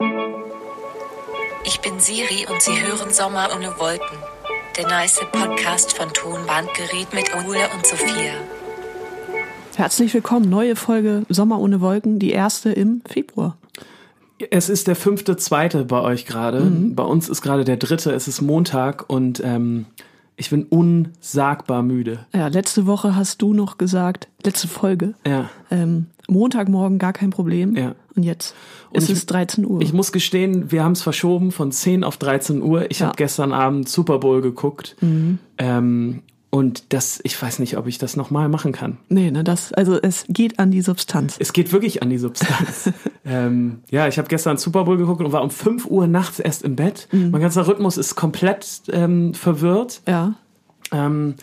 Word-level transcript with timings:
Ich 0.00 1.80
bin 1.80 1.98
Siri 1.98 2.46
und 2.50 2.60
Sie 2.60 2.72
hören 2.72 3.12
Sommer 3.12 3.48
ohne 3.54 3.78
Wolken. 3.78 4.18
Der 4.76 4.86
nice 4.88 5.20
Podcast 5.32 5.96
von 5.96 6.12
Tonbandgerät 6.12 7.12
mit 7.12 7.34
Ole 7.34 7.68
und 7.74 7.86
Sophia. 7.86 8.32
Herzlich 9.76 10.12
willkommen, 10.14 10.50
neue 10.50 10.76
Folge 10.76 11.24
Sommer 11.28 11.60
ohne 11.60 11.80
Wolken, 11.80 12.18
die 12.18 12.30
erste 12.30 12.70
im 12.72 13.02
Februar. 13.06 13.56
Es 14.50 14.68
ist 14.68 14.88
der 14.88 14.96
fünfte, 14.96 15.36
zweite 15.36 15.84
bei 15.84 16.00
euch 16.00 16.26
gerade. 16.26 16.60
Mhm. 16.60 16.94
Bei 16.94 17.04
uns 17.04 17.28
ist 17.28 17.42
gerade 17.42 17.64
der 17.64 17.76
dritte. 17.76 18.12
Es 18.12 18.28
ist 18.28 18.40
Montag 18.40 19.08
und 19.08 19.40
ähm, 19.44 19.86
ich 20.36 20.50
bin 20.50 20.64
unsagbar 20.64 21.82
müde. 21.82 22.20
Ja, 22.34 22.48
letzte 22.48 22.86
Woche 22.86 23.14
hast 23.16 23.40
du 23.42 23.54
noch 23.54 23.78
gesagt, 23.78 24.28
letzte 24.44 24.68
Folge, 24.68 25.14
Ja. 25.26 25.48
ähm, 25.70 26.06
Montagmorgen 26.28 26.98
gar 26.98 27.12
kein 27.12 27.30
Problem. 27.30 27.76
Ja. 27.76 27.94
Und 28.16 28.22
jetzt 28.22 28.54
Und 28.90 28.98
ist 28.98 29.10
ich- 29.10 29.16
es 29.18 29.26
13 29.26 29.66
Uhr. 29.66 29.80
Ich 29.82 29.92
muss 29.92 30.10
gestehen, 30.12 30.70
wir 30.72 30.82
haben 30.82 30.92
es 30.92 31.02
verschoben 31.02 31.52
von 31.52 31.70
10 31.72 32.02
auf 32.04 32.16
13 32.16 32.62
Uhr. 32.62 32.90
Ich 32.90 33.00
Ja. 33.00 33.06
Mhm. 33.06 33.08
habe 33.10 33.16
gestern 33.16 33.52
Abend 33.52 33.88
Super 33.88 34.18
Bowl 34.18 34.40
geguckt. 34.40 34.96
Ähm, 35.58 36.22
und 36.54 36.92
das, 36.92 37.20
ich 37.24 37.40
weiß 37.40 37.58
nicht, 37.58 37.76
ob 37.76 37.86
ich 37.88 37.98
das 37.98 38.16
nochmal 38.16 38.48
machen 38.48 38.70
kann. 38.72 38.98
nee, 39.08 39.30
ne, 39.30 39.42
das, 39.42 39.72
also 39.72 39.98
es 40.00 40.24
geht 40.28 40.58
an 40.60 40.70
die 40.70 40.82
Substanz. 40.82 41.34
Es 41.40 41.52
geht 41.52 41.72
wirklich 41.72 42.00
an 42.02 42.10
die 42.10 42.18
Substanz. 42.18 42.90
ähm, 43.26 43.80
ja, 43.90 44.06
ich 44.06 44.18
habe 44.18 44.28
gestern 44.28 44.56
Super 44.56 44.84
Bowl 44.84 44.96
geguckt 44.96 45.20
und 45.20 45.32
war 45.32 45.42
um 45.42 45.50
5 45.50 45.86
Uhr 45.86 46.06
nachts 46.06 46.38
erst 46.38 46.62
im 46.62 46.76
Bett. 46.76 47.08
Mhm. 47.10 47.30
Mein 47.32 47.40
ganzer 47.40 47.66
Rhythmus 47.66 47.96
ist 47.96 48.14
komplett 48.14 48.82
ähm, 48.92 49.34
verwirrt. 49.34 50.00
Ja, 50.06 50.34
Ähm, 50.92 51.34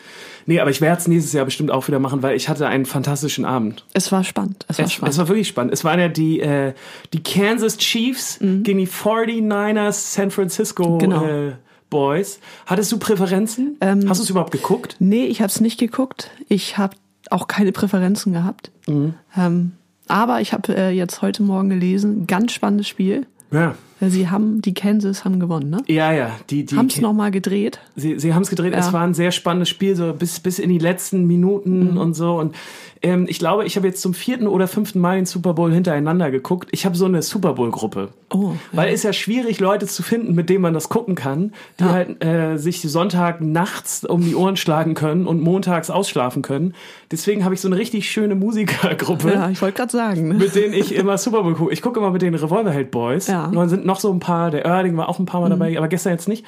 nee, 0.45 0.59
aber 0.61 0.69
ich 0.69 0.79
werde 0.79 1.01
es 1.01 1.07
nächstes 1.09 1.33
Jahr 1.33 1.43
bestimmt 1.45 1.71
auch 1.71 1.87
wieder 1.89 1.99
machen, 1.99 2.21
weil 2.23 2.35
ich 2.37 2.47
hatte 2.47 2.67
einen 2.67 2.85
fantastischen 2.85 3.43
Abend. 3.43 3.83
es 3.93 4.11
war 4.11 4.23
spannend. 4.23 4.65
Es 4.69 4.77
war 4.77 4.85
Es, 4.85 4.93
spannend. 4.93 5.13
es 5.13 5.17
war 5.19 5.27
wirklich 5.27 5.47
spannend. 5.49 5.73
Es 5.73 5.83
waren 5.83 5.99
ja 5.99 6.07
die, 6.07 6.39
äh, 6.39 6.73
die 7.11 7.21
Kansas 7.23 7.77
Chiefs 7.77 8.37
gegen 8.39 8.77
die 8.79 8.87
49ers 8.87 10.13
San 10.13 10.31
Francisco 10.31 10.91
Mhm. 10.95 10.99
Genau. 10.99 11.25
äh, 11.25 11.51
Boys. 11.91 12.39
Hattest 12.65 12.91
du 12.91 12.97
Präferenzen? 12.97 13.77
Ähm, 13.81 14.09
Hast 14.09 14.17
du 14.17 14.23
es 14.23 14.29
überhaupt 14.31 14.51
geguckt? 14.51 14.95
nee, 14.97 15.25
ich 15.25 15.41
habe 15.41 15.49
es 15.49 15.61
nicht 15.61 15.79
geguckt. 15.79 16.31
Ich 16.47 16.79
habe 16.79 16.95
auch 17.29 17.47
keine 17.47 17.71
Präferenzen 17.71 18.33
gehabt. 18.33 18.71
Mhm. 18.87 19.13
Ähm, 19.37 19.73
aber 20.07 20.41
ich 20.41 20.53
habe 20.53 20.75
äh, 20.75 20.89
jetzt 20.89 21.21
heute 21.21 21.43
Morgen 21.43 21.69
gelesen, 21.69 22.25
ganz 22.25 22.51
spannendes 22.53 22.87
Spiel. 22.87 23.27
Ja. 23.51 23.75
Sie 24.09 24.29
haben, 24.29 24.61
die 24.61 24.73
Kansas 24.73 25.23
haben 25.25 25.39
gewonnen, 25.39 25.69
ne? 25.69 25.83
Ja, 25.87 26.11
ja. 26.11 26.31
Die, 26.49 26.65
die, 26.65 26.75
Haben 26.75 26.87
es 26.87 26.99
nochmal 27.01 27.29
gedreht. 27.31 27.79
Sie, 27.95 28.17
sie 28.19 28.33
haben 28.33 28.41
es 28.41 28.49
gedreht. 28.49 28.73
Ja. 28.73 28.79
Es 28.79 28.91
war 28.93 29.01
ein 29.01 29.13
sehr 29.13 29.31
spannendes 29.31 29.69
Spiel, 29.69 29.95
so 29.95 30.13
bis, 30.13 30.39
bis 30.39 30.57
in 30.59 30.69
die 30.69 30.79
letzten 30.79 31.25
Minuten 31.27 31.91
Mhm. 31.91 31.97
und 31.97 32.13
so. 32.15 32.39
Und 32.39 32.55
ähm, 33.03 33.25
ich 33.27 33.39
glaube, 33.39 33.65
ich 33.65 33.75
habe 33.77 33.87
jetzt 33.87 34.01
zum 34.01 34.13
vierten 34.13 34.47
oder 34.47 34.67
fünften 34.67 34.99
Mal 34.99 35.15
den 35.17 35.25
Super 35.25 35.53
Bowl 35.53 35.71
hintereinander 35.73 36.29
geguckt. 36.31 36.69
Ich 36.71 36.85
habe 36.85 36.95
so 36.95 37.05
eine 37.05 37.21
Super 37.23 37.53
Bowl-Gruppe. 37.53 38.09
Oh, 38.33 38.53
Weil 38.71 38.89
es 38.89 38.95
ist 38.95 39.03
ja 39.03 39.13
schwierig, 39.13 39.59
Leute 39.59 39.87
zu 39.87 40.03
finden, 40.03 40.35
mit 40.35 40.49
denen 40.49 40.61
man 40.61 40.73
das 40.73 40.87
gucken 40.89 41.15
kann, 41.15 41.51
die 41.79 41.83
Ja. 41.83 41.91
halt 41.91 42.23
äh, 42.23 42.57
sich 42.57 42.81
Sonntag 42.81 43.41
nachts 43.41 44.05
um 44.05 44.21
die 44.23 44.35
Ohren 44.35 44.55
schlagen 44.55 44.93
können 44.93 45.25
und 45.27 45.41
montags 45.41 45.89
ausschlafen 45.89 46.41
können. 46.43 46.73
Deswegen 47.11 47.43
habe 47.43 47.55
ich 47.55 47.61
so 47.61 47.67
eine 47.67 47.77
richtig 47.77 48.09
schöne 48.09 48.35
Musikergruppe. 48.35 49.33
Ja, 49.33 49.49
ich 49.49 49.61
wollte 49.61 49.77
gerade 49.77 49.91
sagen. 49.91 50.27
Ne? 50.29 50.33
Mit 50.35 50.55
denen 50.55 50.73
ich 50.73 50.93
immer 50.95 51.17
Super 51.17 51.43
Bowl 51.43 51.55
gucke. 51.55 51.73
Ich 51.73 51.81
gucke 51.81 51.99
immer 51.99 52.11
mit 52.11 52.21
den 52.21 52.35
Revolverheld 52.35 52.91
Boys. 52.91 53.27
Ja. 53.27 53.51
Sind 53.67 53.85
noch 53.91 53.99
so 53.99 54.11
ein 54.11 54.19
paar, 54.19 54.51
der 54.51 54.65
Erding 54.65 54.97
war 54.97 55.09
auch 55.09 55.19
ein 55.19 55.25
paar 55.25 55.41
Mal 55.41 55.49
dabei, 55.49 55.77
aber 55.77 55.87
gestern 55.87 56.13
jetzt 56.13 56.27
nicht. 56.27 56.45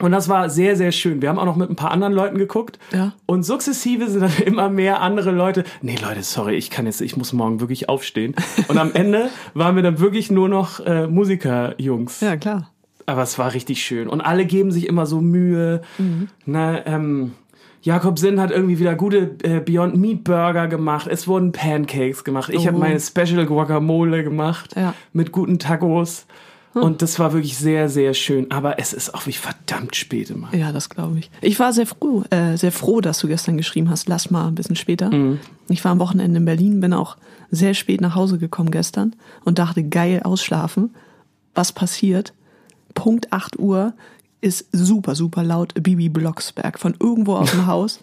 Und 0.00 0.12
das 0.12 0.28
war 0.28 0.48
sehr, 0.48 0.76
sehr 0.76 0.92
schön. 0.92 1.20
Wir 1.20 1.28
haben 1.28 1.38
auch 1.38 1.44
noch 1.44 1.56
mit 1.56 1.68
ein 1.68 1.76
paar 1.76 1.90
anderen 1.90 2.14
Leuten 2.14 2.38
geguckt. 2.38 2.78
Ja. 2.92 3.12
Und 3.26 3.42
sukzessive 3.42 4.08
sind 4.08 4.22
dann 4.22 4.32
immer 4.44 4.70
mehr 4.70 5.02
andere 5.02 5.30
Leute. 5.30 5.64
Nee, 5.82 5.96
Leute, 6.02 6.22
sorry, 6.22 6.56
ich 6.56 6.70
kann 6.70 6.86
jetzt, 6.86 7.00
ich 7.02 7.16
muss 7.16 7.32
morgen 7.32 7.60
wirklich 7.60 7.88
aufstehen. 7.88 8.34
Und 8.68 8.78
am 8.78 8.92
Ende 8.94 9.28
waren 9.54 9.76
wir 9.76 9.82
dann 9.82 10.00
wirklich 10.00 10.30
nur 10.30 10.48
noch 10.48 10.80
äh, 10.80 11.06
Musikerjungs. 11.06 12.20
Ja, 12.20 12.36
klar. 12.36 12.70
Aber 13.06 13.22
es 13.22 13.38
war 13.38 13.52
richtig 13.52 13.82
schön. 13.82 14.08
Und 14.08 14.20
alle 14.20 14.46
geben 14.46 14.72
sich 14.72 14.86
immer 14.86 15.04
so 15.04 15.20
Mühe. 15.20 15.82
Mhm. 15.98 16.28
Ne, 16.46 16.82
ähm, 16.86 17.32
Jakob 17.82 18.18
Sinn 18.18 18.40
hat 18.40 18.50
irgendwie 18.50 18.78
wieder 18.78 18.94
gute 18.94 19.36
äh, 19.42 19.60
Beyond 19.60 19.96
Meat 19.96 20.24
Burger 20.24 20.68
gemacht. 20.68 21.06
Es 21.10 21.26
wurden 21.26 21.52
Pancakes 21.52 22.24
gemacht. 22.24 22.50
Ich 22.52 22.66
habe 22.66 22.76
Oh. 22.76 22.80
meine 22.80 23.00
Special 23.00 23.46
Guacamole 23.46 24.22
gemacht 24.22 24.74
Ja. 24.76 24.94
mit 25.12 25.32
guten 25.32 25.58
Tacos. 25.58 26.26
Und 26.72 27.02
das 27.02 27.18
war 27.18 27.32
wirklich 27.32 27.56
sehr, 27.58 27.88
sehr 27.88 28.14
schön. 28.14 28.52
Aber 28.52 28.78
es 28.78 28.92
ist 28.92 29.12
auch 29.12 29.26
wie 29.26 29.32
verdammt 29.32 29.96
spät 29.96 30.30
immer. 30.30 30.54
Ja, 30.54 30.70
das 30.70 30.88
glaube 30.88 31.18
ich. 31.18 31.28
Ich 31.40 31.58
war 31.58 31.72
sehr 31.72 31.86
froh, 31.86 32.22
äh, 32.30 32.56
sehr 32.56 32.70
froh, 32.70 33.00
dass 33.00 33.18
du 33.18 33.26
gestern 33.26 33.56
geschrieben 33.56 33.90
hast, 33.90 34.08
lass 34.08 34.30
mal 34.30 34.46
ein 34.46 34.54
bisschen 34.54 34.76
später. 34.76 35.10
Mhm. 35.10 35.40
Ich 35.68 35.82
war 35.84 35.90
am 35.90 35.98
Wochenende 35.98 36.38
in 36.38 36.44
Berlin, 36.44 36.78
bin 36.80 36.92
auch 36.92 37.16
sehr 37.50 37.74
spät 37.74 38.00
nach 38.00 38.14
Hause 38.14 38.38
gekommen 38.38 38.70
gestern 38.70 39.16
und 39.44 39.58
dachte, 39.58 39.82
geil 39.82 40.20
ausschlafen. 40.22 40.94
Was 41.56 41.72
passiert? 41.72 42.34
Punkt 42.94 43.32
8 43.32 43.58
Uhr 43.58 43.92
ist 44.40 44.66
super, 44.72 45.14
super 45.14 45.42
laut 45.42 45.74
Bibi 45.82 46.08
Blocksberg 46.08 46.78
von 46.78 46.94
irgendwo 46.98 47.34
aus 47.34 47.50
dem 47.50 47.66
Haus. 47.68 48.00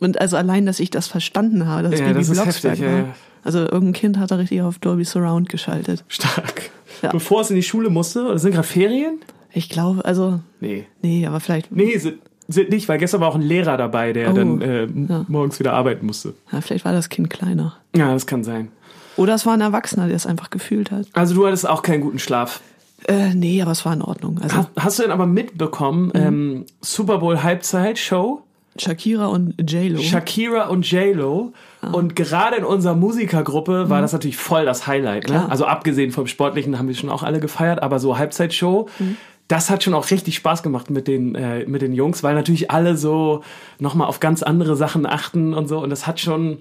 Und 0.00 0.20
also 0.20 0.36
allein, 0.36 0.66
dass 0.66 0.80
ich 0.80 0.90
das 0.90 1.06
verstanden 1.06 1.66
habe, 1.66 1.88
dass 1.88 2.00
Ja, 2.00 2.06
Bibi 2.08 2.18
das 2.20 2.30
Blocksberg 2.30 2.72
heftig, 2.78 2.86
war. 2.86 2.98
ja. 2.98 3.14
Also 3.44 3.60
irgendein 3.60 3.92
Kind 3.92 4.18
hat 4.18 4.30
da 4.30 4.36
richtig 4.36 4.60
auf 4.62 4.78
Dolby 4.78 5.04
Surround 5.04 5.48
geschaltet. 5.48 6.04
Stark. 6.08 6.70
Ja. 7.02 7.10
Bevor 7.10 7.42
es 7.42 7.50
in 7.50 7.56
die 7.56 7.62
Schule 7.62 7.90
musste, 7.90 8.24
oder 8.26 8.38
sind 8.38 8.52
gerade 8.52 8.66
Ferien? 8.66 9.20
Ich 9.52 9.68
glaube, 9.68 10.04
also, 10.04 10.40
Nee. 10.60 10.86
nee, 11.02 11.26
aber 11.26 11.40
vielleicht, 11.40 11.70
Nee, 11.70 11.96
sind, 11.98 12.18
sind 12.48 12.70
nicht, 12.70 12.88
weil 12.88 12.98
gestern 12.98 13.20
war 13.20 13.28
auch 13.28 13.34
ein 13.36 13.42
Lehrer 13.42 13.76
dabei, 13.76 14.12
der 14.12 14.32
Oh. 14.32 14.34
dann 14.34 14.60
äh, 14.60 14.86
Ja. 14.86 15.24
morgens 15.28 15.58
wieder 15.60 15.72
arbeiten 15.74 16.04
musste. 16.06 16.34
ja, 16.52 16.60
vielleicht 16.60 16.84
war 16.84 16.92
das 16.92 17.08
Kind 17.08 17.30
kleiner. 17.30 17.76
Ja, 17.94 18.12
das 18.12 18.26
kann 18.26 18.42
sein. 18.44 18.68
Oder 19.16 19.34
es 19.34 19.46
war 19.46 19.54
ein 19.54 19.60
Erwachsener, 19.62 20.08
der 20.08 20.16
es 20.16 20.26
einfach 20.26 20.50
gefühlt 20.50 20.90
hat. 20.90 21.06
Also 21.14 21.34
du 21.34 21.46
hattest 21.46 21.66
auch 21.68 21.82
keinen 21.82 22.00
guten 22.02 22.18
Schlaf. 22.18 22.60
Äh, 23.08 23.34
nee, 23.34 23.62
aber 23.62 23.70
es 23.72 23.84
war 23.84 23.92
in 23.92 24.02
Ordnung. 24.02 24.40
Also 24.42 24.56
Hast, 24.56 24.68
hast 24.78 24.98
du 24.98 25.02
denn 25.04 25.12
aber 25.12 25.26
mitbekommen, 25.26 26.06
Mhm. 26.06 26.12
ähm, 26.20 26.64
Super 26.80 27.18
Bowl 27.18 27.42
Halbzeit-Show, 27.42 28.42
Shakira 28.78 29.26
und 29.26 29.54
J-Lo. 29.70 30.00
Shakira 30.02 30.66
und 30.68 30.90
J-Lo. 30.90 31.52
Ah. 31.80 31.92
Und 31.92 32.14
gerade 32.16 32.56
in 32.56 32.64
unserer 32.64 32.94
Musikergruppe 32.94 33.88
war 33.88 34.02
das 34.02 34.12
natürlich 34.12 34.36
voll 34.36 34.64
das 34.66 34.86
Highlight. 34.86 35.28
Ne? 35.30 35.38
Mhm. 35.44 35.50
Also 35.50 35.64
abgesehen 35.66 36.10
vom 36.10 36.26
Sportlichen 36.26 36.78
haben 36.78 36.88
wir 36.88 36.94
schon 36.94 37.08
auch 37.10 37.22
alle 37.22 37.40
gefeiert, 37.40 37.82
aber 37.82 37.98
so 38.00 38.18
Halbzeitshow, 38.18 38.88
Mhm. 38.98 39.16
das 39.48 39.70
hat 39.70 39.82
schon 39.82 39.94
auch 39.94 40.10
richtig 40.10 40.34
Spaß 40.34 40.62
gemacht 40.62 40.90
mit 40.90 41.06
den, 41.08 41.34
äh, 41.36 41.64
mit 41.66 41.80
den 41.80 41.94
Jungs, 41.94 42.22
weil 42.22 42.34
natürlich 42.34 42.70
alle 42.70 42.96
so 42.98 43.42
nochmal 43.78 44.08
auf 44.08 44.20
ganz 44.20 44.42
andere 44.42 44.76
Sachen 44.76 45.06
achten 45.06 45.54
und 45.54 45.68
so. 45.68 45.78
Und 45.78 45.88
das 45.90 46.06
hat 46.06 46.20
schon, 46.20 46.58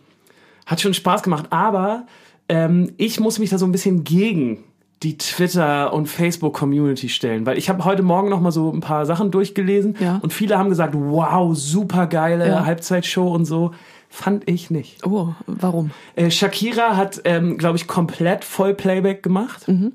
hat 0.68 0.80
schon 0.80 0.94
Spaß 0.94 1.22
gemacht. 1.24 1.48
Aber 1.50 2.06
ähm, 2.48 2.92
ich 2.98 3.20
muss 3.20 3.40
mich 3.40 3.50
da 3.50 3.58
so 3.58 3.66
ein 3.66 3.72
bisschen 3.74 4.04
gegen 4.06 4.64
die 5.06 5.18
Twitter- 5.18 5.94
und 5.94 6.08
Facebook-Community 6.08 7.10
stellen, 7.10 7.46
weil 7.46 7.58
ich 7.58 7.70
habe 7.70 7.86
heute 7.86 8.02
Morgen 8.04 8.30
noch 8.30 8.42
mal 8.42 8.52
so 8.52 8.72
ein 8.74 8.82
paar 8.82 9.06
Sachen 9.06 9.32
durchgelesen 9.32 9.96
Ja. 10.00 10.20
und 10.22 10.34
viele 10.34 10.58
haben 10.58 10.70
gesagt, 10.70 10.96
wow, 10.98 11.56
super 11.56 12.08
geile 12.08 12.48
Ja. 12.48 12.66
Halbzeitshow 12.66 13.32
und 13.34 13.46
so. 13.46 13.72
Fand 14.10 14.50
ich 14.50 14.72
nicht. 14.72 15.06
oh, 15.06 15.30
warum? 15.46 15.92
Äh, 16.16 16.32
Shakira 16.32 16.96
hat, 16.96 17.22
ähm, 17.26 17.58
glaube 17.58 17.78
ich, 17.78 17.86
komplett 17.88 18.44
Vollplayback 18.46 19.22
gemacht. 19.24 19.68
Mhm. 19.68 19.92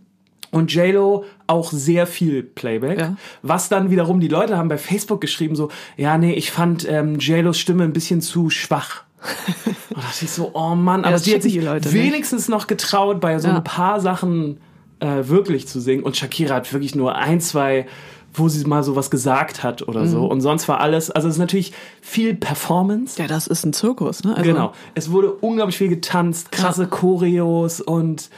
Und 0.53 0.73
JLo 0.75 1.25
auch 1.47 1.71
sehr 1.73 2.07
viel 2.07 2.43
Playback. 2.43 2.99
Ja. 3.01 3.17
Was 3.43 3.69
dann 3.69 3.91
wiederum 3.91 4.21
die 4.21 4.29
Leute 4.29 4.57
haben 4.59 4.69
bei 4.69 4.79
Facebook 4.79 5.21
geschrieben, 5.21 5.55
so, 5.57 5.71
ja, 5.97 6.19
nee, 6.19 6.35
ich 6.35 6.51
fand 6.51 6.87
ähm, 6.89 7.19
JLos 7.19 7.59
Stimme 7.59 7.85
ein 7.85 7.93
bisschen 7.93 8.21
zu 8.21 8.51
schwach. 8.51 9.05
Und 9.91 9.97
da 9.97 10.01
dachte 10.03 10.25
ich 10.25 10.31
so, 10.31 10.51
oh 10.55 10.75
Mann, 10.75 11.05
aber 11.05 11.13
das 11.13 11.25
sie 11.25 11.35
hat 11.35 11.43
sich 11.43 11.53
die 11.55 11.61
Leute 11.61 11.89
nicht. 11.89 11.97
wenigstens 12.05 12.49
noch 12.49 12.67
getraut, 12.67 13.21
bei 13.21 13.39
so 13.39 13.49
Ja. 13.49 13.57
ein 13.57 13.65
paar 13.65 14.01
Sachen 14.01 14.59
äh, 15.01 15.29
wirklich 15.29 15.67
zu 15.69 15.81
singen. 15.81 16.03
Und 16.03 16.17
Shakira 16.17 16.55
hat 16.55 16.73
wirklich 16.73 16.95
nur 16.95 17.17
ein, 17.17 17.41
zwei, 17.41 17.87
wo 18.33 18.49
sie 18.49 18.65
mal 18.65 18.83
sowas 18.83 19.11
gesagt 19.11 19.63
hat 19.63 19.87
oder 19.89 20.07
so. 20.07 20.27
Und 20.27 20.41
sonst 20.41 20.69
war 20.69 20.81
alles, 20.81 21.11
also 21.11 21.29
es 21.29 21.35
ist 21.35 21.41
natürlich 21.41 21.73
viel 22.01 22.35
Performance. 22.35 23.21
Mhm. 23.21 23.27
Ja, 23.27 23.29
das 23.29 23.47
ist 23.47 23.65
ein 23.65 23.73
Zirkus, 23.73 24.23
ne? 24.25 24.37
Also, 24.37 24.51
Genau. 24.51 24.73
Es 24.95 25.11
wurde 25.11 25.33
unglaublich 25.33 25.77
viel 25.77 25.89
getanzt, 25.89 26.53
krasse 26.53 26.87
Choreos 26.87 27.81
und 27.81 28.31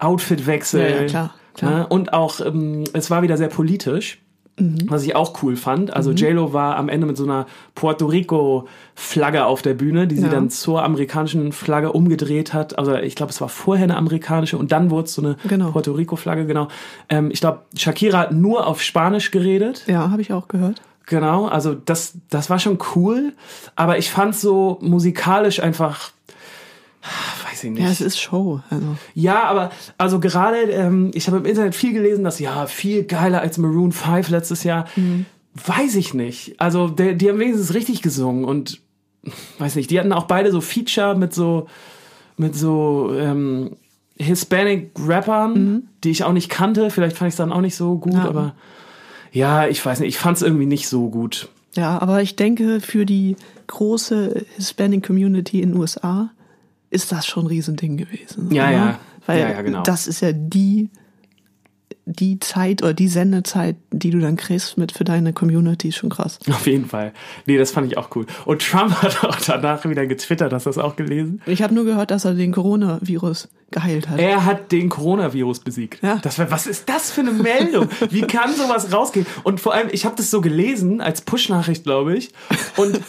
Outfitwechsel. 0.00 0.80
Ja, 0.80 1.00
ja, 1.00 1.04
klar, 1.06 1.34
klar. 1.54 1.70
Ne? 1.70 1.86
Und 1.88 2.12
auch, 2.12 2.40
ähm, 2.40 2.84
es 2.92 3.10
war 3.10 3.22
wieder 3.22 3.36
sehr 3.36 3.48
politisch. 3.48 4.21
Mhm. 4.58 4.80
Was 4.88 5.02
ich 5.04 5.16
auch 5.16 5.42
cool 5.42 5.56
fand. 5.56 5.94
Also 5.94 6.10
JLo 6.12 6.52
war 6.52 6.76
am 6.76 6.88
Ende 6.90 7.06
mit 7.06 7.16
so 7.16 7.24
einer 7.24 7.46
Puerto 7.74 8.04
Rico 8.06 8.68
Flagge 8.94 9.46
auf 9.46 9.62
der 9.62 9.72
Bühne, 9.74 10.06
die 10.06 10.16
sie 10.16 10.24
Ja. 10.24 10.28
dann 10.28 10.50
zur 10.50 10.82
amerikanischen 10.84 11.52
Flagge 11.52 11.92
umgedreht 11.92 12.52
hat. 12.52 12.78
Also 12.78 12.94
ich 12.96 13.14
glaube, 13.14 13.30
es 13.32 13.40
war 13.40 13.48
vorher 13.48 13.84
eine 13.84 13.96
amerikanische 13.96 14.58
und 14.58 14.70
dann 14.70 14.90
wurde 14.90 15.04
es 15.06 15.14
so 15.14 15.22
eine 15.22 15.36
Genau. 15.48 15.70
Puerto 15.70 15.92
Rico 15.92 16.16
Flagge, 16.16 16.46
genau. 16.46 16.68
Ähm, 17.08 17.30
ich 17.30 17.40
glaube, 17.40 17.60
Shakira 17.76 18.18
hat 18.18 18.32
nur 18.32 18.66
auf 18.66 18.82
Spanisch 18.82 19.30
geredet. 19.30 19.84
Ja, 19.86 20.10
habe 20.10 20.20
ich 20.20 20.32
auch 20.34 20.48
gehört. 20.48 20.82
Genau, 21.06 21.46
also 21.46 21.74
das, 21.74 22.14
das 22.30 22.48
war 22.48 22.58
schon 22.58 22.78
cool, 22.94 23.32
aber 23.74 23.98
ich 23.98 24.10
fand 24.10 24.36
so 24.36 24.78
musikalisch 24.80 25.60
einfach, 25.60 26.12
weiß 27.50 27.64
ich 27.64 27.70
nicht. 27.70 27.82
Ja, 27.82 27.88
es 27.90 28.00
ist 28.00 28.18
Show. 28.20 28.60
Also. 28.70 28.96
Ja, 29.14 29.44
aber 29.44 29.70
also 29.98 30.20
gerade, 30.20 30.56
ähm, 30.70 31.10
ich 31.14 31.26
habe 31.26 31.38
im 31.38 31.44
Internet 31.44 31.74
viel 31.74 31.92
gelesen, 31.92 32.24
dass 32.24 32.38
ja, 32.38 32.66
viel 32.66 33.04
geiler 33.04 33.40
als 33.40 33.58
Maroon 33.58 33.92
5 33.92 34.28
letztes 34.30 34.62
Jahr. 34.64 34.86
Weiß 35.54 35.96
ich 35.96 36.14
nicht. 36.14 36.54
Also 36.60 36.88
der, 36.88 37.14
die 37.14 37.28
haben 37.28 37.38
wenigstens 37.38 37.74
richtig 37.74 38.02
gesungen 38.02 38.44
und 38.44 38.80
weiß 39.58 39.76
nicht, 39.76 39.90
die 39.90 39.98
hatten 40.00 40.12
auch 40.12 40.24
beide 40.24 40.50
so 40.50 40.60
Feature 40.60 41.14
mit 41.16 41.34
so, 41.34 41.66
mit 42.36 42.54
so, 42.56 43.12
ähm, 43.18 43.76
Hispanic-Rappern, 44.18 45.88
die 46.04 46.10
ich 46.10 46.24
auch 46.24 46.32
nicht 46.32 46.48
kannte. 46.48 46.90
Vielleicht 46.90 47.16
fand 47.16 47.28
ich 47.28 47.32
es 47.32 47.36
dann 47.38 47.52
auch 47.52 47.60
nicht 47.60 47.76
so 47.76 47.96
gut, 47.98 48.14
Ja. 48.14 48.24
aber 48.28 48.54
ja, 49.32 49.66
ich 49.66 49.84
weiß 49.84 50.00
nicht, 50.00 50.10
ich 50.10 50.18
fand 50.18 50.36
es 50.36 50.42
irgendwie 50.42 50.66
nicht 50.66 50.88
so 50.88 51.08
gut. 51.08 51.48
Ja, 51.74 52.00
aber 52.02 52.20
ich 52.22 52.36
denke, 52.36 52.80
für 52.80 53.06
die 53.06 53.36
große 53.66 54.44
Hispanic 54.56 55.06
Community 55.06 55.62
in 55.62 55.70
den 55.72 55.80
USA 55.80 56.30
ist 56.92 57.10
das 57.10 57.26
schon 57.26 57.44
ein 57.44 57.48
Riesending 57.48 57.96
gewesen. 57.96 58.52
Ja, 58.52 58.64
oder? 58.68 58.72
ja. 58.72 58.98
Weil 59.26 59.40
Ja, 59.40 59.50
ja, 59.50 59.62
genau. 59.62 59.82
das 59.82 60.06
ist 60.06 60.20
ja 60.20 60.32
die, 60.32 60.90
die 62.04 62.40
Zeit 62.40 62.82
oder 62.82 62.94
die 62.94 63.06
Sendezeit, 63.08 63.76
die 63.90 64.10
du 64.10 64.18
dann 64.18 64.36
kriegst 64.36 64.76
mit 64.76 64.90
für 64.92 65.04
deine 65.04 65.32
Community, 65.32 65.88
ist 65.88 65.96
schon 65.96 66.10
krass. 66.10 66.38
Auf 66.50 66.66
jeden 66.66 66.86
Fall. 66.86 67.12
Nee, 67.46 67.58
das 67.58 67.70
fand 67.70 67.86
ich 67.86 67.96
auch 67.96 68.08
cool. 68.16 68.26
Und 68.44 68.62
Trump 68.62 68.90
hat 69.02 69.22
auch 69.24 69.36
danach 69.36 69.84
wieder 69.84 70.06
getwittert, 70.06 70.52
hast 70.52 70.66
du 70.66 70.70
das 70.70 70.78
auch 70.78 70.96
gelesen? 70.96 71.40
Ich 71.46 71.62
habe 71.62 71.74
nur 71.74 71.84
gehört, 71.84 72.10
dass 72.10 72.24
er 72.24 72.34
den 72.34 72.52
Coronavirus 72.52 73.48
geheilt 73.70 74.08
hat. 74.08 74.18
Er 74.18 74.44
hat 74.44 74.72
den 74.72 74.88
Coronavirus 74.88 75.60
besiegt. 75.60 76.02
Ja. 76.02 76.16
Das 76.16 76.38
war, 76.38 76.50
was 76.50 76.66
ist 76.66 76.88
das 76.88 77.10
für 77.10 77.22
eine 77.22 77.32
Meldung? 77.32 77.88
Wie 78.10 78.22
kann 78.22 78.52
sowas 78.54 78.92
rausgehen? 78.92 79.24
Und 79.44 79.60
vor 79.60 79.72
allem, 79.72 79.88
ich 79.92 80.04
habe 80.04 80.16
das 80.16 80.30
so 80.30 80.40
gelesen 80.40 81.00
als 81.00 81.22
Push-Nachricht, 81.22 81.84
glaube 81.84 82.16
ich. 82.16 82.32
Und 82.76 83.00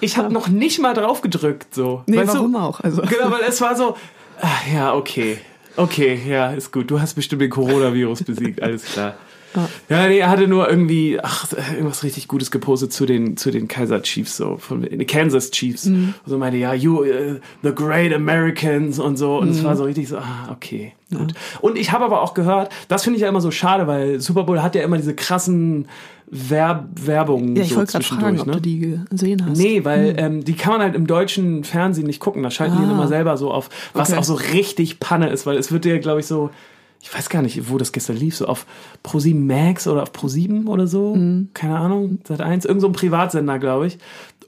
ich 0.00 0.16
habe 0.16 0.32
noch 0.32 0.48
nicht 0.48 0.80
mal 0.80 0.94
drauf 0.94 1.20
gedrückt. 1.20 1.74
So. 1.74 2.02
nee, 2.06 2.16
Weißt 2.16 2.34
warum 2.34 2.52
du? 2.52 2.58
auch? 2.58 2.80
Also, 2.80 3.02
Genau, 3.02 3.30
weil 3.30 3.42
es 3.46 3.60
war 3.60 3.76
so, 3.76 3.96
ach, 4.40 4.66
ja, 4.72 4.94
okay. 4.94 5.38
Okay, 5.76 6.20
ja, 6.26 6.52
ist 6.52 6.72
gut. 6.72 6.90
Du 6.90 7.00
hast 7.00 7.14
bestimmt 7.14 7.42
den 7.42 7.50
Coronavirus 7.50 8.24
besiegt, 8.24 8.62
alles 8.62 8.84
klar. 8.84 9.14
Ja, 9.88 10.06
nee, 10.08 10.18
er 10.18 10.28
hatte 10.30 10.46
nur 10.48 10.68
irgendwie, 10.68 11.18
ach, 11.22 11.46
irgendwas 11.72 12.02
richtig 12.04 12.28
Gutes 12.28 12.50
gepostet 12.50 12.92
zu 12.92 13.06
den, 13.06 13.36
zu 13.36 13.50
den 13.50 13.68
Kaiser 13.68 14.02
Chiefs, 14.02 14.36
so, 14.36 14.56
von 14.58 14.82
den 14.82 15.06
Kansas 15.06 15.50
Chiefs. 15.50 15.86
Mhm. 15.86 16.14
So 16.26 16.38
meinte, 16.38 16.58
ja, 16.58 16.74
you, 16.74 17.02
uh, 17.02 17.38
the 17.62 17.72
great 17.74 18.12
Americans 18.12 18.98
und 18.98 19.16
so. 19.16 19.38
Und 19.38 19.48
es 19.50 19.60
Mhm. 19.60 19.64
war 19.64 19.76
so 19.76 19.84
richtig 19.84 20.08
so, 20.08 20.18
ah, 20.18 20.48
okay, 20.52 20.92
gut. 21.16 21.32
Und 21.60 21.78
ich 21.78 21.92
habe 21.92 22.04
aber 22.04 22.22
auch 22.22 22.34
gehört, 22.34 22.70
das 22.88 23.04
finde 23.04 23.16
ich 23.16 23.22
ja 23.22 23.28
immer 23.28 23.40
so 23.40 23.50
schade, 23.50 23.86
weil 23.86 24.20
Super 24.20 24.44
Bowl 24.44 24.62
hat 24.62 24.74
ja 24.74 24.82
immer 24.82 24.96
diese 24.96 25.14
krassen 25.14 25.88
Werb 26.28 26.88
Werbungen 27.04 27.54
ja, 27.54 27.62
ich 27.62 27.68
so 27.68 27.76
wollte 27.76 27.92
gerade 27.92 28.04
zwischendurch, 28.04 28.38
fragen, 28.38 28.40
ob 28.40 28.46
ne? 28.48 28.52
du 28.54 28.60
die 28.60 28.98
gesehen 29.10 29.46
hast. 29.48 29.56
Nee, 29.56 29.84
weil 29.84 30.14
ähm, 30.18 30.42
die 30.44 30.54
kann 30.54 30.72
man 30.72 30.82
halt 30.82 30.96
im 30.96 31.06
deutschen 31.06 31.62
Fernsehen 31.62 32.06
nicht 32.08 32.18
gucken. 32.18 32.42
Da 32.42 32.50
schalten 32.50 32.76
die 32.78 32.82
Ah. 32.84 32.90
immer 32.90 33.06
selber 33.06 33.36
so 33.36 33.52
auf, 33.52 33.68
was 33.92 34.10
Okay. 34.10 34.18
auch 34.18 34.24
so 34.24 34.34
richtig 34.34 34.98
Panne 34.98 35.28
ist, 35.30 35.46
weil 35.46 35.56
es 35.56 35.70
wird 35.70 35.84
ja, 35.84 35.96
glaube 35.98 36.18
ich, 36.20 36.26
so, 36.26 36.50
ich 37.02 37.14
weiß 37.14 37.28
gar 37.28 37.42
nicht, 37.42 37.70
wo 37.70 37.78
das 37.78 37.92
gestern 37.92 38.16
lief, 38.16 38.36
so 38.36 38.46
auf 38.46 38.66
Pro7 39.04 39.34
Max 39.36 39.86
oder 39.86 40.02
auf 40.02 40.12
Pro7 40.12 40.66
oder 40.66 40.86
so, 40.86 41.14
Mhm. 41.14 41.48
keine 41.54 41.76
Ahnung, 41.78 42.18
seit 42.26 42.40
eins, 42.40 42.64
irgend 42.64 42.80
so 42.82 42.88
ein 42.88 42.92
Privatsender, 42.92 43.58
glaube 43.58 43.86
ich. 43.86 43.98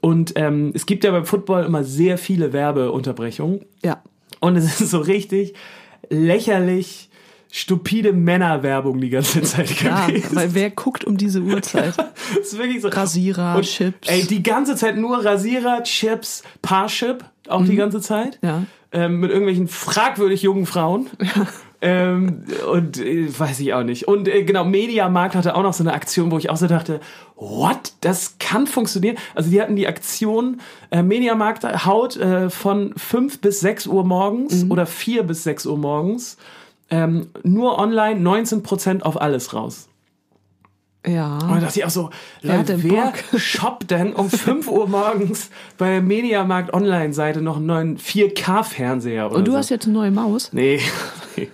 Und 0.01 0.33
ähm, 0.35 0.71
es 0.73 0.85
gibt 0.85 1.03
ja 1.03 1.11
beim 1.11 1.25
Football 1.25 1.65
immer 1.65 1.83
sehr 1.83 2.17
viele 2.17 2.53
Werbeunterbrechungen. 2.53 3.61
Ja. 3.83 4.01
Und 4.39 4.55
es 4.55 4.79
ist 4.81 4.91
so 4.91 4.99
richtig 4.99 5.53
lächerlich, 6.09 7.09
stupide 7.51 8.13
Männerwerbung 8.13 9.01
die 9.01 9.09
ganze 9.09 9.41
Zeit 9.41 9.81
Ja, 9.81 10.07
gewesen. 10.07 10.35
weil 10.35 10.53
wer 10.53 10.69
guckt 10.69 11.03
um 11.03 11.17
diese 11.17 11.41
Uhrzeit? 11.41 11.95
Das 12.37 12.53
ist 12.53 12.57
wirklich 12.59 12.81
so. 12.81 12.89
Rasierer, 12.89 13.55
Und, 13.55 13.63
Chips. 13.65 14.07
Ey, 14.07 14.23
die 14.25 14.43
ganze 14.43 14.75
Zeit 14.75 14.97
nur 14.97 15.25
Rasierer, 15.25 15.81
Chips, 15.83 16.43
Parship, 16.61 17.25
auch 17.47 17.65
die 17.65 17.75
ganze 17.75 18.01
Zeit. 18.01 18.37
Ja. 18.43 18.63
Ähm, 18.91 19.19
mit 19.19 19.31
irgendwelchen 19.31 19.67
fragwürdig 19.67 20.43
jungen 20.43 20.65
Frauen. 20.67 21.07
Ähm, 21.81 22.43
und 22.69 22.97
äh, 22.99 23.27
weiß 23.39 23.59
ich 23.61 23.73
auch 23.73 23.83
nicht. 23.83 24.07
Und 24.07 24.27
äh, 24.27 24.43
genau, 24.43 24.65
Mediamarkt 24.65 25.35
hatte 25.35 25.55
auch 25.55 25.63
noch 25.63 25.73
so 25.73 25.83
eine 25.83 25.93
Aktion, 25.93 26.29
wo 26.29 26.37
ich 26.37 26.49
auch 26.49 26.57
so 26.57 26.67
dachte, 26.67 26.99
what? 27.35 27.93
Das 28.01 28.37
kann 28.37 28.67
funktionieren. 28.67 29.17
Also 29.33 29.49
die 29.49 29.61
hatten 29.61 29.77
die 29.77 29.87
Aktion, 29.87 30.59
äh, 30.91 31.01
Mediamarkt 31.03 31.63
haut 31.85 32.17
äh, 32.17 32.49
von 32.49 32.93
5 32.97 33.39
bis 33.39 33.61
6 33.61 33.87
Uhr 33.87 34.03
morgens 34.03 34.65
oder 34.69 34.85
4 34.85 35.23
bis 35.23 35.43
6 35.43 35.67
Uhr 35.67 35.77
morgens 35.77 36.37
ähm, 36.89 37.29
nur 37.43 37.77
online 37.77 38.19
19% 38.19 39.01
auf 39.01 39.21
alles 39.21 39.53
raus. 39.53 39.87
Ja. 41.13 41.37
Und 41.39 41.55
da 41.55 41.59
dachte 41.61 41.79
ich 41.79 41.85
auch 41.85 41.89
so, 41.89 42.09
Wer 42.41 42.57
Leute, 42.57 42.73
denn 42.77 42.83
wer 42.91 43.03
Bock? 43.31 43.39
shoppt 43.39 43.91
denn 43.91 44.13
um 44.13 44.29
5 44.29 44.67
Uhr 44.67 44.87
morgens 44.87 45.49
bei 45.77 45.89
der 45.91 46.01
Mediamarkt 46.01 46.73
Online-Seite 46.73 47.41
noch 47.41 47.57
einen 47.57 47.65
neuen 47.65 47.97
4K-Fernseher 47.97 49.27
oder 49.27 49.35
Und 49.37 49.45
du 49.47 49.51
so? 49.53 49.57
hast 49.57 49.69
jetzt 49.69 49.85
eine 49.85 49.93
neue 49.93 50.11
Maus? 50.11 50.49
Nee, 50.53 50.79
nee. 51.35 51.49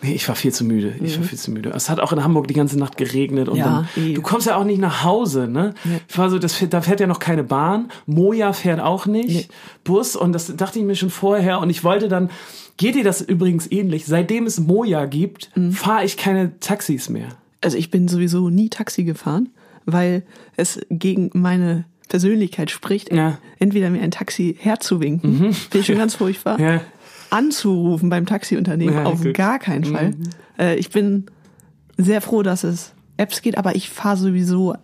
Ich 0.00 0.28
war 0.28 0.36
viel 0.36 0.52
zu 0.52 0.64
müde. 0.64 0.94
Ich 1.02 1.18
war 1.18 1.24
viel 1.26 1.36
zu 1.38 1.50
müde. 1.50 1.72
Es 1.74 1.90
hat 1.90 1.98
auch 1.98 2.12
in 2.12 2.22
Hamburg 2.22 2.46
die 2.46 2.54
ganze 2.54 2.78
Nacht 2.78 2.96
geregnet 2.96 3.48
und 3.48 3.54
Mhm. 3.54 3.60
Ja, 3.60 3.84
dann, 3.96 4.04
eh. 4.04 4.14
du 4.14 4.22
kommst 4.22 4.46
ja 4.46 4.54
auch 4.56 4.62
nicht 4.62 4.80
nach 4.80 5.02
Hause, 5.02 5.48
ne? 5.48 5.74
Nee. 5.82 5.98
Ich 6.08 6.16
war 6.16 6.30
so, 6.30 6.38
das, 6.38 6.54
fährt- 6.54 6.72
da 6.72 6.80
fährt 6.82 7.00
ja 7.00 7.08
noch 7.08 7.18
keine 7.18 7.42
Bahn. 7.42 7.90
Moja 8.06 8.52
fährt 8.52 8.78
auch 8.80 9.06
nicht. 9.06 9.28
Nee. 9.28 9.46
Bus 9.82 10.14
und 10.14 10.32
das 10.32 10.54
dachte 10.56 10.78
ich 10.78 10.84
mir 10.84 10.94
schon 10.94 11.10
vorher 11.10 11.58
und 11.58 11.68
ich 11.68 11.82
wollte 11.82 12.06
dann, 12.06 12.30
geht 12.76 12.94
dir 12.94 13.02
das 13.02 13.20
übrigens 13.22 13.68
ähnlich? 13.72 14.06
Seitdem 14.06 14.46
es 14.46 14.60
Moja 14.60 15.04
gibt, 15.06 15.50
Mhm. 15.56 15.72
fahre 15.72 16.04
ich 16.04 16.16
keine 16.16 16.60
Taxis 16.60 17.08
mehr. 17.08 17.30
Also 17.60 17.76
ich 17.76 17.90
bin 17.90 18.08
sowieso 18.08 18.50
nie 18.50 18.68
Taxi 18.68 19.04
gefahren, 19.04 19.48
weil 19.84 20.22
es 20.56 20.80
gegen 20.90 21.30
meine 21.34 21.84
Persönlichkeit 22.08 22.70
spricht, 22.70 23.12
Ja. 23.12 23.38
entweder 23.58 23.90
mir 23.90 24.00
ein 24.00 24.10
Taxi 24.10 24.56
herzuwinken, 24.58 25.52
finde 25.52 25.78
ich 25.78 25.86
schon 25.86 25.98
ganz 25.98 26.14
furchtbar, 26.14 26.58
Ja. 26.60 26.80
anzurufen 27.30 28.08
beim 28.08 28.26
Taxiunternehmen, 28.26 28.94
Ja, 28.94 29.04
auf 29.04 29.22
gut. 29.22 29.34
gar 29.34 29.58
keinen 29.58 29.84
Fall. 29.84 30.14
Äh, 30.58 30.76
ich 30.76 30.90
bin 30.90 31.26
sehr 31.96 32.20
froh, 32.20 32.42
dass 32.42 32.64
es 32.64 32.92
Apps 33.16 33.42
geht, 33.42 33.58
aber 33.58 33.74
ich 33.76 33.90
fahre 33.90 34.16
sowieso 34.16 34.74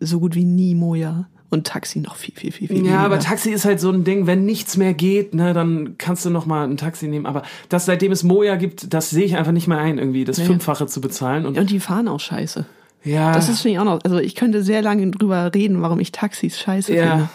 so 0.00 0.20
gut 0.20 0.34
wie 0.34 0.44
nie 0.44 0.74
Moja 0.74 1.28
und 1.54 1.66
Taxi 1.66 2.00
noch 2.00 2.16
viel, 2.16 2.34
viel, 2.34 2.52
viel, 2.52 2.68
viel 2.68 2.76
Ja, 2.78 2.82
weniger. 2.82 2.98
aber 3.00 3.18
Taxi 3.20 3.50
ist 3.50 3.64
halt 3.64 3.80
so 3.80 3.90
ein 3.90 4.04
Ding, 4.04 4.26
wenn 4.26 4.44
nichts 4.44 4.76
mehr 4.76 4.92
geht, 4.92 5.32
ne, 5.34 5.54
dann 5.54 5.96
kannst 5.96 6.26
du 6.26 6.30
noch 6.30 6.44
mal 6.44 6.68
ein 6.68 6.76
Taxi 6.76 7.08
nehmen. 7.08 7.24
Aber 7.24 7.42
das, 7.70 7.86
seitdem 7.86 8.12
es 8.12 8.22
Moja 8.22 8.56
gibt, 8.56 8.92
das 8.92 9.08
sehe 9.10 9.24
ich 9.24 9.36
einfach 9.36 9.52
nicht 9.52 9.66
mehr 9.68 9.78
ein, 9.78 9.98
irgendwie 9.98 10.24
das 10.24 10.38
Fünffache 10.40 10.86
zu 10.86 11.00
bezahlen. 11.00 11.46
Und 11.46 11.56
Und 11.58 11.70
die 11.70 11.80
fahren 11.80 12.08
auch 12.08 12.20
scheiße. 12.20 12.66
ja, 13.04 13.32
Das 13.32 13.48
ist 13.48 13.62
finde 13.62 13.74
ich 13.74 13.78
auch 13.80 13.84
noch, 13.84 14.00
also 14.04 14.18
ich 14.18 14.34
könnte 14.34 14.62
sehr 14.62 14.82
lange 14.82 15.10
drüber 15.10 15.50
reden, 15.54 15.80
warum 15.80 16.00
ich 16.00 16.12
Taxis 16.12 16.58
scheiße 16.58 16.94
ja, 16.94 17.28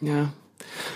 finde. 0.00 0.12
ja. 0.16 0.28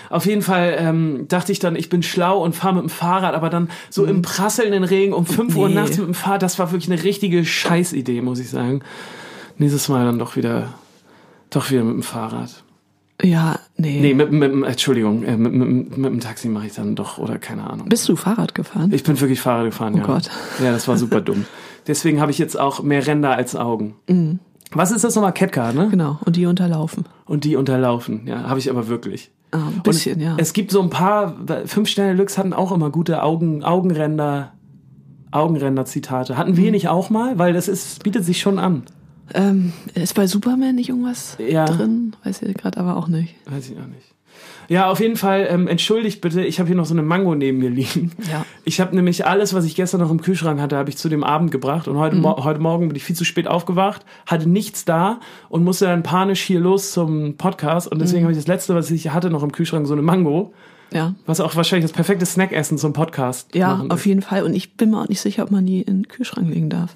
Auf 0.09 0.25
jeden 0.25 0.41
Fall 0.41 0.75
ähm, 0.79 1.25
dachte 1.27 1.51
ich 1.51 1.59
dann, 1.59 1.75
ich 1.75 1.89
bin 1.89 2.01
schlau 2.01 2.43
und 2.43 2.55
fahre 2.55 2.75
mit 2.75 2.83
dem 2.83 2.89
Fahrrad, 2.89 3.35
aber 3.35 3.49
dann 3.49 3.69
so 3.89 4.05
im 4.05 4.21
prasselnden 4.23 4.83
Regen 4.83 5.13
um 5.13 5.25
5 5.25 5.55
Uhr 5.55 5.67
Nee. 5.69 5.75
nachts 5.75 5.97
mit 5.97 6.07
dem 6.07 6.13
Fahrrad, 6.15 6.41
das 6.41 6.57
war 6.57 6.71
wirklich 6.71 6.89
eine 6.91 7.03
richtige 7.03 7.45
Scheißidee, 7.45 8.21
muss 8.21 8.39
ich 8.39 8.49
sagen. 8.49 8.81
Nächstes 9.59 9.87
Mal 9.89 10.05
dann 10.05 10.17
doch 10.19 10.35
wieder, 10.35 10.73
doch 11.49 11.69
wieder 11.71 11.83
mit 11.83 11.93
dem 11.93 12.03
Fahrrad. 12.03 12.63
Ja, 13.23 13.59
nee. 13.77 13.99
Nee, 13.99 14.13
mit, 14.13 14.31
mit, 14.31 14.51
Entschuldigung, 14.65 15.23
äh, 15.23 15.37
mit, 15.37 15.51
mit, 15.51 15.97
mit 15.97 16.05
dem 16.11 16.19
Taxi 16.19 16.49
mache 16.49 16.67
ich 16.67 16.73
dann 16.73 16.95
doch, 16.95 17.17
oder 17.17 17.39
keine 17.39 17.67
Ahnung. 17.67 17.89
Bist 17.89 18.07
du 18.07 18.15
Fahrrad 18.15 18.53
gefahren? 18.53 18.91
Ich 18.93 19.03
bin 19.03 19.19
wirklich 19.19 19.41
Fahrrad 19.41 19.65
gefahren, 19.65 19.95
ja. 19.97 20.03
Oh 20.03 20.05
Gott. 20.07 20.29
Ja, 20.63 20.71
das 20.71 20.87
war 20.87 20.97
super 20.97 21.19
dumm. 21.21 21.45
Deswegen 21.87 22.21
habe 22.21 22.29
ich 22.31 22.37
jetzt 22.37 22.59
auch 22.59 22.83
mehr 22.83 23.05
Ränder 23.07 23.31
als 23.35 23.55
Augen. 23.55 23.95
Mhm. 24.07 24.39
Was 24.71 24.91
ist 24.91 25.03
das 25.03 25.15
nochmal? 25.15 25.33
Catcar, 25.33 25.73
ne? 25.73 25.87
Genau, 25.89 26.19
und 26.25 26.35
die 26.35 26.45
unterlaufen. 26.45 27.05
Und 27.25 27.43
die 27.45 27.55
unterlaufen, 27.55 28.27
ja, 28.27 28.43
habe 28.43 28.59
ich 28.59 28.69
aber 28.69 28.87
wirklich. 28.87 29.31
Ah, 29.51 29.69
ein 29.73 29.81
bisschen, 29.81 30.17
Und 30.17 30.21
ja. 30.21 30.35
Es 30.37 30.51
gibt 30.53 30.71
so 30.71 30.81
ein 30.81 30.89
paar, 30.89 31.35
fünf 31.65 31.87
Sterne 31.87 32.13
Lux 32.13 32.37
hatten 32.37 32.51
auch 32.53 32.71
immer 32.73 32.89
gute 32.91 33.23
Augen, 33.23 33.63
Augenränder, 33.63 34.51
Augenränder-Zitate. 35.31 36.37
Hatten 36.37 36.51
Mhm. 36.51 36.57
wir 36.57 36.71
nicht 36.71 36.87
auch 36.89 37.09
mal? 37.09 37.39
Weil 37.39 37.53
das 37.53 37.67
ist, 37.67 38.03
bietet 38.03 38.25
sich 38.25 38.39
schon 38.41 38.59
an. 38.59 38.83
Ähm, 39.33 39.73
ist 39.93 40.15
bei 40.15 40.27
Superman 40.27 40.75
nicht 40.75 40.89
irgendwas 40.89 41.37
Ja. 41.39 41.65
drin? 41.65 42.15
Weiß 42.23 42.41
ich 42.41 42.55
gerade 42.57 42.79
aber 42.79 42.95
auch 42.97 43.07
nicht. 43.07 43.35
Weiß 43.49 43.69
ich 43.69 43.77
auch 43.77 43.87
nicht. 43.87 44.13
Ja, 44.69 44.89
auf 44.91 44.99
jeden 44.99 45.15
Fall, 45.15 45.47
ähm, 45.49 45.67
entschuldigt 45.67 46.19
bitte, 46.19 46.43
ich 46.43 46.59
habe 46.59 46.67
hier 46.67 46.75
noch 46.75 46.85
so 46.85 46.93
eine 46.93 47.01
Mango 47.01 47.33
neben 47.35 47.57
mir 47.57 47.69
liegen. 47.69 48.11
Ja. 48.29 48.45
Ich 48.65 48.81
habe 48.81 48.93
nämlich 48.95 49.25
alles, 49.25 49.53
was 49.53 49.63
ich 49.65 49.75
gestern 49.75 50.01
noch 50.01 50.11
im 50.11 50.21
Kühlschrank 50.21 50.59
hatte, 50.59 50.75
habe 50.77 50.89
ich 50.89 50.97
zu 50.97 51.07
dem 51.07 51.23
Abend 51.23 51.51
gebracht. 51.51 51.87
Und 51.87 51.97
heute, 51.97 52.17
Mo 52.17 52.43
heute 52.43 52.59
Morgen 52.59 52.89
bin 52.89 52.95
ich 52.97 53.03
viel 53.05 53.15
zu 53.15 53.23
spät 53.23 53.47
aufgewacht, 53.47 54.05
hatte 54.25 54.49
nichts 54.49 54.83
da 54.83 55.19
und 55.47 55.63
musste 55.63 55.85
dann 55.85 56.03
panisch 56.03 56.41
hier 56.41 56.59
los 56.59 56.91
zum 56.91 57.37
Podcast. 57.37 57.89
Und 57.89 57.99
deswegen 57.99 58.23
habe 58.23 58.33
ich 58.33 58.37
das 58.37 58.47
Letzte, 58.47 58.75
was 58.75 58.91
ich 58.91 59.09
hatte, 59.11 59.29
noch 59.29 59.41
im 59.43 59.51
Kühlschrank, 59.53 59.87
so 59.87 59.93
eine 59.93 60.01
Mango. 60.01 60.53
Ja. 60.91 61.15
Was 61.25 61.39
auch 61.39 61.55
wahrscheinlich 61.55 61.85
das 61.85 61.93
perfekte 61.95 62.25
Snackessen 62.25 62.77
zum 62.77 62.93
Podcast 62.93 63.53
Ja, 63.55 63.85
auf 63.89 64.05
jeden 64.05 64.21
Fall. 64.21 64.43
Und 64.43 64.53
ich 64.53 64.75
bin 64.75 64.91
mir 64.91 65.01
auch 65.01 65.09
nicht 65.09 65.19
sicher, 65.21 65.43
ob 65.43 65.51
man 65.51 65.65
die 65.65 65.81
in 65.81 66.03
den 66.03 66.07
Kühlschrank 66.07 66.49
legen 66.49 66.69
darf. 66.69 66.95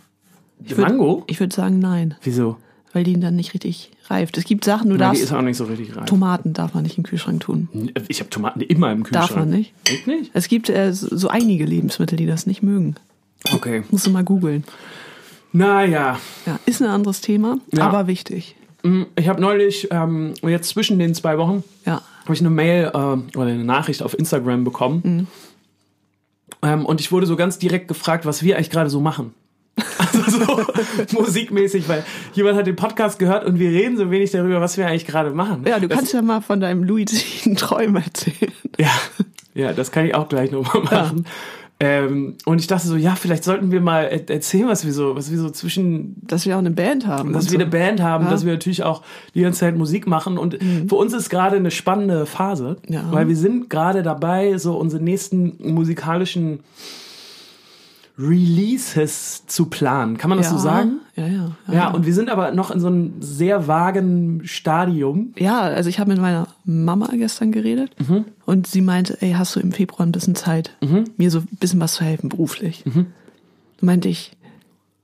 Die 0.70 0.76
würd- 0.76 0.82
Mango? 0.82 1.24
Ich 1.28 1.40
würde 1.40 1.54
sagen, 1.56 1.80
nein, 1.80 2.16
Wieso? 2.24 2.58
weil 2.94 3.04
die 3.04 3.20
dann 3.20 3.36
nicht 3.36 3.54
richtig 3.54 3.92
reift. 4.10 4.38
Es 4.38 4.44
gibt 4.46 4.64
Sachen, 4.66 4.90
du 4.90 4.96
Nein, 4.96 4.98
die 4.98 5.04
darfst. 5.20 5.24
ist 5.24 5.34
auch 5.34 5.42
nicht 5.42 5.58
so 5.58 5.64
richtig 5.66 5.96
rein. 5.96 6.06
Tomaten 6.06 6.54
darf 6.54 6.74
man 6.74 6.84
nicht 6.84 6.98
den 6.98 7.04
Kühlschrank 7.04 7.40
tun. 7.42 7.70
Ich 8.10 8.20
habe 8.20 8.30
Tomaten 8.30 8.62
immer 8.62 8.92
im 8.92 9.04
Kühlschrank. 9.04 9.28
Darf 9.30 9.38
man 9.38 9.50
nicht. 9.50 9.74
Echt 9.90 10.08
nicht? 10.08 10.32
Es 10.34 10.48
gibt 10.48 10.70
äh, 10.70 10.94
so 10.94 11.16
so 11.16 11.28
einige 11.30 11.66
Lebensmittel, 11.66 12.18
die 12.18 12.26
das 12.26 12.46
nicht 12.46 12.62
mögen. 12.64 12.96
Okay. 13.54 13.84
Musst 13.92 14.06
du 14.08 14.12
mal 14.12 14.24
googeln. 14.24 14.64
Naja. 15.54 16.20
Ja, 16.46 16.60
ist 16.66 16.82
ein 16.82 16.88
anderes 16.90 17.22
Thema, 17.22 17.58
Ja. 17.74 17.88
aber 17.88 18.08
wichtig. 18.08 18.56
Mm, 18.84 19.04
Ich 19.16 19.28
habe 19.28 19.42
neulich, 19.42 19.88
ähm, 19.92 20.34
jetzt 20.44 20.70
zwischen 20.70 20.98
den 21.00 21.14
zwei 21.16 21.38
Wochen, 21.38 21.64
Ja. 21.86 22.02
habe 22.24 22.34
ich 22.34 22.40
eine 22.40 22.50
Mail 22.50 22.86
äh, 22.94 22.98
oder 23.38 23.48
eine 23.48 23.64
Nachricht 23.66 24.02
auf 24.04 24.18
Instagram 24.18 24.64
bekommen. 24.64 25.02
Mhm. 25.04 25.28
Ähm, 26.64 26.86
und 26.86 27.02
ich 27.02 27.12
wurde 27.12 27.26
so 27.26 27.36
ganz 27.36 27.58
direkt 27.60 27.88
gefragt, 27.88 28.26
was 28.26 28.44
wir 28.44 28.56
eigentlich 28.56 28.70
gerade 28.70 28.90
so 28.90 29.02
machen. 29.02 29.34
Also 29.98 30.40
so 30.40 30.66
musikmäßig, 31.22 31.88
weil 31.90 32.04
jemand 32.34 32.58
hat 32.58 32.68
den 32.68 32.76
Podcast 32.76 33.20
gehört 33.20 33.46
und 33.46 33.60
wir 33.60 33.70
reden 33.70 33.98
so 33.98 34.10
wenig 34.12 34.32
darüber, 34.32 34.62
was 34.62 34.78
wir 34.78 34.88
eigentlich 34.88 35.06
gerade 35.08 35.32
machen. 35.32 35.64
Ja, 35.68 35.80
du 35.80 35.88
das, 35.88 35.98
kannst 35.98 36.14
ja 36.14 36.22
mal 36.22 36.42
von 36.42 36.60
deinem 36.60 36.84
luiziden 36.84 37.56
Träumen 37.56 38.02
erzählen. 38.04 38.52
Ja, 38.78 38.92
ja, 39.54 39.74
das 39.74 39.92
kann 39.92 40.06
ich 40.06 40.16
auch 40.16 40.30
gleich 40.30 40.52
nochmal 40.52 40.84
machen. 40.84 41.26
Ähm, 41.84 42.36
und 42.46 42.62
ich 42.62 42.68
dachte 42.68 42.88
so, 42.88 42.96
ja, 42.96 43.16
vielleicht 43.16 43.44
sollten 43.44 43.72
wir 43.72 43.82
mal 43.82 44.04
er- 44.04 44.30
erzählen, 44.30 44.68
was 44.68 44.86
wir 44.86 44.94
so, 44.94 45.16
was 45.16 45.32
wir 45.32 45.40
so 45.40 45.50
zwischen 45.50 46.16
Dass 46.22 46.46
wir 46.46 46.54
auch 46.56 46.60
eine 46.60 46.70
Band 46.70 47.08
haben. 47.08 47.34
dass 47.34 47.46
wir 47.46 47.52
so. 47.54 47.56
eine 47.58 47.66
Band 47.66 48.02
haben, 48.04 48.26
Ja. 48.26 48.30
dass 48.30 48.46
wir 48.46 48.52
natürlich 48.54 48.84
auch 48.84 49.02
die 49.34 49.42
ganze 49.42 49.62
Zeit 49.62 49.76
Musik 49.76 50.06
machen. 50.06 50.38
Und 50.38 50.60
für 50.88 50.94
uns 50.96 51.12
ist 51.14 51.30
gerade 51.32 51.56
eine 51.56 51.72
spannende 51.72 52.28
Phase, 52.28 52.78
Ja. 52.88 53.06
weil 53.12 53.28
wir 53.28 53.36
sind 53.36 53.72
gerade 53.72 54.04
dabei, 54.04 54.60
so 54.60 54.76
unsere 54.78 55.02
nächsten 55.02 55.58
musikalischen 55.74 56.60
Releases 58.18 59.46
zu 59.48 59.66
planen. 59.66 60.18
Kann 60.18 60.30
man 60.30 60.38
das 60.38 60.48
ja, 60.48 60.54
so 60.54 60.58
sagen? 60.60 61.00
Ja, 61.16 61.28
ja. 61.28 61.52
Ja, 61.72 61.88
und 61.92 62.06
wir 62.06 62.14
sind 62.14 62.30
aber 62.30 62.52
noch 62.52 62.72
in 62.72 62.80
so 62.80 62.88
einem 62.88 63.14
sehr 63.22 63.68
vagen 63.68 64.42
Stadium. 64.46 65.34
Ja, 65.38 65.62
also 65.62 65.90
ich 65.90 66.00
habe 66.00 66.12
mit 66.12 66.20
meiner 66.22 66.48
Mama 66.66 67.08
gestern 67.14 67.52
geredet 67.52 67.92
Mhm. 68.08 68.26
und 68.46 68.68
sie 68.68 68.82
meinte, 68.82 69.22
ey, 69.22 69.34
hast 69.34 69.56
du 69.56 69.60
im 69.60 69.72
Februar 69.72 70.06
ein 70.06 70.12
bisschen 70.12 70.36
Zeit, 70.36 70.76
mir 71.18 71.32
so 71.32 71.40
ein 71.40 71.48
bisschen 71.60 71.80
was 71.80 71.94
zu 71.94 72.04
helfen 72.04 72.30
beruflich? 72.30 72.84
Mhm. 72.86 73.08
Meinte 73.82 74.10
ich, 74.10 74.34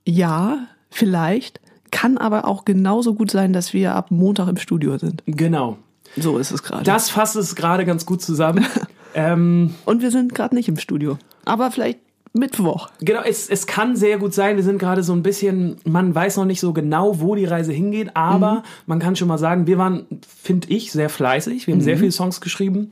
ja, 0.05 0.59
vielleicht, 0.89 1.59
kann 1.91 2.17
aber 2.17 2.45
auch 2.47 2.65
genauso 2.65 3.13
gut 3.13 3.31
sein, 3.31 3.53
dass 3.53 3.73
wir 3.73 3.95
ab 3.95 4.11
Montag 4.11 4.47
im 4.49 4.57
Studio 4.57 4.97
sind. 4.97 5.23
Genau. 5.25 5.77
So 6.15 6.37
ist 6.37 6.51
es 6.51 6.63
gerade. 6.63 6.83
Das 6.83 7.09
fasst 7.09 7.35
es 7.35 7.55
gerade 7.55 7.85
ganz 7.85 8.05
gut 8.05 8.21
zusammen. 8.21 8.65
ähm, 9.13 9.73
Und 9.85 10.01
wir 10.01 10.11
sind 10.11 10.33
gerade 10.35 10.55
nicht 10.55 10.67
im 10.69 10.77
Studio. 10.77 11.17
Aber 11.45 11.71
vielleicht 11.71 11.99
Mittwoch. 12.37 12.89
Genau, 13.01 13.21
es, 13.23 13.49
es 13.49 13.67
kann 13.67 13.95
sehr 13.95 14.17
gut 14.17 14.33
sein, 14.33 14.55
wir 14.55 14.63
sind 14.63 14.77
gerade 14.77 15.03
so 15.03 15.13
ein 15.13 15.23
bisschen, 15.23 15.77
man 15.85 16.13
weiß 16.15 16.37
noch 16.37 16.45
nicht 16.45 16.59
so 16.59 16.73
genau, 16.73 17.19
wo 17.19 17.35
die 17.35 17.45
Reise 17.45 17.71
hingeht, 17.73 18.11
aber 18.15 18.63
man 18.85 18.99
kann 18.99 19.15
schon 19.15 19.27
mal 19.27 19.37
sagen, 19.37 19.67
wir 19.67 19.77
waren, 19.77 20.05
finde 20.27 20.69
ich, 20.69 20.91
sehr 20.91 21.09
fleißig, 21.09 21.67
wir 21.67 21.73
haben 21.73 21.81
sehr 21.81 21.97
viele 21.97 22.11
Songs 22.11 22.39
geschrieben 22.41 22.91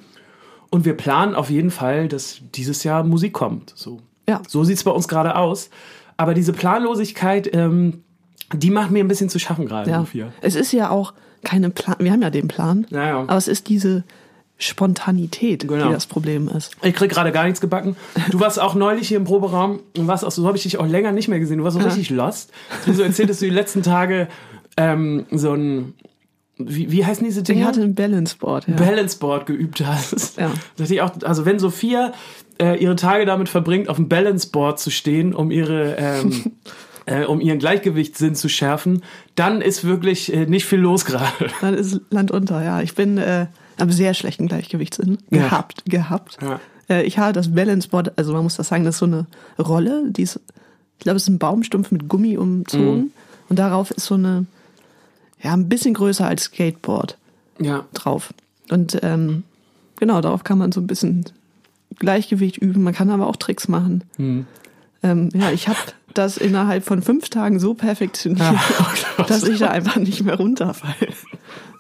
und 0.72 0.86
wir 0.86 0.96
planen 0.98 1.36
auf 1.36 1.50
jeden 1.50 1.72
Fall, 1.72 2.08
dass 2.08 2.42
dieses 2.56 2.84
Jahr 2.84 3.04
Musik 3.04 3.34
kommt. 3.34 3.74
So, 3.76 4.00
Ja. 4.28 4.42
so 4.48 4.64
sieht's 4.64 4.84
bei 4.84 4.92
uns 4.92 5.08
gerade 5.08 5.36
aus. 5.36 5.70
Aber 6.18 6.34
diese 6.34 6.54
Planlosigkeit, 6.54 7.50
ähm, 7.54 8.04
die 8.54 8.72
macht 8.72 8.92
mir 8.92 9.04
ein 9.04 9.08
bisschen 9.08 9.30
zu 9.30 9.40
schaffen 9.40 9.66
gerade, 9.66 9.90
Ja. 9.90 10.06
Es 10.42 10.56
ist 10.56 10.72
ja 10.72 10.90
auch 10.90 11.14
keine 11.44 11.70
Plan. 11.70 11.98
Wir 12.00 12.12
haben 12.12 12.22
ja 12.22 12.30
den 12.30 12.48
Plan. 12.48 12.88
Ja, 12.90 13.08
ja. 13.08 13.20
Aber 13.20 13.38
es 13.38 13.48
ist 13.48 13.70
diese 13.70 14.04
Spontanität, 14.58 15.68
Genau. 15.68 15.88
die 15.88 15.94
das 15.94 16.06
Problem 16.06 16.48
ist. 16.48 16.72
Ich 16.82 16.94
krieg 16.94 17.10
gerade 17.10 17.32
gar 17.32 17.44
nichts 17.44 17.60
gebacken. 17.60 17.96
Du 18.32 18.40
warst 18.40 18.60
auch 18.60 18.74
neulich 18.74 19.08
hier 19.10 19.18
im 19.18 19.26
Proberaum 19.26 19.82
und 19.98 20.08
warst 20.08 20.24
auch 20.24 20.32
so, 20.32 20.46
habe 20.48 20.56
ich 20.58 20.64
dich 20.64 20.78
auch 20.78 20.88
länger 20.88 21.12
nicht 21.12 21.28
mehr 21.28 21.40
gesehen. 21.40 21.58
Du 21.58 21.64
warst 21.64 21.78
so 21.78 21.84
richtig 21.84 22.10
lost. 22.10 22.52
Du 22.86 22.94
so 22.94 23.04
erzählt, 23.04 23.30
dass 23.30 23.40
du 23.40 23.46
die 23.46 23.52
letzten 23.52 23.84
Tage 23.84 24.28
ähm, 24.78 25.26
so 25.32 25.54
ein, 25.54 25.94
wie, 26.58 26.90
wie 26.90 27.06
heißen 27.06 27.26
diese 27.26 27.44
Dinge? 27.44 27.62
Ich 27.62 27.68
hatte 27.68 27.82
ein 27.82 27.96
Balanceboard. 27.96 28.68
Ja. 28.70 28.76
Balanceboard 28.76 29.46
geübt 29.46 29.86
hast. 29.86 30.38
Ja. 30.40 30.52
Dachte 30.78 30.94
ich 30.94 31.02
auch, 31.02 31.12
also 31.24 31.46
wenn 31.46 31.60
Sophia 31.60 32.14
äh, 32.62 32.82
ihre 32.82 32.96
Tage 32.96 33.26
damit 33.26 33.50
verbringt, 33.50 33.90
auf 33.90 33.98
dem 33.98 34.08
Balanceboard 34.08 34.80
zu 34.80 34.90
stehen, 34.90 35.34
um 35.34 35.52
ihre 35.52 35.96
ähm, 35.98 36.52
äh, 37.06 37.26
um 37.26 37.42
ihren 37.42 37.60
Gleichgewichtssinn 37.60 38.36
zu 38.36 38.48
schärfen, 38.48 39.04
dann 39.36 39.62
ist 39.62 39.84
wirklich 39.84 40.34
äh, 40.34 40.46
nicht 40.46 40.66
viel 40.66 40.80
los 40.80 41.04
gerade. 41.04 41.28
Dann 41.60 41.74
ist 41.74 42.00
Land 42.10 42.32
unter, 42.32 42.64
ja. 42.64 42.82
Ich 42.82 42.96
bin 42.96 43.18
äh, 43.18 43.48
am 43.78 43.92
sehr 43.92 44.14
schlechten 44.14 44.48
Gleichgewichtssinn 44.48 45.18
Ja. 45.30 45.44
gehabt, 45.44 45.84
gehabt. 45.86 46.38
Ja. 46.42 46.60
Äh, 46.90 47.04
ich 47.04 47.18
habe 47.18 47.34
das 47.34 47.54
Balanceboard, 47.54 48.18
also 48.18 48.34
man 48.34 48.44
muss 48.44 48.56
das 48.58 48.68
sagen, 48.68 48.84
das 48.84 48.96
ist 48.96 49.00
so 49.00 49.06
eine 49.06 49.26
Rolle, 49.60 50.04
die 50.12 50.22
ist, 50.24 50.40
ich 50.98 51.04
glaube, 51.04 51.18
es 51.18 51.24
ist 51.24 51.30
ein 51.30 51.40
Baumstumpf 51.40 51.92
mit 51.92 52.08
Gummi 52.08 52.38
umzogen 52.38 52.96
Mhm. 52.98 53.12
und 53.50 53.60
darauf 53.60 53.92
ist 53.92 54.06
so 54.06 54.16
eine, 54.16 54.46
ja, 55.42 55.54
ein 55.54 55.68
bisschen 55.70 55.94
größer 55.94 56.26
als 56.28 56.44
Skateboard 56.46 57.18
Ja. 57.60 57.86
drauf. 57.94 58.34
Und 58.70 59.00
ähm, 59.04 59.44
genau, 59.98 60.22
darauf 60.22 60.44
kann 60.44 60.58
man 60.58 60.72
so 60.72 60.80
ein 60.82 60.88
bisschen 60.88 61.26
Gleichgewicht 62.00 62.58
üben. 62.58 62.84
Man 62.84 62.94
kann 62.94 63.10
aber 63.10 63.28
auch 63.28 63.36
Tricks 63.36 63.68
machen. 63.68 64.04
Mhm. 64.18 64.48
Ähm, 65.04 65.30
ja, 65.34 65.52
ich 65.52 65.68
habe 65.68 65.78
das 66.14 66.38
innerhalb 66.38 66.84
von 66.86 67.02
fünf 67.02 67.30
Tagen 67.30 67.60
so 67.60 67.74
perfektioniert, 67.74 68.42
Ah, 69.18 69.24
dass 69.28 69.44
ich 69.44 69.60
da 69.60 69.68
einfach 69.70 69.98
nicht 69.98 70.24
mehr 70.24 70.36
runterfalle. 70.36 71.10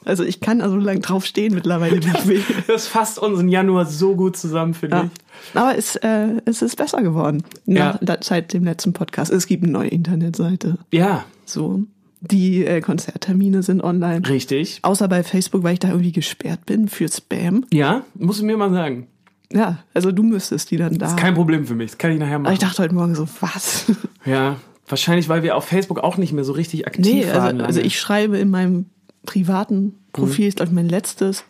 Also 0.05 0.23
ich 0.23 0.39
kann 0.39 0.59
da 0.59 0.69
so 0.69 0.75
lange 0.77 0.99
drauf 1.01 1.25
stehen 1.25 1.53
mittlerweile, 1.55 2.03
wie 2.03 2.09
ich 2.09 2.27
will. 2.27 2.43
Das 2.67 2.87
fasst 2.87 3.19
unseren 3.19 3.47
Januar 3.49 3.85
so 3.85 4.15
gut 4.15 4.37
zusammen, 4.37 4.73
finde 4.73 4.95
Ja. 4.97 5.03
ich. 5.05 5.55
Aber 5.59 5.77
es, 5.77 5.95
äh, 5.97 6.41
es 6.45 6.61
ist 6.61 6.77
besser 6.77 7.01
geworden 7.01 7.43
nach, 7.65 7.99
Ja. 8.01 8.17
seit 8.21 8.53
dem 8.53 8.63
letzten 8.63 8.93
Podcast. 8.93 9.31
Es 9.31 9.47
gibt 9.47 9.63
eine 9.63 9.71
neue 9.71 9.89
Internetseite. 9.89 10.77
Ja, 10.91 11.25
So, 11.45 11.81
die 12.21 12.65
äh, 12.65 12.81
Konzerttermine 12.81 13.61
sind 13.63 13.81
online. 13.83 14.27
richtig. 14.27 14.79
Außer 14.81 15.07
bei 15.07 15.23
Facebook, 15.23 15.63
weil 15.63 15.73
ich 15.73 15.79
da 15.79 15.89
irgendwie 15.89 16.11
gesperrt 16.11 16.65
bin 16.65 16.87
für 16.87 17.07
Spam. 17.07 17.65
Ja, 17.71 18.03
musst 18.15 18.41
du 18.41 18.45
mir 18.45 18.57
mal 18.57 18.71
sagen. 18.71 19.07
Ja, 19.53 19.77
also 19.93 20.11
du 20.11 20.23
müsstest 20.23 20.71
die 20.71 20.77
dann 20.77 20.97
da. 20.97 21.05
Ist 21.07 21.17
kein 21.17 21.35
Problem 21.35 21.65
für 21.67 21.75
mich. 21.75 21.91
Das 21.91 21.97
kann 21.99 22.11
ich 22.11 22.19
nachher 22.19 22.35
Aber 22.35 22.43
machen. 22.45 22.53
ich 22.53 22.59
dachte 22.59 22.81
heute 22.81 22.95
Morgen 22.95 23.13
so, 23.13 23.27
was? 23.41 23.85
ja, 24.25 24.55
wahrscheinlich, 24.87 25.29
weil 25.29 25.43
wir 25.43 25.55
auf 25.55 25.65
Facebook 25.65 25.99
auch 25.99 26.17
nicht 26.17 26.33
mehr 26.33 26.43
so 26.43 26.53
richtig 26.53 26.87
aktiv 26.87 27.05
Nee, 27.05 27.27
waren. 27.27 27.57
also, 27.57 27.65
also 27.65 27.79
lange. 27.79 27.87
ich 27.87 27.99
schreibe 27.99 28.37
in 28.39 28.49
meinem 28.49 28.87
privaten 29.25 29.95
Profil, 30.13 30.47
ist 30.47 30.57
glaube 30.57 30.69
ich 30.69 30.75
mein 30.75 30.89
letztes 30.89 31.43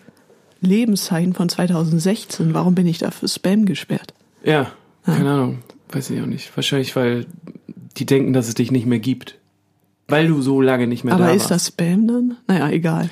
Lebenszeichen 0.61 1.33
von 1.33 1.49
2016. 1.49 2.53
Warum 2.53 2.75
bin 2.75 2.87
ich 2.87 2.97
da 2.97 3.11
für 3.11 3.27
Spam 3.27 3.65
gesperrt? 3.65 4.13
Ja, 4.43 4.71
keine 5.05 5.31
Ahnung. 5.31 5.59
Weiß 5.91 6.09
ich 6.09 6.21
auch 6.21 6.25
nicht. 6.25 6.55
Wahrscheinlich, 6.55 6.95
weil 6.95 7.25
die 7.97 8.05
denken, 8.05 8.33
dass 8.33 8.47
es 8.47 8.55
dich 8.55 8.71
nicht 8.71 8.85
mehr 8.85 8.99
gibt. 8.99 9.37
Weil 10.07 10.27
du 10.27 10.41
so 10.41 10.61
lange 10.61 10.87
nicht 10.87 11.03
mehr 11.03 11.13
Aber 11.15 11.25
da 11.25 11.31
ist 11.31 11.49
warst. 11.49 11.51
das 11.51 11.67
Spam 11.67 12.07
dann? 12.07 12.37
Naja, 12.47 12.69
egal. 12.69 13.09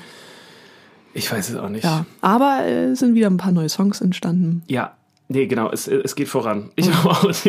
Ich 1.12 1.30
weiß 1.30 1.50
es 1.50 1.56
auch 1.56 1.68
nicht. 1.68 1.84
Ja. 1.84 2.06
Aber 2.20 2.60
äh, 2.64 2.86
es 2.86 2.98
sind 3.00 3.14
wieder 3.14 3.28
ein 3.28 3.36
paar 3.36 3.52
neue 3.52 3.68
Songs 3.68 4.00
entstanden. 4.00 4.62
Ja. 4.66 4.96
Nee, 5.26 5.46
genau, 5.46 5.70
es, 5.70 5.88
es 5.88 6.16
geht 6.16 6.28
voran. 6.28 6.70
Ich 6.76 6.92
habe 6.92 7.10
auch, 7.10 7.24
das 7.26 7.44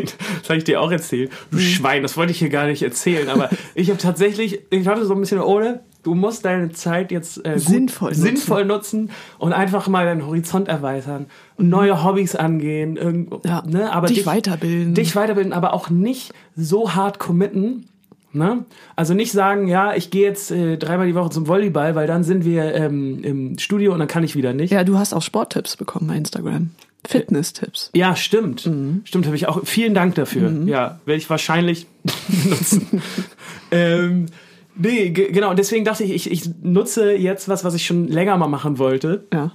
habe 0.45 0.57
ich 0.57 0.63
dir 0.63 0.79
auch 0.79 0.91
erzählt. 0.91 1.31
Du 1.51 1.59
Schwein, 1.59 2.03
das 2.03 2.15
wollte 2.15 2.31
ich 2.31 2.39
hier 2.39 2.49
gar 2.49 2.67
nicht 2.67 2.81
erzählen, 2.81 3.27
aber 3.27 3.49
ich 3.75 3.89
habe 3.89 3.99
tatsächlich, 3.99 4.61
ich 4.69 4.87
hatte 4.87 5.05
so 5.05 5.13
ein 5.13 5.19
bisschen, 5.19 5.41
ohne, 5.41 5.81
du 6.05 6.13
musst 6.15 6.45
deine 6.45 6.71
Zeit 6.71 7.11
jetzt 7.11 7.45
äh, 7.45 7.59
Sinnvoll 7.59 8.11
nutzen. 8.11 8.21
sinnvoll 8.23 8.63
nutzen 8.65 9.09
und 9.39 9.51
einfach 9.51 9.87
mal 9.89 10.05
deinen 10.05 10.25
Horizont 10.25 10.67
erweitern 10.69 11.25
und 11.57 11.67
neue 11.67 12.03
Hobbys 12.03 12.35
angehen, 12.35 12.95
irgendwo, 12.95 13.41
Ja. 13.43 13.63
ne, 13.67 13.91
aber 13.91 14.07
Dich 14.07 14.25
weiterbilden. 14.25 14.93
Dich 14.93 15.15
weiterbilden, 15.15 15.51
aber 15.51 15.73
auch 15.73 15.89
nicht 15.89 16.31
so 16.55 16.95
hart 16.95 17.19
committen. 17.19 17.89
Ne? 18.33 18.65
Also 18.97 19.13
nicht 19.13 19.31
sagen, 19.31 19.67
ja, 19.67 19.95
ich 19.95 20.11
gehe 20.11 20.23
jetzt 20.23 20.51
äh, 20.51 20.77
dreimal 20.77 21.07
die 21.07 21.15
Woche 21.15 21.29
zum 21.29 21.47
Volleyball, 21.47 21.95
weil 21.95 22.05
dann 22.05 22.23
sind 22.23 22.43
wir 22.45 22.75
ähm, 22.75 23.23
im 23.23 23.57
Studio 23.59 23.93
und 23.93 23.99
dann 23.99 24.09
kann 24.09 24.23
ich 24.25 24.35
wieder 24.35 24.53
nicht. 24.53 24.71
Ja, 24.71 24.83
du 24.83 24.97
hast 24.97 25.13
auch 25.13 25.21
Sporttipps 25.21 25.77
bekommen 25.77 26.07
bei 26.07 26.17
Instagram. 26.17 26.71
Fitness-Tipps. 27.07 27.91
Ja, 27.93 28.15
stimmt. 28.15 28.65
Mhm. 28.65 29.01
Stimmt, 29.05 29.25
habe 29.27 29.35
ich 29.37 29.47
auch. 29.47 29.61
Vielen 29.65 29.93
Dank 29.93 30.15
dafür. 30.15 30.51
Ja, 30.65 30.99
werde 31.05 31.17
ich 31.17 31.29
wahrscheinlich 31.29 31.87
benutzen. 32.43 33.01
ähm, 33.71 34.25
nee, 34.75 35.09
ge- 35.09 35.31
genau. 35.31 35.49
Und 35.49 35.59
deswegen 35.59 35.85
dachte 35.85 36.03
ich, 36.03 36.11
ich, 36.13 36.31
ich 36.31 36.49
nutze 36.61 37.13
jetzt 37.13 37.47
was, 37.49 37.63
was 37.63 37.73
ich 37.75 37.85
schon 37.85 38.07
länger 38.07 38.37
mal 38.37 38.47
machen 38.47 38.77
wollte. 38.79 39.25
Ja. 39.33 39.51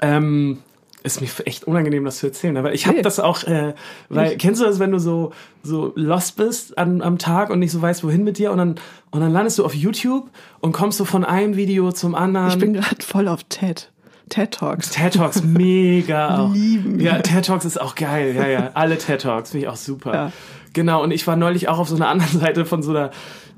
Ähm, 0.00 0.58
ist 1.02 1.20
mir 1.20 1.28
echt 1.46 1.64
unangenehm, 1.64 2.04
das 2.04 2.18
zu 2.18 2.26
erzählen, 2.26 2.56
aber 2.56 2.74
ich 2.74 2.86
habe 2.86 2.96
Nee. 2.96 3.02
das 3.02 3.20
auch, 3.20 3.44
äh, 3.44 3.74
weil 4.08 4.36
kennst 4.38 4.60
du 4.60 4.64
das, 4.64 4.80
wenn 4.80 4.90
du 4.90 4.98
so 4.98 5.32
so 5.62 5.92
lost 5.94 6.36
bist 6.36 6.76
an, 6.78 7.00
am 7.00 7.18
Tag 7.18 7.50
und 7.50 7.60
nicht 7.60 7.70
so 7.70 7.80
weißt, 7.80 8.02
wohin 8.02 8.24
mit 8.24 8.38
dir 8.38 8.50
und 8.50 8.58
dann 8.58 8.74
und 9.12 9.20
dann 9.20 9.32
landest 9.32 9.58
du 9.58 9.64
auf 9.64 9.72
YouTube 9.74 10.28
und 10.60 10.72
kommst 10.72 10.98
so 10.98 11.04
von 11.04 11.24
einem 11.24 11.54
Video 11.56 11.92
zum 11.92 12.16
anderen. 12.16 12.48
Ich 12.48 12.58
bin 12.58 12.72
gerade 12.72 13.02
voll 13.02 13.28
auf 13.28 13.44
TED. 13.44 13.92
TED 14.30 14.50
Talks. 14.50 14.90
TED 14.90 15.14
Talks 15.14 15.44
mega. 15.44 16.46
Lieben. 16.52 16.98
Ja, 16.98 17.20
TED 17.20 17.44
Talks 17.46 17.64
ist 17.64 17.80
auch 17.80 17.94
geil. 17.94 18.34
Ja, 18.34 18.48
ja. 18.48 18.70
Alle 18.74 18.98
TED 18.98 19.20
Talks 19.22 19.50
finde 19.52 19.66
ich 19.66 19.72
auch 19.72 19.76
super. 19.76 20.12
Ja. 20.12 20.32
Genau. 20.76 21.02
Und 21.02 21.10
ich 21.10 21.26
war 21.26 21.36
neulich 21.36 21.68
auch 21.70 21.78
auf 21.78 21.88
so 21.88 21.96
einer 21.96 22.08
anderen 22.14 22.38
Seite 22.38 22.64
von 22.66 22.82
so 22.82 22.90
einer 22.90 23.10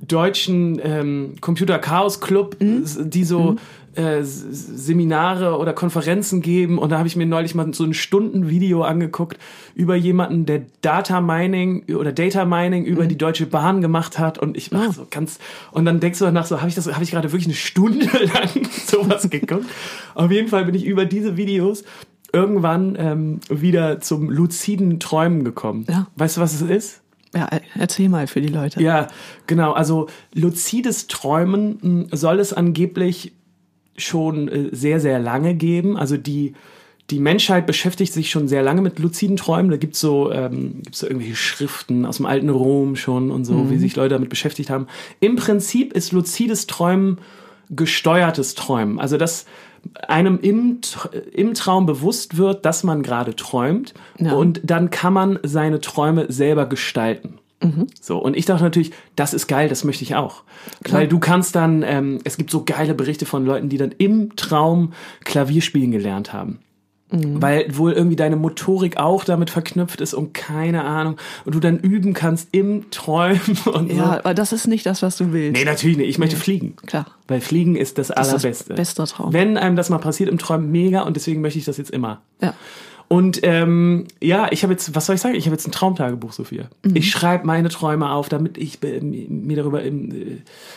deutschen 0.07 0.81
ähm, 0.83 1.35
Computer 1.41 1.79
Chaos 1.79 2.21
Club, 2.21 2.57
Mhm. 2.61 2.85
die 3.11 3.25
so 3.25 3.57
äh, 3.97 4.19
S- 4.21 4.45
Seminare 4.87 5.59
oder 5.59 5.73
Konferenzen 5.73 6.41
geben. 6.41 6.79
Und 6.79 6.91
da 6.93 6.99
habe 6.99 7.09
ich 7.09 7.17
mir 7.17 7.27
neulich 7.27 7.57
mal 7.57 7.75
so 7.75 7.83
ein 7.83 7.95
Stundenvideo 7.95 8.83
angeguckt 8.83 9.39
über 9.75 9.97
jemanden, 9.97 10.47
der 10.47 10.63
Data 10.83 11.21
Mining 11.21 11.83
oder 11.97 12.13
Data 12.13 12.45
Mining 12.45 12.85
über 12.85 13.03
Mhm. 13.05 13.09
die 13.09 13.19
Deutsche 13.19 13.47
Bahn 13.47 13.81
gemacht 13.81 14.21
hat. 14.21 14.39
Und 14.39 14.57
ich 14.57 14.71
war 14.71 14.87
Oh. 14.89 14.93
so 14.93 15.07
ganz, 15.11 15.41
und 15.73 15.85
dann 15.85 15.99
denkst 15.99 16.21
du 16.21 16.27
danach 16.27 16.47
so, 16.47 16.59
habe 16.61 16.69
ich 16.69 16.77
das, 16.77 16.87
habe 16.93 17.03
ich 17.03 17.11
gerade 17.11 17.33
wirklich 17.33 17.47
eine 17.47 17.55
Stunde 17.55 18.07
lang 18.35 18.49
sowas 18.87 19.29
geguckt? 19.29 19.67
Auf 20.15 20.31
jeden 20.31 20.47
Fall 20.47 20.65
bin 20.67 20.77
ich 20.77 20.85
über 20.87 21.05
diese 21.05 21.37
Videos 21.37 21.83
irgendwann 22.33 22.95
ähm, 23.01 23.41
wieder 23.49 24.01
zum 24.01 24.31
luziden 24.31 25.01
Träumen 25.01 25.43
gekommen. 25.45 25.87
Ja. 25.89 26.07
Weißt 26.15 26.37
du, 26.37 26.41
was 26.41 26.55
es 26.55 26.63
ist? 26.63 27.01
Ja, 27.35 27.49
erzähl 27.79 28.09
mal 28.09 28.27
für 28.27 28.41
die 28.41 28.49
Leute. 28.49 28.83
Ja, 28.83 29.09
genau. 29.47 29.73
Also 29.73 30.09
luzides 30.35 31.07
Träumen 31.09 32.07
mh, 32.11 32.17
soll 32.17 32.41
es 32.41 32.53
angeblich 32.53 33.33
schon 33.97 34.49
äh, 34.49 34.69
sehr, 34.73 35.01
sehr 35.01 35.19
lange 35.19 35.55
geben. 35.55 35.97
Also 35.97 36.17
die, 36.17 36.55
die 37.11 37.21
Menschheit 37.21 37.67
beschäftigt 37.67 38.13
sich 38.13 38.31
schon 38.31 38.49
sehr 38.49 38.63
lange 38.63 38.81
mit 38.81 38.99
luziden 38.99 39.37
Träumen. 39.37 39.71
Da 39.71 39.77
gibt's 39.77 40.01
so, 40.01 40.33
ähm, 40.33 40.81
gibt's 40.83 41.01
so 41.01 41.07
irgendwelche 41.07 41.37
Schriften 41.37 42.07
aus 42.07 42.19
dem 42.19 42.27
alten 42.27 42.49
Rom 42.49 42.97
schon 42.97 43.31
und 43.31 43.45
so, 43.45 43.71
wie 43.71 43.79
sich 43.79 43.97
Leute 43.97 44.15
damit 44.15 44.31
beschäftigt 44.31 44.71
haben. 44.71 44.87
Im 45.21 45.37
Prinzip 45.37 45.93
ist 45.93 46.13
luzides 46.13 46.67
Träumen 46.67 47.19
gesteuertes 47.71 48.55
Träumen. 48.55 48.99
Also 49.01 49.17
dass 49.17 49.47
einem 50.09 50.39
im, 50.41 50.81
im 51.33 51.55
Traum 51.55 51.87
bewusst 51.87 52.37
wird, 52.37 52.65
dass 52.65 52.83
man 52.83 53.03
gerade 53.03 53.37
träumt 53.37 53.95
Ja. 54.19 54.33
und 54.33 54.61
dann 54.65 54.91
kann 54.91 55.13
man 55.13 55.39
seine 55.45 55.81
Träume 55.81 56.27
selber 56.31 56.67
gestalten. 56.67 57.39
So, 58.01 58.19
und 58.19 58.37
ich 58.37 58.45
dachte 58.45 58.63
natürlich, 58.63 58.93
das 59.17 59.35
ist 59.35 59.49
geil, 59.49 59.69
das 59.69 59.83
möchte 59.83 60.05
ich 60.05 60.15
auch. 60.15 60.45
Weil 60.89 61.09
du 61.09 61.19
kannst 61.19 61.57
dann, 61.57 61.83
ähm, 61.83 62.21
es 62.23 62.37
gibt 62.37 62.53
so 62.53 62.65
geile 62.65 62.95
Berichte 62.95 63.27
von 63.27 63.45
Leuten, 63.45 63.69
die 63.69 63.79
dann 63.79 63.91
im 63.99 64.37
Traum 64.37 64.93
Klavier 65.25 65.61
spielen 65.61 65.91
gelernt 65.91 66.33
haben. 66.33 66.61
Weil 67.11 67.75
wohl 67.77 67.93
irgendwie 67.93 68.17
deine 68.17 68.37
Motorik 68.37 68.99
auch 68.99 69.25
damit 69.25 69.49
verknüpft 69.49 70.01
ist 70.03 70.13
und 70.13 70.35
keine 70.35 70.85
Ahnung. 70.85 71.17
Und 71.47 71.55
du 71.55 71.61
dann 71.61 71.79
üben 71.79 72.13
kannst 72.13 72.49
im 72.53 72.91
Träumen 72.91 73.41
und 73.73 73.91
Ja, 73.91 73.97
so. 73.97 74.03
aber 74.03 74.35
das 74.35 74.53
ist 74.53 74.67
nicht 74.67 74.85
das, 74.85 75.01
was 75.01 75.17
du 75.17 75.33
willst. 75.33 75.59
Nee, 75.59 75.65
natürlich 75.65 75.97
nicht. 75.97 76.09
Ich 76.11 76.19
möchte 76.19 76.37
fliegen. 76.37 76.77
Klar. 76.87 77.07
Weil 77.27 77.41
Fliegen 77.41 77.77
ist 77.77 77.97
das 77.97 78.09
Das 78.09 78.27
ist 78.27 78.33
das 78.35 78.45
allerbeste. 78.45 78.75
beste 78.75 79.05
Traum. 79.05 79.33
Wenn 79.33 79.57
einem 79.57 79.77
das 79.77 79.89
mal 79.89 79.99
passiert 79.99 80.29
im 80.29 80.39
Traum, 80.39 80.71
mega. 80.71 81.03
Und 81.03 81.17
deswegen 81.17 81.41
möchte 81.41 81.59
ich 81.59 81.65
das 81.65 81.79
jetzt 81.79 81.91
immer. 81.91 82.21
Ja. 82.43 82.53
Und 83.11 83.41
ähm, 83.43 84.05
ja, 84.21 84.49
ich 84.51 84.63
habe 84.65 84.75
jetzt, 84.75 84.95
was 84.95 85.07
soll 85.07 85.15
ich 85.15 85.23
sagen? 85.23 85.35
Ich 85.35 85.47
habe 85.47 85.55
jetzt 85.57 85.67
ein 85.67 85.73
Traumtagebuch, 85.73 86.35
Sophia. 86.35 86.65
Mhm. 86.85 86.95
Ich 86.95 87.11
schreibe 87.11 87.47
meine 87.47 87.71
Träume 87.71 88.11
auf, 88.11 88.29
damit 88.29 88.59
ich 88.59 88.83
äh, 88.83 89.01
mir 89.01 89.57
darüber 89.57 89.83
äh, 89.83 89.91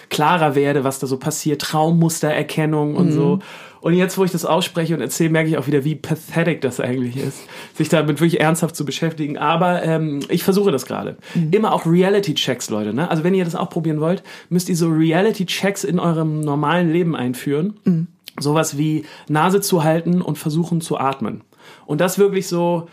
klarer 0.09 0.55
werde, 0.55 0.85
was 0.85 0.99
da 0.99 1.07
so 1.07 1.17
passiert. 1.17 1.61
Traummustererkennung 1.61 2.95
und 2.95 3.11
so. 3.11 3.39
Mhm. 3.81 3.85
Und 3.85 3.93
jetzt, 3.93 4.17
wo 4.17 4.23
ich 4.23 4.31
das 4.31 4.45
ausspreche 4.45 4.93
und 4.93 5.01
erzähle, 5.01 5.29
merke 5.29 5.49
ich 5.49 5.57
auch 5.57 5.67
wieder, 5.67 5.83
wie 5.83 5.95
pathetic 5.95 6.61
das 6.61 6.79
eigentlich 6.79 7.17
ist, 7.17 7.41
sich 7.75 7.89
damit 7.89 8.19
wirklich 8.19 8.39
ernsthaft 8.39 8.75
zu 8.75 8.85
beschäftigen. 8.85 9.37
Aber 9.37 9.83
ähm, 9.83 10.21
ich 10.29 10.43
versuche 10.43 10.71
das 10.71 10.85
gerade. 10.85 11.17
Mhm. 11.33 11.51
Immer 11.51 11.73
auch 11.73 11.85
Reality-Checks, 11.85 12.69
Leute. 12.69 12.93
Ne? 12.93 13.09
Also 13.09 13.23
wenn 13.23 13.33
ihr 13.33 13.45
das 13.45 13.55
auch 13.55 13.69
probieren 13.69 13.99
wollt, 13.99 14.23
müsst 14.49 14.69
ihr 14.69 14.75
so 14.75 14.89
Reality-Checks 14.89 15.83
in 15.83 15.99
eurem 15.99 16.41
normalen 16.41 16.91
Leben 16.91 17.15
einführen. 17.15 17.79
Mhm. 17.83 18.07
Sowas 18.39 18.77
wie 18.77 19.05
Nase 19.27 19.61
zu 19.61 19.83
halten 19.83 20.21
und 20.21 20.37
versuchen 20.37 20.79
zu 20.81 20.97
atmen. 20.97 21.41
Und 21.85 22.01
das 22.01 22.17
wirklich 22.17 22.47
so 22.47 22.87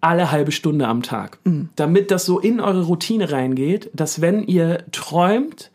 alle 0.00 0.30
halbe 0.30 0.52
Stunde 0.52 0.86
am 0.86 1.02
Tag. 1.02 1.38
Damit 1.74 2.10
das 2.10 2.24
so 2.24 2.38
in 2.38 2.60
eure 2.60 2.84
Routine 2.84 3.32
reingeht, 3.32 3.90
dass 3.92 4.20
wenn 4.20 4.44
ihr 4.44 4.84
träumt, 4.92 5.70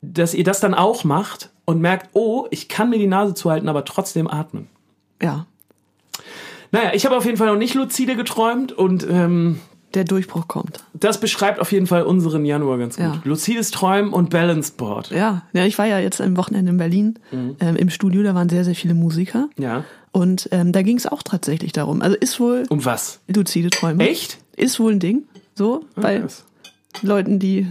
dass 0.00 0.34
ihr 0.34 0.44
das 0.44 0.60
dann 0.60 0.72
auch 0.74 1.04
macht 1.04 1.50
und 1.64 1.80
merkt, 1.80 2.10
oh, 2.12 2.46
ich 2.50 2.68
kann 2.68 2.90
mir 2.90 2.98
die 2.98 3.06
Nase 3.06 3.34
zuhalten, 3.34 3.68
aber 3.68 3.84
trotzdem 3.84 4.28
atmen. 4.28 4.68
Ja. 5.22 5.46
Naja, 6.72 6.90
ich 6.94 7.06
habe 7.06 7.16
auf 7.16 7.24
jeden 7.24 7.36
Fall 7.36 7.46
noch 7.48 7.56
nicht 7.58 7.74
lucide 7.74 8.16
geträumt 8.16 8.72
und 8.72 9.06
ähm, 9.08 9.60
Der 9.94 10.04
Durchbruch 10.04 10.48
kommt. 10.48 10.82
das 10.92 11.20
beschreibt 11.20 11.60
auf 11.60 11.70
jeden 11.72 11.86
Fall 11.86 12.02
unseren 12.02 12.44
Januar 12.44 12.78
ganz 12.78 12.96
gut. 12.96 13.04
Ja. 13.04 13.20
Lucides 13.24 13.70
Träumen 13.70 14.12
und 14.12 14.30
Balance 14.30 14.72
Board. 14.76 15.10
Ja. 15.10 15.42
ja, 15.52 15.64
ich 15.66 15.78
war 15.78 15.86
ja 15.86 15.98
jetzt 16.00 16.20
am 16.20 16.36
Wochenende 16.36 16.70
in 16.72 16.76
Berlin 16.78 17.18
ähm, 17.32 17.76
im 17.76 17.90
Studio, 17.90 18.22
da 18.24 18.34
waren 18.34 18.48
sehr, 18.48 18.64
sehr 18.64 18.74
viele 18.74 18.94
Musiker. 18.94 19.48
Ja. 19.56 19.84
Und 20.10 20.48
ähm, 20.52 20.72
da 20.72 20.82
ging 20.82 20.96
es 20.96 21.06
auch 21.06 21.22
tatsächlich 21.22 21.72
darum. 21.72 22.02
Also 22.02 22.16
ist 22.16 22.38
wohl 22.40 22.64
Um 22.68 22.84
was? 22.84 23.20
luzide 23.28 23.70
Träume. 23.70 24.06
Echt? 24.08 24.38
Ist 24.56 24.78
wohl 24.80 24.92
ein 24.92 25.00
Ding. 25.00 25.24
So, 25.54 25.84
bei 25.96 26.18
Yes. 26.18 26.44
Leuten, 27.02 27.38
die 27.38 27.66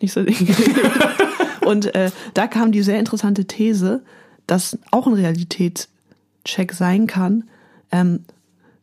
nicht 0.00 0.12
so 0.12 0.20
Und 1.68 1.94
äh, 1.94 2.10
da 2.32 2.46
kam 2.46 2.72
die 2.72 2.82
sehr 2.82 2.98
interessante 2.98 3.44
These, 3.44 4.02
dass 4.46 4.78
auch 4.90 5.06
ein 5.06 5.12
Realitätscheck 5.12 6.72
sein 6.72 7.06
kann, 7.06 7.44
ähm, 7.92 8.24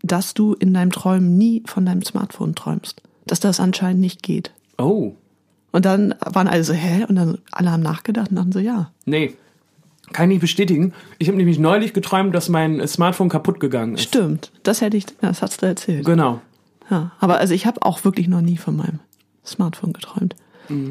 dass 0.03 0.35
du 0.35 0.53
in 0.53 0.71
deinem 0.71 0.91
Träumen 0.91 1.35
nie 1.35 1.63
von 1.65 1.83
deinem 1.87 2.03
Smartphone 2.03 2.53
träumst. 2.53 3.01
Dass 3.25 3.39
das 3.39 3.59
anscheinend 3.59 4.01
nicht 4.01 4.21
geht. 4.21 4.51
Oh. 4.77 5.13
Und 5.71 5.83
dann 5.83 6.13
waren 6.19 6.47
alle 6.47 6.63
so, 6.63 6.73
hä? 6.73 7.05
Und 7.09 7.15
dann 7.15 7.39
alle 7.51 7.71
haben 7.71 7.81
nachgedacht 7.81 8.29
und 8.29 8.35
dachten 8.35 8.51
so, 8.51 8.59
ja. 8.59 8.91
Nee. 9.05 9.33
Kann 10.13 10.29
ich 10.29 10.35
nicht 10.35 10.41
bestätigen. 10.41 10.93
Ich 11.17 11.27
habe 11.27 11.39
nämlich 11.39 11.57
neulich 11.57 11.91
geträumt, 11.91 12.35
dass 12.35 12.49
mein 12.49 12.87
Smartphone 12.87 13.29
kaputt 13.29 13.59
gegangen 13.59 13.95
ist. 13.95 14.03
Stimmt. 14.03 14.51
Das 14.61 14.81
hätte 14.81 14.95
ich, 14.95 15.07
das 15.21 15.41
hast 15.41 15.63
du 15.63 15.65
erzählt. 15.65 16.05
Genau. 16.05 16.39
Ja. 16.91 17.13
Aber 17.19 17.39
also 17.39 17.55
ich 17.55 17.65
habe 17.65 17.81
auch 17.81 18.03
wirklich 18.03 18.27
noch 18.27 18.41
nie 18.41 18.57
von 18.57 18.75
meinem 18.75 18.99
Smartphone 19.43 19.91
geträumt. 19.91 20.35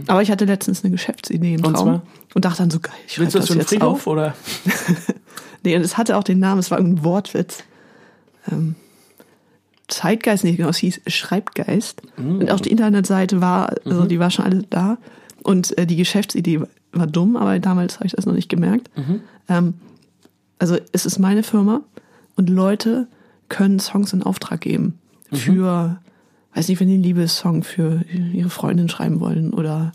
Aber 0.07 0.23
ich 0.23 0.31
hatte 0.31 0.45
letztens 0.45 0.83
eine 0.85 0.91
Geschäftsidee 0.93 1.55
im 1.55 1.61
Mhm. 1.61 1.67
Und 1.67 1.75
Traum 1.75 1.85
zwar? 1.87 2.03
und 2.35 2.45
dachte 2.45 2.59
dann 2.59 2.71
so 2.71 2.81
geil, 2.81 2.95
ich 3.07 3.19
Willst 3.19 3.35
du 3.35 3.39
das 3.39 3.47
für 3.49 3.53
einen 3.55 3.61
jetzt 3.61 3.71
Friedhof 3.71 3.93
auf. 3.93 4.07
oder? 4.07 4.35
Nee, 5.67 5.77
und 5.77 5.83
es 5.83 5.97
hatte 5.97 6.19
auch 6.19 6.25
den 6.25 6.41
Namen, 6.41 6.59
es 6.59 6.71
war 6.71 6.77
ein 6.79 7.03
Wortwitz. 7.05 7.65
Ähm, 8.53 8.75
Zeitgeist, 9.89 10.45
nicht 10.45 10.57
genau, 10.59 10.69
es 10.71 10.77
hieß 10.79 11.01
Schreibgeist. 11.07 12.03
Mm. 12.19 12.39
Und 12.41 12.51
auch 12.51 12.61
die 12.61 12.71
Internetseite 12.71 13.41
war, 13.41 13.75
also 13.85 14.03
Mhm. 14.05 14.09
die 14.09 14.19
war 14.19 14.31
schon 14.31 14.45
alle 14.45 14.63
da. 14.69 14.99
Und 15.43 15.77
äh, 15.79 15.87
die 15.87 15.97
Geschäftsidee 15.97 16.61
war 16.93 17.07
dumm, 17.07 17.37
aber 17.37 17.59
damals 17.61 17.97
habe 17.97 18.07
ich 18.07 18.13
das 18.13 18.25
noch 18.27 18.35
nicht 18.35 18.49
gemerkt. 18.49 18.91
Mhm. 18.97 19.21
Ähm, 19.49 19.75
also 20.59 20.77
es 20.93 21.05
ist 21.07 21.19
meine 21.19 21.43
Firma 21.43 21.81
und 22.37 22.49
Leute 22.49 23.09
können 23.49 23.79
Songs 23.79 24.13
in 24.13 24.23
Auftrag 24.23 24.61
geben. 24.63 24.99
Mhm. 25.31 25.37
Für, 25.37 26.01
weiß 26.55 26.69
nicht, 26.69 26.81
wenn 26.81 26.89
die 26.89 26.95
einen 26.95 27.03
Liebessong 27.03 27.63
für 27.65 28.05
ihre 28.33 28.51
Freundin 28.51 28.89
schreiben 28.89 29.21
wollen 29.21 29.53
oder 29.53 29.93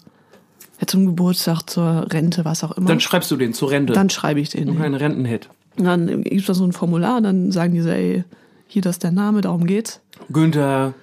ja, 0.79 0.87
zum 0.87 1.05
Geburtstag, 1.05 1.63
zur 1.69 2.07
Rente, 2.11 2.45
was 2.45 2.63
auch 2.63 2.71
immer. 2.71 2.87
Dann 2.87 2.99
schreibst 2.99 3.29
du 3.31 3.35
den 3.35 3.53
zur 3.53 3.71
Rente. 3.71 3.93
Dann 3.93 4.09
schreibe 4.09 4.39
ich 4.39 4.49
den. 4.49 4.81
ein 4.81 4.93
Rentenhit. 4.93 5.49
Und 5.77 5.85
dann 5.85 6.23
gibt 6.23 6.41
es 6.41 6.45
da 6.45 6.53
so 6.53 6.65
ein 6.65 6.73
Formular, 6.73 7.17
und 7.17 7.23
dann 7.23 7.51
sagen 7.51 7.73
die 7.73 7.81
so, 7.81 7.89
ey, 7.89 8.23
hier 8.67 8.81
das 8.81 8.95
ist 8.95 9.03
der 9.03 9.11
Name, 9.11 9.41
darum 9.41 9.65
geht's. 9.65 10.01
Günther, 10.31 10.93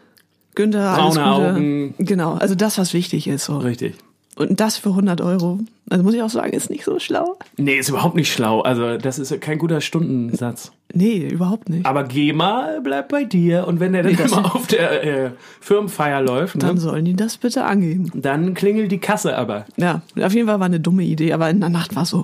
Günther, 0.54 0.90
alles 0.90 1.14
Braune 1.14 1.36
Gute. 1.36 1.54
Augen. 1.54 1.94
Genau, 1.98 2.34
also 2.34 2.54
das, 2.54 2.78
was 2.78 2.94
wichtig 2.94 3.26
ist. 3.26 3.46
So. 3.46 3.58
richtig. 3.58 3.94
Und 4.36 4.60
das 4.60 4.76
für 4.76 4.90
100 4.90 5.20
Euro, 5.22 5.60
also 5.88 6.04
muss 6.04 6.12
ich 6.14 6.22
auch 6.22 6.28
sagen, 6.30 6.52
ist 6.52 6.68
nicht 6.70 6.84
so 6.84 6.98
schlau. 6.98 7.38
Nee, 7.56 7.78
ist 7.78 7.88
überhaupt 7.88 8.14
nicht 8.16 8.30
schlau. 8.32 8.60
Also, 8.60 8.98
das 8.98 9.18
ist 9.18 9.40
kein 9.40 9.58
guter 9.58 9.80
Stundensatz. 9.80 10.72
Nee, 10.92 11.28
überhaupt 11.28 11.68
nicht. 11.70 11.86
Aber 11.86 12.04
GEMA 12.04 12.80
bleibt 12.82 13.08
bei 13.08 13.24
dir. 13.24 13.66
Und 13.66 13.80
wenn 13.80 13.92
der 13.94 14.02
dann 14.02 14.12
Nee, 14.12 14.18
das- 14.22 14.32
immer 14.32 14.54
auf 14.54 14.66
der 14.66 15.04
äh, 15.26 15.30
Firmenfeier 15.60 16.20
läuft, 16.22 16.62
Dann 16.62 16.74
ne, 16.74 16.80
sollen 16.80 17.04
die 17.06 17.14
das 17.16 17.38
bitte 17.38 17.64
angeben. 17.64 18.10
dann 18.14 18.54
klingelt 18.54 18.92
die 18.92 18.98
Kasse 18.98 19.36
aber. 19.36 19.64
Ja, 19.76 20.02
auf 20.20 20.32
jeden 20.34 20.46
Fall 20.48 20.60
war 20.60 20.66
eine 20.66 20.80
dumme 20.80 21.02
Idee, 21.04 21.32
aber 21.32 21.48
in 21.50 21.60
der 21.60 21.70
Nacht 21.70 21.96
war 21.96 22.04
so, 22.04 22.22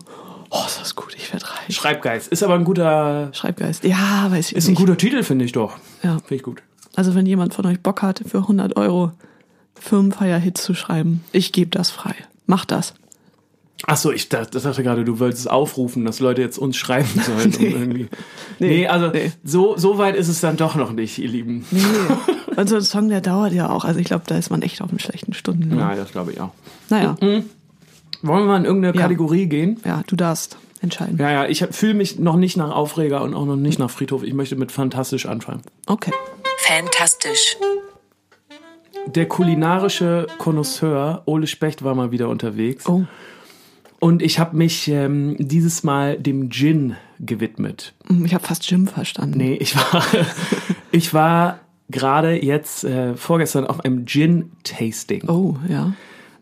oh, 0.50 0.60
ist 0.66 0.80
das 0.80 0.94
gut, 0.94 1.14
ich 1.16 1.32
werde 1.32 1.46
reich. 1.46 1.74
Schreibgeist. 1.74 2.28
Ist 2.28 2.42
aber 2.42 2.54
ein 2.54 2.64
guter, 2.64 3.30
Schreibgeist. 3.32 3.84
Ja, 3.84 4.26
weiß 4.30 4.50
ich 4.50 4.56
ist 4.56 4.66
ein 4.68 4.72
nicht. 4.72 4.80
guter 4.80 4.96
Titel, 4.98 5.22
finde 5.22 5.44
ich 5.46 5.52
doch. 5.52 5.76
Ja. 6.02 6.18
Finde 6.18 6.34
ich 6.34 6.42
gut. 6.42 6.62
Also 6.94 7.14
wenn 7.14 7.24
jemand 7.24 7.54
von 7.54 7.64
euch 7.64 7.80
Bock 7.80 8.02
hat, 8.02 8.22
für 8.26 8.38
100 8.38 8.76
Euro 8.76 9.12
Firmenfeier-Hits 9.82 10.62
zu 10.62 10.74
schreiben, 10.74 11.22
ich 11.32 11.52
gebe 11.52 11.70
das 11.70 11.90
frei. 11.90 12.14
Macht 12.46 12.70
das. 12.70 12.94
Ach 13.86 13.96
so, 13.96 14.12
ich 14.12 14.28
dachte, 14.28 14.50
das 14.52 14.62
dachte 14.62 14.84
gerade, 14.84 15.04
du 15.04 15.18
wolltest 15.18 15.50
aufrufen, 15.50 16.04
dass 16.04 16.20
Leute 16.20 16.40
jetzt 16.40 16.56
uns 16.58 16.76
schreiben 16.76 17.08
sollen. 17.26 17.54
nee. 17.58 17.66
irgendwie. 17.68 18.08
nee, 18.60 18.68
Nee, 18.68 18.86
also 18.86 19.08
nee. 19.08 19.32
So, 19.42 19.76
so 19.76 19.98
weit 19.98 20.14
ist 20.14 20.28
es 20.28 20.40
dann 20.40 20.56
doch 20.56 20.76
noch 20.76 20.92
nicht, 20.92 21.18
ihr 21.18 21.28
Lieben. 21.28 21.64
Nee. 21.72 21.80
Und 22.56 22.68
so 22.68 22.76
ein 22.76 22.82
Song, 22.82 23.08
der 23.08 23.20
dauert 23.20 23.52
ja 23.52 23.70
auch. 23.70 23.84
Also 23.84 23.98
ich 23.98 24.06
glaube, 24.06 24.24
da 24.26 24.36
ist 24.38 24.50
man 24.50 24.62
echt 24.62 24.82
auf 24.82 24.90
einem 24.90 24.98
schlechten 25.00 25.32
Stunden. 25.34 25.74
Nein, 25.74 25.96
das 25.96 26.12
glaube 26.12 26.32
ich 26.32 26.40
auch. 26.40 26.50
Naja, 26.90 27.16
Wollen 27.20 27.44
wir 28.22 28.40
mal 28.46 28.58
in 28.58 28.64
irgendeine 28.66 28.94
Ja. 28.94 29.02
Kategorie 29.02 29.46
gehen? 29.46 29.80
ja, 29.84 30.02
du 30.06 30.14
darfst 30.14 30.58
entscheiden. 30.80 31.16
Ja, 31.18 31.30
ja, 31.30 31.46
ich 31.46 31.64
fühle 31.72 31.94
mich 31.94 32.18
noch 32.20 32.36
nicht 32.36 32.56
nach 32.56 32.70
Aufreger 32.70 33.22
und 33.22 33.34
auch 33.34 33.46
noch 33.46 33.56
nicht 33.56 33.78
nach 33.80 33.90
Friedhof. 33.90 34.22
Ich 34.22 34.34
möchte 34.34 34.54
mit 34.54 34.70
fantastisch 34.70 35.26
anfangen. 35.26 35.62
Okay. 35.86 36.12
Fantastisch. 36.58 37.56
Der 39.06 39.26
kulinarische 39.26 40.26
Connoisseur 40.38 41.22
Ole 41.26 41.46
Specht 41.46 41.82
war 41.84 41.94
mal 41.94 42.10
wieder 42.12 42.28
unterwegs. 42.28 42.86
Oh. 42.86 43.04
Und 44.00 44.22
ich 44.22 44.38
habe 44.38 44.56
mich 44.56 44.88
ähm, 44.88 45.36
dieses 45.38 45.82
Mal 45.82 46.18
dem 46.18 46.50
Gin 46.50 46.96
gewidmet. 47.20 47.94
Hm, 48.06 48.24
Ich 48.24 48.34
habe 48.34 48.44
fast 48.44 48.68
Jim 48.70 48.86
verstanden. 48.86 49.38
Nee, 49.38 49.54
ich 49.54 49.76
war, 49.76 50.02
ich 50.92 51.14
war 51.14 51.60
gerade 51.90 52.42
jetzt 52.42 52.84
äh, 52.84 53.14
vorgestern 53.16 53.66
auf 53.66 53.84
einem 53.84 54.06
Gin-Tasting. 54.06 55.28
Oh, 55.28 55.56
ja. 55.68 55.92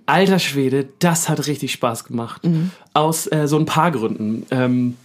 Alter 0.07 0.39
Schwede, 0.39 0.89
das 1.01 1.29
hat 1.29 1.47
richtig 1.47 1.73
Spaß 1.73 2.05
gemacht. 2.05 2.45
Mhm. 2.45 2.71
Aus 2.95 3.31
äh, 3.31 3.47
so 3.47 3.59
ein 3.59 3.67
paar 3.67 3.91
Gründen. 3.91 4.47
Ähm, 4.51 4.97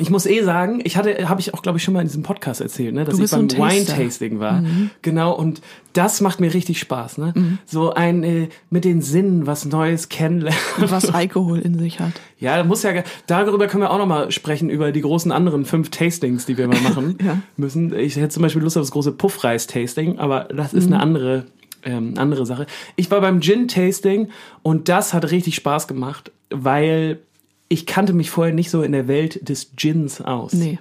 ich 0.00 0.10
muss 0.10 0.26
eh 0.26 0.42
sagen, 0.42 0.80
ich 0.84 0.96
hatte, 0.96 1.28
habe 1.28 1.40
ich 1.40 1.54
auch, 1.54 1.62
glaube 1.62 1.78
ich, 1.78 1.84
schon 1.84 1.94
mal 1.94 2.00
in 2.00 2.06
diesem 2.06 2.22
Podcast 2.22 2.60
erzählt, 2.60 2.94
ne, 2.94 3.04
dass 3.04 3.18
ich 3.18 3.28
so 3.28 3.36
beim. 3.36 3.46
Mhm. 3.46 3.56
Wine-Tasting 3.56 4.40
war. 4.40 4.62
Genau, 5.02 5.32
und 5.34 5.60
das 5.92 6.20
macht 6.20 6.40
mir 6.40 6.52
richtig 6.52 6.78
Spaß. 6.78 7.18
Ne? 7.18 7.58
So 7.64 7.94
ein 7.94 8.22
äh, 8.22 8.48
mit 8.70 8.84
den 8.84 9.00
Sinnen 9.00 9.46
was 9.46 9.64
Neues 9.64 10.08
kennenlernen. 10.08 10.58
Was 10.78 11.10
Alkohol 11.10 11.58
in 11.60 11.78
sich 11.78 12.00
hat. 12.00 12.12
Ja, 12.38 12.56
da 12.56 12.64
muss 12.64 12.82
ja, 12.82 12.92
darüber 13.26 13.66
können 13.66 13.82
wir 13.82 13.90
auch 13.90 13.98
noch 13.98 14.06
mal 14.06 14.30
sprechen, 14.30 14.68
über 14.68 14.92
die 14.92 15.00
großen 15.00 15.32
anderen 15.32 15.64
fünf 15.64 15.90
Tastings, 15.90 16.46
die 16.46 16.58
wir 16.58 16.68
mal 16.68 16.80
machen 16.80 17.16
Ja. 17.24 17.38
müssen. 17.56 17.94
Ich 17.94 18.16
hätte 18.16 18.28
zum 18.28 18.42
Beispiel 18.42 18.62
Lust 18.62 18.76
auf 18.76 18.82
das 18.82 18.90
große 18.90 19.12
Puffreis-Tasting, 19.12 20.18
aber 20.18 20.44
das 20.54 20.74
ist 20.74 20.86
eine 20.86 21.00
andere, 21.00 21.46
ähm, 21.84 22.14
andere 22.16 22.44
Sache. 22.44 22.66
Ich 22.96 23.10
war 23.10 23.20
beim 23.20 23.40
Gin-Tasting 23.40 24.28
und 24.62 24.88
das 24.88 25.14
hat 25.14 25.30
richtig 25.30 25.54
Spaß 25.54 25.88
gemacht, 25.88 26.30
weil 26.50 27.20
ich 27.68 27.86
kannte 27.86 28.12
mich 28.12 28.30
vorher 28.30 28.54
nicht 28.54 28.70
so 28.70 28.82
in 28.82 28.92
der 28.92 29.08
Welt 29.08 29.48
des 29.48 29.72
Gins 29.76 30.20
aus. 30.20 30.52
Nee. 30.52 30.78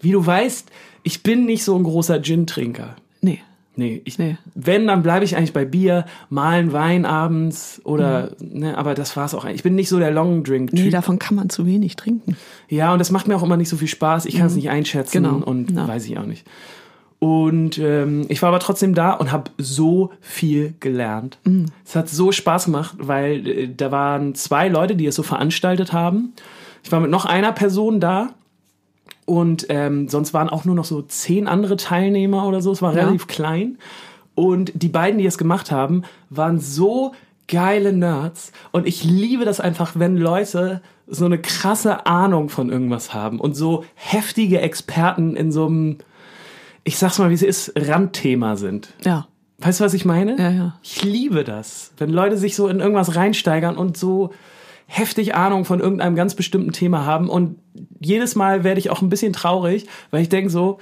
Wie 0.00 0.12
du 0.12 0.24
weißt, 0.24 0.70
ich 1.02 1.22
bin 1.22 1.44
nicht 1.44 1.64
so 1.64 1.76
ein 1.76 1.82
großer 1.84 2.20
Gin-Trinker. 2.22 2.96
Nee. 3.20 3.40
Nee, 3.76 4.02
ich, 4.04 4.18
Nee. 4.18 4.36
wenn, 4.54 4.86
dann 4.86 5.02
bleibe 5.02 5.24
ich 5.24 5.36
eigentlich 5.36 5.52
bei 5.52 5.64
Bier, 5.64 6.04
mal 6.30 6.60
ein 6.60 6.72
Wein 6.72 7.04
abends 7.04 7.80
oder, 7.84 8.30
ne, 8.38 8.78
aber 8.78 8.94
das 8.94 9.16
war's 9.16 9.34
auch 9.34 9.44
eigentlich. 9.44 9.56
Ich 9.56 9.62
bin 9.64 9.74
nicht 9.74 9.88
so 9.88 9.98
der 9.98 10.12
Long 10.12 10.44
Drink 10.44 10.70
Typ. 10.70 10.78
Nee, 10.78 10.90
davon 10.90 11.18
kann 11.18 11.34
man 11.34 11.50
zu 11.50 11.66
wenig 11.66 11.96
trinken. 11.96 12.36
Ja, 12.68 12.92
und 12.92 13.00
das 13.00 13.10
macht 13.10 13.26
mir 13.26 13.34
auch 13.36 13.42
immer 13.42 13.56
nicht 13.56 13.68
so 13.68 13.76
viel 13.76 13.88
Spaß. 13.88 14.26
Ich 14.26 14.36
kann 14.36 14.46
es 14.46 14.54
nicht 14.54 14.70
einschätzen 14.70 15.22
Genau. 15.24 15.36
und 15.44 15.72
Ja. 15.72 15.88
weiß 15.88 16.06
ich 16.06 16.16
auch 16.18 16.26
nicht. 16.26 16.46
Und 17.24 17.78
ähm, 17.78 18.26
ich 18.28 18.42
war 18.42 18.50
aber 18.50 18.58
trotzdem 18.58 18.94
da 18.94 19.12
und 19.12 19.32
habe 19.32 19.50
so 19.56 20.10
viel 20.20 20.74
gelernt. 20.78 21.38
Mhm. 21.44 21.70
Es 21.82 21.96
hat 21.96 22.10
so 22.10 22.32
Spaß 22.32 22.66
gemacht, 22.66 22.96
weil 22.98 23.48
äh, 23.48 23.68
da 23.74 23.90
waren 23.90 24.34
zwei 24.34 24.68
Leute, 24.68 24.94
die 24.94 25.06
es 25.06 25.14
so 25.14 25.22
veranstaltet 25.22 25.94
haben. 25.94 26.34
Ich 26.82 26.92
war 26.92 27.00
mit 27.00 27.10
noch 27.10 27.24
einer 27.24 27.52
Person 27.52 27.98
da 27.98 28.28
und 29.24 29.64
ähm, 29.70 30.06
sonst 30.10 30.34
waren 30.34 30.50
auch 30.50 30.66
nur 30.66 30.74
noch 30.74 30.84
so 30.84 31.00
zehn 31.00 31.48
andere 31.48 31.78
Teilnehmer 31.78 32.46
oder 32.46 32.60
so. 32.60 32.72
Es 32.72 32.82
war 32.82 32.92
Ja. 32.94 33.04
relativ 33.04 33.26
klein. 33.26 33.78
Und 34.34 34.72
die 34.74 34.88
beiden, 34.90 35.18
die 35.18 35.24
es 35.24 35.38
gemacht 35.38 35.70
haben, 35.72 36.02
waren 36.28 36.58
so 36.58 37.12
geile 37.48 37.94
Nerds. 37.94 38.52
Und 38.70 38.86
ich 38.86 39.02
liebe 39.02 39.46
das 39.46 39.60
einfach, 39.60 39.92
wenn 39.94 40.18
Leute 40.18 40.82
so 41.06 41.24
eine 41.24 41.38
krasse 41.38 42.04
Ahnung 42.04 42.50
von 42.50 42.68
irgendwas 42.70 43.14
haben 43.14 43.40
und 43.40 43.54
so 43.54 43.82
heftige 43.94 44.60
Experten 44.60 45.36
in 45.36 45.52
so 45.52 45.64
einem, 45.68 45.98
ich 46.84 46.98
sag's 46.98 47.18
mal, 47.18 47.30
wie 47.30 47.34
es 47.34 47.42
ist, 47.42 47.72
Randthema 47.76 48.56
sind. 48.56 48.88
Ja. 49.04 49.26
Weißt 49.58 49.80
du, 49.80 49.84
was 49.84 49.94
ich 49.94 50.04
meine? 50.04 50.36
Ja, 50.38 50.50
ja. 50.50 50.78
Ich 50.82 51.02
liebe 51.02 51.44
das, 51.44 51.92
wenn 51.96 52.10
Leute 52.10 52.36
sich 52.36 52.54
so 52.54 52.68
in 52.68 52.80
irgendwas 52.80 53.16
reinsteigern 53.16 53.76
und 53.76 53.96
so 53.96 54.30
heftig 54.86 55.34
Ahnung 55.34 55.64
von 55.64 55.80
irgendeinem 55.80 56.16
ganz 56.16 56.34
bestimmten 56.34 56.72
Thema 56.72 57.06
haben. 57.06 57.30
Und 57.30 57.58
jedes 58.00 58.34
Mal 58.34 58.64
werde 58.64 58.78
ich 58.80 58.90
auch 58.90 59.00
ein 59.00 59.08
bisschen 59.08 59.32
traurig, 59.32 59.86
weil 60.10 60.22
ich 60.22 60.28
denke 60.28 60.50
so, 60.50 60.78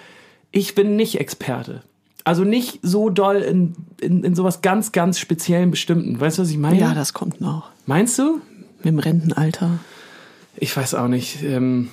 ich 0.51 0.75
bin 0.75 0.97
nicht 0.97 1.21
Experte. 1.21 1.83
Also 2.25 2.45
nicht 2.45 2.81
so 2.83 3.11
doll 3.11 3.37
in, 3.37 3.75
in, 4.01 4.25
in 4.25 4.35
sowas 4.35 4.63
ganz, 4.63 4.93
ganz 4.93 5.19
speziellen 5.19 5.71
Bestimmten. 5.71 6.21
Weißt 6.21 6.39
du, 6.39 6.43
was 6.43 6.51
ich 6.51 6.59
meine? 6.59 6.79
Ja, 6.79 6.95
das 6.95 7.13
kommt 7.15 7.41
noch. 7.41 7.71
Meinst 7.87 8.19
du? 8.19 8.41
Mit 8.79 8.87
dem 8.87 8.99
Rentenalter. 8.99 9.79
Ich 10.57 10.77
weiß 10.77 10.95
auch 10.95 11.09
nicht. 11.09 11.43
Ähm, 11.43 11.89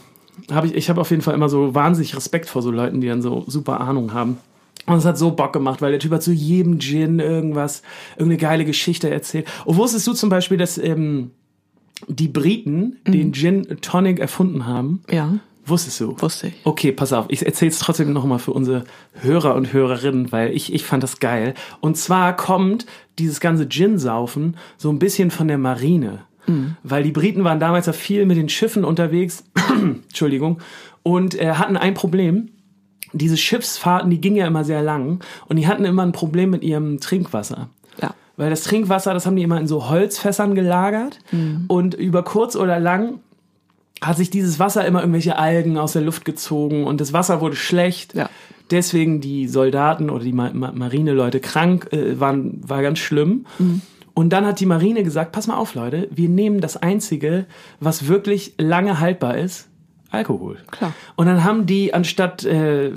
hab 0.52 0.66
ich 0.66 0.76
ich 0.76 0.90
habe 0.90 1.02
auf 1.02 1.10
jeden 1.10 1.22
Fall 1.22 1.34
immer 1.34 1.50
so 1.50 1.76
wahnsinnig 1.76 2.16
Respekt 2.16 2.50
vor 2.50 2.62
so 2.62 2.72
Leuten, 2.72 3.02
die 3.02 3.08
dann 3.08 3.22
so 3.22 3.44
super 3.48 3.82
Ahnung 3.82 4.14
haben. 4.14 4.38
Und 4.86 4.98
es 4.98 5.06
hat 5.06 5.18
so 5.18 5.32
Bock 5.32 5.54
gemacht, 5.54 5.82
weil 5.82 5.92
der 5.92 6.00
Typ 6.00 6.12
hat 6.12 6.24
zu 6.24 6.32
jedem 6.32 6.80
Gin 6.80 7.20
irgendwas, 7.20 7.84
irgendeine 8.14 8.38
geile 8.38 8.66
Geschichte 8.66 9.10
erzählt. 9.10 9.48
Und 9.66 9.78
wusstest 9.78 10.08
du 10.08 10.14
zum 10.14 10.30
Beispiel, 10.30 10.58
dass 10.58 10.78
ähm, 10.78 11.32
die 12.08 12.28
Briten 12.28 12.98
den 13.06 13.34
Gin 13.34 13.68
Tonic 13.82 14.20
erfunden 14.20 14.66
haben? 14.66 15.02
Ja, 15.12 15.40
Wusstest 15.70 16.00
du? 16.00 16.16
wusste 16.20 16.48
ich. 16.48 16.54
Okay, 16.64 16.92
pass 16.92 17.14
auf, 17.14 17.26
ich 17.30 17.46
erzähle 17.46 17.70
es 17.70 17.78
trotzdem 17.80 18.12
nochmal 18.12 18.40
für 18.40 18.54
unsere 18.54 18.86
Hörer 19.14 19.54
und 19.54 19.72
Hörerinnen, 19.72 20.32
weil 20.32 20.52
ich, 20.56 20.74
ich 20.74 20.84
fand 20.84 21.04
das 21.04 21.20
geil. 21.20 21.54
Und 21.80 21.96
zwar 21.96 22.36
kommt 22.36 22.88
dieses 23.20 23.40
ganze 23.40 23.70
Gin-Saufen 23.70 24.58
so 24.78 24.90
ein 24.90 24.98
bisschen 24.98 25.30
von 25.30 25.48
der 25.48 25.60
Marine. 25.60 26.22
Weil 26.84 27.04
die 27.04 27.12
Briten 27.12 27.44
waren 27.44 27.60
damals 27.60 27.86
ja 27.86 27.94
viel 27.94 28.26
mit 28.26 28.38
den 28.38 28.50
Schiffen 28.50 28.84
unterwegs, 28.84 29.44
Entschuldigung, 30.08 30.60
und 31.04 31.40
äh, 31.40 31.54
hatten 31.54 31.78
ein 31.78 31.94
Problem. 31.94 32.50
Diese 33.14 33.38
Schiffsfahrten, 33.38 34.10
die 34.10 34.22
gingen 34.22 34.36
ja 34.36 34.48
immer 34.48 34.64
sehr 34.64 34.84
lang 34.84 35.24
und 35.48 35.56
die 35.56 35.68
hatten 35.68 35.86
immer 35.86 36.04
ein 36.04 36.12
Problem 36.12 36.52
mit 36.52 36.64
ihrem 36.64 37.00
Trinkwasser. 37.00 37.70
Ja. 38.02 38.14
Weil 38.38 38.52
das 38.52 38.64
Trinkwasser, 38.64 39.14
das 39.14 39.26
haben 39.26 39.36
die 39.36 39.42
immer 39.42 39.60
in 39.60 39.68
so 39.68 39.90
Holzfässern 39.90 40.54
gelagert 40.54 41.20
und 41.68 41.96
über 41.96 42.24
kurz 42.24 42.56
oder 42.56 42.80
lang 42.80 43.20
hat 44.02 44.18
sich 44.18 44.30
dieses 44.30 44.60
Wasser 44.60 44.86
immer 44.86 45.02
irgendwelche 45.02 45.38
Algen 45.38 45.78
aus 45.78 45.94
der 45.94 46.04
Luft 46.04 46.24
gezogen 46.24 46.86
und 46.86 47.02
das 47.02 47.14
Wasser 47.14 47.42
wurde 47.42 47.56
schlecht. 47.56 48.14
Ja. 48.16 48.30
Deswegen 48.72 49.20
die 49.20 49.48
Soldaten 49.48 50.10
oder 50.10 50.24
die 50.24 50.34
Ma 50.34 50.52
Ma 50.54 50.72
Marineleute 50.72 51.40
krank 51.40 51.92
äh, 51.92 52.20
waren, 52.20 52.62
war 52.68 52.82
ganz 52.82 53.00
schlimm. 53.00 53.46
Und 54.20 54.32
dann 54.32 54.46
hat 54.46 54.60
die 54.60 54.66
Marine 54.66 55.04
gesagt, 55.04 55.32
pass 55.32 55.48
mal 55.48 55.56
auf 55.56 55.76
Leute, 55.76 56.10
wir 56.12 56.28
nehmen 56.28 56.60
das 56.60 56.76
Einzige, 56.76 57.46
was 57.80 58.10
wirklich 58.10 58.54
lange 58.58 59.00
haltbar 59.00 59.38
ist, 59.38 59.70
Alkohol. 60.12 60.58
Klar. 60.72 60.94
Und 61.16 61.28
dann 61.28 61.46
haben 61.46 61.66
die 61.66 61.94
anstatt 61.94 62.44
äh, 62.44 62.92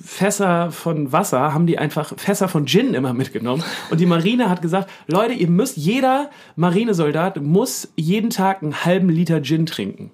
Fässer 0.00 0.70
von 0.70 1.10
Wasser, 1.10 1.52
haben 1.52 1.66
die 1.66 1.78
einfach 1.78 2.16
Fässer 2.16 2.46
von 2.46 2.64
Gin 2.66 2.94
immer 2.94 3.12
mitgenommen. 3.12 3.64
Und 3.90 3.98
die 3.98 4.06
Marine 4.06 4.48
hat 4.48 4.62
gesagt, 4.62 4.88
Leute, 5.08 5.32
ihr 5.32 5.48
müsst, 5.48 5.76
jeder 5.76 6.30
Marinesoldat 6.54 7.42
muss 7.42 7.88
jeden 7.96 8.30
Tag 8.30 8.62
einen 8.62 8.84
halben 8.84 9.08
Liter 9.08 9.42
Gin 9.42 9.66
trinken. 9.66 10.12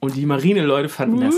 Und 0.00 0.14
die 0.14 0.26
Marineleute 0.26 0.90
fanden 0.90 1.22
das 1.22 1.36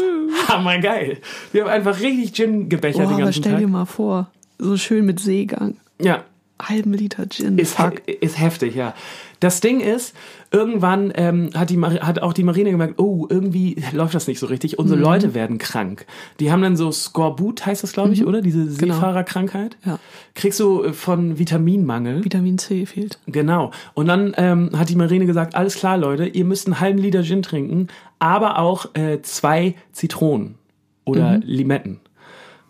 hammergeil. 0.48 1.18
Wir 1.52 1.62
haben 1.62 1.70
einfach 1.70 2.00
richtig 2.00 2.32
Gin 2.32 2.68
gebechert 2.68 3.02
Boah, 3.02 3.06
den 3.06 3.14
aber 3.14 3.24
ganzen 3.26 3.40
stell 3.40 3.52
Tag. 3.52 3.60
dir 3.60 3.68
mal 3.68 3.84
vor, 3.84 4.32
so 4.58 4.76
schön 4.76 5.06
mit 5.06 5.20
Seegang. 5.20 5.76
Ja, 6.02 6.24
Halben 6.60 6.92
Liter 6.92 7.28
Gin. 7.28 7.56
ist, 7.58 7.78
he 7.78 8.12
ist 8.20 8.38
heftig, 8.38 8.74
ja. 8.74 8.94
Das 9.40 9.60
Ding 9.60 9.78
ist, 9.80 10.16
irgendwann 10.50 11.12
ähm, 11.14 11.50
hat, 11.54 11.70
die, 11.70 11.76
Mar- 11.76 12.00
hat 12.00 12.20
auch 12.20 12.32
die 12.32 12.42
Marine 12.42 12.72
gemerkt, 12.72 12.98
oh, 12.98 13.26
irgendwie 13.30 13.76
läuft 13.92 14.14
das 14.16 14.26
nicht 14.26 14.40
so 14.40 14.46
richtig. 14.46 14.72
Mhm. 14.72 14.78
Unsere 14.80 14.98
Leute 15.00 15.34
werden 15.34 15.58
krank. 15.58 16.06
Die 16.40 16.50
haben 16.50 16.60
dann 16.60 16.76
so 16.76 16.90
Skorbut, 16.90 17.64
heißt 17.64 17.84
das, 17.84 17.92
glaube 17.92 18.12
ich, 18.12 18.26
oder? 18.26 18.40
Diese 18.42 18.64
Genau. 18.66 18.94
Seefahrerkrankheit. 18.94 19.76
Ja. 19.84 20.00
Kriegst 20.34 20.58
du 20.58 20.82
äh, 20.82 20.92
von 20.92 21.38
Vitaminmangel. 21.38 22.24
Vitamin 22.24 22.58
C 22.58 22.84
fehlt. 22.86 23.20
Genau. 23.26 23.70
Und 23.94 24.08
dann 24.08 24.34
ähm, 24.36 24.70
hat 24.76 24.88
die 24.88 24.96
Marine 24.96 25.26
gesagt, 25.26 25.54
alles 25.54 25.76
klar, 25.76 25.96
Leute, 25.96 26.26
ihr 26.26 26.44
müsst 26.44 26.66
einen 26.66 26.80
halben 26.80 26.98
Liter 26.98 27.22
Gin 27.22 27.42
trinken, 27.42 27.86
aber 28.18 28.58
auch 28.58 28.92
äh, 28.96 29.22
zwei 29.22 29.76
Zitronen 29.92 30.56
oder 31.04 31.38
Limetten. 31.44 32.00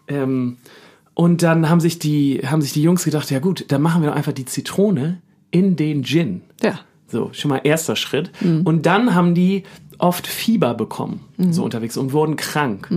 Ähm, 0.06 0.58
und 1.18 1.42
dann 1.42 1.68
haben 1.68 1.80
sich 1.80 1.98
die 1.98 2.42
haben 2.46 2.62
sich 2.62 2.72
die 2.72 2.82
Jungs 2.82 3.02
gedacht, 3.02 3.28
ja 3.32 3.40
gut, 3.40 3.64
dann 3.72 3.82
machen 3.82 4.02
wir 4.02 4.10
doch 4.10 4.16
einfach 4.16 4.30
die 4.30 4.44
Zitrone 4.44 5.20
in 5.50 5.74
den 5.74 6.04
Gin. 6.04 6.42
Ja. 6.62 6.78
So, 7.08 7.30
schon 7.32 7.48
mal 7.48 7.60
erster 7.64 7.96
Schritt. 7.96 8.30
Und 8.62 8.86
dann 8.86 9.16
haben 9.16 9.34
die 9.34 9.64
oft 9.98 10.28
Fieber 10.28 10.74
bekommen, 10.74 11.24
so 11.50 11.64
unterwegs 11.64 11.96
und 11.96 12.12
wurden 12.12 12.36
krank. 12.36 12.88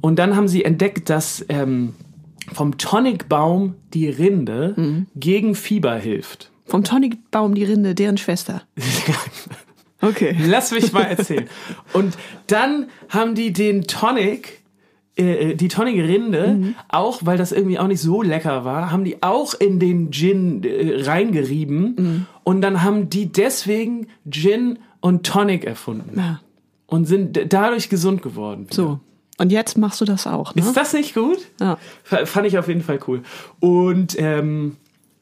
Und 0.00 0.18
dann 0.18 0.34
haben 0.34 0.48
sie 0.48 0.64
entdeckt, 0.64 1.10
dass 1.10 1.44
ähm, 1.50 1.94
vom 2.50 2.78
Tonicbaum 2.78 3.74
die 3.92 4.08
Rinde 4.08 5.04
gegen 5.14 5.54
Fieber 5.54 5.96
hilft. 5.96 6.50
Vom 6.64 6.84
Tonicbaum 6.84 7.54
die 7.54 7.64
Rinde, 7.64 7.94
deren 7.94 8.16
Schwester. 8.16 8.62
Okay. 10.00 10.36
Lass 10.46 10.70
mich 10.70 10.92
mal 10.92 11.02
erzählen. 11.02 11.48
Und 11.92 12.16
dann 12.46 12.86
haben 13.08 13.34
die 13.34 13.52
den 13.52 13.82
Tonic, 13.82 14.57
äh, 15.18 15.54
die 15.54 15.68
Tonic-Rinde, 15.68 16.74
auch, 16.88 17.20
weil 17.24 17.36
das 17.36 17.52
irgendwie 17.52 17.78
auch 17.78 17.86
nicht 17.88 18.00
so 18.00 18.22
lecker 18.22 18.64
war, 18.64 18.90
haben 18.90 19.04
die 19.04 19.22
auch 19.22 19.54
in 19.54 19.78
den 19.78 20.10
Gin 20.12 20.62
äh, 20.64 21.02
reingerieben. 21.02 22.26
Und 22.44 22.60
dann 22.62 22.82
haben 22.82 23.10
die 23.10 23.26
deswegen 23.32 24.06
Gin 24.30 24.78
und 25.00 25.26
Tonic 25.26 25.64
erfunden. 25.64 26.18
Ja. 26.18 26.40
Und 26.86 27.04
sind 27.06 27.52
dadurch 27.52 27.88
gesund 27.90 28.22
geworden. 28.22 28.66
So. 28.70 29.00
Und 29.36 29.52
jetzt 29.52 29.76
machst 29.78 30.00
du 30.00 30.04
das 30.04 30.26
auch, 30.26 30.54
ne? 30.54 30.62
Ist 30.62 30.74
das 30.76 30.92
nicht 30.94 31.14
gut? 31.14 31.38
Ja. 31.60 31.78
F- 32.10 32.28
Fand 32.28 32.46
ich 32.46 32.58
auf 32.58 32.66
jeden 32.66 32.80
Fall 32.80 32.98
cool. 33.06 33.22
Und 33.60 34.16
ähm, 34.18 34.76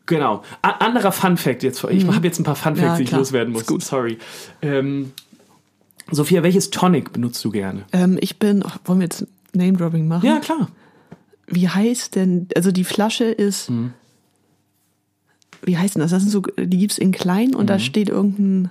genau. 0.07 0.43
A 0.63 0.71
anderer 0.85 1.13
Fun 1.13 1.37
Fact 1.37 1.63
jetzt 1.65 1.83
Ich 1.91 2.07
habe 2.07 2.27
jetzt 2.27 2.39
ein 2.39 2.45
paar 2.45 2.55
Fun 2.57 2.77
Facts, 2.77 2.81
Mhm. 2.83 2.87
Ja, 2.93 2.97
die 2.97 3.03
ich 3.03 3.11
loswerden 3.13 3.53
muss. 3.53 3.67
Gut. 3.67 3.83
Sorry. 3.83 4.17
Ähm, 4.63 5.13
Sophia, 6.11 6.43
welches 6.45 6.71
Tonic 6.71 7.13
benutzt 7.13 7.45
du 7.45 7.51
gerne? 7.51 7.85
Ähm, 7.93 8.17
ich 8.21 8.39
bin, 8.39 8.63
ach, 8.65 8.79
wollen 8.85 9.01
wir 9.01 9.05
jetzt 9.07 9.27
Name-Dropping 9.57 10.07
machen? 10.09 10.27
Ja, 10.27 10.39
klar. 10.41 10.69
Wie 11.49 11.69
heißt 11.69 12.17
denn, 12.17 12.49
also 12.57 12.73
die 12.73 12.85
Flasche 12.85 13.25
ist, 13.25 13.71
wie 15.63 15.79
heißt 15.79 15.95
denn 15.95 16.03
das? 16.03 16.11
Das 16.11 16.23
sind 16.23 16.31
so, 16.31 16.43
die 16.59 16.79
gibt's 16.79 16.99
in 16.99 17.13
klein 17.13 17.55
und 17.55 17.71
da 17.71 17.79
steht 17.79 18.09
irgendein, 18.09 18.71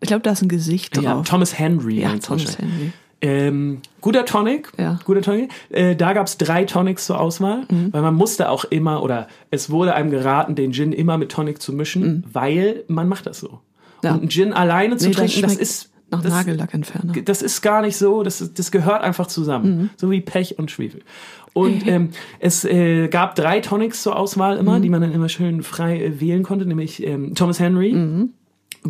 ich 0.00 0.08
glaube, 0.08 0.22
da 0.22 0.32
ist 0.32 0.42
ein 0.42 0.48
Gesicht 0.48 0.96
Ja, 0.96 1.14
drauf. 1.14 1.28
Thomas 1.28 1.58
Henry. 1.58 2.00
Ja, 2.00 2.16
Thomas. 2.18 2.58
Henry. 2.58 2.92
Ähm, 3.22 3.82
guter 4.00 4.24
Tonic. 4.24 4.72
Ja. 4.78 4.98
Guter 5.04 5.20
Tonic. 5.20 5.50
Äh, 5.68 5.94
da 5.94 6.14
gab's 6.14 6.38
drei 6.38 6.64
Tonics 6.64 7.04
zur 7.04 7.20
Auswahl, 7.20 7.66
Mhm. 7.70 7.92
weil 7.92 8.00
man 8.00 8.14
musste 8.14 8.48
auch 8.48 8.64
immer, 8.64 9.02
oder 9.02 9.28
es 9.50 9.68
wurde 9.68 9.94
einem 9.94 10.10
geraten, 10.10 10.54
den 10.54 10.72
Gin 10.72 10.92
immer 10.92 11.18
mit 11.18 11.30
Tonic 11.30 11.60
zu 11.60 11.74
mischen, 11.74 12.24
weil 12.32 12.82
man 12.88 13.08
macht 13.08 13.26
das 13.26 13.40
so. 13.40 13.48
Mhm. 13.50 13.58
Ja. 14.04 14.12
Und 14.12 14.20
einen 14.20 14.30
Gin 14.30 14.52
alleine 14.54 14.96
zu 14.96 15.08
Nee, 15.08 15.14
das 15.14 15.18
trinken, 15.32 15.42
das 15.42 15.50
schmeckt 15.52 15.62
ist 15.62 15.90
nach 16.10 16.22
das, 16.22 16.32
Nagellackentferner. 16.32 17.12
das 17.24 17.42
ist 17.42 17.60
gar 17.62 17.82
nicht 17.82 17.96
so, 17.96 18.22
das, 18.22 18.52
das 18.54 18.70
gehört 18.70 19.02
einfach 19.02 19.26
zusammen. 19.26 19.78
Mhm. 19.78 19.90
So 19.96 20.10
wie 20.10 20.20
Pech 20.20 20.58
und 20.58 20.70
Schwefel. 20.70 21.02
Und 21.52 21.86
ähm, 21.86 22.10
es 22.38 22.64
äh, 22.64 23.08
gab 23.08 23.34
drei 23.34 23.60
Tonics 23.60 24.02
zur 24.02 24.16
Auswahl 24.16 24.56
immer, 24.56 24.78
Mhm. 24.78 24.82
die 24.82 24.88
man 24.90 25.00
dann 25.02 25.12
immer 25.12 25.28
schön 25.28 25.62
frei 25.62 26.02
äh, 26.02 26.20
wählen 26.20 26.42
konnte, 26.42 26.66
nämlich 26.66 27.04
ähm, 27.06 27.34
Thomas 27.34 27.58
Henry, 27.60 28.28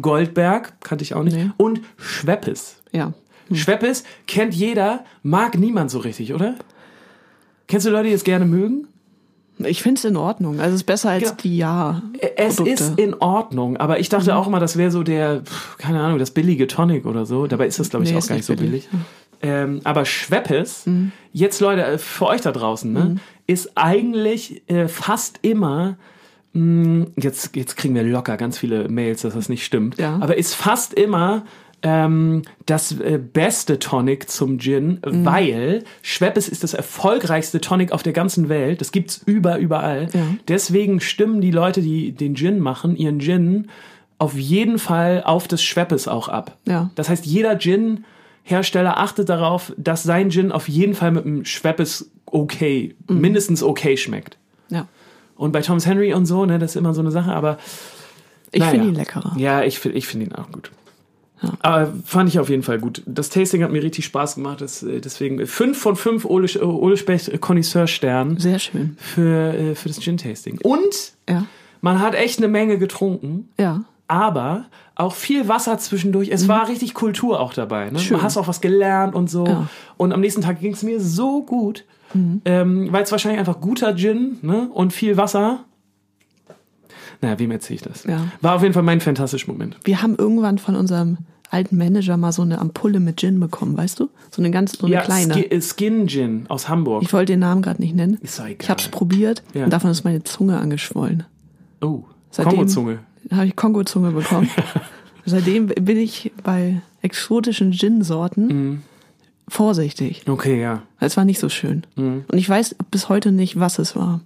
Goldberg, 0.00 0.80
kannte 0.80 1.02
ich 1.02 1.14
auch 1.14 1.22
nicht, 1.24 1.36
Mhm. 1.36 1.42
Nee. 1.44 1.50
und 1.56 1.80
Schweppes. 1.96 2.76
Ja. 2.92 3.12
Schweppes 3.52 4.04
kennt 4.26 4.54
jeder, 4.54 5.04
mag 5.22 5.58
niemand 5.58 5.90
so 5.90 5.98
richtig, 5.98 6.32
oder? 6.34 6.54
Kennst 7.66 7.86
du 7.86 7.90
Leute, 7.90 8.08
die 8.08 8.14
es 8.14 8.22
gerne 8.24 8.44
mögen? 8.44 8.86
Ich 9.66 9.82
finde 9.82 9.98
es 9.98 10.04
in 10.04 10.16
Ordnung. 10.16 10.58
Also 10.60 10.70
es 10.74 10.80
ist 10.82 10.84
besser 10.86 11.10
als 11.10 11.22
Genau. 11.24 11.34
die 11.42 11.56
Ja. 11.58 12.02
Es 12.36 12.56
Produkte. 12.56 12.72
ist 12.84 12.98
in 12.98 13.14
Ordnung, 13.14 13.76
aber 13.76 13.98
ich 14.00 14.08
Mhm. 14.08 14.16
dachte 14.16 14.36
auch 14.36 14.46
immer, 14.46 14.60
das 14.60 14.76
wäre 14.76 14.90
so 14.90 15.02
der, 15.02 15.42
keine 15.78 16.00
Ahnung, 16.00 16.18
das 16.18 16.30
billige 16.30 16.66
Tonic 16.66 17.06
oder 17.06 17.26
so. 17.26 17.46
Dabei 17.46 17.66
ist 17.66 17.78
das, 17.78 17.90
glaube 17.90 18.04
ich, 18.04 18.12
Nee, 18.12 18.18
auch 18.18 18.26
gar 18.26 18.36
nicht 18.36 18.44
so 18.46 18.56
billig. 18.56 18.88
billig. 18.88 19.04
Ähm, 19.42 19.80
aber 19.84 20.04
Schweppes, 20.04 20.84
jetzt 21.32 21.60
Leute, 21.60 21.82
äh, 21.84 21.98
für 21.98 22.26
euch 22.26 22.42
da 22.42 22.52
draußen, 22.52 22.92
ne, 22.92 23.16
ist 23.46 23.70
eigentlich 23.74 24.62
äh, 24.68 24.86
fast 24.86 25.38
immer, 25.42 25.96
mh, 26.52 27.06
jetzt, 27.16 27.56
jetzt 27.56 27.76
kriegen 27.76 27.94
wir 27.94 28.02
locker 28.02 28.36
ganz 28.36 28.58
viele 28.58 28.88
Mails, 28.88 29.22
dass 29.22 29.34
das 29.34 29.48
nicht 29.48 29.64
stimmt, 29.64 29.98
Ja. 29.98 30.18
aber 30.20 30.36
ist 30.36 30.54
fast 30.54 30.92
immer 30.94 31.44
ähm, 31.82 32.42
das 32.66 32.92
äh, 33.00 33.18
beste 33.18 33.78
Tonic 33.78 34.28
zum 34.30 34.58
Gin, 34.58 34.98
weil 35.02 35.84
Schweppes 36.02 36.48
ist 36.48 36.62
das 36.62 36.74
erfolgreichste 36.74 37.60
Tonic 37.60 37.92
auf 37.92 38.02
der 38.02 38.12
ganzen 38.12 38.48
Welt. 38.48 38.80
Das 38.80 38.92
gibt's 38.92 39.22
über, 39.26 39.58
überall. 39.58 40.08
Ja. 40.12 40.20
Deswegen 40.48 41.00
stimmen 41.00 41.40
die 41.40 41.50
Leute, 41.50 41.80
die 41.82 42.12
den 42.12 42.34
Gin 42.36 42.58
machen, 42.60 42.96
ihren 42.96 43.18
Gin 43.20 43.68
auf 44.18 44.34
jeden 44.34 44.78
Fall 44.78 45.22
auf 45.24 45.48
das 45.48 45.62
Schweppes 45.62 46.06
auch 46.06 46.28
ab. 46.28 46.58
Ja. 46.66 46.90
Das 46.94 47.08
heißt, 47.08 47.24
jeder 47.24 47.58
Gin-Hersteller 47.58 48.98
achtet 48.98 49.28
darauf, 49.30 49.72
dass 49.78 50.02
sein 50.02 50.30
Gin 50.30 50.52
auf 50.52 50.68
jeden 50.68 50.94
Fall 50.94 51.12
mit 51.12 51.24
dem 51.24 51.44
Schweppes 51.46 52.10
okay, 52.26 52.94
mindestens 53.08 53.62
okay 53.62 53.96
schmeckt. 53.96 54.36
Ja. 54.68 54.86
Und 55.36 55.52
bei 55.52 55.62
Thomas 55.62 55.86
Henry 55.86 56.12
und 56.12 56.26
so, 56.26 56.44
ne, 56.44 56.58
das 56.58 56.72
ist 56.72 56.76
immer 56.76 56.92
so 56.92 57.00
eine 57.00 57.10
Sache, 57.10 57.32
aber 57.32 57.56
Ich 58.52 58.60
Naja. 58.60 58.72
finde 58.72 58.88
ihn 58.88 58.94
leckerer. 58.94 59.32
ja, 59.38 59.62
ich, 59.62 59.82
ich 59.86 60.06
finde 60.06 60.26
ihn 60.26 60.32
auch 60.34 60.50
gut. 60.52 60.70
Aber 61.60 61.92
fand 62.04 62.28
ich 62.28 62.38
auf 62.38 62.50
jeden 62.50 62.62
Fall 62.62 62.78
gut. 62.78 63.02
Das 63.06 63.30
Tasting 63.30 63.62
hat 63.62 63.72
mir 63.72 63.82
richtig 63.82 64.04
Spaß 64.04 64.34
gemacht. 64.34 64.60
Das, 64.60 64.82
äh, 64.82 65.00
deswegen 65.00 65.46
fünf 65.46 65.78
von 65.78 65.96
fünf 65.96 66.24
Ole, 66.24 66.46
Ole 66.64 66.96
Specht 66.96 67.40
Connoisseur-Sternen 67.40 68.38
Sehr 68.38 68.58
schön. 68.58 68.96
für, 68.98 69.54
äh, 69.54 69.74
für 69.74 69.88
das 69.88 70.00
Gin-Tasting. 70.00 70.58
Und 70.62 71.12
Ja. 71.28 71.46
man 71.80 72.00
hat 72.00 72.14
echt 72.14 72.38
eine 72.38 72.48
Menge 72.48 72.76
getrunken, 72.78 73.48
Ja. 73.58 73.84
aber 74.06 74.66
auch 74.96 75.14
viel 75.14 75.48
Wasser 75.48 75.78
zwischendurch. 75.78 76.28
Es 76.30 76.46
war 76.46 76.68
richtig 76.68 76.92
Kultur 76.92 77.40
auch 77.40 77.54
dabei. 77.54 77.88
Ne? 77.90 77.98
Schön. 78.00 78.18
Du 78.18 78.22
hast 78.22 78.36
auch 78.36 78.46
was 78.48 78.60
gelernt 78.60 79.14
und 79.14 79.30
so. 79.30 79.46
Ja. 79.46 79.68
Und 79.96 80.12
am 80.12 80.20
nächsten 80.20 80.42
Tag 80.42 80.60
ging 80.60 80.74
es 80.74 80.82
mir 80.82 81.00
so 81.00 81.42
gut, 81.42 81.84
ähm, 82.44 82.88
weil 82.92 83.02
es 83.04 83.12
wahrscheinlich 83.12 83.38
einfach 83.38 83.60
guter 83.62 83.94
Gin 83.96 84.36
ne? 84.42 84.68
und 84.74 84.92
viel 84.92 85.16
Wasser. 85.16 85.60
Naja, 87.22 87.38
wem 87.38 87.50
erzähle 87.50 87.74
ich 87.76 87.82
das? 87.82 88.04
Ja. 88.04 88.26
War 88.40 88.56
auf 88.56 88.62
jeden 88.62 88.72
Fall 88.74 88.82
mein 88.82 89.00
fantastischer 89.00 89.50
Moment. 89.52 89.76
Wir 89.84 90.02
haben 90.02 90.16
irgendwann 90.16 90.58
von 90.58 90.74
unserem 90.74 91.18
alten 91.50 91.76
Manager 91.76 92.16
mal 92.16 92.32
so 92.32 92.42
eine 92.42 92.58
Ampulle 92.60 93.00
mit 93.00 93.18
Gin 93.20 93.40
bekommen, 93.40 93.76
weißt 93.76 93.98
du? 94.00 94.08
So 94.30 94.40
eine 94.40 94.50
ganz, 94.50 94.78
so 94.78 94.86
eine 94.86 94.94
ja, 94.94 95.00
kleine. 95.02 95.34
Ski- 95.34 95.46
äh, 95.50 95.60
Skin 95.60 96.06
Gin 96.08 96.44
aus 96.48 96.68
Hamburg. 96.68 97.02
Ich 97.02 97.12
wollte 97.12 97.32
den 97.32 97.40
Namen 97.40 97.60
gerade 97.62 97.82
nicht 97.82 97.94
nennen. 97.94 98.18
Ist 98.22 98.38
doch 98.38 98.44
egal. 98.46 98.56
Ich 98.62 98.70
habe 98.70 98.80
es 98.80 98.88
probiert 98.88 99.42
Ja. 99.54 99.64
und 99.64 99.70
davon 99.72 99.90
ist 99.90 100.04
meine 100.04 100.22
Zunge 100.24 100.58
angeschwollen. 100.58 101.24
oh, 101.80 102.04
Seitdem- 102.30 102.50
Kongo-Zunge. 102.58 102.98
habe 103.32 103.46
ich 103.46 103.56
Kongo-Zunge 103.56 104.12
bekommen. 104.12 104.48
Seitdem 105.26 105.66
bin 105.66 105.96
ich 105.98 106.32
bei 106.44 106.80
exotischen 107.02 107.72
Gin-Sorten 107.72 108.46
Mhm. 108.46 108.82
vorsichtig. 109.48 110.22
Okay, 110.28 110.60
ja. 110.60 110.82
Es 111.00 111.16
war 111.16 111.24
nicht 111.24 111.38
so 111.40 111.48
schön. 111.48 111.82
Mhm. 111.96 112.24
Und 112.30 112.38
ich 112.38 112.48
weiß 112.48 112.76
bis 112.90 113.08
heute 113.08 113.32
nicht, 113.32 113.58
was 113.58 113.78
es 113.78 113.96
war. 113.96 114.20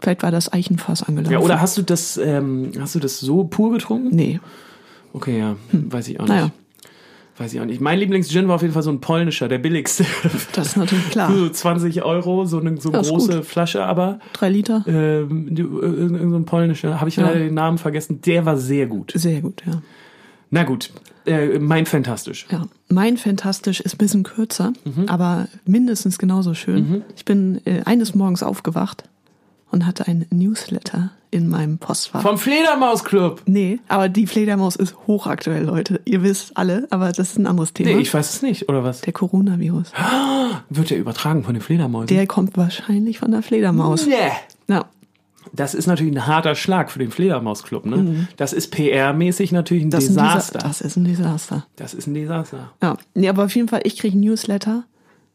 Vielleicht 0.00 0.22
war 0.22 0.30
das 0.32 0.52
Eichenfass 0.52 1.02
angelaufen. 1.02 1.32
Ja, 1.32 1.38
oder 1.38 1.60
hast 1.60 1.78
du 1.78 1.82
das, 1.82 2.16
ähm, 2.16 2.72
hast 2.78 2.94
du 2.94 2.98
das 2.98 3.20
so 3.20 3.44
pur 3.44 3.70
getrunken? 3.72 4.14
Nee. 4.14 4.40
Okay, 5.12 5.38
ja, 5.38 5.56
weiß 5.72 6.08
ich 6.08 6.18
auch 6.18 6.24
nicht. 6.24 6.34
Naja. 6.34 6.50
Weiß 7.36 7.52
ich 7.52 7.60
auch 7.60 7.64
nicht. 7.64 7.80
Mein 7.80 7.98
Lieblingsgin 7.98 8.46
war 8.46 8.54
auf 8.54 8.62
jeden 8.62 8.74
Fall 8.74 8.84
so 8.84 8.90
ein 8.90 9.00
polnischer, 9.00 9.48
der 9.48 9.58
billigste. 9.58 10.04
Das 10.54 10.68
ist 10.68 10.76
natürlich 10.76 11.10
klar. 11.10 11.32
so 11.32 11.48
20 11.48 12.02
Euro, 12.04 12.44
so 12.44 12.60
eine 12.60 12.80
so 12.80 12.92
Ja, 12.92 13.00
große 13.02 13.36
gut. 13.38 13.44
Flasche, 13.46 13.84
aber 13.84 14.20
Drei 14.34 14.50
Liter? 14.50 14.84
ähm, 14.86 15.48
die- 15.54 15.62
irgend 15.62 16.16
irgend 16.16 16.30
so 16.30 16.36
ein 16.38 16.44
polnischer, 16.44 17.00
habe 17.00 17.08
ich 17.08 17.16
Ja. 17.16 17.24
leider 17.26 17.40
den 17.40 17.54
Namen 17.54 17.78
vergessen, 17.78 18.20
der 18.22 18.46
war 18.46 18.56
sehr 18.56 18.86
gut. 18.86 19.12
Sehr 19.16 19.40
gut, 19.40 19.62
ja. 19.66 19.82
Na 20.50 20.62
gut, 20.62 20.90
äh, 21.26 21.58
mein 21.58 21.86
fantastisch. 21.86 22.46
Ja, 22.52 22.66
mein 22.88 23.16
Fantastisch 23.16 23.80
ist 23.80 23.94
ein 23.96 23.98
bisschen 23.98 24.22
kürzer, 24.22 24.72
Mhm. 24.84 25.08
aber 25.08 25.48
mindestens 25.66 26.18
genauso 26.18 26.54
schön. 26.54 27.02
Ich 27.16 27.24
bin 27.24 27.60
äh, 27.64 27.80
eines 27.84 28.14
Morgens 28.14 28.44
aufgewacht 28.44 29.02
und 29.74 29.86
hatte 29.86 30.06
ein 30.08 30.24
Newsletter 30.30 31.10
in 31.30 31.48
meinem 31.48 31.78
Postfach. 31.78 32.22
Vom 32.22 32.38
Fledermausclub. 32.38 33.42
nee, 33.46 33.80
aber 33.88 34.08
die 34.08 34.26
Fledermaus 34.26 34.76
ist 34.76 34.94
hochaktuell, 35.08 35.64
Leute. 35.64 36.00
Ihr 36.04 36.22
wisst 36.22 36.56
alle, 36.56 36.86
aber 36.90 37.08
das 37.10 37.30
ist 37.32 37.38
ein 37.38 37.46
anderes 37.48 37.72
Thema. 37.72 37.90
Nee, 37.90 37.98
ich 38.02 38.14
weiß 38.14 38.34
es 38.36 38.42
nicht, 38.42 38.68
oder 38.68 38.84
was? 38.84 39.00
der 39.00 39.12
Coronavirus. 39.12 39.90
Wird 40.70 40.90
der 40.90 40.98
übertragen 40.98 41.42
von 41.44 41.54
den 41.54 41.60
Fledermäusen? 41.62 42.06
Der 42.06 42.26
kommt 42.28 42.56
wahrscheinlich 42.56 43.18
von 43.18 43.32
der 43.32 43.42
Fledermaus. 43.42 44.06
Nee. 44.06 44.14
Ja, 44.68 44.84
Das 45.52 45.74
ist 45.74 45.86
natürlich 45.86 46.14
ein 46.14 46.26
harter 46.26 46.54
Schlag 46.54 46.90
für 46.90 46.98
den 47.00 47.10
Fledermausclub, 47.10 47.84
ne? 47.84 48.28
Das 48.36 48.52
ist 48.52 48.72
PR-mäßig 48.74 49.52
natürlich 49.52 49.82
ein 49.84 49.88
Mhm. 49.88 49.90
das, 49.90 50.04
ist 50.04 50.16
ein 50.16 50.24
Desaster. 50.24 50.58
Desa- 50.60 50.62
das 50.68 50.80
ist 50.80 50.96
ein 50.96 51.04
Desaster. 51.04 51.66
das 51.76 51.94
ist 51.94 52.06
ein 52.06 52.14
Desaster. 52.14 52.72
Ja, 52.82 52.96
nee, 53.14 53.28
aber 53.28 53.44
auf 53.44 53.54
jeden 53.56 53.68
Fall, 53.68 53.80
ich 53.84 53.96
kriege 53.98 54.16
ein 54.16 54.20
Newsletter 54.20 54.84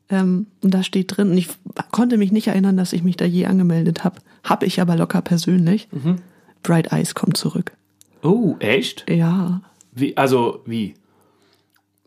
ähm, 0.10 0.48
und 0.64 0.74
da 0.74 0.84
steht 0.84 1.16
drin, 1.18 1.32
und 1.32 1.38
ich 1.38 1.50
konnte 1.92 2.18
mich 2.18 2.32
nicht 2.32 2.48
erinnern, 2.48 2.78
dass 2.78 2.94
ich 2.94 3.04
mich 3.04 3.18
da 3.18 3.26
je 3.26 3.46
angemeldet 3.46 4.04
habe. 4.04 4.20
Hab 4.44 4.64
ich 4.64 4.82
aber 4.82 4.96
locker 4.96 5.22
persönlich. 5.22 5.88
Mhm. 5.92 6.18
Bright 6.64 6.92
Eyes 6.92 7.14
kommt 7.16 7.38
zurück. 7.38 7.72
Oh, 8.24 8.56
echt? 8.60 9.06
Ja, 9.10 9.62
Wie, 9.94 10.16
also, 10.18 10.62
wie? 10.66 10.96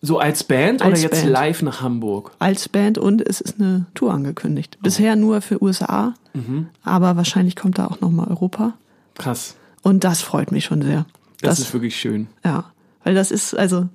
So 0.04 0.18
als 0.18 0.42
Band 0.42 0.82
Als 0.82 0.92
oder 1.00 1.02
jetzt 1.10 1.20
Band. 1.22 1.32
live 1.32 1.62
nach 1.62 1.80
Hamburg? 1.80 2.32
als 2.40 2.68
Band 2.68 2.98
und 2.98 3.22
es 3.22 3.40
ist 3.40 3.60
eine 3.60 3.86
Tour 3.94 4.12
angekündigt. 4.12 4.78
Bisher 4.82 5.14
nur 5.16 5.40
für 5.42 5.62
USA, 5.62 6.14
Mhm. 6.34 6.66
aber 6.82 7.16
wahrscheinlich 7.16 7.54
kommt 7.56 7.78
da 7.78 7.86
auch 7.86 8.00
nochmal 8.00 8.28
Europa. 8.28 8.72
Krass. 9.14 9.54
Und 9.82 10.02
das 10.04 10.20
freut 10.22 10.50
mich 10.50 10.64
schon 10.64 10.82
sehr. 10.82 11.06
Das, 11.40 11.58
ist 11.60 11.72
wirklich 11.72 11.96
schön. 11.96 12.26
Ja, 12.44 12.72
weil 13.04 13.14
das 13.14 13.30
ist 13.30 13.54
also 13.56 13.88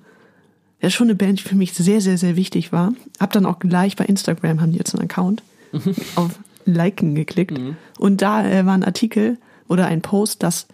ja 0.80 0.90
schon 0.90 1.08
eine 1.08 1.14
Band, 1.14 1.40
die 1.40 1.44
für 1.44 1.56
mich 1.56 1.72
sehr, 1.72 2.00
sehr, 2.00 2.18
sehr 2.18 2.36
wichtig 2.36 2.72
war. 2.72 2.92
Hab 3.18 3.32
dann 3.32 3.46
auch 3.46 3.58
gleich 3.58 3.96
bei 3.96 4.04
Instagram 4.04 4.60
haben 4.60 4.72
die 4.72 4.78
jetzt 4.78 4.94
einen 4.94 5.04
Account 5.04 5.42
auf 6.16 6.38
Liken 6.64 7.14
geklickt 7.14 7.58
und 7.98 8.20
da 8.22 8.46
äh, 8.46 8.66
war 8.66 8.74
ein 8.74 8.84
Artikel 8.84 9.38
oder 9.68 9.86
ein 9.86 10.02
Post, 10.02 10.42
das 10.42 10.66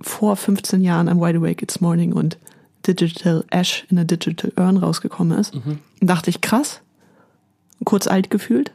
vor 0.00 0.36
15 0.36 0.80
Jahren 0.82 1.08
am 1.08 1.20
Wide 1.20 1.38
Awake 1.38 1.62
It's 1.62 1.80
Morning 1.80 2.12
und 2.12 2.38
Digital 2.86 3.44
Ash 3.50 3.84
in 3.90 3.98
a 3.98 4.04
Digital 4.04 4.52
Urn 4.56 4.76
rausgekommen 4.76 5.38
ist. 5.38 5.54
Und 6.00 6.08
dachte 6.08 6.30
ich, 6.30 6.40
krass, 6.40 6.80
kurz 7.84 8.06
alt 8.06 8.30
gefühlt 8.30 8.72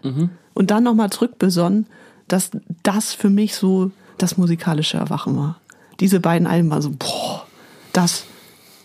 und 0.54 0.72
dann 0.72 0.84
nochmal 0.84 1.10
zurückbesonnen, 1.10 1.88
dass 2.28 2.52
das 2.84 3.14
für 3.14 3.30
mich 3.30 3.56
so 3.56 3.92
das 4.18 4.38
musikalische 4.38 4.98
Erwachen 4.98 5.36
war. 5.38 5.60
Diese 6.00 6.20
beiden 6.20 6.48
Alben 6.48 6.70
waren 6.70 6.82
so, 6.82 6.92
boah, 6.92 7.46
das 7.94 8.26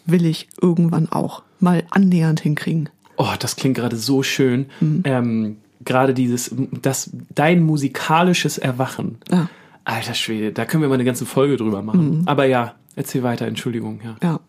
will 0.07 0.27
ich 0.27 0.49
irgendwann 0.61 1.11
auch 1.11 1.43
mal 1.61 1.85
annähernd 1.91 2.41
hinkriegen. 2.41 2.89
Oh, 3.17 3.33
das 3.39 3.57
klingt 3.57 3.77
gerade 3.77 3.97
so 3.97 4.23
schön. 4.23 4.67
Mhm. 4.81 5.03
Ähm, 5.05 5.57
gerade 5.85 6.15
dieses, 6.15 6.55
das, 6.83 7.11
dein 7.35 7.63
musikalisches 7.63 8.59
Erwachen. 8.59 9.19
Ja. 9.31 9.49
Alter 9.85 10.15
Schwede, 10.15 10.53
da 10.53 10.65
können 10.65 10.83
wir 10.83 10.89
mal 10.89 10.95
eine 10.95 11.05
ganze 11.05 11.27
Folge 11.27 11.57
drüber 11.57 11.83
machen. 11.83 12.21
Mhm. 12.21 12.29
Aber 12.29 12.45
ja, 12.45 12.75
erzähl 12.95 13.23
weiter, 13.23 13.47
Entschuldigung, 13.47 14.01
ja. 14.05 14.17
Ja. 14.23 14.41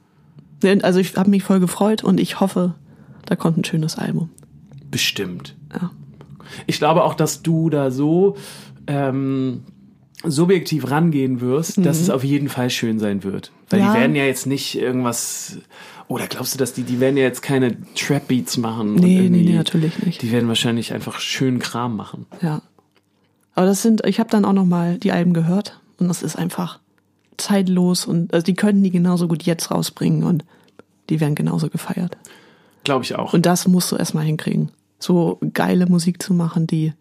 Also 0.82 1.00
ich 1.00 1.16
habe 1.18 1.30
mich 1.30 1.44
voll 1.44 1.60
gefreut 1.60 2.04
und 2.04 2.20
ich 2.20 2.40
hoffe, 2.40 2.76
da 3.26 3.36
kommt 3.36 3.58
ein 3.58 3.64
schönes 3.64 3.98
Album. 3.98 4.30
Bestimmt. 4.90 5.56
Ja. 5.74 5.92
Ich 6.68 6.78
glaube 6.78 7.04
auch, 7.04 7.16
dass 7.16 7.42
du 7.42 7.70
da 7.70 7.92
so 7.92 8.38
ähm, 8.88 9.64
subjektiv 10.24 10.90
rangehen 10.90 11.42
wirst, 11.42 11.84
dass 11.86 12.00
es 12.00 12.10
auf 12.10 12.24
jeden 12.24 12.50
Fall 12.50 12.70
schön 12.70 13.00
sein 13.00 13.24
wird. 13.24 13.52
Weil 13.70 13.80
Mhm. 13.80 13.86
Ja. 13.86 13.94
die 13.94 14.00
werden 14.00 14.16
ja 14.16 14.24
jetzt 14.26 14.46
nicht 14.48 14.78
irgendwas. 14.78 15.58
Oder 16.08 16.28
glaubst 16.28 16.54
du, 16.54 16.58
dass 16.58 16.74
die, 16.74 16.84
die 16.84 17.00
werden 17.00 17.18
ja 17.18 17.24
jetzt 17.24 17.42
keine 17.42 17.78
Trap-Beats 17.96 18.58
machen? 18.58 18.92
und 18.92 18.96
Nee, 19.02 19.30
nee, 19.30 19.42
nee, 19.44 19.54
natürlich 19.56 20.00
nicht. 20.06 20.22
Die 20.22 20.32
werden 20.32 20.48
wahrscheinlich 20.48 20.94
einfach 20.94 21.20
schönen 21.20 21.60
Kram 21.60 21.96
machen. 21.96 22.26
Ja. 22.42 22.62
Aber 23.56 23.66
das 23.66 23.82
sind, 23.82 24.06
ich 24.06 24.20
habe 24.20 24.30
dann 24.30 24.46
auch 24.46 24.54
noch 24.54 24.66
mal 24.66 24.98
die 24.98 25.12
Alben 25.12 25.34
gehört 25.34 25.80
und 26.00 26.08
das 26.08 26.24
ist 26.24 26.36
einfach 26.38 26.80
zeitlos 27.38 28.06
und 28.06 28.34
also 28.34 28.44
die 28.44 28.54
könnten 28.54 28.84
die 28.84 28.92
genauso 28.92 29.28
gut 29.28 29.44
jetzt 29.44 29.72
rausbringen 29.72 30.24
und 30.24 30.44
die 31.10 31.20
werden 31.20 31.36
genauso 31.36 31.70
gefeiert. 31.70 32.18
Glaube 32.84 33.04
ich 33.06 33.16
auch. 33.16 33.34
Und 33.34 33.46
das 33.46 33.68
musst 33.68 33.92
du 33.92 33.96
erstmal 33.96 34.26
hinkriegen. 34.26 34.72
So 35.00 35.40
geile 35.54 35.86
Musik 35.88 36.22
zu 36.22 36.34
machen, 36.34 36.68
die 36.68 36.94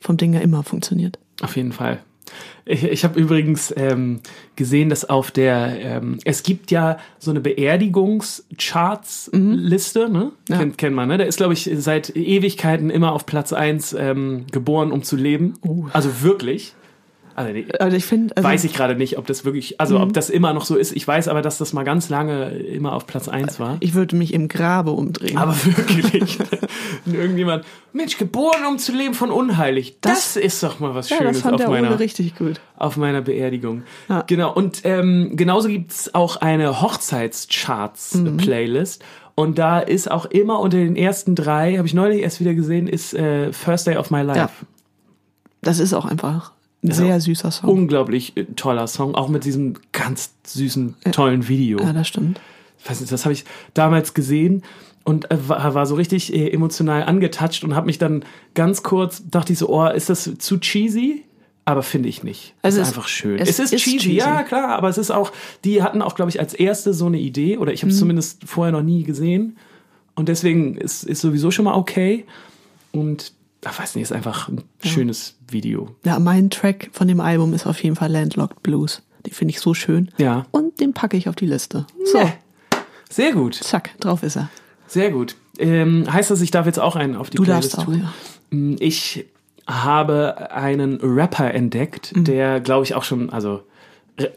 vom 0.00 0.16
Ding 0.16 0.32
ja 0.32 0.40
immer 0.40 0.62
funktioniert. 0.62 1.18
Auf 1.42 1.56
jeden 1.56 1.72
Fall. 1.72 2.00
Ich, 2.64 2.84
ich 2.84 3.04
habe 3.04 3.18
übrigens 3.18 3.74
ähm, 3.76 4.20
gesehen, 4.56 4.88
dass 4.88 5.08
auf 5.08 5.30
der, 5.30 5.80
ähm, 5.80 6.18
es 6.24 6.42
gibt 6.42 6.70
ja 6.70 6.98
so 7.18 7.30
eine 7.30 7.40
Beerdigungscharts-Liste, 7.40 10.08
ne? 10.08 10.24
Mhm. 10.24 10.32
Ja. 10.48 10.58
Kennt, 10.58 10.78
kennt 10.78 10.94
man, 10.94 11.08
ne? 11.08 11.18
Der 11.18 11.26
ist, 11.26 11.38
glaube 11.38 11.54
ich, 11.54 11.68
seit 11.74 12.14
Ewigkeiten 12.16 12.90
immer 12.90 13.12
auf 13.12 13.26
Platz 13.26 13.52
1 13.52 13.94
ähm, 13.94 14.46
geboren, 14.52 14.92
um 14.92 15.02
zu 15.02 15.16
leben. 15.16 15.54
Oh. 15.62 15.86
Also 15.92 16.22
wirklich. 16.22 16.74
Also, 17.34 17.52
Also 17.80 17.96
ich 17.96 18.04
finde, 18.04 18.36
also, 18.36 18.48
weiß 18.48 18.62
ich 18.64 18.72
gerade 18.74 18.94
nicht, 18.94 19.18
ob 19.18 19.26
das 19.26 19.44
wirklich, 19.44 19.80
also 19.80 19.96
Mhm. 19.96 20.02
ob 20.04 20.12
das 20.12 20.30
immer 20.30 20.52
noch 20.52 20.64
so 20.64 20.76
ist. 20.76 20.92
Ich 20.94 21.06
weiß 21.08 21.26
aber, 21.28 21.42
dass 21.42 21.58
das 21.58 21.72
mal 21.72 21.82
ganz 21.84 22.08
lange 22.08 22.50
immer 22.50 22.92
auf 22.94 23.06
Platz 23.06 23.28
1 23.28 23.58
war. 23.60 23.76
ich 23.80 23.94
würde 23.94 24.16
mich 24.16 24.32
im 24.34 24.48
Grabe 24.48 24.90
umdrehen. 24.92 25.38
Aber 25.38 25.54
wirklich. 25.64 26.38
Irgendjemand, 27.06 27.64
Mensch, 27.92 28.18
geboren 28.18 28.64
um 28.68 28.78
zu 28.78 28.92
leben 28.92 29.14
von 29.14 29.30
unheilig. 29.30 29.96
Das, 30.00 30.34
Das- 30.34 30.44
ist 30.44 30.62
doch 30.62 30.78
mal 30.80 30.94
was 30.94 31.08
ja, 31.10 31.16
Schönes 31.18 31.36
das 31.36 31.42
fand 31.42 31.54
auf 31.54 31.60
der 31.60 31.70
meiner 31.70 31.88
Ole 31.88 31.98
richtig 32.00 32.34
gut. 32.36 32.60
auf 32.76 32.96
meiner 32.96 33.20
Beerdigung. 33.22 33.82
Ja. 34.08 34.22
Genau. 34.26 34.52
Und 34.52 34.80
ähm, 34.84 35.32
genauso 35.34 35.68
gibt's 35.68 36.14
auch 36.14 36.36
eine 36.36 36.68
Mhm. 36.70 36.80
Hochzeitscharts-Playlist. 36.82 39.02
Und 39.34 39.58
da 39.58 39.78
ist 39.80 40.10
auch 40.10 40.26
immer 40.26 40.60
unter 40.60 40.76
den 40.76 40.94
ersten 40.96 41.34
drei, 41.34 41.76
habe 41.78 41.86
ich 41.88 41.94
neulich 41.94 42.20
erst 42.22 42.38
wieder 42.40 42.52
gesehen, 42.54 42.86
ist 42.86 43.14
äh, 43.14 43.50
First 43.52 43.86
Day 43.86 43.96
of 43.96 44.10
My 44.10 44.20
Life. 44.22 44.38
Ja. 44.38 44.50
Das 45.62 45.78
ist 45.78 45.94
auch 45.94 46.04
einfach 46.04 46.52
ein 46.82 46.90
sehr 46.92 47.20
süßer 47.20 47.50
Song. 47.50 47.70
Unglaublich 47.70 48.36
äh, 48.36 48.44
toller 48.56 48.86
Song, 48.86 49.14
auch 49.14 49.28
mit 49.28 49.44
diesem 49.44 49.74
ganz 49.92 50.32
süßen, 50.46 50.96
tollen 51.12 51.48
Video. 51.48 51.78
ja, 51.80 51.92
das 51.92 52.08
stimmt. 52.08 52.40
Weiß 52.86 53.00
nicht, 53.00 53.12
das 53.12 53.24
habe 53.24 53.32
ich 53.32 53.44
damals 53.74 54.12
gesehen 54.14 54.62
und 55.04 55.30
äh, 55.30 55.38
war, 55.48 55.86
so 55.86 55.94
richtig 55.94 56.32
äh, 56.34 56.48
emotional 56.50 57.04
angetatscht 57.04 57.62
und 57.64 57.74
habe 57.76 57.86
mich 57.86 57.98
dann 57.98 58.24
ganz 58.54 58.82
kurz, 58.82 59.22
dachte 59.30 59.52
ich 59.52 59.58
so, 59.60 59.68
oh, 59.68 59.86
ist 59.86 60.10
das 60.10 60.30
zu 60.38 60.58
cheesy? 60.58 61.24
Aber 61.64 61.84
finde 61.84 62.08
ich 62.08 62.24
nicht. 62.24 62.54
Also 62.62 62.80
ist 62.80 62.88
es- 62.88 62.94
einfach 62.96 63.06
schön. 63.06 63.38
es 63.38 63.48
Es, 63.50 63.58
ist, 63.60 63.72
ist 63.72 63.82
cheesy, 63.84 63.98
cheesy. 63.98 64.16
ja 64.16 64.42
klar, 64.42 64.70
aber 64.76 64.88
es 64.88 64.98
ist 64.98 65.12
auch, 65.12 65.30
die 65.64 65.80
hatten 65.84 66.02
auch, 66.02 66.16
glaube 66.16 66.30
ich, 66.30 66.40
als 66.40 66.54
erste 66.54 66.92
so 66.92 67.06
eine 67.06 67.18
Idee, 67.20 67.58
oder 67.58 67.72
ich 67.72 67.82
habe 67.82 67.92
es 67.92 67.98
zumindest 68.00 68.42
vorher 68.48 68.72
noch 68.72 68.82
nie 68.82 69.04
gesehen. 69.04 69.56
Und 70.16 70.28
deswegen 70.28 70.76
ist, 70.76 71.04
ist 71.04 71.20
sowieso 71.20 71.52
schon 71.52 71.64
mal 71.66 71.74
okay. 71.74 72.24
Und 72.90 73.32
ich 73.70 73.78
weiß 73.78 73.94
nicht, 73.94 74.02
ist 74.02 74.12
einfach 74.12 74.48
ein 74.48 74.62
schönes 74.82 75.36
Video. 75.50 75.94
Ja, 76.04 76.18
mein 76.18 76.50
Track 76.50 76.90
von 76.92 77.06
dem 77.08 77.20
Album 77.20 77.54
ist 77.54 77.66
auf 77.66 77.82
jeden 77.82 77.96
Fall 77.96 78.10
Landlocked 78.10 78.62
Blues. 78.62 79.02
Den 79.26 79.32
finde 79.32 79.52
ich 79.52 79.60
so 79.60 79.72
schön. 79.74 80.10
Ja. 80.18 80.46
Und 80.50 80.80
den 80.80 80.92
packe 80.94 81.16
ich 81.16 81.28
auf 81.28 81.36
die 81.36 81.46
Liste. 81.46 81.86
So, 82.04 82.18
Nee. 82.22 82.32
Sehr 83.08 83.32
gut, 83.32 83.54
zack, 83.54 83.90
drauf 84.00 84.22
ist 84.22 84.36
er. 84.36 84.48
sehr 84.86 85.10
gut. 85.10 85.36
Ähm, 85.58 86.10
heißt 86.10 86.30
das, 86.30 86.40
ich 86.40 86.50
darf 86.50 86.64
jetzt 86.66 86.78
auch 86.80 86.96
einen 86.96 87.14
auf 87.14 87.28
die 87.30 87.36
Du 87.36 87.44
Playlist 87.44 87.74
darfst 87.74 87.78
auch, 87.80 87.84
tun? 87.92 88.08
ja. 88.50 88.76
Ich 88.80 89.26
habe 89.66 90.50
einen 90.50 90.98
Rapper 91.02 91.52
entdeckt, 91.52 92.16
Mhm. 92.16 92.24
der, 92.24 92.60
glaube 92.60 92.84
ich, 92.84 92.94
auch 92.94 93.04
schon, 93.04 93.30
also 93.30 93.62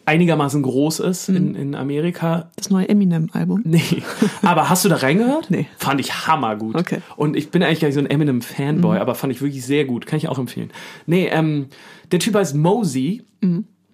einigermaßen 0.05 0.61
groß 0.63 1.01
ist 1.01 1.29
Mhm. 1.29 1.35
in, 1.35 1.55
in 1.55 1.75
Amerika. 1.75 2.49
Das 2.55 2.69
neue 2.69 2.87
Eminem-Album. 2.89 3.61
Nee. 3.65 3.81
Aber 4.41 4.69
hast 4.69 4.85
du 4.85 4.89
da 4.89 4.95
reingehört? 4.95 5.51
Nee. 5.51 5.67
Fand 5.77 5.99
ich 5.99 6.27
hammergut. 6.27 6.75
Okay. 6.75 6.99
Und 7.17 7.35
ich 7.35 7.51
bin 7.51 7.61
eigentlich 7.61 7.81
gar 7.81 7.87
nicht 7.89 7.95
so 7.95 7.99
ein 8.01 8.09
Eminem-Fanboy, 8.09 8.97
aber 8.99 9.15
fand 9.15 9.33
ich 9.33 9.41
wirklich 9.41 9.65
sehr 9.65 9.85
gut. 9.85 10.05
Kann 10.05 10.17
ich 10.17 10.27
auch 10.29 10.39
empfehlen. 10.39 10.71
Nee, 11.05 11.27
ähm, 11.27 11.67
der 12.11 12.19
Typ 12.19 12.35
heißt 12.35 12.55
Mosey 12.55 13.23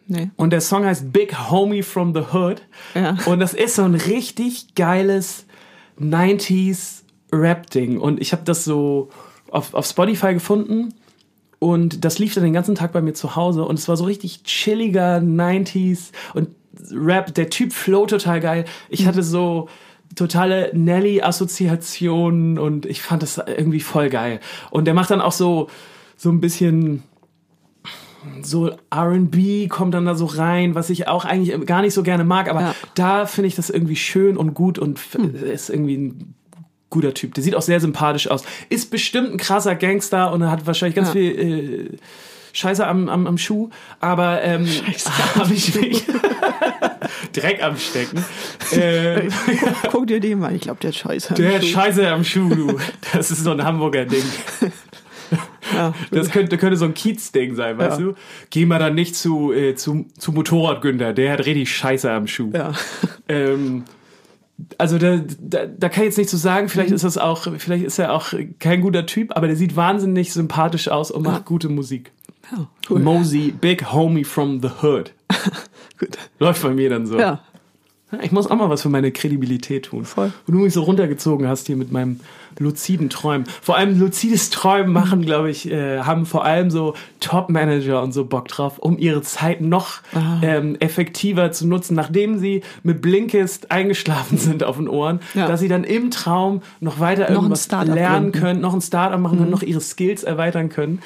Nee. 0.08 0.30
und 0.36 0.52
der 0.54 0.62
Song 0.62 0.86
heißt 0.86 1.12
Big 1.12 1.50
Homie 1.50 1.84
from 1.84 2.14
the 2.14 2.22
Hood. 2.34 2.62
Ja. 2.96 3.18
Und 3.26 3.40
das 3.40 3.54
ist 3.54 3.76
so 3.76 3.84
ein 3.84 3.96
richtig 3.96 4.76
geiles 4.76 5.46
90s 6.00 7.04
Rap-Ding. 7.34 7.98
Und 8.00 8.20
ich 8.22 8.34
habe 8.34 8.44
das 8.46 8.66
so 8.66 9.10
auf, 9.50 9.74
auf 9.74 9.86
Spotify 9.86 10.34
gefunden. 10.34 10.94
Und 11.64 12.04
das 12.04 12.18
lief 12.18 12.34
dann 12.34 12.44
den 12.44 12.54
ganzen 12.54 12.74
Tag 12.74 12.92
bei 12.92 13.02
mir 13.02 13.14
zu 13.14 13.36
Hause. 13.36 13.64
Und 13.66 13.78
es 13.78 13.88
war 13.88 13.96
so 13.96 14.06
richtig 14.06 14.42
chilliger 14.44 15.18
90s 15.18 16.12
und 16.34 16.50
Rap. 16.92 17.36
Der 17.36 17.52
Typ 17.52 17.72
flow 17.72 18.08
total 18.08 18.40
geil. 18.40 18.66
Ich 18.90 19.06
hatte 19.06 19.22
so 19.22 19.70
totale 20.16 20.72
Nelly-Assoziationen 20.74 22.58
und 22.58 22.86
ich 22.88 23.02
fand 23.04 23.22
das 23.24 23.38
irgendwie 23.38 23.80
voll 23.80 24.10
geil. 24.10 24.40
Und 24.72 24.86
der 24.86 24.94
macht 24.96 25.12
dann 25.12 25.22
auch 25.22 25.32
so, 25.32 25.68
so 26.18 26.30
ein 26.32 26.42
bisschen 26.42 27.04
so 28.44 28.72
R&B 28.92 29.68
kommt 29.68 29.94
dann 29.94 30.06
da 30.06 30.16
so 30.16 30.26
rein, 30.26 30.76
was 30.76 30.90
ich 30.90 31.08
auch 31.08 31.26
eigentlich 31.26 31.66
gar 31.66 31.82
nicht 31.82 31.94
so 31.94 32.04
gerne 32.04 32.24
mag, 32.24 32.50
aber 32.50 32.62
Ja. 32.62 32.76
da 32.94 33.26
finde 33.26 33.48
ich 33.48 33.56
das 33.56 33.70
irgendwie 33.72 33.96
schön 33.96 34.38
und 34.38 34.54
gut 34.54 34.78
und 34.78 34.98
f- 35.00 35.16
ist 35.16 35.70
irgendwie 35.70 35.98
ein 35.98 36.36
guter 36.92 37.16
Typ. 37.16 37.34
Der 37.34 37.44
sieht 37.44 37.56
auch 37.56 37.64
sehr 37.64 37.80
sympathisch 37.80 38.28
aus. 38.30 38.44
Ist 38.70 38.92
bestimmt 38.92 39.32
ein 39.32 39.38
krasser 39.38 39.74
Gangster 39.74 40.32
und 40.32 40.44
er 40.44 40.52
hat 40.52 40.68
wahrscheinlich 40.68 40.96
ganz 40.96 41.08
Ja. 41.08 41.14
viel 41.14 41.90
äh, 41.94 41.98
Scheiße 42.54 42.86
am, 42.86 43.08
am, 43.10 43.26
am 43.28 43.38
Schuh, 43.40 43.70
aber 44.00 44.44
ähm, 44.44 44.68
habe 45.36 45.54
ich 45.54 45.74
mich 45.74 46.04
Dreck 47.34 47.64
am 47.64 47.78
Stecken. 47.78 48.24
Äh, 48.74 49.30
Guck 49.90 50.08
dir 50.08 50.20
den 50.20 50.40
mal, 50.40 50.54
ich 50.54 50.62
glaube, 50.62 50.80
der 50.82 50.90
hat 50.90 50.96
Scheiße. 50.98 51.30
am 51.30 51.36
der 51.36 51.56
hat 51.56 51.64
Schuh. 51.66 51.72
Scheiße 51.80 52.08
am 52.12 52.24
Schuh, 52.24 52.50
du. 52.54 52.78
Das 53.14 53.32
ist 53.32 53.44
so 53.44 53.52
ein 53.52 53.64
Hamburger 53.64 54.06
Ding. 54.06 54.24
Ja. 55.74 55.94
Das 56.12 56.30
könnte, 56.30 56.58
könnte 56.58 56.76
so 56.76 56.84
ein 56.86 56.94
Kiez-Ding 56.94 57.56
sein, 57.56 57.78
weißt 57.78 58.00
Ja. 58.00 58.06
du? 58.08 58.16
Geh 58.50 58.66
mal 58.66 58.80
dann 58.80 58.96
nicht 58.96 59.16
zu, 59.16 59.54
äh, 59.54 59.76
zu, 59.76 60.06
zu 60.18 60.34
Motorrad 60.34 60.82
Günther, 60.82 61.14
der 61.14 61.32
hat 61.34 61.46
richtig 61.46 61.74
Scheiße 61.74 62.12
am 62.12 62.28
Schuh. 62.28 62.52
Ja. 62.54 62.74
Ähm, 63.30 63.86
also 64.78 64.98
da, 64.98 65.20
da, 65.40 65.66
da 65.66 65.90
kann 65.90 66.04
ich 66.04 66.08
jetzt 66.10 66.18
nicht 66.18 66.30
so 66.30 66.38
sagen, 66.38 66.70
vielleicht 66.70 66.90
Mhm. 66.90 66.96
ist 66.96 67.04
das 67.06 67.18
auch, 67.18 67.48
vielleicht 67.58 67.84
ist 67.84 68.00
er 68.00 68.14
auch 68.14 68.34
kein 68.60 68.82
guter 68.82 69.06
Typ, 69.06 69.36
aber 69.36 69.48
der 69.48 69.56
sieht 69.56 69.76
wahnsinnig 69.76 70.34
sympathisch 70.34 70.88
aus 70.90 71.12
und 71.12 71.24
macht 71.24 71.46
gute 71.46 71.70
Musik. 71.70 72.12
ja. 72.52 72.68
Cool. 72.90 73.00
Mosey, 73.00 73.52
Big 73.52 73.92
Homie 73.92 74.24
from 74.24 74.62
the 74.62 74.70
Hood. 74.82 75.14
Gut. 76.00 76.18
Läuft 76.40 76.64
bei 76.64 76.70
mir 76.72 76.90
dann 76.90 77.06
so. 77.06 77.20
Ja. 77.20 77.42
Ich 78.22 78.32
muss 78.32 78.48
auch 78.50 78.56
mal 78.56 78.70
was 78.70 78.82
für 78.82 78.90
meine 78.90 79.12
Kredibilität 79.12 79.86
tun. 79.86 80.06
Voll. 80.06 80.32
Und 80.48 80.54
du 80.54 80.60
mich 80.60 80.74
so 80.74 80.84
runtergezogen 80.84 81.48
hast 81.48 81.68
hier 81.68 81.78
mit 81.78 81.92
meinem 81.92 82.20
luziden 82.60 83.10
Träumen. 83.10 83.46
Vor 83.62 83.78
allem 83.78 83.98
luzides 83.98 84.50
Träumen 84.50 84.92
machen, 84.92 85.22
glaube 85.22 85.50
ich, 85.50 85.72
äh, 85.72 86.00
haben 86.02 86.26
vor 86.26 86.44
allem 86.44 86.70
so 86.70 86.94
Top-Manager 87.22 88.02
und 88.04 88.12
so 88.12 88.26
Bock 88.26 88.50
drauf, 88.50 88.78
um 88.80 88.98
ihre 88.98 89.22
Zeit 89.22 89.62
noch 89.62 90.02
Ah. 90.14 90.40
ähm, 90.42 90.76
effektiver 90.82 91.52
zu 91.54 91.66
nutzen, 91.68 91.96
nachdem 91.96 92.38
sie 92.40 92.62
mit 92.84 93.02
Blinkist 93.02 93.72
eingeschlafen 93.72 94.38
sind 94.38 94.64
auf 94.66 94.76
den 94.78 94.90
Ohren, 94.90 95.22
Ja. 95.34 95.48
dass 95.48 95.62
sie 95.62 95.70
dann 95.70 95.86
im 95.86 96.12
Traum 96.12 96.62
noch 96.82 97.00
weiter 97.00 97.28
ein 97.28 97.34
irgendwas 97.36 97.70
lernen. 97.72 98.28
Mhm. 98.28 98.32
können, 98.34 98.60
noch 98.62 98.74
ein 98.74 98.82
Startup 98.82 99.20
machen 99.20 99.38
können, 99.40 99.52
noch 99.52 99.64
ihre 99.64 99.80
Skills 99.82 100.24
erweitern 100.24 100.68
können. 100.70 101.00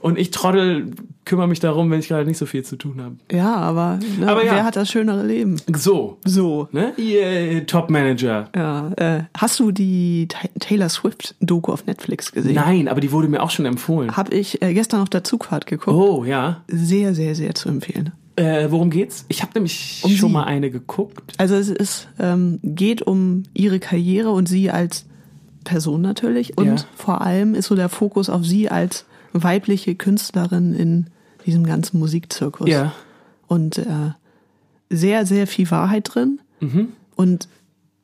Und 0.00 0.18
ich 0.18 0.30
Trottel 0.30 0.92
kümmere 1.26 1.46
mich 1.46 1.60
darum, 1.60 1.90
wenn 1.90 2.00
ich 2.00 2.08
gerade 2.08 2.26
nicht 2.26 2.38
so 2.38 2.46
viel 2.46 2.64
zu 2.64 2.76
tun 2.76 3.00
habe. 3.02 3.16
Ja, 3.30 3.54
aber, 3.56 3.98
ne, 4.18 4.26
Aber 4.28 4.44
ja. 4.44 4.52
wer 4.52 4.64
hat 4.64 4.74
das 4.76 4.90
schönere 4.90 5.24
Leben? 5.26 5.56
So, 5.76 6.18
So. 6.24 6.68
ne? 6.72 6.92
Ihr 6.96 7.22
äh, 7.22 7.60
Top-Manager. 7.66 8.48
Ja, 8.56 8.90
äh, 8.96 9.22
hast 9.36 9.60
du 9.60 9.70
die 9.72 10.26
Ta- 10.28 10.48
Taylor 10.58 10.88
Swift-Doku 10.88 11.70
auf 11.72 11.86
Netflix 11.86 12.32
gesehen? 12.32 12.54
Nein, 12.54 12.88
aber 12.88 13.00
die 13.00 13.12
wurde 13.12 13.28
mir 13.28 13.42
auch 13.42 13.50
schon 13.50 13.66
empfohlen. 13.66 14.16
Hab 14.16 14.32
ich 14.32 14.62
äh, 14.62 14.72
gestern 14.74 15.02
auf 15.02 15.10
der 15.10 15.22
Zugfahrt 15.22 15.66
geguckt. 15.66 15.94
Oh, 15.96 16.24
ja. 16.24 16.62
Sehr, 16.68 17.14
sehr, 17.14 17.34
sehr 17.34 17.54
zu 17.54 17.68
empfehlen. 17.68 18.12
Äh, 18.36 18.68
worum 18.70 18.88
geht's? 18.90 19.26
Ich 19.28 19.42
habe 19.42 19.52
nämlich 19.54 20.00
Um 20.02 20.12
schon 20.12 20.30
sie. 20.30 20.32
mal 20.32 20.44
eine 20.44 20.70
geguckt. 20.70 21.34
Also 21.36 21.54
es 21.56 21.68
ist, 21.68 22.08
ähm, 22.18 22.58
geht 22.62 23.02
um 23.02 23.42
ihre 23.52 23.78
Karriere 23.80 24.30
und 24.30 24.48
sie 24.48 24.70
als 24.70 25.04
Person 25.64 26.00
natürlich. 26.00 26.56
Und 26.56 26.66
Ja. 26.66 26.76
vor 26.96 27.20
allem 27.20 27.54
ist 27.54 27.66
so 27.66 27.76
der 27.76 27.90
Fokus 27.90 28.30
auf 28.30 28.46
sie 28.46 28.70
als 28.70 29.04
weibliche 29.32 29.94
Künstlerin 29.94 30.74
in 30.74 31.06
diesem 31.46 31.64
ganzen 31.64 31.98
Musikzirkus. 31.98 32.68
Ja. 32.68 32.92
Und 33.46 33.78
äh, 33.78 33.84
sehr, 34.90 35.26
sehr 35.26 35.46
viel 35.46 35.70
Wahrheit 35.70 36.10
drin 36.14 36.40
Mhm. 36.60 36.88
und 37.16 37.48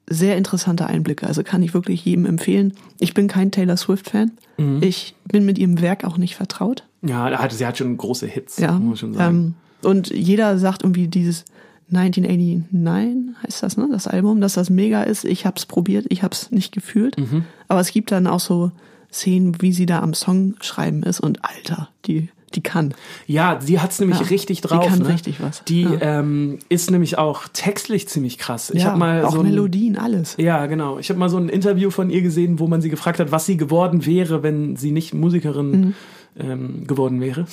sehr 0.09 0.37
interessante 0.37 0.87
Einblicke. 0.87 1.27
Also 1.27 1.43
kann 1.43 1.63
ich 1.63 1.75
wirklich 1.75 2.05
jedem 2.05 2.27
empfehlen. 2.27 2.75
Ich 3.01 3.13
bin 3.13 3.27
kein 3.29 3.51
Taylor 3.51 3.77
Swift-Fan. 3.77 4.31
Mhm. 4.57 4.79
Ich 4.81 5.15
bin 5.27 5.45
mit 5.45 5.59
ihrem 5.59 5.81
Werk 5.81 6.05
auch 6.05 6.17
nicht 6.17 6.37
vertraut. 6.37 6.85
Ja, 7.03 7.49
sie 7.51 7.67
hat 7.67 7.77
schon 7.79 7.97
große 7.97 8.27
Hits, 8.27 8.59
Ja. 8.59 8.73
muss 8.73 8.83
man 8.83 8.97
schon 8.97 9.15
sagen. 9.15 9.37
Ähm, 9.37 9.55
und 9.91 10.09
jeder 10.11 10.59
sagt 10.59 10.83
irgendwie 10.85 11.09
dieses 11.09 11.45
1989 11.91 13.35
heißt 13.43 13.63
das, 13.63 13.77
ne? 13.77 13.89
Das 13.91 14.07
Album, 14.07 14.41
dass 14.41 14.55
das 14.55 14.71
mega 14.71 15.03
ist. 15.03 15.25
Ich 15.25 15.47
hab's 15.47 15.67
probiert, 15.67 16.07
ich 16.09 16.23
hab's 16.23 16.51
nicht 16.51 16.73
gefühlt. 16.73 17.19
Mhm. 17.19 17.45
Aber 17.69 17.81
es 17.81 17.91
gibt 17.93 18.11
dann 18.13 18.27
auch 18.27 18.41
so 18.41 18.71
Szenen, 19.13 19.61
wie 19.63 19.73
sie 19.73 19.87
da 19.87 20.01
am 20.01 20.15
Song 20.15 20.55
schreiben 20.61 21.03
ist 21.03 21.21
und 21.21 21.45
Alter, 21.45 21.89
die, 22.07 22.29
die 22.55 22.63
kann. 22.63 22.95
ja, 23.27 23.59
sie 23.61 23.81
hat's 23.81 23.99
nämlich 24.01 24.21
Ja, 24.21 24.27
richtig 24.27 24.61
die 24.61 24.69
drauf. 24.69 24.87
kann 24.87 25.01
ne? 25.01 25.09
richtig 25.09 25.41
was. 25.43 25.63
Die 25.65 25.83
Ja. 25.83 26.21
ähm, 26.21 26.59
ist 26.69 26.91
nämlich 26.91 27.19
auch 27.19 27.49
textlich 27.53 28.09
ziemlich 28.09 28.39
krass. 28.39 28.71
Ich 28.71 28.83
ja, 28.83 28.89
habe 28.91 28.99
mal 28.99 29.25
auch 29.25 29.33
so 29.33 29.41
ein, 29.41 29.47
Melodien, 29.47 29.97
alles. 29.99 30.37
Ja, 30.39 30.67
genau. 30.67 30.99
Ich 30.99 31.09
habe 31.11 31.19
mal 31.19 31.29
so 31.29 31.37
ein 31.39 31.49
Interview 31.49 31.91
von 31.91 32.11
ihr 32.11 32.23
gesehen, 32.23 32.59
wo 32.59 32.67
man 32.67 32.81
sie 32.81 32.89
gefragt 32.91 33.21
hat, 33.21 33.31
was 33.33 33.47
sie 33.47 33.57
geworden 33.57 34.07
wäre, 34.07 34.43
wenn 34.43 34.77
sie 34.77 34.91
nicht 34.93 35.13
Musikerin 35.15 35.71
Mhm. 35.71 35.95
ähm, 36.39 36.87
geworden 36.87 37.21
wäre. 37.21 37.47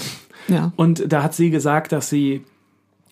Ja. 0.48 0.74
Und 0.76 1.12
da 1.12 1.24
hat 1.24 1.34
sie 1.34 1.50
gesagt, 1.50 1.92
dass 1.92 2.10
sie 2.10 2.44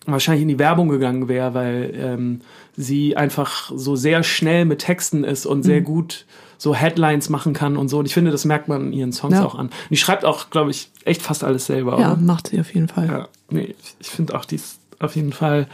wahrscheinlich 0.04 0.42
in 0.42 0.48
die 0.48 0.58
Werbung 0.58 0.88
gegangen 0.88 1.28
wäre, 1.28 1.54
weil 1.54 1.92
ähm, 1.96 2.40
sie 2.76 3.16
einfach 3.16 3.70
so 3.74 3.94
sehr 3.96 4.22
schnell 4.22 4.64
mit 4.64 4.80
Texten 4.80 5.22
ist 5.24 5.46
und 5.46 5.58
Mhm. 5.58 5.62
sehr 5.62 5.80
gut 5.80 6.26
so 6.62 6.76
Headlines 6.76 7.28
machen 7.28 7.54
kann 7.54 7.76
und 7.76 7.88
so. 7.88 7.98
Und 7.98 8.06
ich 8.06 8.14
finde, 8.14 8.30
das 8.30 8.44
merkt 8.44 8.68
man 8.68 8.86
in 8.86 8.92
ihren 8.92 9.12
Songs 9.12 9.34
Ja. 9.34 9.44
auch 9.44 9.56
an. 9.56 9.66
Und 9.66 9.72
die 9.90 9.96
schreibt 9.96 10.24
auch, 10.24 10.48
glaube 10.48 10.70
ich, 10.70 10.92
echt 11.04 11.20
fast 11.20 11.42
alles 11.42 11.66
selber. 11.66 11.98
Ja, 11.98 12.12
oder? 12.12 12.20
macht 12.20 12.46
sie 12.46 12.60
auf 12.60 12.72
jeden 12.72 12.86
Fall. 12.86 13.08
Ja, 13.08 13.28
nee, 13.50 13.74
ich, 13.98 14.08
finde 14.08 14.36
auch 14.36 14.44
dies 14.44 14.78
auf 15.00 15.16
jeden 15.16 15.32
Fall. 15.32 15.66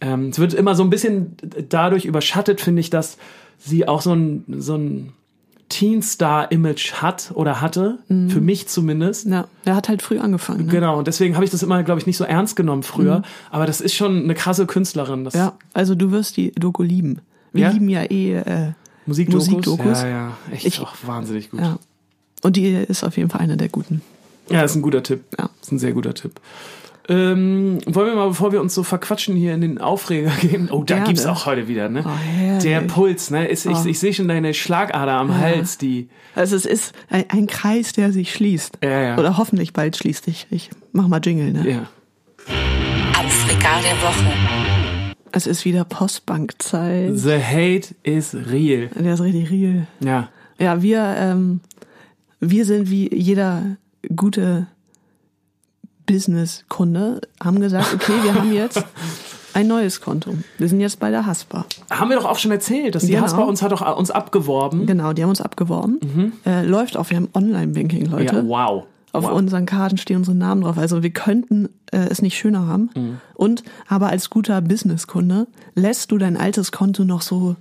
Ähm, 0.00 0.28
es 0.28 0.38
wird 0.38 0.54
immer 0.54 0.76
so 0.76 0.84
ein 0.84 0.90
bisschen 0.90 1.36
dadurch 1.68 2.04
überschattet, 2.04 2.60
finde 2.60 2.78
ich, 2.78 2.88
dass 2.88 3.18
sie 3.58 3.88
auch 3.88 4.00
so 4.00 4.14
ein, 4.14 4.44
so 4.58 4.76
ein 4.76 5.12
Teen-Star-Image 5.70 6.92
hat 7.02 7.32
oder 7.34 7.60
hatte, 7.60 7.98
für 8.06 8.40
mich 8.40 8.68
zumindest. 8.68 9.26
Ja, 9.26 9.48
er 9.64 9.74
hat 9.74 9.88
halt 9.88 10.02
früh 10.02 10.18
angefangen. 10.20 10.66
Ne? 10.66 10.70
Genau, 10.72 10.98
und 10.98 11.08
deswegen 11.08 11.34
habe 11.34 11.44
ich 11.44 11.50
das 11.50 11.64
immer, 11.64 11.82
glaube 11.82 12.00
ich, 12.00 12.06
nicht 12.06 12.16
so 12.16 12.24
ernst 12.24 12.54
genommen 12.54 12.84
früher. 12.84 13.22
Aber 13.50 13.66
das 13.66 13.80
ist 13.80 13.94
schon 13.94 14.22
eine 14.22 14.34
krasse 14.34 14.66
Künstlerin. 14.66 15.24
Das 15.24 15.34
Ja, 15.34 15.54
also 15.74 15.96
du 15.96 16.12
wirst 16.12 16.36
die 16.36 16.52
Doku 16.52 16.84
lieben. 16.84 17.20
Wir 17.52 17.64
Ja? 17.64 17.70
lieben 17.70 17.88
ja 17.88 18.02
eh, 18.04 18.34
äh, 18.36 18.72
Musikdokus. 19.06 19.48
Musikdokus. 19.50 20.02
Ja, 20.02 20.08
ja, 20.08 20.32
echt 20.52 20.66
Ich- 20.66 20.80
auch 20.80 20.94
wahnsinnig 21.06 21.50
gut. 21.50 21.60
ja. 21.60 21.78
Und 22.42 22.56
die 22.56 22.72
ist 22.72 23.04
auf 23.04 23.16
jeden 23.16 23.30
Fall 23.30 23.40
eine 23.40 23.56
der 23.56 23.68
guten. 23.68 24.02
Ja, 24.50 24.62
ist 24.62 24.74
ein 24.74 24.82
guter 24.82 25.02
Tipp. 25.02 25.22
Ja. 25.38 25.48
Ist 25.62 25.70
ein 25.72 25.78
sehr 25.78 25.92
guter 25.92 26.12
Tipp. 26.14 26.40
Ähm, 27.08 27.78
wollen 27.86 28.06
wir 28.08 28.14
mal, 28.14 28.28
bevor 28.28 28.52
wir 28.52 28.60
uns 28.60 28.74
so 28.74 28.82
verquatschen, 28.84 29.34
hier 29.36 29.54
in 29.54 29.60
den 29.60 29.78
Aufreger 29.78 30.30
gehen? 30.40 30.68
Oh, 30.70 30.84
da 30.84 30.94
Gerne. 30.96 31.08
gibt's 31.08 31.26
auch 31.26 31.46
heute 31.46 31.66
wieder, 31.68 31.88
ne? 31.88 32.04
Oh. 32.06 32.62
Der 32.62 32.80
Puls, 32.82 33.30
ne? 33.30 33.46
Ist, 33.46 33.66
ich, 33.66 33.76
Oh. 33.76 33.84
ich 33.86 33.98
sehe 33.98 34.12
schon 34.14 34.28
deine 34.28 34.54
Schlagader 34.54 35.12
am 35.14 35.36
Hals, 35.36 35.78
die. 35.78 36.08
Also 36.34 36.54
es 36.56 36.64
ist 36.64 36.94
ein, 37.10 37.24
ein 37.28 37.46
Kreis, 37.48 37.92
der 37.92 38.12
sich 38.12 38.32
schließt. 38.32 38.78
Ja, 38.82 39.00
ja. 39.02 39.18
Oder 39.18 39.36
hoffentlich 39.36 39.72
bald 39.72 39.96
schließt. 39.96 40.26
Ich, 40.28 40.46
ich 40.50 40.70
mach 40.92 41.08
mal 41.08 41.20
Jingle, 41.22 41.52
ne? 41.52 41.68
Ja. 41.68 41.86
Aufreger 43.18 43.80
der 43.84 44.00
Woche. 44.02 44.71
Es 45.32 45.46
ist 45.46 45.64
wieder 45.64 45.84
Postbankzeit. 45.84 47.12
The 47.16 47.38
hate 47.42 47.94
is 48.02 48.34
real. 48.34 48.88
Der 48.88 49.14
ist 49.14 49.20
richtig 49.22 49.50
real. 49.50 49.86
Ja. 50.00 50.28
Ja, 50.58 50.82
wir, 50.82 51.02
ähm, 51.18 51.60
wir 52.40 52.64
sind 52.66 52.90
wie 52.90 53.12
jeder 53.14 53.76
gute 54.14 54.66
Business-Kunde, 56.06 57.20
haben 57.42 57.60
gesagt, 57.60 57.94
okay, 57.94 58.12
wir 58.22 58.34
haben 58.34 58.52
jetzt 58.52 58.84
ein 59.54 59.66
neues 59.66 60.00
Konto. 60.00 60.32
Wir 60.58 60.68
sind 60.68 60.80
jetzt 60.80 60.98
bei 61.00 61.10
der 61.10 61.24
Haspa. 61.26 61.64
Haben 61.90 62.10
wir 62.10 62.16
doch 62.16 62.26
auch 62.26 62.38
schon 62.38 62.50
erzählt, 62.50 62.94
dass 62.94 63.04
die 63.04 63.12
Genau. 63.12 63.22
Haspa 63.22 63.42
uns 63.42 63.62
hat 63.62 63.72
doch 63.72 63.96
uns 63.96 64.10
abgeworben. 64.10 64.86
Genau, 64.86 65.12
die 65.12 65.22
haben 65.22 65.30
uns 65.30 65.40
abgeworben. 65.40 66.32
Äh, 66.44 66.64
läuft 66.64 66.96
auf, 66.96 67.10
wir 67.10 67.16
haben 67.16 67.28
Online-Banking, 67.34 68.06
Leute. 68.06 68.42
Mhm. 68.42 68.48
Ja, 68.50 68.66
wow. 68.68 68.84
Auf 69.14 69.24
wow. 69.24 69.32
unseren 69.32 69.66
Karten 69.66 69.98
stehen 69.98 70.16
unsere 70.16 70.36
Namen 70.36 70.62
drauf. 70.62 70.78
Also 70.78 71.02
wir 71.02 71.10
könnten 71.10 71.68
äh, 71.90 71.98
es 72.10 72.22
nicht 72.22 72.36
schöner 72.38 72.66
haben. 72.66 72.90
Mhm. 72.96 73.18
Und 73.34 73.62
aber 73.86 74.08
als 74.08 74.30
guter 74.30 74.60
Businesskunde 74.62 75.46
lässt 75.74 76.10
du 76.12 76.18
dein 76.18 76.36
altes 76.38 76.72
Konto 76.72 77.04
noch 77.04 77.20
so, 77.20 77.56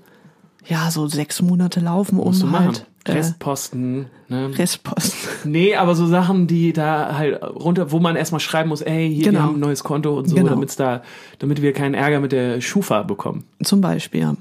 ja, 0.66 0.90
so 0.92 1.08
sechs 1.08 1.42
Monate 1.42 1.82
laufen, 1.82 2.20
um 2.20 2.28
Musst 2.28 2.42
du 2.42 2.46
machen. 2.48 2.68
halt 2.68 2.86
äh, 3.04 3.12
Restposten, 3.14 4.06
ne? 4.30 4.58
Restposten. 4.58 5.20
Nee, 5.44 5.76
aber 5.76 5.96
so 5.96 6.06
Sachen, 6.08 6.46
die 6.48 6.72
da 6.72 7.18
halt 7.18 7.42
runter, 7.44 7.92
wo 7.92 8.00
man 8.00 8.16
erstmal 8.16 8.40
schreiben 8.40 8.70
muss, 8.70 8.82
ey, 8.82 9.12
hier, 9.14 9.26
Genau. 9.26 9.40
wir 9.40 9.44
haben 9.44 9.56
ein 9.56 9.60
neues 9.60 9.84
Konto 9.84 10.18
und 10.18 10.30
so, 10.30 10.36
Genau. 10.36 10.50
damit's 10.52 10.76
da, 10.76 11.02
damit 11.40 11.62
wir 11.62 11.74
keinen 11.74 11.96
Ärger 11.96 12.20
mit 12.20 12.32
der 12.32 12.62
Schufa 12.62 13.02
bekommen. 13.04 13.44
Zum 13.64 13.82
Beispiel, 13.82 14.22
ja. 14.22 14.36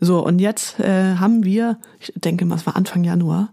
So, 0.00 0.24
und 0.24 0.38
jetzt 0.38 0.78
äh, 0.80 1.16
haben 1.16 1.44
wir, 1.44 1.76
ich 1.98 2.12
denke 2.14 2.44
mal, 2.46 2.54
es 2.54 2.66
war 2.66 2.76
Anfang 2.76 3.04
Januar, 3.04 3.48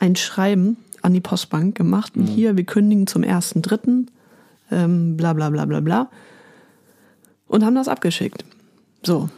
ein 0.00 0.16
Schreiben 0.16 0.76
an 1.02 1.12
die 1.12 1.20
Postbank 1.20 1.76
gemacht. 1.76 2.16
Und 2.16 2.26
hier, 2.26 2.56
wir 2.56 2.64
kündigen 2.64 3.06
zum 3.06 3.22
1.3., 3.22 4.06
ähm, 4.72 5.16
bla 5.16 5.32
bla 5.32 5.50
bla 5.50 5.64
bla 5.64 5.80
bla. 5.80 6.08
Und 7.46 7.64
haben 7.64 7.74
das 7.74 7.88
abgeschickt. 7.88 8.44
So. 9.02 9.28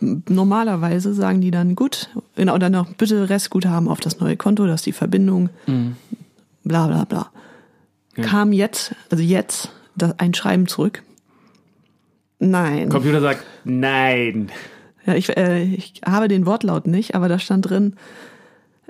Normalerweise 0.00 1.14
sagen 1.14 1.40
die 1.40 1.50
dann, 1.50 1.76
gut, 1.76 2.10
genau, 2.36 2.58
dann 2.58 2.72
noch 2.72 2.92
bitte 2.94 3.28
Restguthaben 3.30 3.88
auf 3.88 4.00
das 4.00 4.20
neue 4.20 4.36
Konto, 4.36 4.66
das 4.66 4.80
ist 4.80 4.86
die 4.86 4.92
Verbindung, 4.92 5.48
bla 6.64 6.86
bla 6.88 7.04
bla. 7.04 7.30
Kam 8.14 8.52
jetzt, 8.52 8.94
also 9.10 9.22
jetzt, 9.22 9.70
ein 10.18 10.34
Schreiben 10.34 10.66
zurück. 10.66 11.02
Nein. 12.38 12.88
Computer 12.88 13.20
sagt, 13.20 13.44
nein. 13.64 14.50
Ja, 15.06 15.14
ich, 15.14 15.34
äh, 15.36 15.62
ich 15.62 16.00
habe 16.04 16.28
den 16.28 16.46
Wortlaut 16.46 16.86
nicht, 16.86 17.14
aber 17.14 17.28
da 17.28 17.38
stand 17.38 17.68
drin, 17.68 17.96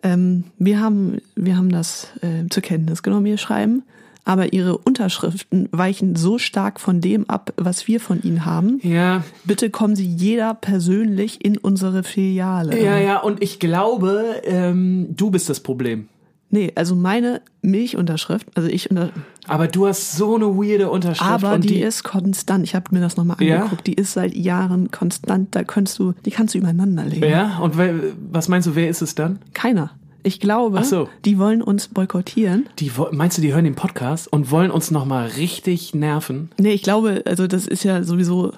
ähm, 0.04 0.44
wir 0.58 0.80
haben, 0.80 1.18
wir 1.34 1.56
haben 1.56 1.70
das 1.70 2.08
äh, 2.20 2.48
zur 2.50 2.62
Kenntnis 2.62 3.02
genommen, 3.02 3.26
ihr 3.26 3.38
Schreiben, 3.38 3.82
aber 4.24 4.52
ihre 4.52 4.78
Unterschriften 4.78 5.68
weichen 5.72 6.16
so 6.16 6.38
stark 6.38 6.80
von 6.80 7.00
dem 7.00 7.28
ab, 7.28 7.52
was 7.56 7.88
wir 7.88 8.00
von 8.00 8.22
ihnen 8.22 8.46
haben. 8.46 8.80
Ja, 8.82 9.24
Bitte 9.44 9.68
kommen 9.70 9.96
Sie 9.96 10.06
jeder 10.06 10.54
persönlich 10.54 11.44
in 11.44 11.58
unsere 11.58 12.04
Filiale. 12.04 12.82
ja, 12.82 12.98
ja, 12.98 13.18
und 13.18 13.42
ich 13.42 13.58
glaube, 13.58 14.40
ähm, 14.44 15.08
du 15.10 15.30
bist 15.30 15.48
das 15.48 15.60
Problem. 15.60 16.08
Nee, 16.54 16.70
also 16.76 16.94
meine 16.94 17.42
Milchunterschrift, 17.62 18.46
also 18.54 18.68
ich 18.68 18.88
unter, 18.88 19.10
Aber 19.48 19.66
du 19.66 19.88
hast 19.88 20.16
so 20.16 20.36
eine 20.36 20.46
weirde 20.56 20.88
Unterschrift. 20.88 21.28
aber 21.28 21.54
und 21.54 21.64
die, 21.68 21.80
ist 21.80 22.04
konstant. 22.04 22.62
Ich 22.62 22.76
habe 22.76 22.94
mir 22.94 23.00
das 23.00 23.16
nochmal 23.16 23.42
Ja? 23.42 23.56
angeguckt. 23.56 23.88
Die 23.88 23.94
ist 23.94 24.12
seit 24.12 24.36
Jahren 24.36 24.92
konstant. 24.92 25.52
Da 25.56 25.64
kannst 25.64 25.98
du, 25.98 26.12
die 26.24 26.30
kannst 26.30 26.54
du 26.54 26.58
übereinander 26.58 27.04
legen. 27.06 27.24
Ja, 27.28 27.58
und 27.58 27.76
wer, 27.76 27.92
was 28.30 28.46
meinst 28.48 28.68
du, 28.68 28.76
wer 28.76 28.88
ist 28.88 29.02
es 29.02 29.16
dann? 29.16 29.40
Keiner. 29.52 29.90
Ich 30.22 30.38
glaube, 30.38 30.84
so. 30.84 31.08
die 31.24 31.40
wollen 31.40 31.60
uns 31.60 31.88
boykottieren. 31.88 32.66
Die, 32.78 32.92
meinst 33.10 33.36
du, 33.36 33.42
die 33.42 33.52
hören 33.52 33.64
den 33.64 33.74
Podcast 33.74 34.32
und 34.32 34.52
wollen 34.52 34.70
uns 34.70 34.92
nochmal 34.92 35.26
richtig 35.36 35.92
nerven? 35.92 36.50
Nee, 36.56 36.70
ich 36.72 36.82
glaube, 36.84 37.24
also 37.26 37.48
das 37.48 37.66
ist 37.66 37.82
ja 37.82 38.04
sowieso 38.04 38.52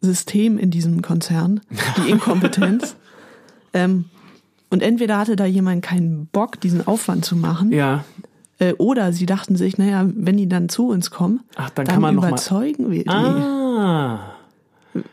System 0.00 0.58
in 0.58 0.72
diesem 0.72 1.00
Konzern, 1.00 1.60
die 2.04 2.10
Inkompetenz. 2.10 2.96
ähm, 3.72 4.06
und 4.70 4.82
entweder 4.82 5.18
hatte 5.18 5.36
da 5.36 5.44
jemand 5.46 5.82
keinen 5.82 6.26
Bock, 6.26 6.60
diesen 6.60 6.86
Aufwand 6.86 7.24
zu 7.24 7.36
machen, 7.36 7.72
Ja. 7.72 8.04
äh, 8.58 8.72
oder 8.74 9.12
sie 9.12 9.26
dachten 9.26 9.56
sich, 9.56 9.78
naja, 9.78 10.08
wenn 10.14 10.36
die 10.36 10.48
dann 10.48 10.68
zu 10.68 10.88
uns 10.88 11.10
kommen, 11.10 11.40
Ach, 11.56 11.70
dann 11.70 11.86
kann 11.86 12.00
man 12.02 12.14
noch 12.14 12.22
mal- 12.22 12.28
überzeugen 12.28 12.90
wir 12.90 13.04
die, 13.04 13.08
Ah. 13.10 14.20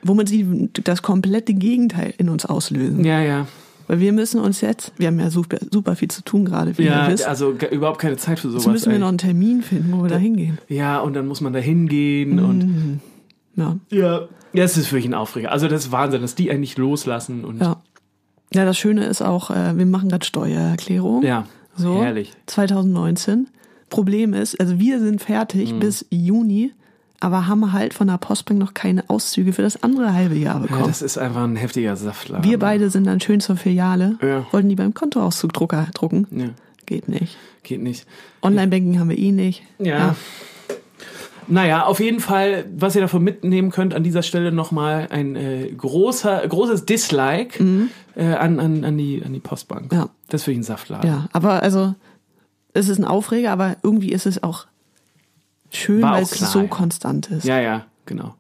womit 0.02 0.30
sie 0.30 0.70
das 0.84 1.02
komplette 1.02 1.54
Gegenteil 1.54 2.14
in 2.18 2.30
uns 2.30 2.46
auslösen. 2.46 3.04
Ja, 3.06 3.22
ja. 3.22 3.48
Weil 3.88 4.00
wir 4.00 4.14
müssen 4.14 4.40
uns 4.40 4.62
jetzt, 4.62 4.94
wir 4.98 5.08
haben 5.08 5.20
ja 5.20 5.30
super, 5.30 5.58
super 5.70 5.98
viel 5.98 6.10
zu 6.10 6.24
tun 6.24 6.46
gerade, 6.46 6.78
wie 6.78 6.84
Ja, 6.84 7.06
ihr 7.08 7.12
wisst. 7.14 7.28
also 7.28 7.52
überhaupt 7.70 8.00
keine 8.00 8.16
Zeit 8.16 8.40
für 8.40 8.50
sowas. 8.50 8.64
Jetzt 8.64 8.72
müssen 8.72 8.92
wir 8.94 9.00
noch 9.00 9.10
einen 9.10 9.18
Termin 9.18 9.62
finden, 9.62 9.92
wo 9.92 10.04
wir 10.04 10.10
da 10.10 10.16
hingehen. 10.18 10.58
ja, 10.70 11.00
und 11.02 11.14
dann 11.16 11.28
muss 11.28 11.42
man 11.42 11.52
da 11.52 11.60
hingehen 11.60 12.38
Mhm. 12.38 12.46
und 12.46 13.02
Ja. 13.56 13.78
ja. 13.90 14.22
Es 14.54 14.78
ist 14.78 14.92
wirklich 14.92 15.06
ein 15.06 15.14
Aufreger. 15.16 15.52
Also 15.52 15.68
das 15.68 15.86
ist 15.86 15.92
Wahnsinn, 15.92 16.22
dass 16.22 16.34
die 16.36 16.50
eigentlich 16.50 16.78
loslassen 16.78 17.44
und 17.44 17.60
Ja. 17.60 17.82
Ja, 18.54 18.66
das 18.66 18.78
Schöne 18.78 19.06
ist 19.06 19.22
auch, 19.22 19.50
äh, 19.52 19.78
wir 19.78 19.86
machen 19.86 20.10
gerade 20.10 20.26
Steuererklärung. 20.26 21.24
Ja, 21.24 21.46
So. 21.76 22.02
herrlich. 22.04 22.32
2019. 22.46 23.48
Problem 23.90 24.34
ist, 24.34 24.60
also 24.60 24.80
wir 24.80 25.00
sind 25.00 25.22
fertig 25.22 25.74
Mhm. 25.74 25.80
bis 25.80 26.06
Juni, 26.10 26.72
aber 27.20 27.48
haben 27.48 27.72
halt 27.74 27.94
von 27.94 28.08
der 28.08 28.18
Postbank 28.18 28.60
noch 28.60 28.74
keine 28.74 29.10
Auszüge 29.10 29.54
für 29.54 29.62
das 29.62 29.82
andere 29.84 30.14
halbe 30.14 30.36
Jahr 30.36 30.56
Ja, 30.56 30.62
bekommen. 30.62 30.84
das 30.88 31.02
ist 31.02 31.18
einfach 31.18 31.44
ein 31.44 31.56
heftiger 31.56 31.96
Saftladen. 31.96 32.44
wir 32.44 32.60
beide 32.60 32.90
sind 32.90 33.06
dann 33.08 33.20
schön 33.22 33.40
zur 33.40 33.56
Filiale, 33.56 34.18
Ja. 34.22 34.46
wollten 34.52 34.70
die 34.70 34.76
beim 34.76 34.94
Kontoauszugdrucker 34.94 35.88
drucken. 35.94 36.28
Ja, 36.32 36.48
Geht 36.86 37.08
nicht. 37.08 37.38
geht 37.64 37.82
nicht. 37.82 38.06
Online-Banking 38.42 39.00
haben 39.00 39.10
wir 39.10 39.18
eh 39.18 39.32
nicht. 39.32 39.64
Ja. 39.80 40.16
Naja, 41.48 41.86
auf 41.86 42.00
jeden 42.00 42.22
Fall, 42.22 42.66
was 42.78 42.96
ihr 42.96 43.02
davon 43.02 43.22
mitnehmen 43.24 43.70
könnt, 43.70 43.94
an 43.94 44.02
dieser 44.04 44.24
Stelle 44.24 44.52
nochmal 44.54 45.08
ein 45.12 45.36
äh, 45.36 45.70
großer, 45.78 46.48
großes 46.48 46.86
Dislike 46.86 47.62
äh, 48.16 48.26
an, 48.34 48.60
an, 48.60 48.84
an, 48.84 48.98
die, 48.98 49.24
an 49.26 49.34
die 49.34 49.40
Postbank. 49.40 49.92
Mhm. 49.92 49.98
Ja. 49.98 50.10
Das 50.30 50.42
ist 50.42 50.48
wirklich 50.48 50.60
ein 50.60 50.64
Saftladen. 50.64 51.10
Ja, 51.10 51.28
aber 51.34 51.62
also, 51.64 51.96
es 52.74 52.90
ist 52.90 52.98
ein 53.00 53.06
Aufreger, 53.06 53.52
aber 53.52 53.76
irgendwie 53.84 54.12
ist 54.12 54.26
es 54.26 54.42
auch 54.44 54.66
schön, 55.72 56.02
War 56.02 56.14
weil 56.14 56.24
auch 56.24 56.28
es 56.28 56.32
klar, 56.38 56.50
so 56.50 56.60
ja. 56.62 56.68
konstant 56.68 57.30
ist. 57.32 57.44
ja, 57.46 57.60
ja, 57.60 57.86
genau. 58.06 58.36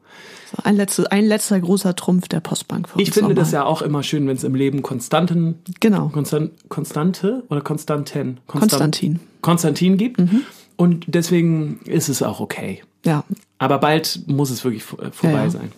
So, 0.56 0.64
ein, 0.64 0.76
letzter, 0.76 1.12
ein 1.12 1.26
letzter 1.26 1.60
großer 1.60 1.96
Trumpf 1.96 2.28
der 2.28 2.40
Postbank 2.40 2.88
für 2.90 3.00
Ich 3.02 3.08
uns 3.08 3.14
finde 3.16 3.30
nochmal. 3.30 3.44
das 3.44 3.52
ja 3.52 3.64
auch 3.64 3.82
immer 3.82 4.04
schön, 4.04 4.28
wenn 4.28 4.36
es 4.38 4.44
im 4.44 4.54
Leben 4.56 4.82
Konstanten, 4.84 5.56
Genau. 5.80 6.10
Konstan, 6.10 6.52
Konstante 6.70 7.44
oder 7.50 7.62
Konstanten? 7.62 8.40
Konstan- 8.48 8.60
Konstantin. 8.70 9.20
Konstantin 9.42 9.98
gibt. 9.98 10.22
Und 10.78 11.06
deswegen 11.08 11.80
ist 11.86 12.08
es 12.10 12.22
auch 12.24 12.40
okay. 12.40 12.84
Ja. 13.06 13.24
Aber 13.58 13.80
bald 13.80 14.22
muss 14.28 14.50
es 14.52 14.64
wirklich 14.64 14.84
äh, 15.00 15.12
vorbei 15.12 15.38
Ja, 15.38 15.44
ja. 15.46 15.50
sein. 15.50 15.72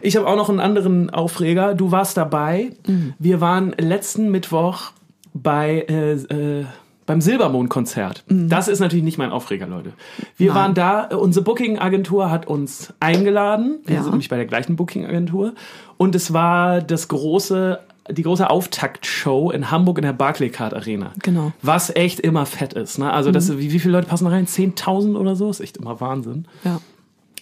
Ich 0.00 0.16
habe 0.16 0.26
auch 0.26 0.36
noch 0.36 0.48
einen 0.48 0.60
anderen 0.60 1.10
Aufreger. 1.10 1.74
Du 1.74 1.90
warst 1.92 2.16
dabei. 2.16 2.70
Mhm. 2.86 3.14
Wir 3.18 3.40
waren 3.40 3.72
letzten 3.78 4.30
Mittwoch 4.30 4.92
bei 5.34 5.84
äh, 5.88 6.12
äh, 6.12 6.64
beim 7.06 7.20
Silbermond-Konzert. 7.20 8.22
Das 8.28 8.68
ist 8.68 8.78
natürlich 8.78 9.04
nicht 9.04 9.18
mein 9.18 9.32
Aufreger, 9.32 9.66
Leute. 9.66 9.92
Wir 10.36 10.50
Mhm. 10.50 10.54
Nein. 10.54 10.62
waren 10.62 10.74
da, 11.10 11.16
unsere 11.16 11.44
Booking-Agentur 11.44 12.30
hat 12.30 12.46
uns 12.46 12.92
eingeladen. 13.00 13.78
Wir 13.84 13.96
Ja. 13.96 14.02
sind 14.02 14.12
nämlich 14.12 14.28
bei 14.28 14.36
der 14.36 14.46
gleichen 14.46 14.76
Booking-Agentur. 14.76 15.54
Und 15.96 16.14
es 16.14 16.32
war 16.32 16.80
das 16.80 17.08
große, 17.08 17.80
die 18.12 18.22
große 18.22 18.48
Auftaktshow 18.48 19.50
in 19.50 19.72
Hamburg 19.72 19.98
in 19.98 20.02
der 20.04 20.12
Barclaycard 20.12 20.72
Arena. 20.72 21.10
Genau. 21.22 21.52
Was 21.62 21.90
echt 21.94 22.20
immer 22.20 22.46
fett 22.46 22.74
ist. 22.74 22.98
Ne? 22.98 23.12
Also, 23.12 23.32
das, 23.32 23.56
wie, 23.58 23.72
wie 23.72 23.80
viele 23.80 23.92
Leute 23.94 24.06
passen 24.08 24.24
da 24.26 24.30
rein? 24.30 24.46
10.000 24.46 25.16
oder 25.16 25.34
so? 25.34 25.50
Ist 25.50 25.60
echt 25.60 25.78
immer 25.78 26.00
Wahnsinn. 26.00 26.46
Ja. 26.64 26.80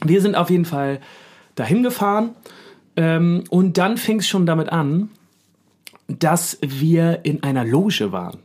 Wir 0.03 0.23
sind 0.23 0.35
auf 0.35 0.49
jeden 0.49 0.65
Fall 0.65 1.01
dahin 1.59 1.83
gefahren 1.83 2.31
ähm, 2.97 3.45
und 3.51 3.79
dann 3.79 3.97
fing 3.97 4.19
es 4.21 4.29
schon 4.29 4.47
damit 4.47 4.71
an, 4.71 5.11
dass 6.09 6.59
wir 6.63 7.21
in 7.25 7.43
einer 7.43 7.65
Loge 7.67 8.13
waren. 8.13 8.39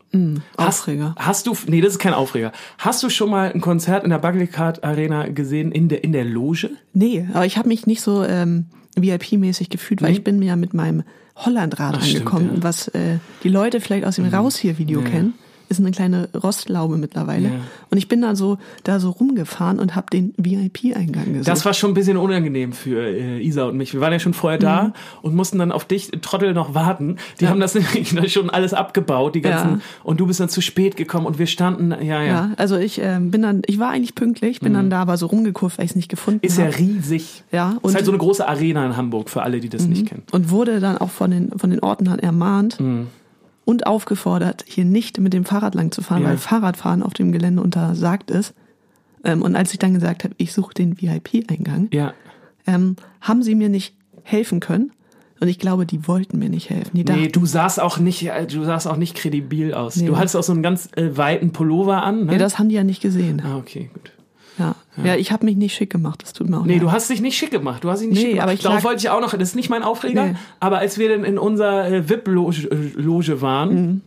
Hast, 0.58 0.82
Aufreger. 0.82 1.16
hast 1.18 1.48
du, 1.48 1.56
nee, 1.68 1.80
das 1.80 1.94
ist 1.94 2.00
kein 2.00 2.14
Aufreger. 2.14 2.52
Hast 2.78 3.02
du 3.04 3.10
schon 3.10 3.30
mal 3.30 3.52
ein 3.54 3.62
Konzert 3.62 4.04
in 4.04 4.10
der 4.10 4.20
Barclaycard 4.20 4.84
Arena 4.84 5.28
gesehen 5.30 5.72
in 5.72 5.88
der, 5.88 6.04
in 6.04 6.12
der 6.12 6.26
Loge? 6.26 6.72
Nee, 6.94 7.26
aber 7.34 7.46
ich 7.46 7.58
habe 7.58 7.70
mich 7.70 7.88
nicht 7.88 8.02
so 8.02 8.24
ähm, 8.24 8.66
VIP-mäßig 8.98 9.70
gefühlt, 9.70 10.02
weil 10.02 10.12
ich 10.12 10.24
bin 10.24 10.42
ja 10.42 10.56
mit 10.58 10.74
meinem 10.74 11.04
Hollandrad 11.38 11.96
Ach, 11.98 12.04
stimmt, 12.04 12.28
angekommen, 12.28 12.48
ja. 12.48 12.58
Mhm. 12.58 12.64
was 12.64 12.88
äh, 12.90 13.18
die 13.44 13.50
Leute 13.50 13.80
vielleicht 13.80 14.06
aus 14.06 14.18
dem 14.18 14.26
Raus 14.28 14.58
hier 14.58 14.78
Video 14.78 15.00
Ja, 15.00 15.06
ja. 15.06 15.12
kennen. 15.12 15.34
Ist 15.80 15.86
eine 15.86 15.92
kleine 15.92 16.30
Rostlaube 16.34 16.98
mittlerweile. 16.98 17.48
Ja. 17.50 17.54
Und 17.90 17.98
ich 17.98 18.08
bin 18.08 18.22
da 18.22 18.36
so, 18.36 18.58
da 18.84 19.00
so 19.00 19.10
rumgefahren 19.12 19.80
und 19.80 19.96
habe 19.96 20.08
den 20.12 20.34
VIP-Eingang 20.38 21.26
gesucht. 21.34 21.48
Das 21.48 21.66
war 21.66 21.74
schon 21.74 21.92
ein 21.92 21.94
bisschen 21.94 22.18
unangenehm 22.18 22.74
für 22.74 23.00
äh, 23.08 23.40
Isa 23.42 23.66
und 23.66 23.78
mich. 23.78 23.94
Wir 23.94 24.02
waren 24.02 24.12
ja 24.14 24.20
schon 24.20 24.34
vorher 24.34 24.60
da 24.60 24.84
Mhm. 24.84 24.94
und 25.22 25.36
mussten 25.36 25.60
dann 25.60 25.72
auf 25.72 25.86
dich, 25.86 26.12
Trottel, 26.22 26.54
noch 26.54 26.74
warten. 26.74 27.18
Die 27.40 27.48
haben 27.48 27.60
das 27.60 27.76
nämlich 28.14 28.34
schon 28.34 28.50
alles 28.50 28.74
abgebaut, 28.74 29.36
die 29.36 29.42
ganzen. 29.42 29.70
Ja. 29.72 29.80
Und 30.04 30.20
du 30.20 30.28
bist 30.28 30.40
dann 30.40 30.50
zu 30.50 30.62
spät 30.62 30.96
gekommen 30.98 31.26
und 31.26 31.40
wir 31.40 31.48
standen, 31.48 31.92
ja, 31.92 31.98
ja. 32.22 32.24
ja, 32.24 32.52
also 32.58 32.78
ich 32.78 33.00
ähm, 33.02 33.32
bin 33.32 33.42
dann, 33.42 33.62
ich 33.66 33.80
war 33.80 33.90
eigentlich 33.92 34.16
pünktlich, 34.16 34.60
bin 34.60 34.74
dann 34.74 34.90
da 34.90 35.02
aber 35.02 35.18
so 35.18 35.26
rumgekurvt, 35.28 35.78
weil 35.78 35.86
ich 35.86 35.92
es 35.92 35.96
nicht 35.96 36.10
gefunden 36.10 36.40
Mhm. 36.44 36.48
Ist 36.48 36.58
ja 36.58 36.66
habe. 36.66 36.78
riesig. 36.80 37.44
Ja, 37.52 37.72
ist 37.72 37.78
und- 37.84 37.96
halt 37.96 38.06
so 38.06 38.12
eine 38.12 38.18
große 38.20 38.48
Arena 38.48 38.86
in 38.86 38.98
Hamburg 38.98 39.30
für 39.30 39.42
alle, 39.44 39.60
die 39.60 39.70
das 39.70 39.86
nicht 39.88 40.08
kennen. 40.08 40.24
und 40.32 40.50
wurde 40.50 40.80
dann 40.80 40.98
auch 40.98 41.10
von 41.10 41.32
den, 41.32 41.52
von 41.58 41.70
den 41.70 41.80
Ordnern 41.82 42.20
ermahnt 42.20 42.80
Mhm. 42.80 43.08
Und 43.66 43.88
aufgefordert, 43.88 44.66
hier 44.68 44.86
nicht 44.86 45.20
mit 45.20 45.34
dem 45.34 45.46
Fahrrad 45.46 45.76
lang 45.76 45.92
zu 45.92 46.02
fahren, 46.02 46.24
Ja. 46.24 46.30
weil 46.30 46.38
Fahrradfahren 46.38 47.02
auf 47.04 47.14
dem 47.14 47.32
Gelände 47.32 47.62
untersagt 47.62 48.30
ist. 48.32 48.54
Ähm, 49.24 49.42
und 49.42 49.56
als 49.56 49.72
ich 49.72 49.80
dann 49.80 49.94
gesagt 49.94 50.24
habe, 50.24 50.34
ich 50.38 50.52
suche 50.54 50.74
den 50.74 51.02
VIP-Eingang, 51.02 51.88
Ja. 51.92 52.14
ähm, 52.68 52.96
haben 53.22 53.42
sie 53.44 53.56
mir 53.56 53.70
nicht 53.70 53.96
helfen 54.24 54.60
können. 54.60 54.92
Und 55.40 55.48
ich 55.50 55.60
glaube, 55.60 55.86
die 55.86 56.08
wollten 56.08 56.40
mir 56.40 56.50
nicht 56.50 56.70
helfen. 56.70 56.92
Die 56.96 57.04
Nee, 57.04 57.28
du 57.28 57.46
sahst 57.46 57.82
auch 57.82 57.98
nicht, 58.00 58.26
äh, 58.30 58.48
du 58.48 58.64
sahst 58.64 58.88
auch 58.88 58.96
nicht 58.96 59.16
kredibil 59.16 59.74
aus. 59.74 59.98
Nee. 59.98 60.08
Du 60.08 60.18
hattest 60.18 60.38
auch 60.38 60.44
so 60.44 60.54
einen 60.54 60.64
ganz 60.64 60.88
äh, 60.96 61.18
weiten 61.18 61.52
Pullover 61.52 62.02
an, 62.04 62.26
ne? 62.26 62.34
ja, 62.34 62.38
das 62.38 62.60
haben 62.60 62.70
die 62.70 62.76
ja 62.76 62.84
nicht 62.86 63.02
gesehen. 63.02 63.42
ah, 63.46 63.58
okay, 63.58 63.90
gut. 63.94 64.12
Ja, 64.60 64.76
ja. 65.04 65.16
ich 65.16 65.32
habe 65.32 65.46
mich 65.46 65.56
nicht 65.56 65.74
schick 65.76 65.90
gemacht. 65.90 66.22
Das 66.22 66.34
tut 66.34 66.48
mir 66.50 66.60
auch 66.60 66.66
Nee, 66.66 66.74
leid. 66.74 66.84
du 66.84 66.92
hast 66.92 67.10
dich 67.10 67.22
nicht 67.22 67.38
schick 67.38 67.50
gemacht. 67.52 67.84
Du 67.84 67.90
hast 67.90 68.02
dich 68.02 68.10
nicht 68.10 68.18
Nee, 68.18 68.22
schick 68.24 68.32
gemacht. 68.34 68.44
aber 68.44 68.54
ich 68.54 68.62
Darauf 68.62 68.84
wollte 68.84 69.00
ich 69.00 69.10
auch 69.10 69.20
noch, 69.22 69.32
das 69.32 69.50
ist 69.50 69.56
nicht 69.56 69.70
mein 69.70 69.82
Aufreger, 69.84 70.26
Nee. 70.28 70.36
aber 70.60 70.78
als 70.80 70.98
wir 70.98 71.10
dann 71.10 71.24
in 71.24 71.38
unserer 71.40 71.88
äh, 71.92 72.08
VIP-Loge 72.10 73.32
äh, 73.34 73.42
waren, 73.42 74.02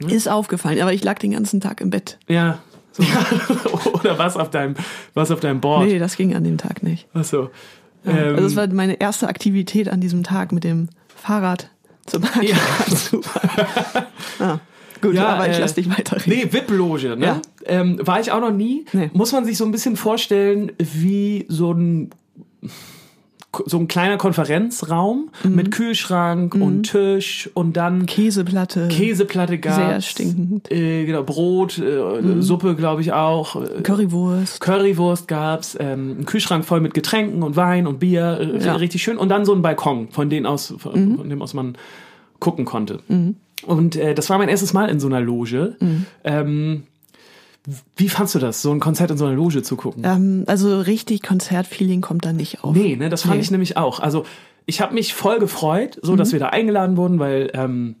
Mhm. 0.00 0.08
Ist 0.08 0.28
aufgefallen, 0.28 0.80
aber 0.80 0.92
ich 0.92 1.04
lag 1.04 1.20
den 1.20 1.30
ganzen 1.30 1.60
Tag 1.60 1.80
im 1.80 1.90
Bett. 1.90 2.18
ja, 2.26 2.58
so, 2.90 3.04
oder 3.94 4.18
was 4.18 4.36
auf 4.36 4.50
deinem, 4.50 4.74
was 5.14 5.30
auf 5.30 5.38
deinem 5.38 5.60
Board. 5.60 5.86
Nee, 5.86 5.98
das 6.00 6.16
ging 6.16 6.34
an 6.34 6.42
dem 6.44 6.58
Tag 6.58 6.82
nicht. 6.82 7.06
Ach 7.14 7.22
so. 7.24 7.50
Ja. 8.04 8.10
Ähm, 8.12 8.34
also 8.34 8.46
es 8.46 8.56
war 8.56 8.66
meine 8.68 8.94
erste 9.00 9.28
Aktivität 9.28 9.88
an 9.88 10.00
diesem 10.00 10.24
Tag 10.24 10.50
mit 10.52 10.64
dem 10.64 10.88
Fahrrad 11.14 11.70
zum 12.06 12.22
Parkplatz. 12.22 12.48
Ja. 12.50 12.96
Super. 12.96 13.40
ja. 14.40 14.60
Gut, 15.04 15.14
Ja, 15.14 15.28
aber 15.28 15.48
ich 15.48 15.56
äh, 15.56 15.60
lass 15.60 15.74
dich 15.74 15.88
weiterreden. 15.90 16.32
Nee, 16.32 16.48
VIP-Loge, 16.52 17.16
ne? 17.16 17.26
Ja. 17.26 17.42
Ähm, 17.66 17.98
war 18.02 18.20
ich 18.20 18.32
auch 18.32 18.40
noch 18.40 18.50
nie. 18.52 18.84
Nee. 18.92 19.10
Muss 19.12 19.32
man 19.32 19.44
sich 19.44 19.56
so 19.58 19.64
ein 19.64 19.70
bisschen 19.72 19.96
vorstellen, 19.96 20.72
wie 20.78 21.46
so 21.48 21.72
ein 21.72 22.10
so 23.66 23.78
ein 23.78 23.86
kleiner 23.86 24.16
Konferenzraum 24.16 25.30
Mhm. 25.44 25.54
mit 25.54 25.70
Kühlschrank 25.70 26.56
und 26.56 26.90
Tisch 26.90 27.48
und 27.54 27.76
dann 27.76 28.04
Käseplatte. 28.06 28.88
Käseplatte 28.88 29.58
gab's. 29.58 29.76
Sehr 29.76 30.00
stinkend. 30.00 30.68
Mhm. 30.70 30.76
Äh, 30.76 31.04
genau, 31.04 31.22
Brot, 31.22 31.78
äh, 31.78 32.42
Suppe, 32.42 32.74
glaube 32.74 33.02
ich 33.02 33.12
auch. 33.12 33.54
äh, 33.62 33.80
Currywurst. 33.82 34.60
Currywurst 34.60 35.28
gab's, 35.28 35.76
ähm, 35.78 36.16
ein 36.20 36.24
Kühlschrank 36.24 36.64
voll 36.64 36.80
mit 36.80 36.94
Getränken 36.94 37.44
und 37.44 37.54
Wein 37.54 37.86
und 37.86 38.00
Bier, 38.00 38.38
äh, 38.40 38.64
Ja. 38.64 38.72
Mhm. 38.72 38.78
richtig 38.80 39.04
schön. 39.04 39.18
Und 39.18 39.28
dann 39.28 39.44
so 39.44 39.54
ein 39.54 39.62
Balkon, 39.62 40.08
von 40.10 40.28
dem 40.30 40.46
aus, 40.46 40.74
von, 40.76 41.16
von 41.18 41.30
dem 41.30 41.40
aus 41.40 41.54
man 41.54 41.76
gucken 42.40 42.64
konnte. 42.64 42.98
Und 43.66 43.96
äh, 43.96 44.14
das 44.14 44.28
war 44.30 44.38
mein 44.38 44.48
erstes 44.48 44.72
Mal 44.72 44.88
in 44.88 45.00
so 45.00 45.06
einer 45.06 45.20
Loge. 45.20 45.76
Mhm. 45.80 46.06
Ähm, 46.24 46.82
wie 47.96 48.08
fandst 48.10 48.34
du 48.34 48.38
das, 48.38 48.60
so 48.60 48.70
ein 48.72 48.80
Konzert 48.80 49.10
in 49.10 49.16
so 49.16 49.24
einer 49.24 49.34
Loge 49.34 49.62
zu 49.62 49.76
gucken? 49.76 50.02
Ähm, 50.04 50.44
also 50.46 50.80
richtig 50.80 51.22
Konzertfeeling 51.22 52.02
kommt 52.02 52.26
da 52.26 52.32
nicht 52.32 52.62
auf. 52.62 52.74
Nee, 52.76 52.96
ne, 52.96 53.08
das 53.08 53.22
fand 53.22 53.36
Nee. 53.36 53.40
ich 53.40 53.50
nämlich 53.50 53.76
auch. 53.78 54.00
Also 54.00 54.26
ich 54.66 54.80
habe 54.82 54.92
mich 54.94 55.14
voll 55.14 55.38
gefreut, 55.38 55.98
so 56.02 56.12
Mhm. 56.12 56.16
dass 56.18 56.32
wir 56.32 56.40
da 56.40 56.48
eingeladen 56.50 56.96
wurden, 56.98 57.18
weil 57.18 57.50
ähm, 57.54 57.94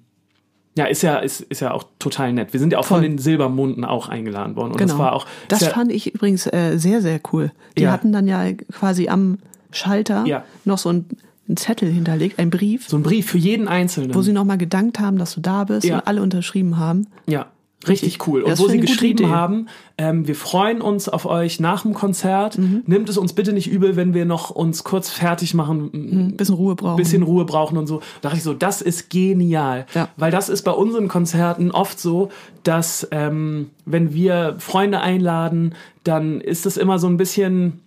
ja, 0.76 0.84
ist 0.86 1.02
ja, 1.02 1.16
ist, 1.16 1.40
ist 1.40 1.60
ja 1.60 1.70
auch 1.72 1.84
total 1.98 2.32
nett. 2.32 2.52
Wir 2.52 2.60
sind 2.60 2.72
ja 2.72 2.78
auch 2.78 2.84
von 2.84 2.98
Voll. 3.00 3.08
den 3.08 3.18
Silbermunden 3.18 3.84
auch 3.84 4.08
eingeladen 4.08 4.56
worden. 4.56 4.72
Und 4.72 4.76
Genau. 4.78 4.90
das 4.92 4.98
war 4.98 5.12
auch. 5.14 5.26
das 5.48 5.60
ja, 5.60 5.70
fand 5.70 5.92
ich 5.92 6.12
übrigens 6.14 6.46
äh, 6.46 6.76
sehr, 6.76 7.00
sehr 7.00 7.20
cool. 7.32 7.52
Die 7.78 7.82
Ja. 7.84 7.92
hatten 7.92 8.12
dann 8.12 8.26
ja 8.26 8.52
quasi 8.72 9.08
am 9.08 9.38
Schalter 9.70 10.26
Ja. 10.26 10.44
noch 10.64 10.78
so 10.78 10.90
ein, 10.90 11.06
ein 11.48 11.56
Zettel 11.56 11.90
hinterlegt, 11.90 12.38
ein 12.38 12.50
Brief, 12.50 12.88
so 12.88 12.96
ein 12.96 13.02
Brief 13.02 13.26
für 13.26 13.38
jeden 13.38 13.68
Einzelnen. 13.68 14.14
wo 14.14 14.22
sie 14.22 14.32
nochmal 14.32 14.58
gedankt 14.58 14.98
haben, 14.98 15.18
dass 15.18 15.34
du 15.34 15.40
da 15.40 15.64
bist 15.64 15.86
Ja. 15.86 15.96
und 15.98 16.06
alle 16.06 16.22
unterschrieben 16.22 16.78
haben. 16.78 17.06
Ja, 17.26 17.46
richtig 17.86 18.26
cool. 18.26 18.40
Und 18.42 18.48
Das 18.50 18.60
wo 18.60 18.68
sie 18.68 18.80
geschrieben 18.80 19.28
haben, 19.28 19.66
ähm, 19.98 20.26
wir 20.26 20.34
freuen 20.36 20.80
uns 20.80 21.06
auf 21.08 21.26
euch 21.26 21.60
nach 21.60 21.82
dem 21.82 21.92
Konzert. 21.92 22.56
Mhm. 22.56 22.82
Nimmt 22.86 23.10
es 23.10 23.18
uns 23.18 23.34
bitte 23.34 23.52
nicht 23.52 23.70
übel, 23.70 23.94
wenn 23.94 24.14
wir 24.14 24.24
noch 24.24 24.48
uns 24.48 24.84
kurz 24.84 25.10
fertig 25.10 25.52
machen, 25.52 25.90
ein 25.92 26.28
Ein 26.28 26.36
bisschen 26.36 26.54
Ruhe 26.54 26.76
brauchen. 26.76 26.96
bisschen 26.96 27.22
Ruhe 27.22 27.44
brauchen 27.44 27.76
und 27.76 27.86
so. 27.86 27.98
Da 28.22 28.30
dachte 28.30 28.38
ich 28.38 28.42
so, 28.42 28.54
das 28.54 28.80
ist 28.80 29.10
genial. 29.10 29.84
Ja. 29.94 30.08
Weil 30.16 30.30
das 30.30 30.48
ist 30.48 30.62
bei 30.62 30.72
unseren 30.72 31.08
Konzerten 31.08 31.70
oft 31.70 32.00
so, 32.00 32.30
dass 32.62 33.06
ähm, 33.10 33.68
wenn 33.84 34.14
wir 34.14 34.56
Freunde 34.60 35.00
einladen, 35.00 35.74
dann 36.04 36.40
ist 36.40 36.64
es 36.64 36.78
immer 36.78 36.98
so 36.98 37.06
ein 37.06 37.18
bisschen 37.18 37.80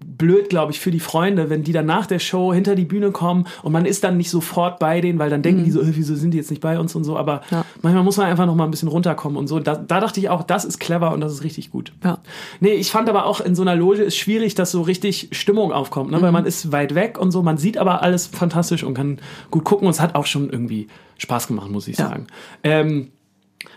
blöd, 0.00 0.48
glaube 0.48 0.70
ich, 0.72 0.78
für 0.80 0.90
die 0.92 1.00
Freunde, 1.00 1.50
wenn 1.50 1.64
die 1.64 1.72
dann 1.72 1.86
nach 1.86 2.06
der 2.06 2.18
Show 2.20 2.52
hinter 2.54 2.74
die 2.76 2.84
Bühne 2.84 3.10
kommen 3.10 3.46
und 3.62 3.72
man 3.72 3.84
ist 3.84 4.04
dann 4.04 4.16
nicht 4.16 4.30
sofort 4.30 4.78
bei 4.78 5.00
denen, 5.00 5.18
weil 5.18 5.28
dann 5.30 5.42
denken 5.42 5.64
die 5.64 5.70
so, 5.72 5.80
äh, 5.80 5.86
wieso 5.96 6.14
sind 6.14 6.30
die 6.32 6.38
jetzt 6.38 6.50
nicht 6.50 6.62
bei 6.62 6.78
uns 6.78 6.94
und 6.94 7.02
so. 7.04 7.16
Aber 7.16 7.36
Mhm. 7.50 7.56
Ja. 7.56 7.64
manchmal 7.82 8.04
muss 8.04 8.16
man 8.16 8.26
einfach 8.26 8.46
noch 8.46 8.54
mal 8.54 8.64
ein 8.64 8.70
bisschen 8.70 8.88
runterkommen 8.88 9.36
und 9.36 9.48
so. 9.48 9.58
Da, 9.60 9.74
da 9.74 10.00
dachte 10.00 10.20
ich 10.20 10.28
auch, 10.30 10.42
das 10.44 10.64
ist 10.64 10.78
clever 10.78 11.12
und 11.12 11.20
das 11.20 11.32
ist 11.32 11.42
richtig 11.44 11.70
gut. 11.70 11.92
Ja. 12.04 12.18
Nee, 12.60 12.74
ich 12.74 12.90
fand 12.90 13.08
aber 13.08 13.26
auch 13.26 13.40
in 13.40 13.54
so 13.56 13.62
einer 13.62 13.74
Loge 13.74 14.02
ist 14.02 14.16
schwierig, 14.16 14.54
dass 14.54 14.70
so 14.70 14.82
richtig 14.82 15.28
Stimmung 15.32 15.72
aufkommt, 15.72 16.10
ne? 16.12 16.22
weil 16.22 16.32
man 16.32 16.46
ist 16.46 16.70
weit 16.70 16.94
weg 16.94 17.18
und 17.18 17.30
so. 17.32 17.42
Man 17.42 17.58
sieht 17.58 17.76
aber 17.78 18.02
alles 18.02 18.26
fantastisch 18.28 18.84
und 18.84 18.94
kann 18.94 19.18
gut 19.50 19.64
gucken 19.64 19.86
und 19.86 19.92
es 19.92 20.00
hat 20.00 20.14
auch 20.14 20.26
schon 20.26 20.48
irgendwie 20.50 20.86
Spaß 21.18 21.48
gemacht, 21.48 21.70
muss 21.70 21.88
ich 21.88 21.98
Ja. 21.98 22.08
sagen. 22.08 22.26
Ähm, 22.62 23.08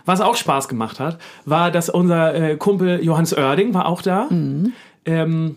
was 0.06 0.22
auch 0.22 0.36
Spaß 0.36 0.68
gemacht 0.68 1.00
hat, 1.00 1.18
war, 1.46 1.72
dass 1.72 1.90
unser 1.90 2.36
äh, 2.36 2.58
Kumpel 2.58 3.04
Johannes 3.04 3.34
Oerding 3.36 3.74
war 3.74 3.88
auch 3.88 4.02
da. 4.04 4.28
Ähm, 5.06 5.56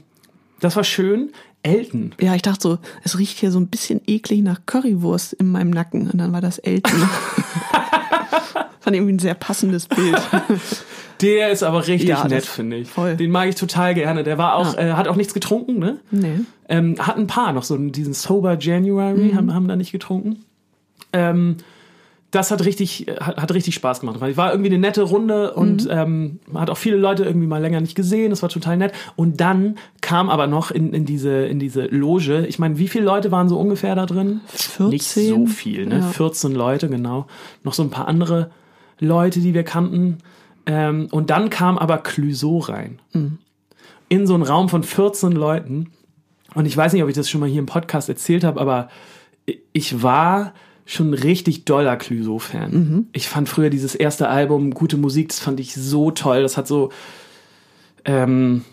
das 0.65 0.77
war 0.77 0.85
schön. 0.85 1.31
Elton. 1.63 2.13
Ja, 2.21 2.35
ich 2.35 2.43
dachte 2.43 2.61
so, 2.61 2.79
es 3.05 3.19
riecht 3.19 3.39
hier 3.39 3.51
so 3.51 3.59
ein 3.59 3.69
bisschen 3.69 4.01
eklig 4.07 4.43
nach 4.43 4.61
Currywurst 4.67 5.33
in 5.35 5.51
meinem 5.51 5.71
Nacken. 5.71 6.11
Und 6.11 6.19
dann 6.19 6.33
war 6.33 6.41
das 6.43 6.59
Elton. 6.59 6.93
Fand 8.81 8.95
irgendwie 8.97 9.15
ein 9.15 9.19
sehr 9.19 9.35
passendes 9.35 9.87
Bild. 9.87 10.21
Der 11.23 11.51
ist 11.51 11.63
aber 11.63 11.87
richtig 11.87 12.09
Ja, 12.11 12.27
nett, 12.29 12.45
finde 12.45 12.77
ich. 12.77 12.89
voll. 12.91 13.17
Den 13.17 13.31
mag 13.31 13.49
ich 13.49 13.55
total 13.55 13.95
gerne. 13.95 14.25
Der 14.25 14.37
war 14.37 14.57
auch, 14.57 14.75
Ja. 14.75 14.81
äh, 14.81 14.93
hat 14.93 15.09
auch 15.09 15.17
nichts 15.17 15.33
getrunken, 15.33 15.79
ne? 15.79 16.01
Nee. 16.11 16.41
Ähm, 16.69 16.97
hat 16.99 17.17
ein 17.17 17.27
paar 17.29 17.53
noch 17.55 17.63
so 17.63 17.77
diesen 17.79 18.13
Sober 18.13 18.59
January, 18.59 19.33
Mhm. 19.33 19.37
haben, 19.37 19.55
haben 19.55 19.69
da 19.69 19.77
nicht 19.77 19.93
getrunken. 19.93 20.45
Ähm, 21.15 21.57
das 22.35 22.51
hat 22.51 22.65
richtig, 22.65 23.07
hat, 23.21 23.37
hat 23.37 23.53
richtig 23.55 23.75
Spaß 23.75 24.01
gemacht, 24.01 24.19
es 24.23 24.37
war 24.37 24.51
irgendwie 24.53 24.71
eine 24.71 24.79
nette 24.79 25.03
Runde 25.03 25.55
und 25.55 25.85
Mhm. 25.85 25.91
ähm, 25.91 26.41
man 26.51 26.63
hat 26.63 26.71
auch 26.71 26.77
viele 26.77 26.97
Leute 26.97 27.25
irgendwie 27.25 27.47
mal 27.47 27.61
länger 27.61 27.81
nicht 27.81 27.95
gesehen. 27.95 28.31
Das 28.31 28.43
war 28.43 28.49
total 28.49 28.77
nett. 28.77 28.93
Und 29.17 29.41
dann 29.41 29.77
kam 30.01 30.29
aber 30.31 30.47
noch 30.47 30.71
in, 30.71 30.93
in 30.93 31.05
diese 31.05 31.47
in 31.47 31.59
diese 31.59 31.83
Loge. 31.87 32.47
Ich 32.47 32.59
meine, 32.59 32.79
wie 32.79 32.89
viele 32.89 33.05
Leute 33.05 33.31
waren 33.33 33.49
so 33.49 33.59
ungefähr 33.59 33.95
da 33.95 34.07
drin? 34.07 34.41
14? 34.49 34.89
Nicht 34.89 35.05
so 35.07 35.47
viel, 35.47 35.87
ne? 35.87 35.99
Ja. 35.99 36.03
14 36.09 36.53
Leute 36.53 36.89
genau. 36.89 37.27
Noch 37.63 37.75
so 37.75 37.83
ein 37.83 37.91
paar 37.91 38.09
andere 38.09 38.51
Leute, 39.01 39.41
die 39.41 39.55
wir 39.55 39.65
kannten. 39.65 40.19
Ähm, 40.67 41.09
und 41.11 41.31
dann 41.31 41.51
kam 41.51 41.77
aber 41.79 41.99
Clüso 41.99 42.59
rein 42.59 42.99
Mhm. 43.13 43.39
in 44.09 44.27
so 44.27 44.35
einen 44.35 44.43
Raum 44.45 44.69
von 44.69 44.83
14 44.83 45.33
Leuten. 45.33 45.91
Und 46.55 46.67
ich 46.67 46.77
weiß 46.77 46.93
nicht, 46.93 47.03
ob 47.03 47.09
ich 47.09 47.15
das 47.17 47.29
schon 47.29 47.41
mal 47.41 47.49
hier 47.49 47.59
im 47.59 47.67
Podcast 47.67 48.09
erzählt 48.09 48.45
habe, 48.45 48.61
aber 48.61 48.89
ich 49.73 50.03
war 50.03 50.55
schon 50.87 51.15
richtig 51.15 51.65
doller 51.65 51.97
Clüso-Fan. 51.97 52.71
Mhm. 52.71 53.07
Ich 53.13 53.29
fand 53.29 53.49
früher 53.49 53.71
dieses 53.71 53.95
erste 53.95 54.29
Album, 54.29 54.73
Gute 54.73 54.97
Musik, 54.97 55.29
das 55.29 55.41
fand 55.41 55.61
ich 55.61 55.75
so 55.75 56.11
toll. 56.11 56.43
Das 56.43 56.57
hat 56.57 56.67
so 56.67 56.91
ähm, 58.05 58.65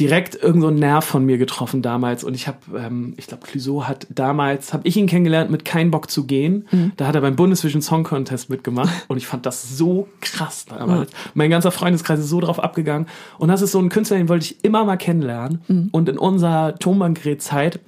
direkt 0.00 0.34
irgend 0.34 0.62
so 0.62 0.68
einen 0.68 0.78
Nerv 0.78 1.04
von 1.04 1.24
mir 1.24 1.38
getroffen 1.38 1.82
damals. 1.82 2.24
Und 2.24 2.34
ich 2.34 2.48
habe, 2.48 2.58
ähm, 2.76 3.14
ich 3.18 3.26
glaube, 3.26 3.46
Clüso 3.46 3.86
hat 3.86 4.06
damals, 4.08 4.72
habe 4.72 4.88
ich 4.88 4.96
ihn 4.96 5.06
kennengelernt 5.06 5.50
mit 5.50 5.64
Kein 5.64 5.90
Bock 5.90 6.10
zu 6.10 6.26
gehen. 6.26 6.66
Mhm. 6.70 6.92
Da 6.96 7.06
hat 7.06 7.14
er 7.14 7.20
beim 7.20 7.36
Bundesvision 7.36 7.82
Song 7.82 8.02
Contest 8.02 8.50
mitgemacht. 8.50 8.90
Und 9.08 9.18
ich 9.18 9.26
fand 9.26 9.46
das 9.46 9.76
so 9.76 10.08
krass 10.20 10.64
damals. 10.64 11.10
Mein 11.34 11.50
ganzer 11.50 11.70
Freundeskreis 11.70 12.18
ist 12.18 12.30
so 12.30 12.40
drauf 12.40 12.58
abgegangen. 12.58 13.06
Und 13.38 13.48
das 13.48 13.62
ist 13.62 13.72
so 13.72 13.78
ein 13.78 13.90
Künstler, 13.90 14.16
den 14.16 14.28
wollte 14.28 14.46
ich 14.46 14.64
immer 14.64 14.84
mal 14.84 14.96
kennenlernen. 14.96 15.60
Mhm. 15.68 15.88
Und 15.92 16.08
in 16.08 16.18
unserer 16.18 16.76
Tonbandgerät-Zeit 16.76 17.78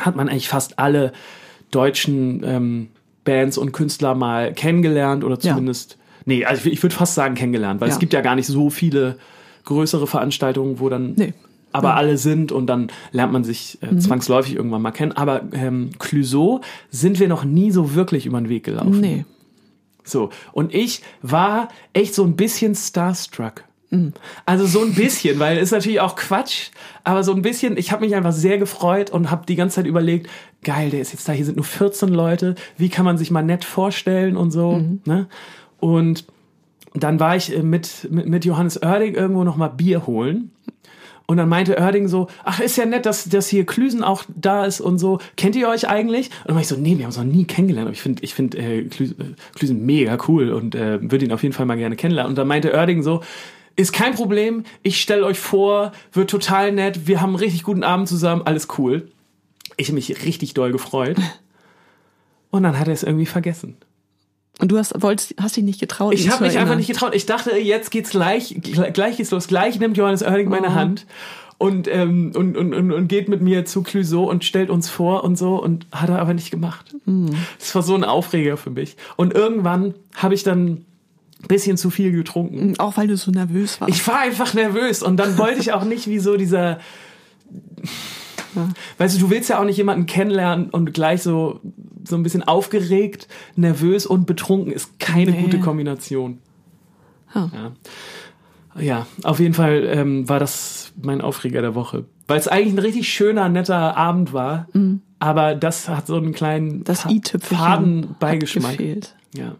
hat 0.00 0.16
man 0.16 0.28
eigentlich 0.28 0.48
fast 0.48 0.78
alle 0.78 1.12
deutschen 1.70 2.42
ähm, 2.44 2.88
Bands 3.24 3.58
und 3.58 3.72
Künstler 3.72 4.14
mal 4.14 4.52
kennengelernt 4.52 5.24
oder 5.24 5.34
Ja. 5.40 5.50
zumindest, 5.52 5.96
nee, 6.24 6.44
also 6.44 6.66
ich, 6.66 6.74
ich 6.74 6.82
würde 6.82 6.94
fast 6.94 7.14
sagen 7.14 7.34
kennengelernt, 7.34 7.80
weil 7.80 7.88
Ja. 7.88 7.94
es 7.94 8.00
gibt 8.00 8.12
ja 8.12 8.20
gar 8.20 8.34
nicht 8.36 8.46
so 8.46 8.70
viele 8.70 9.16
größere 9.64 10.06
Veranstaltungen, 10.06 10.78
wo 10.78 10.88
dann 10.88 11.14
Nee. 11.16 11.32
aber 11.72 11.94
alle 11.96 12.18
sind 12.18 12.52
und 12.52 12.66
dann 12.66 12.88
lernt 13.12 13.32
man 13.32 13.44
sich 13.44 13.78
Mhm. 13.80 13.96
äh, 13.96 14.00
zwangsläufig 14.00 14.54
irgendwann 14.54 14.82
mal 14.82 14.90
kennen. 14.92 15.12
Aber 15.12 15.42
ähm, 15.52 15.90
Clüso 15.98 16.60
sind 16.90 17.18
wir 17.18 17.28
noch 17.28 17.44
nie 17.44 17.70
so 17.70 17.94
wirklich 17.94 18.26
über 18.26 18.38
den 18.40 18.48
Weg 18.50 18.64
gelaufen. 18.64 19.00
Nee. 19.00 19.24
So. 20.04 20.28
Und 20.52 20.74
ich 20.74 21.00
war 21.22 21.68
echt 21.94 22.14
so 22.14 22.24
ein 22.24 22.36
bisschen 22.36 22.74
starstruck. 22.74 23.64
Also 24.44 24.66
so 24.66 24.80
ein 24.82 24.92
bisschen, 24.94 25.38
weil 25.38 25.56
ist 25.56 25.70
natürlich 25.70 26.00
auch 26.00 26.16
Quatsch, 26.16 26.70
aber 27.04 27.22
so 27.22 27.32
ein 27.32 27.42
bisschen, 27.42 27.76
ich 27.76 27.92
habe 27.92 28.04
mich 28.04 28.16
einfach 28.16 28.32
sehr 28.32 28.58
gefreut 28.58 29.10
und 29.10 29.30
habe 29.30 29.46
die 29.46 29.54
ganze 29.54 29.76
Zeit 29.76 29.86
überlegt, 29.86 30.28
geil, 30.64 30.90
der 30.90 31.00
ist 31.00 31.12
jetzt 31.12 31.28
da, 31.28 31.32
hier 31.32 31.44
sind 31.44 31.56
nur 31.56 31.64
14 31.64 32.08
Leute, 32.08 32.56
wie 32.76 32.88
kann 32.88 33.04
man 33.04 33.18
sich 33.18 33.30
mal 33.30 33.42
nett 33.42 33.64
vorstellen 33.64 34.36
und 34.36 34.50
so, 34.50 34.82
ne? 35.04 35.28
Und 35.78 36.24
dann 36.94 37.20
war 37.20 37.36
ich 37.36 37.54
äh, 37.54 37.62
mit, 37.62 38.08
mit, 38.10 38.26
mit 38.26 38.44
Johannes 38.44 38.82
Oerding 38.82 39.14
irgendwo 39.14 39.44
noch 39.44 39.56
mal 39.56 39.68
Bier 39.68 40.06
holen. 40.06 40.50
Und 41.26 41.38
dann 41.38 41.48
meinte 41.48 41.78
Oerding 41.78 42.08
so, 42.08 42.28
ach, 42.44 42.60
ist 42.60 42.76
ja 42.76 42.84
nett, 42.84 43.06
dass, 43.06 43.28
dass 43.28 43.48
hier 43.48 43.64
Klüsen 43.64 44.04
auch 44.04 44.24
da 44.34 44.66
ist 44.66 44.80
und 44.80 44.98
so. 44.98 45.18
Kennt 45.36 45.56
ihr 45.56 45.68
euch 45.68 45.88
eigentlich? 45.88 46.26
Und 46.26 46.48
dann 46.48 46.54
war 46.56 46.62
ich 46.62 46.68
so, 46.68 46.76
nee, 46.76 46.98
wir 46.98 47.04
haben 47.04 47.10
uns 47.10 47.16
noch 47.16 47.24
nie 47.24 47.44
kennengelernt. 47.44 47.86
Aber 47.86 47.94
ich 47.94 48.02
finde 48.02 48.22
ich 48.22 48.34
find, 48.34 48.54
äh, 48.54 48.84
Klüsen, 48.84 49.20
äh, 49.20 49.58
Klüsen 49.58 49.86
mega 49.86 50.18
cool 50.28 50.50
und 50.50 50.74
äh, 50.74 51.00
würde 51.00 51.24
ihn 51.24 51.32
auf 51.32 51.42
jeden 51.42 51.54
Fall 51.54 51.64
mal 51.66 51.78
gerne 51.78 51.96
kennenlernen. 51.96 52.30
Und 52.30 52.36
dann 52.36 52.46
meinte 52.46 52.72
Oerding 52.72 53.02
so, 53.02 53.22
ist 53.76 53.92
kein 53.92 54.14
Problem, 54.14 54.64
ich 54.82 55.00
stelle 55.00 55.24
euch 55.24 55.38
vor, 55.38 55.92
wird 56.12 56.30
total 56.30 56.72
nett, 56.72 57.08
wir 57.08 57.20
haben 57.20 57.30
einen 57.30 57.36
richtig 57.36 57.64
guten 57.64 57.82
Abend 57.82 58.06
zusammen, 58.06 58.42
alles 58.44 58.68
cool. 58.78 59.08
Ich 59.76 59.88
habe 59.88 59.94
mich 59.94 60.24
richtig 60.24 60.54
doll 60.54 60.72
gefreut. 60.72 61.16
Und 62.50 62.62
dann 62.62 62.78
hat 62.78 62.86
er 62.86 62.94
es 62.94 63.02
irgendwie 63.02 63.26
vergessen. 63.26 63.76
Und 64.60 64.70
du 64.70 64.78
hast, 64.78 64.94
wolltest, 65.02 65.34
hast 65.40 65.56
dich 65.56 65.64
nicht 65.64 65.80
getraut. 65.80 66.14
Ich 66.14 66.30
habe 66.30 66.44
mich 66.44 66.58
einfach 66.58 66.76
nicht 66.76 66.86
getraut. 66.86 67.14
Ich 67.14 67.26
dachte, 67.26 67.56
jetzt 67.58 67.90
geht's 67.90 68.10
gleich, 68.10 68.54
gleich 68.62 69.16
geht's 69.16 69.32
los. 69.32 69.48
Gleich 69.48 69.80
nimmt 69.80 69.96
Johannes 69.96 70.22
Oerding 70.22 70.48
meine 70.48 70.68
Oh. 70.68 70.74
Hand 70.74 71.06
und, 71.58 71.88
ähm, 71.88 72.32
und, 72.34 72.56
und, 72.56 72.74
und, 72.74 72.92
und 72.92 73.08
geht 73.08 73.28
mit 73.28 73.40
mir 73.40 73.64
zu 73.64 73.82
Clouseau 73.82 74.30
und 74.30 74.44
stellt 74.44 74.70
uns 74.70 74.88
vor 74.88 75.24
und 75.24 75.36
so 75.36 75.60
und 75.60 75.86
hat 75.92 76.08
er 76.08 76.20
aber 76.20 76.34
nicht 76.34 76.50
gemacht. 76.50 76.94
Hm. 77.04 77.30
Das 77.58 77.74
war 77.74 77.82
so 77.82 77.94
ein 77.94 78.04
Aufreger 78.04 78.56
für 78.56 78.70
mich. 78.70 78.96
Und 79.16 79.34
irgendwann 79.34 79.94
habe 80.14 80.34
ich 80.34 80.42
dann 80.42 80.66
ein 80.66 81.48
bisschen 81.48 81.76
zu 81.76 81.90
viel 81.90 82.12
getrunken. 82.12 82.74
Auch 82.78 82.96
weil 82.96 83.06
du 83.06 83.16
so 83.16 83.30
nervös 83.30 83.80
warst. 83.80 83.94
Ich 83.94 84.06
war 84.06 84.20
einfach 84.20 84.54
nervös 84.54 85.02
und 85.02 85.16
dann 85.16 85.38
wollte 85.38 85.60
ich 85.60 85.72
auch 85.72 85.84
nicht 85.84 86.06
wie 86.06 86.18
so 86.18 86.36
dieser. 86.36 86.78
Weißt 88.98 89.16
du, 89.16 89.20
du 89.20 89.30
willst 89.30 89.50
ja 89.50 89.58
auch 89.60 89.64
nicht 89.64 89.76
jemanden 89.76 90.06
kennenlernen 90.06 90.70
und 90.70 90.92
gleich 90.94 91.22
so, 91.22 91.60
so 92.06 92.16
ein 92.16 92.22
bisschen 92.22 92.42
aufgeregt, 92.42 93.28
nervös 93.56 94.06
und 94.06 94.26
betrunken 94.26 94.72
ist 94.72 94.98
keine 94.98 95.32
Nee. 95.32 95.42
gute 95.42 95.60
Kombination. 95.60 96.38
Ah. 97.32 97.48
Ja. 98.76 98.80
ja, 98.82 99.06
auf 99.24 99.40
jeden 99.40 99.54
Fall 99.54 99.84
ähm, 99.86 100.28
war 100.28 100.38
das 100.38 100.92
mein 101.02 101.20
Aufreger 101.20 101.60
der 101.62 101.74
Woche. 101.74 102.04
Weil 102.28 102.38
es 102.38 102.48
eigentlich 102.48 102.74
ein 102.74 102.78
richtig 102.78 103.08
schöner, 103.08 103.48
netter 103.48 103.96
Abend 103.96 104.32
war, 104.32 104.68
aber 105.18 105.54
das 105.54 105.88
hat 105.88 106.06
so 106.06 106.16
einen 106.16 106.32
kleinen 106.32 106.78
Mhm. 106.78 106.84
das 106.84 107.06
faden 107.42 108.14
gefehlt. 108.76 109.14
Ja. 109.36 109.56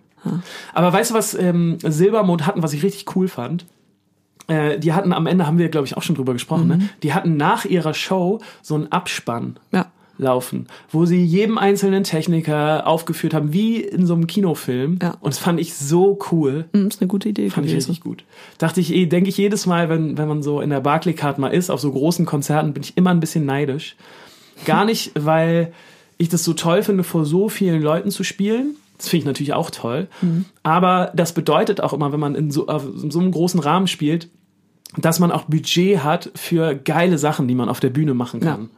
Aber 0.72 0.92
weißt 0.92 1.10
du, 1.10 1.14
was 1.14 1.34
ähm, 1.34 1.76
Silbermond 1.82 2.46
hatten, 2.46 2.62
was 2.62 2.72
ich 2.72 2.82
richtig 2.82 3.14
cool 3.16 3.28
fand? 3.28 3.66
Äh, 4.46 4.78
die 4.78 4.92
hatten 4.92 5.12
am 5.12 5.26
Ende, 5.26 5.46
haben 5.46 5.58
wir 5.58 5.68
glaube 5.68 5.86
ich 5.86 5.96
auch 5.96 6.02
schon 6.02 6.16
drüber 6.16 6.32
gesprochen, 6.32 6.64
Mhm. 6.68 6.76
ne? 6.76 6.88
die 7.02 7.12
hatten 7.14 7.36
nach 7.36 7.64
ihrer 7.64 7.94
Show 7.94 8.40
so 8.62 8.74
einen 8.74 8.92
Abspann 8.92 9.56
Ja. 9.72 9.86
laufen, 10.18 10.66
wo 10.92 11.06
sie 11.06 11.24
jedem 11.24 11.56
einzelnen 11.58 12.04
Techniker 12.04 12.86
aufgeführt 12.86 13.34
haben, 13.34 13.52
wie 13.52 13.76
in 13.80 14.06
so 14.06 14.14
einem 14.14 14.26
Kinofilm. 14.26 14.98
Ja. 15.02 15.16
Und 15.20 15.32
das 15.34 15.38
fand 15.38 15.58
ich 15.60 15.74
so 15.74 16.18
cool. 16.30 16.66
Hm, 16.72 16.88
ist 16.88 17.00
eine 17.00 17.08
gute 17.08 17.28
Idee 17.30 17.50
Fand 17.50 17.66
ich 17.66 17.74
richtig 17.74 18.00
gut. 18.00 18.24
Dachte 18.58 18.80
ich, 18.80 18.92
eh, 18.94 19.06
denke 19.06 19.28
ich 19.30 19.36
jedes 19.38 19.66
Mal, 19.66 19.88
wenn, 19.88 20.16
wenn 20.18 20.28
man 20.28 20.42
so 20.42 20.60
in 20.60 20.70
der 20.70 20.80
Barclaycard 20.80 21.38
mal 21.38 21.48
ist, 21.48 21.70
auf 21.70 21.80
so 21.80 21.90
großen 21.90 22.26
Konzerten, 22.26 22.72
bin 22.74 22.82
ich 22.82 22.96
immer 22.96 23.10
ein 23.10 23.20
bisschen 23.20 23.44
neidisch. 23.46 23.96
Gar 24.66 24.84
nicht, 24.86 25.10
weil 25.18 25.72
ich 26.18 26.28
das 26.28 26.44
so 26.44 26.52
toll 26.52 26.82
finde, 26.82 27.02
vor 27.02 27.24
so 27.24 27.48
vielen 27.48 27.82
Leuten 27.82 28.10
zu 28.12 28.22
spielen. 28.22 28.76
Das 28.98 29.08
finde 29.08 29.22
ich 29.22 29.26
natürlich 29.26 29.52
auch 29.54 29.70
toll. 29.70 30.06
Aber 30.62 31.10
das 31.16 31.32
bedeutet 31.32 31.80
auch 31.80 31.92
immer, 31.92 32.12
wenn 32.12 32.20
man 32.20 32.36
in 32.36 32.52
so, 32.52 32.68
auf 32.68 32.84
so 33.08 33.18
einem 33.18 33.32
großen 33.32 33.58
Rahmen 33.58 33.88
spielt, 33.88 34.28
dass 34.96 35.18
man 35.18 35.32
auch 35.32 35.44
Budget 35.44 36.02
hat 36.02 36.30
für 36.34 36.74
geile 36.74 37.18
Sachen, 37.18 37.48
die 37.48 37.54
man 37.54 37.68
auf 37.68 37.80
der 37.80 37.90
Bühne 37.90 38.14
machen 38.14 38.40
kann. 38.40 38.62
Ja. 38.62 38.68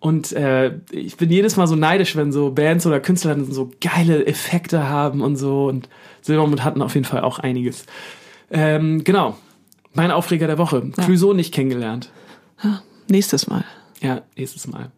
Und 0.00 0.32
äh, 0.32 0.78
ich 0.90 1.16
bin 1.16 1.30
jedes 1.30 1.56
Mal 1.56 1.66
so 1.66 1.74
neidisch, 1.74 2.14
wenn 2.14 2.30
so 2.30 2.52
Bands 2.52 2.86
oder 2.86 3.00
Künstler 3.00 3.34
dann 3.34 3.50
so 3.50 3.70
geile 3.80 4.26
Effekte 4.26 4.88
haben 4.88 5.22
und 5.22 5.36
so. 5.36 5.66
Und 5.66 5.88
Silbermond 6.22 6.62
hatten 6.62 6.82
auf 6.82 6.94
jeden 6.94 7.06
Fall 7.06 7.22
auch 7.22 7.38
einiges. 7.38 7.84
Ähm, 8.50 9.02
genau. 9.02 9.36
Mein 9.94 10.10
Aufreger 10.10 10.46
der 10.46 10.58
Woche. 10.58 10.90
Ja. 10.96 11.04
Clouseau 11.04 11.32
nicht 11.32 11.52
kennengelernt. 11.52 12.10
Nächstes 13.08 13.48
Mal. 13.48 13.64
Ja, 14.00 14.22
nächstes 14.36 14.68
Mal. 14.68 14.92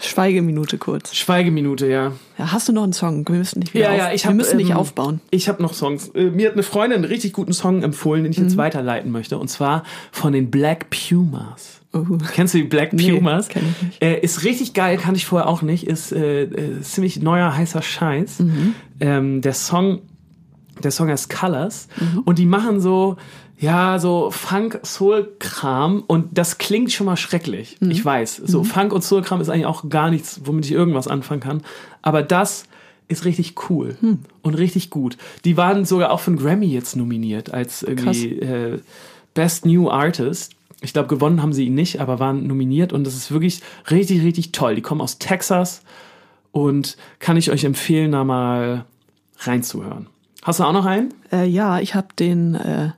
Schweigeminute 0.00 0.78
kurz. 0.78 1.14
Schweigeminute, 1.14 1.86
ja. 1.88 2.12
Ja, 2.38 2.52
hast 2.52 2.68
du 2.68 2.72
noch 2.72 2.82
einen 2.82 2.92
Song? 2.92 3.26
Wir 3.28 3.36
müssen 3.36 3.60
nicht, 3.60 3.74
Ja, 3.74 3.90
auf, 3.90 3.96
ja, 3.98 4.12
ich 4.12 4.24
wir 4.24 4.30
hab, 4.30 4.36
müssen 4.36 4.56
nicht 4.56 4.70
ähm, 4.70 4.76
aufbauen. 4.76 5.20
Ich 5.30 5.48
habe 5.48 5.62
noch 5.62 5.74
Songs. 5.74 6.08
Äh, 6.08 6.30
mir 6.30 6.46
hat 6.48 6.54
eine 6.54 6.62
Freundin 6.62 6.98
einen 6.98 7.04
richtig 7.04 7.32
guten 7.32 7.52
Song 7.52 7.82
empfohlen, 7.82 8.24
den 8.24 8.32
ich 8.32 8.38
Mhm. 8.38 8.44
jetzt 8.44 8.56
weiterleiten 8.56 9.10
möchte. 9.12 9.38
Und 9.38 9.48
zwar 9.48 9.84
von 10.10 10.32
den 10.32 10.50
Black 10.50 10.86
Pumas. 10.90 11.80
Oh. 11.92 12.04
Kennst 12.32 12.54
du 12.54 12.58
die 12.58 12.64
Black 12.64 12.92
Nee, 12.92 13.12
Pumas? 13.12 13.48
kenn 13.48 13.62
ich 13.76 13.82
nicht. 13.86 14.02
Äh, 14.02 14.18
ist 14.20 14.42
richtig 14.42 14.74
geil, 14.74 14.96
kannte 14.98 15.18
ich 15.18 15.26
vorher 15.26 15.48
auch 15.48 15.62
nicht. 15.62 15.86
Ist 15.86 16.10
äh, 16.12 16.42
äh, 16.44 16.80
ziemlich 16.80 17.22
neuer, 17.22 17.56
heißer 17.56 17.82
Scheiß. 17.82 18.40
Mhm. 18.40 18.74
Ähm, 18.98 19.40
der 19.42 19.54
Song, 19.54 20.00
der 20.82 20.90
Song 20.90 21.08
heißt 21.08 21.30
Colors. 21.30 21.86
Mhm. 22.00 22.18
Und 22.24 22.38
die 22.40 22.46
machen 22.46 22.80
so, 22.80 23.16
ja, 23.58 23.98
so 23.98 24.30
Funk-Soul-Kram. 24.30 26.04
Und 26.06 26.36
das 26.38 26.58
klingt 26.58 26.92
schon 26.92 27.06
mal 27.06 27.16
schrecklich. 27.16 27.76
Mhm. 27.80 27.90
Ich 27.90 28.04
weiß. 28.04 28.42
So 28.44 28.64
Funk- 28.64 28.92
und 28.92 29.02
Soul-Kram 29.02 29.40
ist 29.40 29.48
eigentlich 29.48 29.66
auch 29.66 29.88
gar 29.88 30.10
nichts, 30.10 30.40
womit 30.44 30.64
ich 30.66 30.72
irgendwas 30.72 31.08
anfangen 31.08 31.40
kann. 31.40 31.62
Aber 32.02 32.22
das 32.22 32.64
ist 33.08 33.24
richtig 33.24 33.54
cool 33.68 33.96
Hm. 34.00 34.20
und 34.42 34.54
richtig 34.54 34.88
gut. 34.90 35.16
Die 35.44 35.56
waren 35.56 35.84
sogar 35.84 36.10
auch 36.10 36.20
für 36.20 36.30
einen 36.30 36.38
Grammy 36.40 36.66
jetzt 36.66 36.96
nominiert 36.96 37.52
als 37.52 37.82
irgendwie 37.82 38.38
äh, 38.40 38.80
Best 39.34 39.66
New 39.66 39.90
Artist. 39.90 40.52
Ich 40.80 40.92
glaube, 40.94 41.08
gewonnen 41.08 41.42
haben 41.42 41.52
sie 41.52 41.66
ihn 41.66 41.74
nicht, 41.74 42.00
aber 42.00 42.18
waren 42.18 42.46
nominiert 42.46 42.92
und 42.92 43.06
das 43.06 43.14
ist 43.14 43.30
wirklich 43.30 43.60
richtig, 43.90 44.22
richtig 44.22 44.52
toll. 44.52 44.74
Die 44.74 44.82
kommen 44.82 45.00
aus 45.02 45.18
Texas 45.18 45.82
und 46.50 46.96
kann 47.18 47.36
ich 47.36 47.50
euch 47.50 47.64
empfehlen, 47.64 48.12
da 48.12 48.24
mal 48.24 48.84
reinzuhören. 49.40 50.06
Hast 50.42 50.60
du 50.60 50.64
auch 50.64 50.72
noch 50.72 50.84
einen? 50.86 51.12
Äh, 51.32 51.46
ja, 51.46 51.80
ich 51.80 51.94
habe 51.94 52.08
den, 52.18 52.54
äh, 52.54 52.90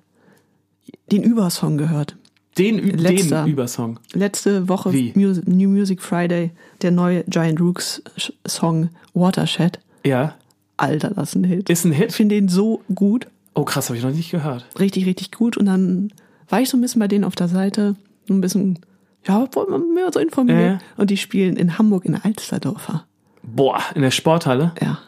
den 1.13 1.23
Übersong 1.23 1.77
gehört. 1.79 2.17
Den, 2.59 2.79
Ü- 2.79 2.91
Letzter. 2.97 3.45
den 3.45 3.53
Übersong. 3.53 3.99
Letzte 4.15 4.69
Woche 4.69 4.93
Wie? 4.93 5.13
Music, 5.15 5.47
New 5.47 5.69
Music 5.69 6.01
Friday, 6.01 6.51
der 6.83 6.91
neue 6.91 7.23
Giant 7.25 7.61
Rooks 7.61 8.03
Song 8.47 8.89
Watershed. 9.15 9.79
Ja. 10.05 10.35
Alter, 10.79 11.11
das 11.15 11.31
ist 11.31 11.35
ein 11.37 11.45
Hit. 11.45 11.69
Ist 11.69 11.85
ein 11.85 11.93
Ich 11.93 11.99
Hit. 11.99 12.13
finde 12.13 12.35
den 12.37 12.49
so 12.49 12.81
gut, 12.95 13.27
Oh 13.55 13.65
krass, 13.65 13.89
habe 13.89 13.97
ich 13.97 14.05
noch 14.05 14.11
nicht 14.13 14.31
gehört. 14.31 14.67
richtig, 14.79 15.07
richtig 15.07 15.33
gut. 15.33 15.57
Und 15.57 15.67
dann 15.67 16.13
war 16.49 16.61
ich 16.61 16.69
so 16.69 16.77
ein 16.77 16.81
bisschen 16.83 17.01
bei 17.01 17.09
denen 17.09 17.25
auf 17.25 17.35
der 17.35 17.49
Seite, 17.49 17.97
so 18.29 18.35
ein 18.35 18.41
bisschen, 18.43 18.79
ja, 19.27 19.49
wollen 19.55 19.71
wir 19.71 19.79
mehr 19.79 20.11
so 20.13 20.21
informieren. 20.21 20.61
Ja. 20.61 20.79
Und 20.99 21.09
die 21.11 21.17
spielen 21.17 21.57
in 21.57 21.79
Hamburg 21.79 22.05
in 22.05 22.15
Alsterdorfer. 22.15 23.05
Boah, 23.43 23.81
in 23.95 24.03
der 24.03 24.11
Sporthalle? 24.11 24.73
Ja. 24.83 24.99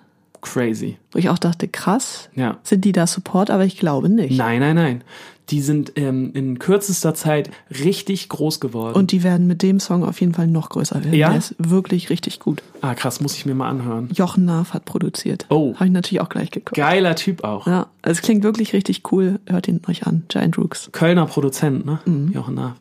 Crazy. 0.41 0.97
Wo 1.13 1.19
ich 1.19 1.29
auch 1.29 1.39
dachte, 1.39 1.67
krass, 1.69 2.31
Ja. 2.35 2.59
sind 2.63 2.85
die 2.85 2.93
da 2.93 3.07
Support, 3.07 3.51
aber 3.51 3.65
ich 3.65 3.77
glaube 3.79 4.09
nicht. 4.09 4.37
Nein, 4.39 4.61
nein, 4.61 4.77
nein. 4.77 5.05
Die 5.51 5.63
sind 5.63 5.93
ähm, 5.97 6.33
in 6.35 6.59
kürzester 6.59 7.15
Zeit 7.15 7.51
richtig 7.71 8.29
groß 8.29 8.61
geworden. 8.61 8.95
Und 8.95 9.13
die 9.13 9.23
werden 9.23 9.47
mit 9.47 9.63
dem 9.63 9.81
Song 9.81 10.05
auf 10.05 10.21
jeden 10.21 10.35
Fall 10.35 10.47
noch 10.47 10.69
größer 10.69 10.97
werden. 10.97 11.15
Ja? 11.15 11.31
Der 11.31 11.39
ist 11.39 11.55
wirklich 11.59 12.11
richtig 12.11 12.39
gut. 12.39 12.63
ah, 12.83 12.95
krass, 12.95 13.21
muss 13.21 13.35
ich 13.35 13.47
mir 13.47 13.55
mal 13.55 13.69
anhören. 13.69 14.11
Jochen 14.13 14.45
Naaf 14.45 14.75
hat 14.75 14.85
produziert. 14.85 15.47
Oh. 15.49 15.75
Habe 15.77 15.87
ich 15.87 15.93
natürlich 15.93 16.21
auch 16.21 16.29
gleich 16.29 16.51
geguckt. 16.51 16.77
Geiler 16.77 17.15
Typ 17.17 17.45
auch. 17.45 17.67
Ja, 17.67 17.87
also 18.03 18.19
es 18.19 18.23
klingt 18.23 18.43
wirklich 18.45 18.73
richtig 18.75 19.11
cool. 19.11 19.41
Hört 19.47 19.69
ihn 19.69 19.81
euch 19.89 20.07
an. 20.07 20.25
Giant 20.29 20.59
Rooks. 20.59 20.91
Kölner 20.93 21.27
Produzent, 21.27 21.87
ne? 21.87 22.01
Mhm. 22.05 22.33
Jochen 22.33 22.55
Naaf. 22.57 22.77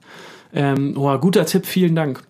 Ähm, 0.53 0.93
oh, 0.97 1.17
guter 1.19 1.45
Tipp, 1.45 1.65
vielen 1.65 1.95
Dank. 1.95 2.23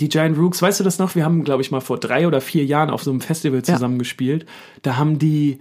Die 0.00 0.08
Giant 0.08 0.36
Rooks, 0.36 0.60
weißt 0.60 0.80
du 0.80 0.84
das 0.84 0.98
noch? 0.98 1.14
Wir 1.14 1.24
haben, 1.24 1.44
glaube 1.44 1.62
ich, 1.62 1.70
mal 1.70 1.80
vor 1.80 1.98
drei 1.98 2.26
oder 2.26 2.40
vier 2.40 2.64
Jahren 2.64 2.90
auf 2.90 3.02
so 3.02 3.10
einem 3.10 3.20
Festival 3.20 3.60
Ja. 3.60 3.74
zusammen 3.74 3.98
gespielt. 3.98 4.44
Da 4.82 4.96
haben 4.96 5.18
die 5.18 5.58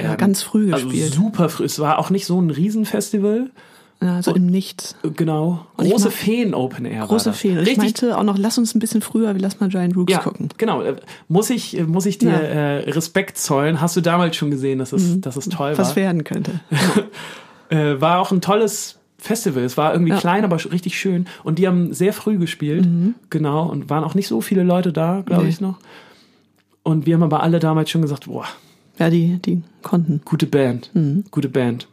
Ja, 0.00 0.14
ganz 0.16 0.42
früh 0.42 0.72
also 0.72 0.88
gespielt. 0.88 1.14
super 1.14 1.48
früh. 1.48 1.64
Es 1.64 1.78
war 1.78 1.98
auch 1.98 2.10
nicht 2.10 2.24
so 2.26 2.40
ein 2.40 2.50
Riesenfestival. 2.50 3.50
ja, 4.00 4.22
so 4.22 4.32
im 4.34 4.46
Nichts. 4.46 4.94
Genau. 5.16 5.66
Und 5.76 5.90
Große 5.90 6.10
Feen 6.12 6.54
Open 6.54 6.84
Air. 6.84 7.00
war 7.00 7.08
Große 7.08 7.30
das. 7.30 7.38
Fehler. 7.38 7.62
Ich 7.62 7.68
Richtig 7.68 7.82
meinte 8.02 8.16
auch 8.16 8.22
noch, 8.22 8.38
lass 8.38 8.56
uns 8.58 8.74
ein 8.74 8.78
bisschen 8.78 9.00
früher, 9.02 9.34
wir 9.34 9.40
lass 9.42 9.58
mal 9.58 9.68
Giant 9.68 9.96
Rooks 9.96 10.12
ja, 10.12 10.20
gucken. 10.20 10.48
genau. 10.56 10.82
Äh, 10.82 10.96
Muss 11.26 11.50
ich, 11.50 11.76
äh, 11.76 11.82
muss 11.82 12.06
ich 12.06 12.18
dir 12.18 12.30
Ja. 12.30 12.38
äh, 12.38 12.90
Respekt 12.90 13.38
zollen? 13.38 13.80
Hast 13.80 13.96
du 13.96 14.00
damals 14.00 14.36
schon 14.36 14.50
gesehen, 14.52 14.78
dass 14.78 14.92
es, 14.92 15.20
dass 15.20 15.36
es 15.36 15.48
toll 15.48 15.72
Mhm. 15.72 15.78
Was 15.78 15.88
war? 15.90 15.96
werden 15.96 16.24
könnte. 16.24 16.60
Äh, 17.70 18.00
war 18.00 18.18
auch 18.20 18.30
ein 18.32 18.40
tolles 18.40 18.96
Festival. 19.18 19.62
Es 19.62 19.76
war 19.76 19.92
irgendwie 19.92 20.12
Ja. 20.12 20.18
klein, 20.18 20.42
aber 20.44 20.56
richtig 20.72 20.98
schön. 20.98 21.26
Und 21.44 21.58
die 21.58 21.66
haben 21.66 21.92
sehr 21.92 22.14
früh 22.14 22.38
gespielt. 22.38 22.88
Genau. 23.28 23.68
Und 23.68 23.90
waren 23.90 24.04
auch 24.04 24.14
nicht 24.14 24.26
so 24.28 24.40
viele 24.40 24.62
Leute 24.62 24.90
da, 24.90 25.22
glaube 25.26 25.42
Nee. 25.42 25.50
ich 25.50 25.60
noch. 25.60 25.78
Und 26.82 27.04
wir 27.04 27.14
haben 27.16 27.22
aber 27.24 27.42
alle 27.42 27.58
damals 27.58 27.90
schon 27.90 28.00
gesagt, 28.00 28.24
boah, 28.26 28.46
Ja, 28.98 29.10
die, 29.10 29.38
die 29.38 29.62
konnten. 29.82 30.20
gute 30.24 30.46
Band. 30.46 30.90
Gute 31.30 31.48
Band. 31.48 31.88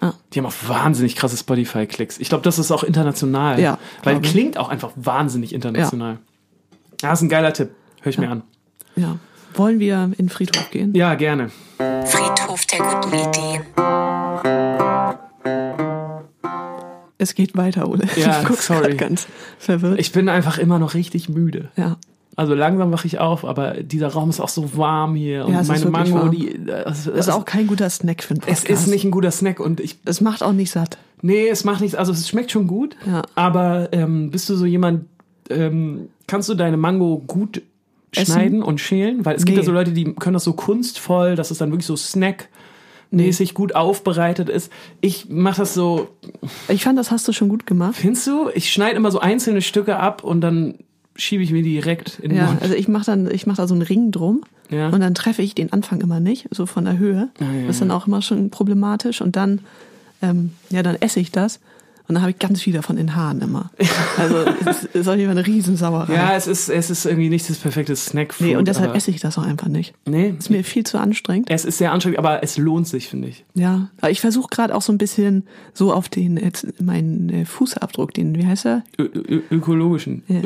Ah. 0.00 0.12
Die 0.32 0.38
haben 0.38 0.46
auch 0.46 0.54
wahnsinnig 0.68 1.16
krasse 1.16 1.36
Spotify-Klicks. 1.36 2.18
Ich 2.18 2.28
glaube, 2.28 2.44
das 2.44 2.58
ist 2.58 2.70
auch 2.70 2.84
international. 2.84 3.60
Ja, 3.60 3.78
Weil 4.04 4.20
klingt 4.20 4.56
auch 4.58 4.68
einfach 4.68 4.92
wahnsinnig 4.96 5.52
international. 5.52 6.18
Ja, 7.02 7.12
ist 7.12 7.22
ein 7.22 7.28
geiler 7.28 7.52
Tipp. 7.52 7.70
Hör 8.02 8.10
ich 8.10 8.18
mir 8.18 8.30
an. 8.30 8.42
Ja. 8.96 9.18
Wollen 9.54 9.80
wir 9.80 10.04
in 10.04 10.12
den 10.12 10.28
Friedhof 10.28 10.70
gehen? 10.70 10.94
Ja, 10.94 11.14
gerne. 11.14 11.50
Friedhof 11.78 12.64
der 12.66 12.78
guten 12.78 13.14
Ideen. 13.14 13.62
Es 17.20 17.34
geht 17.34 17.56
weiter, 17.56 17.88
Ole. 17.88 18.06
Ja, 18.16 18.42
ich 18.48 18.60
sorry. 18.60 18.96
ganz 18.96 19.26
verwirrt. 19.58 19.98
Ich 19.98 20.12
bin 20.12 20.28
einfach 20.28 20.58
immer 20.58 20.78
noch 20.78 20.94
richtig 20.94 21.28
müde. 21.28 21.70
ja. 21.76 21.96
Also 22.38 22.54
langsam 22.54 22.92
wache 22.92 23.08
ich 23.08 23.18
auf, 23.18 23.44
aber 23.44 23.82
dieser 23.82 24.08
Raum 24.08 24.30
ist 24.30 24.38
auch 24.38 24.48
so 24.48 24.76
warm 24.76 25.16
hier. 25.16 25.44
Und 25.44 25.52
Ja, 25.54 25.62
meine 25.64 25.86
Mango, 25.86 26.14
warm. 26.14 26.30
die. 26.30 26.60
Das, 26.64 27.04
Das 27.04 27.26
ist 27.26 27.30
auch 27.30 27.44
kein 27.44 27.66
guter 27.66 27.90
Snack 27.90 28.22
für 28.22 28.34
einen 28.34 28.42
Es 28.46 28.62
ist 28.62 28.86
nicht 28.86 29.04
ein 29.04 29.10
guter 29.10 29.32
Snack 29.32 29.58
und 29.58 29.80
ich. 29.80 29.98
Es 30.04 30.20
macht 30.20 30.44
auch 30.44 30.52
nicht 30.52 30.70
satt. 30.70 30.98
Nee, 31.20 31.48
es 31.48 31.64
macht 31.64 31.80
nichts. 31.80 31.96
Also 31.96 32.12
es 32.12 32.28
schmeckt 32.28 32.52
schon 32.52 32.68
gut. 32.68 32.94
Ja. 33.06 33.22
Aber 33.34 33.88
ähm, 33.92 34.30
bist 34.30 34.48
du 34.48 34.54
so 34.54 34.66
jemand, 34.66 35.06
ähm, 35.50 36.10
kannst 36.28 36.48
du 36.48 36.54
deine 36.54 36.76
Mango 36.76 37.18
gut 37.26 37.60
Essen? 38.14 38.32
schneiden 38.34 38.62
und 38.62 38.80
schälen? 38.80 39.24
Weil 39.26 39.34
es 39.34 39.44
gibt 39.44 39.56
Nee. 39.56 39.62
ja 39.62 39.66
so 39.66 39.72
Leute, 39.72 39.90
die 39.90 40.04
können 40.14 40.34
das 40.34 40.44
so 40.44 40.52
kunstvoll, 40.52 41.34
dass 41.34 41.50
es 41.50 41.58
dann 41.58 41.72
wirklich 41.72 41.86
so 41.86 41.96
Snack-mäßig 41.96 43.54
gut 43.54 43.74
aufbereitet 43.74 44.48
ist. 44.48 44.70
Ich 45.00 45.28
mache 45.28 45.56
das 45.58 45.74
so, 45.74 46.08
Ich 46.68 46.84
fand, 46.84 46.98
das 46.98 47.10
hast 47.10 47.26
du 47.26 47.32
schon 47.32 47.48
gut 47.48 47.66
gemacht. 47.66 47.96
findest 47.96 48.26
du? 48.28 48.48
Ich 48.54 48.72
schneide 48.72 48.96
immer 48.96 49.10
so 49.10 49.18
einzelne 49.18 49.60
Stücke 49.60 49.98
ab 49.98 50.22
und 50.22 50.40
dann 50.40 50.74
schiebe 51.18 51.42
ich 51.42 51.50
mir 51.52 51.62
die 51.62 51.72
direkt 51.74 52.18
in 52.20 52.30
den 52.30 52.38
Ja, 52.38 52.46
Mund. 52.46 52.62
also 52.62 52.74
ich 52.74 52.88
mache 52.88 53.04
dann, 53.06 53.30
ich 53.30 53.46
mache 53.46 53.56
da 53.58 53.66
so 53.68 53.74
einen 53.74 53.82
Ring 53.82 54.10
drum 54.12 54.42
Ja. 54.70 54.88
und 54.88 55.00
dann 55.00 55.14
treffe 55.14 55.42
ich 55.42 55.54
den 55.54 55.72
Anfang 55.72 56.00
immer 56.00 56.20
nicht, 56.20 56.46
so 56.52 56.64
von 56.64 56.84
der 56.84 56.96
Höhe. 56.98 57.28
ja, 57.40 57.46
das 57.66 57.76
ist 57.76 57.80
dann 57.80 57.90
auch 57.90 58.06
immer 58.06 58.22
schon 58.22 58.50
problematisch 58.50 59.20
und 59.20 59.34
dann, 59.36 59.60
ähm, 60.22 60.52
ja, 60.70 60.82
dann 60.82 60.96
esse 60.96 61.20
ich 61.20 61.30
das 61.32 61.60
und 62.08 62.14
dann 62.14 62.22
habe 62.22 62.30
ich 62.30 62.38
ganz 62.38 62.62
viel 62.62 62.72
davon 62.72 62.96
in 62.96 63.14
Haaren 63.14 63.42
immer. 63.42 63.70
Also 64.16 64.36
es 64.38 64.84
ist, 64.84 64.94
ist 64.94 65.08
auf 65.08 65.16
jeden 65.16 65.28
Fall 65.28 65.38
eine 65.38 65.46
Riesensauerei. 65.46 66.14
Ja, 66.14 66.34
es 66.34 66.46
ist, 66.46 66.70
es 66.70 66.90
ist 66.90 67.04
irgendwie 67.04 67.28
nicht 67.28 67.48
das 67.48 67.58
perfekte 67.58 67.94
Snackfood. 67.94 68.46
nee, 68.46 68.56
und 68.56 68.66
deshalb 68.66 68.96
esse 68.96 69.10
ich 69.10 69.20
das 69.20 69.36
auch 69.36 69.42
einfach 69.44 69.68
nicht. 69.68 69.94
Nee, 70.06 70.34
Ist 70.38 70.48
mir 70.50 70.64
viel 70.64 70.84
zu 70.84 70.98
anstrengend. 70.98 71.50
es 71.50 71.66
ist 71.66 71.78
sehr 71.78 71.92
anstrengend, 71.92 72.18
aber 72.18 72.42
es 72.42 72.56
lohnt 72.56 72.88
sich, 72.88 73.08
finde 73.08 73.28
ich. 73.28 73.44
Ja, 73.54 73.90
aber 74.00 74.10
ich 74.10 74.20
versuche 74.20 74.48
gerade 74.48 74.74
auch 74.74 74.80
so 74.80 74.90
ein 74.90 74.98
bisschen 74.98 75.44
so 75.74 75.92
auf 75.92 76.08
den, 76.08 76.38
jetzt 76.38 76.80
meinen 76.80 77.28
äh, 77.28 77.44
Fußabdruck, 77.44 78.14
den, 78.14 78.34
wie 78.36 78.46
heißt 78.46 78.64
er? 78.64 78.84
Ö 78.98 79.08
ökologischen. 79.50 80.22
Ö 80.30 80.40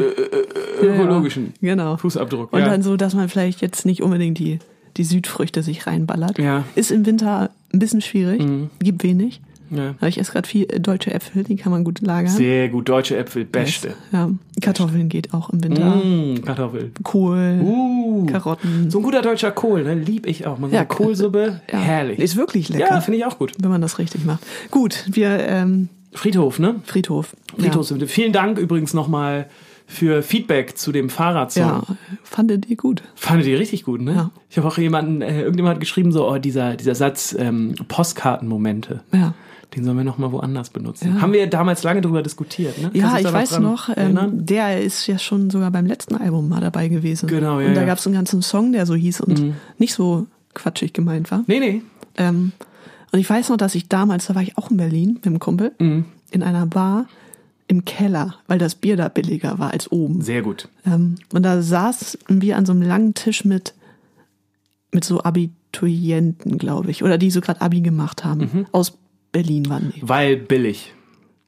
ö 0.82 0.86
ökologischen. 0.86 1.54
Genau. 1.60 1.96
Fußabdruck. 1.96 2.52
Und 2.52 2.60
ja. 2.60 2.68
dann 2.68 2.82
so, 2.82 2.96
dass 2.96 3.14
man 3.14 3.28
vielleicht 3.28 3.60
jetzt 3.60 3.86
nicht 3.86 4.02
unbedingt 4.02 4.38
die, 4.38 4.58
die 4.96 5.04
Südfrüchte 5.04 5.62
sich 5.62 5.86
reinballert. 5.86 6.38
Ja. 6.38 6.58
Mhm. 6.60 6.64
Ist 6.74 6.90
im 6.90 7.06
Winter 7.06 7.50
ein 7.72 7.78
bisschen 7.78 8.00
schwierig, 8.02 8.42
gibt 8.80 9.02
wenig. 9.04 9.40
Ja. 9.72 9.94
Ich 10.06 10.18
esse 10.18 10.32
gerade 10.32 10.48
viel 10.48 10.64
äh, 10.64 10.80
deutsche 10.80 11.12
Äpfel, 11.12 11.44
die 11.44 11.56
kann 11.56 11.72
man 11.72 11.84
gut 11.84 12.00
lagern. 12.00 12.30
Sehr 12.32 12.68
gut, 12.68 12.88
deutsche 12.88 13.16
Äpfel, 13.16 13.44
beste. 13.44 13.94
Ja, 14.12 14.30
Kartoffeln 14.60 15.08
geht 15.08 15.32
auch 15.34 15.50
im 15.50 15.62
Winter. 15.64 15.96
Mm, 15.96 16.42
Kartoffel. 16.44 16.92
Kohl, 17.02 17.60
Uh. 17.62 18.26
Karotten. 18.26 18.90
So 18.90 18.98
ein 18.98 19.02
guter 19.04 19.22
deutscher 19.22 19.50
Kohl, 19.50 19.84
ne? 19.84 19.94
Lieb 19.94 20.26
ich 20.26 20.46
auch. 20.46 20.58
Man 20.58 20.70
so 20.70 20.76
Ja, 20.76 20.84
Kohlsuppe, 20.84 21.60
Ja, 21.70 21.78
herrlich. 21.78 22.18
Ist 22.18 22.36
wirklich 22.36 22.68
lecker, 22.68 22.94
ja, 22.94 23.00
finde 23.00 23.18
ich 23.18 23.24
auch 23.24 23.38
gut. 23.38 23.52
wenn 23.58 23.70
man 23.70 23.80
das 23.80 23.98
richtig 23.98 24.24
macht. 24.24 24.42
Gut, 24.70 25.04
wir 25.10 25.46
ähm, 25.48 25.88
Friedhof, 26.12 26.58
ne? 26.58 26.76
Friedhof. 26.84 27.34
Friedhofshütte. 27.58 28.06
Vielen 28.06 28.32
Dank 28.32 28.58
übrigens 28.58 28.94
nochmal 28.94 29.46
für 29.86 30.22
Feedback 30.22 30.76
zu 30.76 30.92
dem 30.92 31.10
Fahrradsong. 31.10 31.62
Ja, 31.62 31.82
ja 31.88 31.96
fandet 32.22 32.68
ihr 32.68 32.76
gut. 32.76 33.02
Fandet 33.14 33.46
ihr 33.46 33.58
richtig 33.58 33.84
gut, 33.84 34.00
ne? 34.00 34.14
Ja. 34.14 34.30
Ich 34.48 34.56
habe 34.56 34.68
auch 34.68 34.78
jemanden, 34.78 35.22
äh, 35.22 35.42
irgendjemand 35.42 35.74
hat 35.74 35.80
geschrieben, 35.80 36.12
so, 36.12 36.28
oh, 36.28 36.38
dieser, 36.38 36.76
dieser 36.76 36.94
Satz, 36.94 37.34
ähm, 37.38 37.74
Postkartenmomente. 37.88 39.02
Ja. 39.12 39.34
Den 39.74 39.84
sollen 39.84 39.96
wir 39.96 40.04
nochmal 40.04 40.32
woanders 40.32 40.70
benutzen. 40.70 41.20
Haben 41.22 41.32
wir 41.32 41.46
damals 41.48 41.82
lange 41.82 42.00
drüber 42.02 42.22
diskutiert, 42.22 42.80
ne? 42.80 42.90
Ja, 42.94 43.18
ich 43.18 43.32
weiß 43.32 43.58
noch, 43.60 43.88
ähm, 43.96 44.44
der 44.44 44.82
ist 44.82 45.06
ja 45.06 45.18
schon 45.18 45.48
sogar 45.50 45.70
beim 45.70 45.86
letzten 45.86 46.14
Album 46.16 46.48
mal 46.48 46.60
dabei 46.60 46.88
gewesen. 46.88 47.26
Genau, 47.28 47.58
ja, 47.60 47.68
Und 47.68 47.74
da 47.74 47.80
ja. 47.80 47.84
Mhm. 47.84 47.86
gab 47.88 47.98
es 47.98 48.06
einen 48.06 48.14
ganzen 48.14 48.42
Song, 48.42 48.72
der 48.72 48.84
so 48.86 48.94
hieß 48.94 49.20
und 49.22 49.54
nicht 49.78 49.94
so 49.94 50.26
quatschig 50.54 50.92
gemeint 50.92 51.30
war. 51.30 51.44
Nee, 51.46 51.58
nee. 51.60 51.82
Ähm, 52.18 52.52
und 53.12 53.18
ich 53.18 53.28
weiß 53.28 53.48
noch, 53.48 53.56
dass 53.56 53.74
ich 53.74 53.88
damals, 53.88 54.26
da 54.26 54.34
war 54.34 54.42
ich 54.42 54.58
auch 54.58 54.70
in 54.70 54.76
Berlin 54.76 55.14
mit 55.14 55.24
dem 55.24 55.38
Kumpel, 55.38 55.72
Mhm. 55.78 56.04
in 56.30 56.42
einer 56.42 56.66
Bar 56.66 57.06
im 57.68 57.86
Keller, 57.86 58.34
weil 58.48 58.58
das 58.58 58.74
Bier 58.74 58.96
da 58.98 59.08
billiger 59.08 59.58
war 59.58 59.70
als 59.72 59.90
oben. 59.90 60.20
Sehr 60.20 60.42
gut. 60.42 60.68
Ähm, 60.84 61.14
und 61.32 61.42
da 61.44 61.62
saßen 61.62 62.18
wir 62.28 62.58
an 62.58 62.66
so 62.66 62.72
einem 62.72 62.82
langen 62.82 63.14
Tisch 63.14 63.46
mit, 63.46 63.72
mit 64.90 65.04
so 65.04 65.22
Abiturienten, 65.22 66.58
glaube 66.58 66.90
ich, 66.90 67.02
oder 67.02 67.16
die 67.16 67.30
so 67.30 67.40
gerade 67.40 67.62
Abi 67.62 67.80
gemacht 67.80 68.24
haben. 68.24 68.40
Mhm. 68.52 68.66
Aus 68.72 68.98
Berlin 69.32 69.68
waren 69.68 69.92
die. 69.94 70.06
Weil 70.08 70.36
billig. 70.36 70.92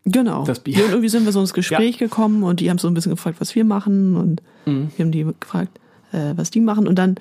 Genau. 0.07 0.45
Das 0.45 0.61
Bier. 0.61 0.85
Und 0.85 0.91
irgendwie 0.91 1.09
sind 1.09 1.25
wir 1.25 1.33
so 1.33 1.41
ins 1.41 1.55
Gespräch 1.55 1.99
gekommen 1.99 2.43
und 2.43 2.61
die 2.61 2.69
haben 2.71 2.79
so 2.79 2.89
ein 2.89 2.95
bisschen 2.95 3.11
gefragt, 3.13 3.41
was 3.41 3.55
wir 3.55 3.65
machen 3.65 4.17
und 4.17 4.43
Mhm. 4.67 4.91
wir 4.97 5.05
haben 5.05 5.13
die 5.13 5.27
gefragt, 5.41 5.79
äh, 6.13 6.33
was 6.37 6.51
die 6.51 6.61
machen 6.61 6.87
und 6.89 6.97
dann 6.97 7.17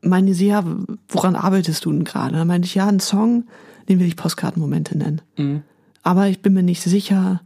meinte 0.00 0.32
sie, 0.34 0.46
ja, 0.48 0.64
woran 1.08 1.34
arbeitest 1.36 1.84
du 1.84 1.92
denn 1.92 2.04
gerade? 2.04 2.36
Dann 2.36 2.46
meinte 2.46 2.66
ich, 2.66 2.74
ja, 2.74 2.86
einen 2.86 3.00
Song, 3.00 3.44
den 3.88 3.98
will 4.00 4.06
ich 4.06 4.16
Postkartenmomente 4.16 4.96
nennen. 4.96 5.20
Mhm. 5.36 5.62
Aber 6.02 6.28
ich 6.28 6.40
bin 6.40 6.54
mir 6.54 6.62
nicht 6.62 6.82
sicher, 6.82 7.40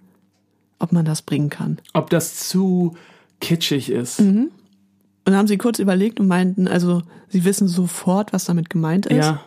ob 0.79 0.93
man 0.93 1.05
das 1.05 1.23
bringen 1.23 1.49
kann. 1.49 1.79
Ob 1.95 2.11
das 2.11 2.49
zu 2.49 2.97
kitschig 3.41 3.91
ist. 3.91 4.21
Mhm. 4.21 4.51
Und 5.25 5.33
dann 5.33 5.37
haben 5.37 5.49
sie 5.49 5.57
kurz 5.59 5.79
überlegt 5.79 6.19
und 6.21 6.27
meinten, 6.27 6.67
also 6.69 7.03
sie 7.29 7.45
wissen 7.45 7.69
sofort, 7.69 8.33
was 8.33 8.45
damit 8.45 8.71
gemeint 8.71 9.07
ist, 9.07 9.17
Ja, 9.25 9.41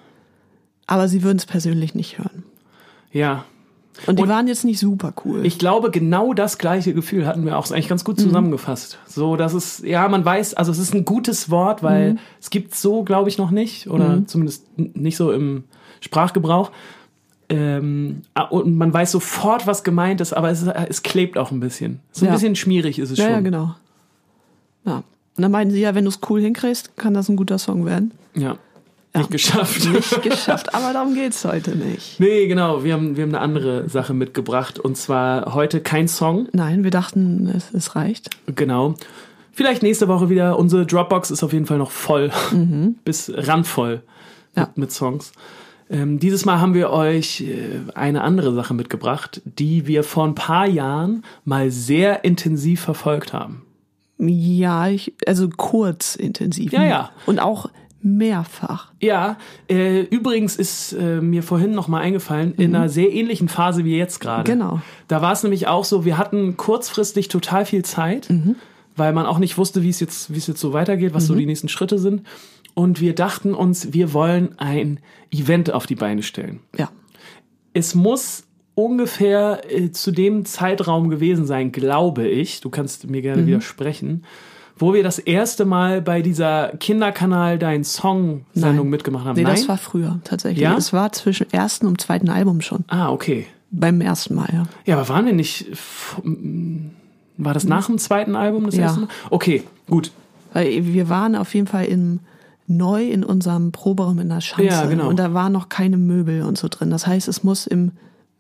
aber 0.88 1.07
sie 1.09 1.21
würden 1.23 1.38
es 1.38 1.45
persönlich 1.45 1.93
nicht 1.95 2.17
hören. 2.17 2.43
Ja. 3.16 3.45
Und 4.07 4.20
die 4.20 4.24
Und- 4.24 4.30
waren 4.30 4.47
jetzt 4.49 4.66
nicht 4.66 4.78
super 4.78 5.13
cool. 5.24 5.45
Ich 5.45 5.57
glaube, 5.57 5.89
genau 5.89 6.34
das 6.34 6.57
gleiche 6.57 6.93
Gefühl 6.93 7.26
hatten 7.26 7.45
wir 7.45 7.57
auch 7.57 7.72
eigentlich 7.72 7.88
ganz 7.88 8.01
Mhm. 8.03 8.05
gut 8.07 8.20
zusammengefasst. 8.20 8.97
So, 9.07 9.38
dass 9.38 9.53
es, 9.53 9.82
ja, 9.86 10.05
man 10.09 10.26
weiß, 10.26 10.53
also 10.55 10.74
es 10.74 10.80
ist 10.80 10.93
ein 10.93 11.05
gutes 11.05 11.49
Wort, 11.49 11.82
weil 11.82 12.13
Mhm. 12.13 12.20
es 12.41 12.49
gibt 12.49 12.76
so, 12.76 13.03
glaube 13.03 13.30
ich, 13.30 13.38
noch 13.38 13.51
nicht, 13.51 13.89
oder 13.89 14.22
zumindest 14.28 14.66
n- 14.78 14.91
nicht 14.95 15.16
so 15.16 15.32
im 15.32 15.63
Sprachgebrauch. 16.01 16.72
Ähm, 17.47 18.24
und 18.49 18.76
man 18.76 18.93
weiß 18.93 19.11
sofort, 19.13 19.66
was 19.66 19.84
gemeint 19.86 20.20
ist, 20.20 20.34
aber 20.34 20.49
es, 20.49 20.63
ist, 20.63 20.72
es 20.89 21.01
klebt 21.03 21.38
auch 21.38 21.51
ein 21.51 21.61
bisschen. 21.61 22.01
So 22.11 22.26
ein 22.26 22.30
Ja. 22.30 22.34
bisschen 22.34 22.55
schmierig 22.57 22.99
ist 22.99 23.11
es 23.11 23.18
ja, 23.20 23.26
schon. 23.26 23.34
ja, 23.34 23.39
genau. 23.39 23.76
Ja. 24.84 24.97
Und 24.97 25.41
dann 25.41 25.51
meinten 25.51 25.74
sie, 25.74 25.80
ja, 25.82 25.95
wenn 25.95 26.03
du 26.03 26.09
es 26.09 26.20
cool 26.30 26.41
hinkriegst, 26.41 26.97
kann 26.97 27.13
das 27.13 27.30
ein 27.30 27.36
guter 27.38 27.59
Song 27.59 27.86
werden. 27.86 28.11
Ja. 28.36 28.57
Ja. 29.16 29.22
Nicht 29.22 29.32
geschafft. 29.32 29.86
Nicht 29.91 30.22
geschafft, 30.24 30.76
aber 30.76 30.91
darum 30.93 31.13
geht's 31.16 31.45
heute 31.45 31.76
nicht. 31.76 32.20
nee, 32.20 32.47
genau. 32.47 32.84
Wir 32.84 32.93
haben, 32.93 33.16
wir 33.16 33.24
haben 33.24 33.30
eine 33.34 33.39
andere 33.41 33.88
Sache 33.89 34.13
mitgebracht. 34.13 34.78
Und 34.78 34.97
zwar 34.97 35.53
heute 35.53 35.80
kein 35.80 36.07
Song. 36.09 36.47
Nein, 36.51 36.84
wir 36.84 36.91
dachten, 36.91 37.47
es, 37.55 37.74
es 37.74 37.95
reicht. 37.95 38.30
Genau. 38.53 38.95
Vielleicht 39.53 39.84
nächste 39.84 40.09
Woche 40.09 40.30
wieder. 40.30 40.59
Unsere 40.59 40.86
Dropbox 40.86 41.32
ist 41.32 41.43
auf 41.43 41.53
jeden 41.53 41.66
Fall 41.66 41.78
noch 41.78 41.91
voll. 41.91 42.30
Bis 43.05 43.32
randvoll 43.34 44.03
Ja. 44.55 44.63
mit, 44.68 44.78
mit 44.78 44.91
Songs. 44.91 45.32
Ähm, 45.89 46.20
dieses 46.20 46.43
Mal 46.45 46.59
haben 46.59 46.74
wir 46.74 46.89
euch 46.89 47.41
äh, 47.41 47.80
eine 47.93 48.22
andere 48.22 48.53
Sache 48.53 48.74
mitgebracht, 48.74 49.41
die 49.45 49.88
wir 49.88 50.03
vor 50.03 50.26
ein 50.26 50.36
paar 50.36 50.68
Jahren 50.68 51.24
mal 51.45 51.72
sehr 51.72 52.26
intensiv 52.26 52.82
verfolgt 52.82 53.32
haben. 53.34 53.61
Ja, 54.18 54.88
ich, 54.88 55.13
also 55.28 55.47
kurz 55.49 56.16
intensiv. 56.16 56.74
Ja, 56.74 56.84
ja. 56.84 57.09
Und 57.26 57.39
auch 57.39 57.70
mehrfach. 58.06 58.91
Ja, 59.01 59.38
äh, 59.68 60.01
übrigens 60.01 60.56
ist 60.56 60.93
äh, 60.93 61.22
mir 61.22 61.41
vorhin 61.41 61.72
noch 61.72 61.88
mal 61.88 62.01
eingefallen, 62.01 62.53
in 62.56 62.76
einer 62.76 62.88
sehr 62.88 63.12
ähnlichen 63.12 63.49
Phase 63.49 63.84
wie 63.84 63.97
jetzt 63.97 64.20
gerade. 64.20 64.49
Genau. 64.49 64.80
Da 65.08 65.22
war 65.24 65.34
es 65.34 65.41
nämlich 65.41 65.68
auch 65.68 65.84
so, 65.84 66.06
wir 66.06 66.18
hatten 66.18 66.56
kurzfristig 66.56 67.30
total 67.30 67.66
viel 67.66 67.84
Zeit, 67.84 68.30
weil 68.95 69.12
man 69.12 69.26
auch 69.26 69.39
nicht 69.39 69.58
wusste, 69.58 69.82
wie 69.82 69.89
es 69.89 69.99
jetzt, 69.99 70.32
wie 70.32 70.38
es 70.38 70.45
jetzt 70.45 70.60
so 70.60 70.72
weitergeht, 70.72 71.14
was 71.16 71.26
so 71.26 71.34
die 71.36 71.47
nächsten 71.47 71.68
Schritte 71.68 71.97
sind. 71.97 72.22
Und 72.76 73.01
wir 73.01 73.16
dachten 73.16 73.53
uns, 73.56 73.91
wir 73.93 74.14
wollen 74.14 74.60
ein 74.60 74.99
Event 75.32 75.72
auf 75.72 75.88
die 75.88 75.95
Beine 75.95 76.22
stellen. 76.22 76.60
Ja. 76.78 76.89
Es 77.74 77.95
muss 77.95 78.43
ungefähr 78.76 79.62
äh, 79.70 79.91
zu 79.91 80.12
dem 80.12 80.45
Zeitraum 80.45 81.10
gewesen 81.10 81.45
sein, 81.45 81.72
glaube 81.72 82.28
ich. 82.28 82.62
Du 82.62 82.70
kannst 82.70 83.10
mir 83.10 83.22
gerne 83.22 83.47
widersprechen. 83.47 84.26
Wo 84.78 84.93
wir 84.93 85.03
das 85.03 85.19
erste 85.19 85.63
Mal 85.65 86.01
bei 86.01 86.21
dieser 86.21 86.73
Kinderkanal 86.80 87.57
Dein 87.57 87.84
Song 87.86 88.45
Sendung 88.53 88.86
Nein. 88.88 88.89
mitgemacht 88.91 89.26
haben. 89.26 89.36
Nee, 89.38 89.43
Nein? 89.43 89.55
das 89.55 89.67
war 89.69 89.78
früher 89.78 90.19
tatsächlich. 90.26 90.61
Ja? 90.61 90.76
Es 90.76 90.91
war 90.91 91.11
zwischen 91.13 91.51
ersten 91.53 91.88
und 91.88 92.01
zweiten 92.01 92.30
Album 92.30 92.61
schon. 92.61 92.84
ah, 92.88 93.09
okay. 93.11 93.47
Beim 93.71 93.99
ersten 94.01 94.36
Mal, 94.36 94.47
ja. 94.53 94.63
Ja, 94.86 94.95
aber 94.97 95.09
waren 95.09 95.26
wir 95.26 95.34
nicht. 95.34 95.65
War 97.38 97.53
das 97.53 97.65
nach 97.65 97.88
dem 97.88 97.97
zweiten 97.97 98.36
Album 98.36 98.65
das 98.65 98.76
Ja. 98.76 98.84
erste 98.84 99.01
Mal? 99.01 99.09
Okay, 99.30 99.63
gut. 99.89 100.11
Weil 100.53 100.86
wir 100.86 101.09
waren 101.09 101.36
auf 101.36 101.53
jeden 101.53 101.67
Fall 101.67 101.86
in, 101.86 102.19
neu 102.67 103.03
in 103.09 103.23
unserem 103.26 103.71
Proberaum 103.73 104.19
in 104.19 104.30
der 104.30 104.39
Schanze. 104.41 104.63
Ja, 104.67 104.86
genau. 104.86 105.09
Und 105.09 105.17
da 105.19 105.34
waren 105.34 105.51
noch 105.51 105.67
keine 105.69 105.97
Möbel 105.97 106.43
und 106.43 106.57
so 106.57 106.67
drin. 106.69 106.89
Das 106.91 107.05
heißt, 107.07 107.28
es 107.28 107.43
muss 107.43 107.67
im 107.67 107.91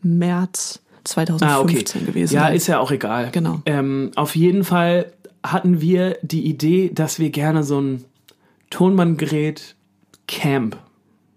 März 0.01 0.79
2015 1.03 1.47
Ah, 1.49 1.59
okay. 1.61 2.05
gewesen 2.11 2.33
Ja, 2.35 2.41
sein. 2.43 2.55
ist 2.55 2.67
ja 2.67 2.79
auch 2.79 2.91
egal. 2.91 3.29
Genau. 3.31 3.59
Ähm, 3.65 4.11
auf 4.15 4.35
jeden 4.35 4.63
Fall 4.63 5.07
hatten 5.51 5.81
wir 5.81 6.17
die 6.21 6.45
Idee, 6.45 6.91
dass 6.93 7.19
wir 7.19 7.29
gerne 7.29 7.63
so 7.63 7.79
ein 7.79 8.05
Tonbandgerät 8.69 9.75
Camp 10.27 10.77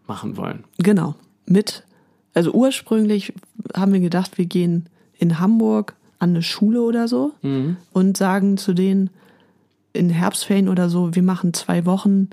machen 0.07 0.37
wollen. 0.37 0.65
Genau. 0.79 1.15
Mit, 1.47 1.85
also 2.35 2.53
ursprünglich 2.53 3.33
haben 3.77 3.93
wir 3.93 4.01
gedacht, 4.01 4.39
wir 4.39 4.47
gehen 4.47 4.89
in 5.19 5.39
Hamburg 5.39 5.95
an 6.19 6.31
eine 6.31 6.43
Schule 6.43 6.83
oder 6.83 7.07
so 7.09 7.33
Mhm. 7.43 7.77
und 7.93 8.17
sagen 8.17 8.57
zu 8.57 8.73
denen 8.75 9.11
in 9.93 10.11
Herbstferien 10.11 10.69
oder 10.69 10.89
so, 10.89 11.15
wir 11.15 11.23
machen 11.23 11.55
zwei 11.55 11.85
Wochen 11.87 12.29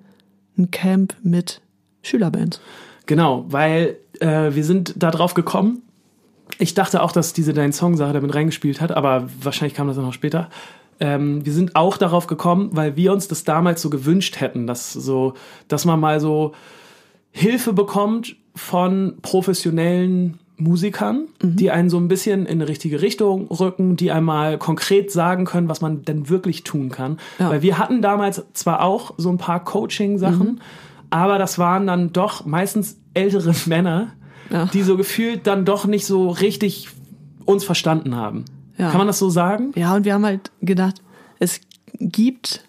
ein 0.57 0.71
Camp 0.71 1.15
mit 1.23 1.61
Schülerbands. 2.01 2.61
Genau, 3.05 3.45
weil 3.49 3.97
äh, 4.19 4.53
wir 4.55 4.63
sind 4.63 4.93
da 4.97 5.11
drauf 5.11 5.33
gekommen. 5.33 5.81
Ich 6.57 6.73
dachte 6.73 7.01
auch, 7.01 7.11
dass 7.11 7.33
diese 7.33 7.53
Dein 7.53 7.73
Song-Sache 7.73 8.13
damit 8.13 8.33
reingespielt 8.33 8.81
hat, 8.81 8.91
aber 8.91 9.27
wahrscheinlich 9.41 9.73
kam 9.73 9.87
das 9.87 9.95
dann 9.95 10.05
noch 10.05 10.13
später. 10.13 10.49
Ähm, 10.99 11.45
wir 11.45 11.53
sind 11.53 11.75
auch 11.75 11.97
darauf 11.97 12.27
gekommen, 12.27 12.69
weil 12.73 12.95
wir 12.95 13.11
uns 13.13 13.27
das 13.27 13.43
damals 13.43 13.81
so 13.81 13.89
gewünscht 13.89 14.39
hätten, 14.39 14.65
dass 14.67 14.93
so, 14.93 15.33
dass 15.67 15.85
man 15.85 15.99
mal 15.99 16.19
so 16.19 16.53
Hilfe 17.31 17.73
bekommt 17.73 18.35
von 18.55 19.15
professionellen 19.21 20.39
Musikern, 20.57 21.25
Mhm. 21.43 21.55
die 21.57 21.69
einen 21.69 21.89
so 21.89 21.97
ein 21.97 22.07
bisschen 22.07 22.45
in 22.45 22.59
eine 22.61 22.69
richtige 22.69 23.01
Richtung 23.01 23.47
rücken, 23.47 23.97
die 23.97 24.11
einmal 24.11 24.57
konkret 24.57 25.11
sagen 25.11 25.43
können, 25.43 25.67
was 25.67 25.81
man 25.81 26.03
denn 26.03 26.29
wirklich 26.29 26.63
tun 26.63 26.89
kann. 26.89 27.17
Ja. 27.39 27.49
Weil 27.49 27.61
wir 27.61 27.77
hatten 27.77 28.01
damals 28.01 28.41
zwar 28.53 28.81
auch 28.81 29.13
so 29.17 29.29
ein 29.29 29.37
paar 29.37 29.61
Coaching-Sachen, 29.65 30.47
Mhm. 30.47 30.59
aber 31.09 31.37
das 31.39 31.59
waren 31.59 31.87
dann 31.87 32.13
doch 32.13 32.45
meistens 32.45 32.97
ältere 33.13 33.53
Männer, 33.65 34.13
Ja. 34.49 34.67
die 34.67 34.81
so 34.83 34.95
gefühlt 34.95 35.45
dann 35.45 35.65
doch 35.65 35.85
nicht 35.87 36.05
so 36.05 36.29
richtig 36.29 36.87
uns 37.43 37.65
verstanden 37.65 38.15
haben. 38.15 38.45
Ja. 38.77 38.89
Kann 38.89 38.99
man 38.99 39.07
das 39.07 39.19
so 39.19 39.29
sagen? 39.29 39.71
Ja, 39.75 39.95
und 39.95 40.05
wir 40.05 40.13
haben 40.13 40.25
halt 40.25 40.51
gedacht, 40.61 41.01
es 41.39 41.61
gibt 41.93 42.63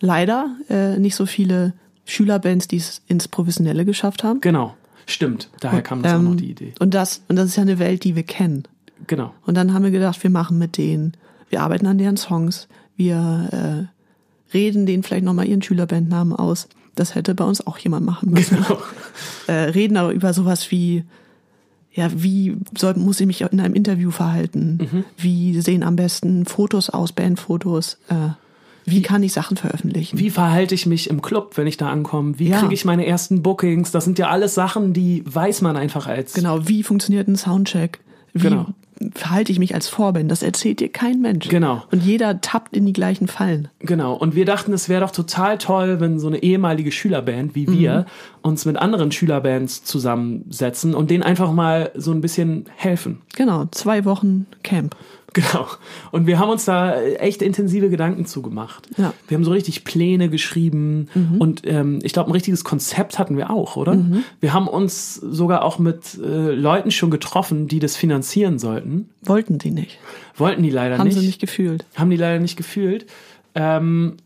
leider 0.00 0.56
äh, 0.68 0.98
nicht 0.98 1.16
so 1.16 1.26
viele 1.26 1.72
Schülerbands, 2.04 2.68
die 2.68 2.76
es 2.76 3.02
ins 3.06 3.28
Professionelle 3.28 3.84
geschafft 3.84 4.24
haben. 4.24 4.40
Genau. 4.40 4.74
Stimmt. 5.06 5.48
Daher 5.60 5.82
kam 5.82 6.02
das 6.02 6.12
auch 6.12 6.18
Ähm, 6.18 6.24
noch 6.24 6.36
die 6.36 6.50
Idee. 6.50 6.74
Und 6.80 6.94
das, 6.94 7.22
und 7.28 7.36
das 7.36 7.46
ist 7.46 7.56
ja 7.56 7.62
eine 7.62 7.78
Welt, 7.78 8.04
die 8.04 8.14
wir 8.14 8.22
kennen. 8.22 8.64
Genau. 9.06 9.32
Und 9.46 9.56
dann 9.56 9.72
haben 9.72 9.84
wir 9.84 9.90
gedacht, 9.90 10.22
wir 10.22 10.30
machen 10.30 10.58
mit 10.58 10.76
denen, 10.76 11.12
wir 11.48 11.62
arbeiten 11.62 11.86
an 11.86 11.98
deren 11.98 12.16
Songs, 12.16 12.68
wir 12.96 13.88
äh, 13.90 14.54
reden 14.54 14.86
denen 14.86 15.02
vielleicht 15.02 15.24
nochmal 15.24 15.46
ihren 15.46 15.62
Schülerbandnamen 15.62 16.34
aus. 16.34 16.68
Das 16.94 17.14
hätte 17.14 17.34
bei 17.34 17.44
uns 17.44 17.66
auch 17.66 17.78
jemand 17.78 18.04
machen 18.04 18.30
müssen. 18.30 18.56
Genau. 18.56 18.78
Äh, 19.46 19.70
reden 19.70 19.96
aber 19.96 20.12
über 20.12 20.34
sowas 20.34 20.70
wie, 20.70 21.04
ja, 21.98 22.10
wie 22.14 22.56
soll, 22.78 22.94
muss 22.94 23.18
ich 23.18 23.26
mich 23.26 23.40
in 23.40 23.58
einem 23.60 23.74
Interview 23.74 24.12
verhalten? 24.12 24.78
Mhm. 24.80 25.04
Wie 25.16 25.60
sehen 25.60 25.82
am 25.82 25.96
besten 25.96 26.46
Fotos 26.46 26.90
aus, 26.90 27.10
Bandfotos? 27.10 27.98
Äh, 28.08 28.14
wie 28.84 29.02
kann 29.02 29.24
ich 29.24 29.32
Sachen 29.32 29.56
veröffentlichen? 29.56 30.16
Wie 30.16 30.30
verhalte 30.30 30.76
ich 30.76 30.86
mich 30.86 31.10
im 31.10 31.20
Club, 31.22 31.56
wenn 31.56 31.66
ich 31.66 31.76
da 31.76 31.90
ankomme? 31.90 32.38
Wie 32.38 32.50
Ja. 32.50 32.60
kriege 32.60 32.72
ich 32.72 32.84
meine 32.84 33.04
ersten 33.04 33.42
Bookings? 33.42 33.90
Das 33.90 34.04
sind 34.04 34.16
ja 34.20 34.28
alles 34.28 34.54
Sachen, 34.54 34.92
die 34.92 35.24
weiß 35.26 35.60
man 35.60 35.76
einfach 35.76 36.06
als. 36.06 36.34
Genau, 36.34 36.68
wie 36.68 36.84
funktioniert 36.84 37.26
ein 37.26 37.34
Soundcheck? 37.36 37.98
Wie 38.32 38.42
Genau. 38.42 38.66
Verhalte 39.14 39.52
ich 39.52 39.58
mich 39.58 39.74
als 39.74 39.88
Vorband? 39.88 40.30
Das 40.30 40.42
erzählt 40.42 40.80
dir 40.80 40.88
kein 40.88 41.20
Mensch. 41.20 41.48
Genau. 41.48 41.84
Und 41.90 42.02
jeder 42.02 42.40
tappt 42.40 42.76
in 42.76 42.86
die 42.86 42.92
gleichen 42.92 43.28
Fallen. 43.28 43.68
Genau. 43.80 44.14
Und 44.14 44.34
wir 44.34 44.44
dachten, 44.44 44.72
es 44.72 44.88
wäre 44.88 45.00
doch 45.00 45.10
total 45.10 45.58
toll, 45.58 46.00
wenn 46.00 46.18
so 46.18 46.26
eine 46.26 46.42
ehemalige 46.42 46.92
Schülerband 46.92 47.54
wie 47.54 47.68
wir 47.68 48.06
uns 48.42 48.64
mit 48.64 48.76
anderen 48.76 49.12
Schülerbands 49.12 49.84
zusammensetzen 49.84 50.94
und 50.94 51.10
denen 51.10 51.22
einfach 51.22 51.52
mal 51.52 51.90
so 51.94 52.12
ein 52.12 52.20
bisschen 52.20 52.66
helfen. 52.76 53.20
Genau, 53.36 53.66
zwei 53.70 54.04
Wochen 54.04 54.46
Camp. 54.62 54.96
Genau. 55.38 55.66
Und 56.10 56.26
wir 56.26 56.38
haben 56.40 56.50
uns 56.50 56.64
da 56.64 57.00
echt 57.00 57.42
intensive 57.42 57.90
Gedanken 57.90 58.26
zugemacht. 58.26 58.88
Ja. 58.96 59.12
Wir 59.28 59.36
haben 59.36 59.44
so 59.44 59.52
richtig 59.52 59.84
Pläne 59.84 60.28
geschrieben 60.28 61.08
und 61.38 61.62
ähm, 61.64 62.00
ich 62.02 62.12
glaube, 62.12 62.30
ein 62.30 62.32
richtiges 62.32 62.64
Konzept 62.64 63.18
hatten 63.18 63.36
wir 63.36 63.50
auch, 63.50 63.76
oder? 63.76 63.96
Wir 64.40 64.52
haben 64.52 64.66
uns 64.66 65.14
sogar 65.14 65.64
auch 65.64 65.78
mit 65.78 66.18
äh, 66.18 66.52
Leuten 66.52 66.90
schon 66.90 67.10
getroffen, 67.10 67.68
die 67.68 67.78
das 67.78 67.96
finanzieren 67.96 68.58
sollten. 68.58 69.10
Wollten 69.22 69.58
die 69.58 69.70
nicht. 69.70 69.98
Wollten 70.36 70.62
die 70.62 70.70
leider 70.70 70.98
Haben 70.98 71.06
nicht. 71.06 71.18
sie 71.18 71.26
nicht 71.26 71.40
gefühlt. 71.40 71.84
Haben 71.94 72.10
die 72.10 72.16
leider 72.16 72.40
nicht 72.40 72.56
gefühlt. 72.56 73.06
Ähm, 73.54 74.16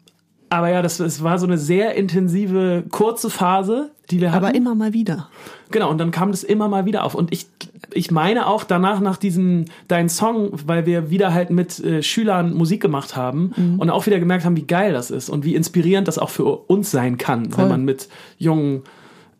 aber 0.48 0.68
ja, 0.68 0.82
das, 0.82 0.98
das 0.98 1.22
war 1.22 1.38
so 1.38 1.46
eine 1.46 1.56
sehr 1.58 1.94
intensive, 1.94 2.84
kurze 2.90 3.30
Phase, 3.30 3.90
die 4.10 4.20
wir 4.20 4.32
hatten. 4.32 4.44
Aber 4.44 4.54
immer 4.54 4.74
mal 4.74 4.92
wieder. 4.92 5.28
Genau, 5.70 5.90
und 5.90 5.98
dann 5.98 6.10
kam 6.10 6.30
das 6.30 6.44
immer 6.44 6.68
mal 6.68 6.84
wieder 6.84 7.04
auf. 7.04 7.14
Und 7.14 7.32
ich, 7.32 7.46
ich 7.92 8.10
meine 8.10 8.46
auch 8.46 8.64
danach, 8.64 9.00
nach 9.00 9.16
diesem, 9.16 9.64
dein 9.88 10.08
Song, 10.08 10.50
weil 10.66 10.86
wir 10.86 11.10
wieder 11.10 11.34
halt 11.34 11.50
mit 11.50 11.78
äh, 11.80 12.02
Schülern 12.02 12.54
Musik 12.54 12.80
gemacht 12.80 13.16
haben 13.16 13.52
Mhm. 13.56 13.78
und 13.80 13.90
auch 13.90 14.06
wieder 14.06 14.18
gemerkt 14.20 14.44
haben, 14.44 14.56
wie 14.56 14.66
geil 14.66 14.92
das 14.92 15.10
ist 15.10 15.28
und 15.28 15.44
wie 15.44 15.54
inspirierend 15.54 16.08
das 16.08 16.18
auch 16.18 16.30
für 16.30 16.44
uns 16.44 16.90
sein 16.90 17.18
kann, 17.18 17.50
Voll. 17.50 17.64
wenn 17.64 17.70
man 17.70 17.84
mit 17.84 18.08
jungen 18.38 18.82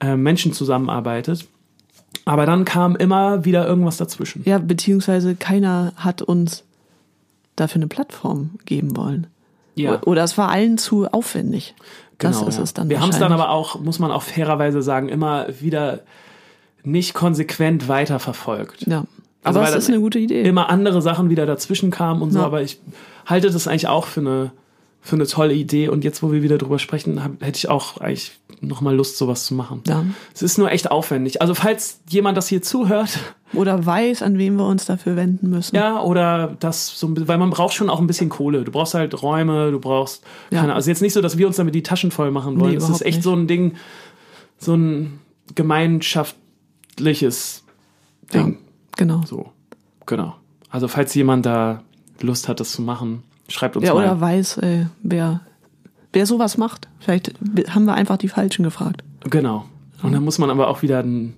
äh, 0.01 0.17
Menschen 0.17 0.53
zusammenarbeitet. 0.53 1.47
Aber 2.25 2.47
dann 2.47 2.65
kam 2.65 2.95
immer 2.97 3.45
wieder 3.45 3.67
irgendwas 3.67 3.97
dazwischen. 3.97 4.43
Ja, 4.45 4.59
beziehungsweise 4.59 5.35
keiner 5.35 5.93
hat 5.97 6.23
uns 6.23 6.65
dafür 7.57 7.77
eine 7.81 7.89
Plattform 7.89 8.51
geben 8.65 8.97
wollen. 8.97 9.27
Ja. 9.75 10.03
Oder 10.03 10.23
es 10.25 10.37
war 10.37 10.51
allen 10.51 10.79
zu 10.79 11.07
aufwendig. 11.07 11.75
Das 12.19 12.37
Genau, 12.39 12.49
ist 12.49 12.57
ja. 12.59 12.63
es 12.63 12.75
dann 12.75 12.89
Wir 12.91 13.01
haben 13.01 13.11
es 13.11 13.19
dann 13.19 13.33
aber 13.33 13.51
auch, 13.51 13.81
muss 13.81 13.99
man 13.99 14.11
auch 14.13 14.23
fairerweise 14.23 14.83
sagen, 14.83 15.09
immer 15.09 15.47
wieder 15.61 16.01
nicht 16.85 17.15
konsequent 17.15 17.89
weiterverfolgt. 17.89 18.87
Ja. 18.87 19.05
Also 19.45 19.59
Aber 19.61 19.69
es 19.69 19.75
ist 19.75 19.89
eine 19.89 19.99
gute 20.01 20.19
Idee. 20.19 20.43
Immer 20.43 20.69
andere 20.71 21.03
Sachen 21.03 21.29
wieder 21.31 21.47
dazwischen 21.47 21.91
kamen 21.91 22.23
und 22.23 22.31
so, 22.33 22.39
Ja. 22.41 22.45
aber 22.47 22.63
ich 22.63 22.81
halte 23.27 23.51
das 23.51 23.67
eigentlich 23.67 23.89
auch 23.89 24.07
für 24.07 24.21
eine, 24.21 24.53
für 25.01 25.17
eine 25.17 25.27
tolle 25.27 25.53
Idee. 25.55 25.89
Und 25.89 26.05
jetzt, 26.05 26.23
wo 26.23 26.31
wir 26.31 26.43
wieder 26.45 26.59
drüber 26.59 26.79
sprechen, 26.79 27.25
hab, 27.25 27.43
hätte 27.43 27.57
ich 27.59 27.69
auch 27.69 27.97
eigentlich 27.99 28.33
nochmal 28.61 28.95
Lust, 28.95 29.19
sowas 29.19 29.45
zu 29.45 29.55
machen. 29.55 29.83
Ja. 29.89 30.05
Es 30.33 30.43
ist 30.43 30.59
nur 30.59 30.71
echt 30.71 30.93
aufwendig. 30.93 31.43
Also, 31.43 31.55
falls 31.55 32.01
jemand 32.09 32.37
das 32.37 32.47
hier 32.47 32.63
zuhört, 32.63 33.19
Oder 33.53 33.85
weiß, 33.85 34.23
an 34.23 34.39
wen 34.39 34.55
wir 34.57 34.67
uns 34.67 34.85
dafür 34.85 35.17
wenden 35.17 35.51
müssen. 35.51 35.75
ja, 35.75 36.01
oder 36.01 36.57
das 36.61 36.97
so 36.99 37.09
ein 37.09 37.15
bisschen, 37.15 37.27
weil 37.29 37.39
man 37.39 37.51
braucht 37.51 37.75
schon 37.75 37.91
auch 37.91 38.01
ein 38.01 38.07
bisschen 38.07 38.29
Kohle. 38.29 38.63
Du 38.65 38.71
brauchst 38.71 38.95
halt 38.95 39.21
Räume, 39.23 39.73
du 39.73 39.81
brauchst, 39.81 40.23
Ja. 40.53 40.61
keine, 40.61 40.75
also 40.75 40.89
jetzt 40.89 41.03
nicht 41.03 41.13
so, 41.13 41.21
dass 41.21 41.37
wir 41.37 41.49
uns 41.49 41.57
damit 41.57 41.75
die 41.75 41.83
Taschen 41.83 42.13
voll 42.13 42.31
machen 42.31 42.61
wollen. 42.61 42.71
Nee, 42.75 42.79
das 42.79 42.89
ist 42.89 43.03
echt 43.03 43.17
nicht. 43.19 43.25
so 43.25 43.35
ein 43.35 43.49
Ding, 43.49 43.75
so 44.59 44.75
ein 44.75 45.19
gemeinschaftliches 45.57 46.41
Ja, 48.33 48.43
Ding. 48.45 48.59
genau. 48.97 49.23
So, 49.27 49.51
genau. 50.07 50.35
Also 50.71 50.89
falls 50.89 51.15
jemand 51.15 51.47
da 51.47 51.83
Lust 52.21 52.49
hat, 52.49 52.61
das 52.61 52.73
zu 52.73 52.83
machen, 52.83 53.23
schreibt 53.49 53.77
uns 53.77 53.87
Ja, 53.87 53.95
mal. 53.95 54.05
oder 54.05 54.21
weiß, 54.21 54.59
äh, 54.59 54.87
wer, 55.03 55.41
wer 56.13 56.27
sowas 56.27 56.57
macht. 56.57 56.89
Vielleicht 57.01 57.35
haben 57.71 57.85
wir 57.85 57.95
einfach 57.95 58.17
die 58.17 58.29
Falschen 58.29 58.63
gefragt. 58.63 59.05
Genau. 59.29 59.67
Und 60.03 60.13
dann 60.13 60.25
muss 60.25 60.39
man 60.39 60.51
aber 60.51 60.69
auch 60.69 60.83
wieder 60.83 61.01
ein, 61.01 61.35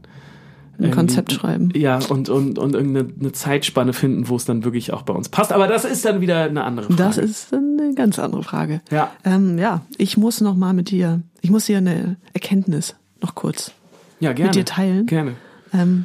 Ein 0.79 0.91
Konzept 0.91 1.33
schreiben. 1.33 1.71
Ja, 1.75 1.99
und, 2.09 2.29
und, 2.29 2.59
und 2.59 2.75
irgendeine 2.75 3.09
eine 3.21 3.33
Zeitspanne 3.33 3.93
finden, 3.93 4.29
wo 4.29 4.37
es 4.37 4.45
dann 4.45 4.65
wirklich 4.65 4.93
auch 4.93 5.03
bei 5.03 5.13
uns 5.13 5.29
passt. 5.29 5.53
Aber 5.53 5.67
das 5.69 5.85
ist 5.85 6.05
dann 6.05 6.21
wieder 6.21 6.45
eine 6.45 6.65
andere 6.65 6.87
Frage. 6.87 6.97
Das 6.97 7.19
ist 7.19 7.53
eine 7.53 7.95
ganz 7.95 8.19
andere 8.19 8.43
Frage. 8.43 8.81
Ja. 8.91 9.11
Ähm, 9.25 9.59
ja, 9.59 9.83
ich 9.99 10.17
muss 10.17 10.41
noch 10.41 10.57
mal 10.57 10.73
mit 10.73 10.91
dir, 10.91 11.21
ich 11.43 11.51
muss 11.51 11.67
dir 11.67 11.79
eine 11.79 12.17
Erkenntnis 12.33 12.95
noch 13.23 13.35
kurz. 13.35 13.73
Ja, 14.21 14.33
gerne. 14.33 14.53
dir 14.53 14.65
teilen? 14.65 15.07
Gerne. 15.07 15.35
Ähm, 15.73 16.05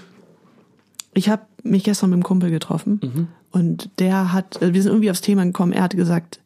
ich 1.13 1.29
habe 1.29 1.43
mich 1.63 1.83
gestern 1.83 2.09
mit 2.11 2.17
einem 2.17 2.23
Kumpel 2.23 2.49
getroffen 2.51 2.99
Mhm. 3.03 3.27
und 3.51 3.89
der 3.99 4.31
hat, 4.33 4.61
äh, 4.61 4.73
wir 4.73 4.81
sind 4.81 4.91
irgendwie 4.91 5.11
aufs 5.11 5.21
Thema 5.21 5.43
gekommen, 5.45 5.73
er 5.73 5.83
hat 5.83 5.95
gesagt, 5.95 6.39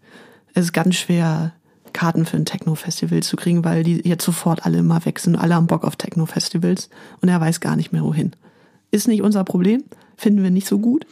es 0.54 0.66
ist 0.66 0.74
ganz 0.74 0.96
schwer, 0.96 1.54
Karten 1.94 2.26
für 2.26 2.38
ein 2.38 2.46
Techno-Festival 2.46 3.22
zu 3.22 3.36
kriegen, 3.36 3.64
weil 3.64 3.84
die 3.84 4.02
jetzt 4.08 4.26
sofort 4.26 4.66
alle 4.66 4.80
immer 4.80 5.06
weg 5.06 5.20
sind. 5.20 5.36
Alle 5.36 5.54
haben 5.54 5.68
Bock 5.68 5.84
auf 5.84 5.96
Techno-Festivals 5.96 6.90
und 7.22 7.30
er 7.30 7.40
weiß 7.40 7.60
gar 7.60 7.76
nicht 7.76 7.92
mehr 7.92 8.02
wohin. 8.04 8.32
Ist 8.90 9.08
nicht 9.08 9.22
unser 9.22 9.44
Problem, 9.44 9.84
finden 10.18 10.42
wir 10.42 10.50
nicht 10.50 10.66
so 10.68 10.80
gut. 10.80 11.06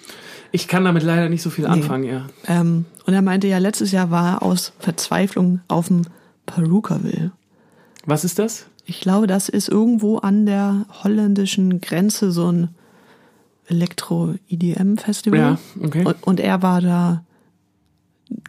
Ich 0.51 0.67
kann 0.67 0.83
damit 0.83 1.03
leider 1.03 1.29
nicht 1.29 1.43
so 1.43 1.51
viel 1.51 1.67
anfangen, 1.67 2.03
ja. 2.05 2.25
Ähm, 2.47 2.85
und 3.05 3.13
er 3.13 3.21
meinte 3.21 3.47
ja, 3.47 3.59
letztes 3.59 3.91
Jahr 3.91 4.09
war 4.09 4.27
er 4.37 4.43
aus 4.43 4.73
Verzweiflung 4.79 5.61
auf 5.67 5.87
dem 5.87 6.01
Perukaville. 6.47 7.31
Was 8.05 8.23
ist 8.23 8.39
das? 8.39 8.65
Ich 8.85 8.99
glaube, 9.01 9.27
das 9.27 9.47
ist 9.49 9.69
irgendwo 9.69 10.17
an 10.17 10.45
der 10.45 10.85
holländischen 11.03 11.81
Grenze 11.81 12.31
so 12.31 12.51
ein 12.51 12.69
Elektro-EDM-Festival. 13.67 15.39
Ja, 15.39 15.57
okay. 15.83 16.03
Und, 16.05 16.23
und 16.23 16.39
er 16.39 16.61
war 16.61 16.81
da 16.81 17.23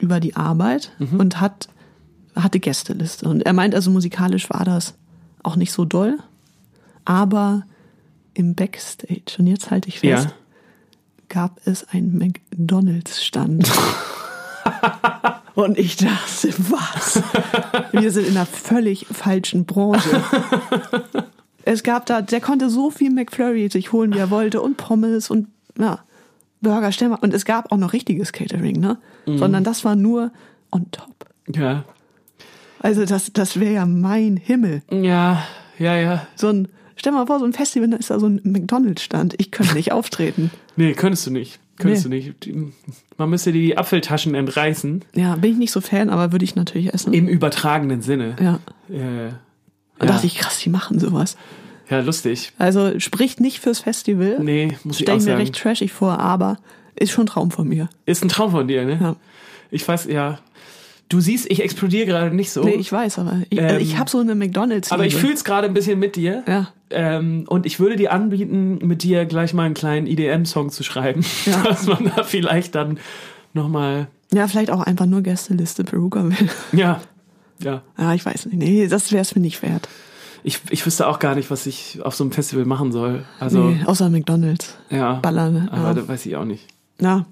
über 0.00 0.20
die 0.20 0.36
Arbeit 0.36 0.92
Mhm. 0.98 1.20
und 1.20 1.40
hat, 1.40 1.68
hatte 2.34 2.60
Gästeliste. 2.60 3.28
Und 3.28 3.42
er 3.42 3.52
meint 3.52 3.74
also, 3.74 3.90
musikalisch 3.90 4.48
war 4.50 4.64
das 4.64 4.94
auch 5.42 5.56
nicht 5.56 5.72
so 5.72 5.84
doll, 5.84 6.18
aber 7.04 7.64
im 8.34 8.54
Backstage, 8.54 9.36
und 9.38 9.46
jetzt 9.46 9.70
halte 9.70 9.88
ich 9.88 10.00
fest, 10.00 10.28
Ja. 10.28 10.32
gab 11.28 11.60
es 11.66 11.84
einen 11.88 12.16
McDonalds-Stand. 12.18 13.70
Und 15.55 15.78
ich 15.78 15.96
dachte, 15.96 16.55
was? 16.70 17.22
Wir 17.92 18.11
sind 18.11 18.28
in 18.28 18.36
einer 18.36 18.46
völlig 18.46 19.07
falschen 19.11 19.66
Branche. 19.66 20.22
Es 21.64 21.82
gab 21.82 22.07
da, 22.07 22.22
der 22.22 22.40
konnte 22.40 22.70
so 22.70 22.90
viel 22.90 23.11
McFlurry 23.11 23.68
sich 23.70 23.92
holen, 23.92 24.14
wie 24.14 24.18
er 24.18 24.30
wollte, 24.30 24.61
und 24.62 24.76
Pommes 24.76 25.30
und 25.30 25.48
ja, 25.78 26.00
Burger, 26.61 26.92
stell 26.92 27.09
mal. 27.09 27.18
Und 27.20 27.34
es 27.34 27.44
gab 27.44 27.70
auch 27.70 27.76
noch 27.76 27.92
richtiges 27.92 28.32
Catering, 28.32 28.80
ne? 28.80 28.98
Sondern 29.26 29.64
das 29.64 29.84
war 29.84 29.94
nur 29.94 30.32
on 30.70 30.90
top. 30.90 31.26
Ja. 31.55 31.84
Also 32.80 33.05
das, 33.05 33.32
das 33.32 33.61
wäre 33.61 33.74
ja 33.74 33.86
mein 33.86 34.36
Himmel. 34.36 34.82
Ja, 34.90 35.44
ja, 35.78 35.96
ja. 35.96 36.26
So 36.34 36.48
ein, 36.48 36.68
stell 36.96 37.12
mal 37.12 37.26
vor, 37.26 37.38
so 37.38 37.44
ein 37.44 37.53
Festival, 37.53 37.88
da 37.90 37.96
ist 37.96 38.11
da 38.11 38.18
so 38.18 38.26
ein 38.26 38.40
McDonalds-Stand. 38.42 39.34
Ich 39.38 39.50
könnte 39.50 39.74
nicht 39.74 39.92
auftreten. 39.92 40.50
Nee, 40.76 40.92
könntest 40.94 41.26
du 41.26 41.30
nicht. 41.30 41.58
Könntest 41.78 42.08
Nee. 42.08 42.34
du 42.40 42.50
nicht. 42.50 42.74
Man 43.18 43.30
müsste 43.30 43.52
die 43.52 43.76
Apfeltaschen 43.76 44.34
entreißen. 44.34 45.04
Ja, 45.14 45.36
bin 45.36 45.52
ich 45.52 45.58
nicht 45.58 45.72
so 45.72 45.80
Fan, 45.80 46.10
aber 46.10 46.32
würde 46.32 46.44
ich 46.44 46.54
natürlich 46.54 46.92
essen. 46.92 47.12
Im 47.12 47.28
übertragenen 47.28 48.02
Sinne. 48.02 48.36
Ja. 48.40 48.58
Ja. 48.88 49.30
Da 49.98 50.06
Ja. 50.06 50.12
dachte 50.12 50.26
ich, 50.26 50.36
krass, 50.36 50.58
die 50.58 50.70
machen 50.70 50.98
sowas. 50.98 51.36
ja, 51.90 52.00
lustig. 52.00 52.52
Also 52.58 52.98
spricht 53.00 53.40
nicht 53.40 53.60
fürs 53.60 53.80
Festival. 53.80 54.38
Nee, 54.40 54.76
muss 54.84 54.96
ich 54.96 55.02
Stelle 55.02 55.16
auch 55.16 55.20
ich 55.20 55.24
mir 55.26 55.32
sagen. 55.32 55.40
recht 55.40 55.54
trashig 55.58 55.92
vor, 55.92 56.18
aber 56.18 56.58
ist 56.96 57.10
schon 57.12 57.24
ein 57.24 57.26
Traum 57.28 57.50
von 57.50 57.68
mir. 57.68 57.88
Ist 58.06 58.22
ein 58.22 58.28
Traum 58.28 58.50
von 58.50 58.66
dir, 58.68 58.84
ne? 58.84 58.98
Ja. 59.00 59.16
Ich 59.70 59.86
weiß, 59.86 60.06
ja. 60.06 60.38
Du 61.08 61.20
siehst, 61.20 61.50
ich 61.50 61.62
explodiere 61.62 62.06
gerade 62.06 62.34
nicht 62.34 62.50
so. 62.50 62.62
Nee, 62.64 62.74
ich 62.74 62.90
weiß, 62.90 63.18
aber 63.18 63.42
ich, 63.50 63.58
Ähm, 63.60 63.80
ich 63.80 63.98
habe 63.98 64.08
so 64.08 64.18
eine 64.18 64.34
McDonalds. 64.34 64.92
aber 64.92 65.04
ich 65.04 65.14
fühle 65.16 65.34
es 65.34 65.44
gerade 65.44 65.66
ein 65.66 65.74
bisschen 65.74 65.98
mit 65.98 66.16
dir. 66.16 66.42
Ja. 66.46 66.68
Ähm, 66.93 67.45
und 67.49 67.66
ich 67.66 67.80
würde 67.80 67.97
dir 67.97 68.12
anbieten, 68.12 68.78
mit 68.86 69.03
dir 69.03 69.24
gleich 69.26 69.55
mal 69.55 69.64
einen 69.64 69.74
kleinen 69.74 70.07
IDM-Song 70.07 70.70
zu 70.70 70.82
schreiben. 70.82 71.24
Ja. 71.47 71.62
Dass 71.62 71.86
man 71.86 72.11
da 72.16 72.22
vielleicht 72.24 72.74
dann 72.74 72.99
nochmal. 73.55 74.09
Ja, 74.32 74.49
vielleicht 74.49 74.70
auch 74.70 74.80
einfach 74.80 75.07
nur 75.07 75.22
Gästeliste 75.22 75.84
Peruka 75.84 76.24
will. 76.24 76.49
Ja. 76.72 77.01
Ja. 77.59 77.82
Ja, 77.99 78.14
ich 78.14 78.24
weiß 78.24 78.47
nicht. 78.47 78.57
Nee, 78.59 78.88
das 78.88 79.12
wäre 79.12 79.22
es 79.22 79.34
mir 79.34 79.40
nicht 79.43 79.62
wert. 79.62 79.88
Ich, 80.45 80.61
ich 80.70 80.84
wüsste 80.84 81.07
auch 81.07 81.18
gar 81.20 81.34
nicht, 81.36 81.51
was 81.51 81.66
ich 81.66 82.01
auf 82.03 82.14
so 82.16 82.24
einem 82.24 82.32
Festival 82.32 82.64
machen 82.64 82.90
soll. 82.90 83.24
Also, 83.38 83.70
nee, 83.70 83.84
außer 83.84 84.11
McDonalds. 84.11 84.76
ja. 84.90 85.14
Ballern. 85.14 85.68
Aber 85.70 85.88
Ja. 85.88 85.95
das 85.95 86.09
weiß 86.09 86.26
ich 86.26 86.36
auch 86.36 86.45
nicht. 86.45 86.66
ja. 87.01 87.24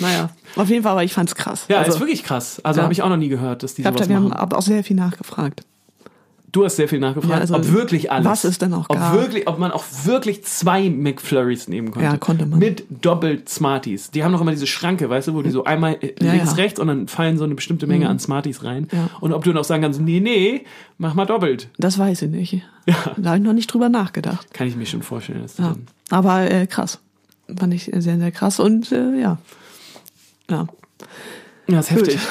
Naja, 0.00 0.30
auf 0.54 0.68
jeden 0.70 0.84
Fall, 0.84 0.92
aber 0.92 1.02
ich 1.02 1.12
fand's 1.12 1.34
krass. 1.34 1.64
Ja, 1.68 1.78
also, 1.78 1.94
ist 1.94 1.98
wirklich 1.98 2.22
krass. 2.22 2.60
Also 2.62 2.78
Ja. 2.78 2.84
habe 2.84 2.92
ich 2.92 3.02
auch 3.02 3.08
noch 3.08 3.16
nie 3.16 3.26
gehört, 3.28 3.64
dass 3.64 3.74
die 3.74 3.80
ich 3.82 3.86
hab 3.88 3.94
sowas 3.94 4.06
da, 4.06 4.10
wir 4.10 4.16
haben 4.16 4.28
machen. 4.28 4.36
aber 4.38 4.56
auch 4.58 4.62
sehr 4.62 4.84
viel 4.84 4.94
nachgefragt. 4.94 5.62
Du 6.50 6.64
hast 6.64 6.76
sehr 6.76 6.88
viel 6.88 6.98
nachgefragt, 6.98 7.30
Ja, 7.34 7.40
also, 7.40 7.54
ob 7.56 7.72
wirklich 7.72 8.10
alles. 8.10 8.24
was 8.24 8.44
es 8.44 8.56
denn 8.58 8.72
auch 8.72 8.86
ob 8.88 8.96
gab. 8.96 9.12
Wirklich, 9.14 9.46
ob 9.46 9.58
man 9.58 9.70
auch 9.70 9.84
wirklich 10.04 10.44
zwei 10.44 10.88
McFlurries 10.88 11.68
nehmen 11.68 11.90
konnte. 11.90 12.08
Ja, 12.08 12.16
konnte 12.16 12.46
man. 12.46 12.58
Mit 12.58 12.84
doppelt 12.88 13.50
Smarties. 13.50 14.10
Die 14.12 14.24
haben 14.24 14.32
doch 14.32 14.40
immer 14.40 14.52
diese 14.52 14.66
Schranke, 14.66 15.10
weißt 15.10 15.28
du, 15.28 15.34
wo 15.34 15.42
die 15.42 15.50
so 15.50 15.64
einmal 15.64 15.98
Ja, 16.00 16.08
links, 16.32 16.46
ja. 16.46 16.52
Mhm. 16.52 16.58
rechts 16.58 16.80
und 16.80 16.86
dann 16.86 17.06
fallen 17.08 17.36
so 17.36 17.44
eine 17.44 17.54
bestimmte 17.54 17.86
Menge 17.86 18.08
an 18.08 18.18
Smarties 18.18 18.64
rein. 18.64 18.88
Ja. 18.92 19.10
Und 19.20 19.34
ob 19.34 19.44
du 19.44 19.50
dann 19.52 19.58
auch 19.60 19.64
sagen 19.64 19.82
kannst, 19.82 20.00
nee, 20.00 20.20
nee, 20.20 20.64
mach 20.96 21.12
mal 21.12 21.26
doppelt. 21.26 21.68
Das 21.76 21.98
weiß 21.98 22.22
ich 22.22 22.30
nicht. 22.30 22.62
Da 22.86 22.94
habe 23.30 23.36
ich 23.38 23.42
noch 23.44 23.52
nicht 23.52 23.66
drüber 23.72 23.90
nachgedacht. 23.90 24.52
Kann 24.54 24.66
ich 24.68 24.76
mir 24.76 24.86
schon 24.86 25.02
vorstellen. 25.02 25.42
Dass 25.42 25.58
Ja. 25.58 25.74
Aber 26.10 26.50
äh, 26.50 26.66
krass. 26.66 26.98
Fand 27.58 27.74
ich 27.74 27.90
sehr, 27.94 28.18
sehr 28.18 28.32
krass. 28.32 28.58
Und 28.58 28.90
äh, 28.92 29.20
ja. 29.20 29.36
Ja. 30.50 30.66
Ja, 31.68 31.80
ist 31.80 31.90
heftig. 31.90 32.18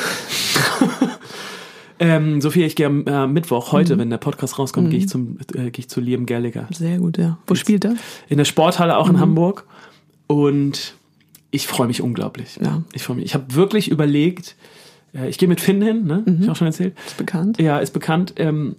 ähm, 2.00 2.42
Sophia, 2.42 2.66
ich 2.66 2.76
gehe 2.76 2.86
am 2.86 3.06
äh, 3.08 3.28
Mittwoch, 3.28 3.72
heute, 3.72 3.96
Mhm. 3.96 4.00
wenn 4.00 4.10
der 4.10 4.18
Podcast 4.18 4.60
rauskommt, 4.60 4.90
gehe 4.92 5.00
ich 5.00 5.10
zum, 5.10 5.38
äh, 5.54 5.72
gehe 5.72 5.80
ich 5.80 5.90
zu 5.90 6.00
Liam 6.02 6.26
Gallagher. 6.26 6.68
Sehr 6.72 6.98
gut, 7.00 7.18
ja. 7.18 7.38
Wo 7.48 7.56
spielt 7.56 7.86
er? 7.86 7.96
in 8.30 8.38
der 8.38 8.46
Sporthalle 8.46 8.94
Mhm. 8.94 9.00
auch 9.00 9.10
in 9.10 9.20
Hamburg 9.20 9.66
und 10.28 10.96
ich 11.52 11.68
freue 11.68 11.88
mich 11.88 12.02
unglaublich. 12.02 12.60
Ja. 12.62 12.84
Ich 12.94 13.04
freue 13.04 13.16
mich. 13.18 13.26
Ich 13.26 13.34
habe 13.34 13.54
wirklich 13.56 13.90
überlegt, 13.90 14.56
äh, 15.14 15.30
ich 15.30 15.38
gehe 15.38 15.48
mit 15.48 15.62
Finn 15.62 15.82
hin, 15.82 16.06
ne? 16.06 16.24
Mhm. 16.26 16.40
Ich 16.44 16.50
auch 16.50 16.56
schon 16.56 16.68
erzählt. 16.68 16.96
Ist 17.08 17.18
bekannt. 17.18 17.60
Ja, 17.60 17.80
ist 17.80 17.92
bekannt. 17.92 18.34
Ähm, 18.38 18.76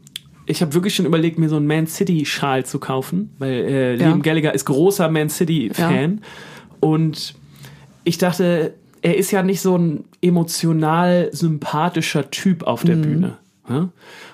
ich 0.46 0.62
habe 0.62 0.72
wirklich 0.74 0.94
schon 0.94 1.04
überlegt, 1.06 1.38
mir 1.38 1.48
so 1.48 1.56
einen 1.56 1.66
Man 1.66 1.86
City 1.86 2.24
Schal 2.24 2.64
zu 2.64 2.78
kaufen, 2.78 3.30
weil 3.38 3.52
äh, 3.52 3.96
Ja. 3.96 4.08
Liam 4.08 4.22
Gallagher 4.22 4.54
ist 4.54 4.64
großer 4.66 5.10
Man 5.10 5.28
City 5.28 5.70
Fan 5.72 6.20
und 6.80 7.34
ich 8.04 8.16
dachte, 8.18 8.74
er 9.02 9.16
ist 9.16 9.30
ja 9.30 9.42
nicht 9.42 9.60
so 9.60 9.76
ein 9.76 10.04
emotional 10.22 11.28
sympathischer 11.32 12.30
Typ 12.30 12.62
auf 12.64 12.82
Mhm. 12.84 12.86
der 12.86 12.96
Bühne. 12.96 13.36
Ne? 13.68 13.88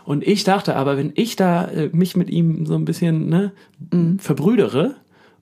Und 0.05 0.25
ich 0.27 0.45
dachte 0.45 0.77
aber, 0.77 0.97
wenn 0.97 1.12
ich 1.15 1.35
da 1.37 1.67
äh, 1.67 1.91
mich 1.93 2.17
mit 2.17 2.31
ihm 2.31 2.67
so 2.67 2.75
ein 2.75 2.85
bisschen 2.85 3.29
ne, 3.29 3.53
Mhm. 3.93 4.19
verbrüdere 4.19 4.95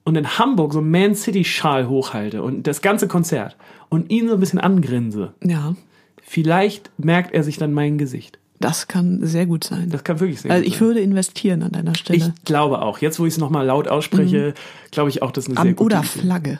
und 0.03 0.15
in 0.15 0.37
Hamburg 0.39 0.73
so 0.73 0.79
einen 0.79 0.89
Man 0.91 1.15
City 1.15 1.43
Schal 1.43 1.87
hochhalte 1.87 2.41
und 2.43 2.65
das 2.65 2.81
ganze 2.81 3.07
Konzert 3.07 3.55
und 3.89 4.09
ihn 4.09 4.27
so 4.27 4.33
ein 4.35 4.39
bisschen 4.39 4.59
angrinse, 4.59 5.33
Ja. 5.43 5.75
vielleicht 6.23 6.89
merkt 6.97 7.33
er 7.33 7.43
sich 7.43 7.57
dann 7.57 7.73
mein 7.73 7.97
Gesicht. 7.97 8.39
Das 8.59 8.87
kann 8.87 9.19
sehr 9.25 9.45
gut 9.45 9.63
sein. 9.65 9.89
Das 9.89 10.03
kann 10.05 10.19
wirklich 10.21 10.41
sehr 10.41 10.51
also 10.51 10.63
ich 10.65 10.73
sein. 10.77 10.81
würde 10.87 11.01
investieren 11.01 11.63
an 11.63 11.71
deiner 11.73 11.95
Stelle. 11.95 12.17
Ich 12.19 12.45
glaube 12.45 12.81
auch. 12.81 12.99
Jetzt, 12.99 13.19
wo 13.19 13.25
ich 13.25 13.33
es 13.33 13.37
nochmal 13.37 13.65
laut 13.65 13.89
ausspreche, 13.89 14.53
glaube 14.91 15.09
ich 15.09 15.21
auch, 15.21 15.31
das 15.31 15.45
ist 15.45 15.49
eine 15.49 15.55
sehr 15.57 15.63
Mhm. 15.65 15.69
Am, 15.71 15.75
gute 15.75 15.95
oder. 15.97 16.03
Flagge. 16.03 16.59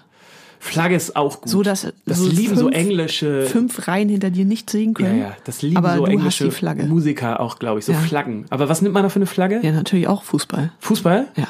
Flagge 0.63 0.95
ist 0.95 1.15
auch 1.17 1.41
gut. 1.41 1.49
So, 1.49 1.61
dass 1.61 1.91
das 2.05 2.17
so 2.17 2.27
lieben 2.27 2.55
so 2.55 2.65
fünf- 2.65 2.75
englische. 2.77 3.45
Fünf 3.47 3.87
Reihen 3.87 4.07
hinter 4.07 4.29
dir 4.29 4.45
nicht 4.45 4.69
sehen 4.69 4.93
ja, 4.97 5.05
können. 5.05 5.19
ja, 5.19 5.35
das 5.43 5.61
lieben 5.61 5.75
aber 5.77 5.97
so 5.97 6.05
englische. 6.05 6.49
Musiker 6.87 7.39
auch, 7.41 7.59
glaube 7.59 7.79
ich. 7.79 7.85
So 7.85 7.91
Ja. 7.91 7.99
Flaggen. 7.99 8.45
Aber 8.49 8.69
was 8.69 8.81
nimmt 8.81 8.93
man 8.93 9.03
da 9.03 9.09
für 9.09 9.17
eine 9.17 9.25
Flagge? 9.25 9.59
Ja, 9.61 9.71
natürlich 9.73 10.07
auch 10.07 10.23
Fußball. 10.23 10.71
Fußball? 10.79 11.27
Ja. 11.35 11.47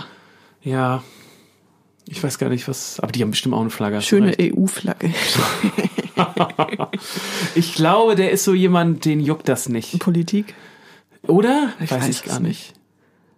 Ja. 0.64 1.04
Ich 2.08 2.22
weiß 2.24 2.38
gar 2.40 2.50
nicht, 2.50 2.68
was. 2.68 3.00
Aber 3.00 3.12
die 3.12 3.22
haben 3.22 3.30
bestimmt 3.32 3.54
auch 3.56 3.62
eine 3.62 3.70
Flagge. 3.70 4.02
Schöne. 4.02 4.36
EU-Flagge. 4.40 5.12
Ich 7.56 7.74
glaube, 7.74 8.16
der 8.16 8.32
ist 8.32 8.44
so 8.44 8.54
jemand, 8.54 9.06
den 9.06 9.20
juckt 9.20 9.48
das 9.50 9.70
nicht. 9.70 10.00
Politik. 10.00 10.54
Oder? 11.28 11.70
Ich 11.80 11.92
weiß 11.92 12.02
weiß 12.04 12.10
ich 12.10 12.24
gar 12.24 12.36
es 12.36 12.40
nicht. 12.42 12.74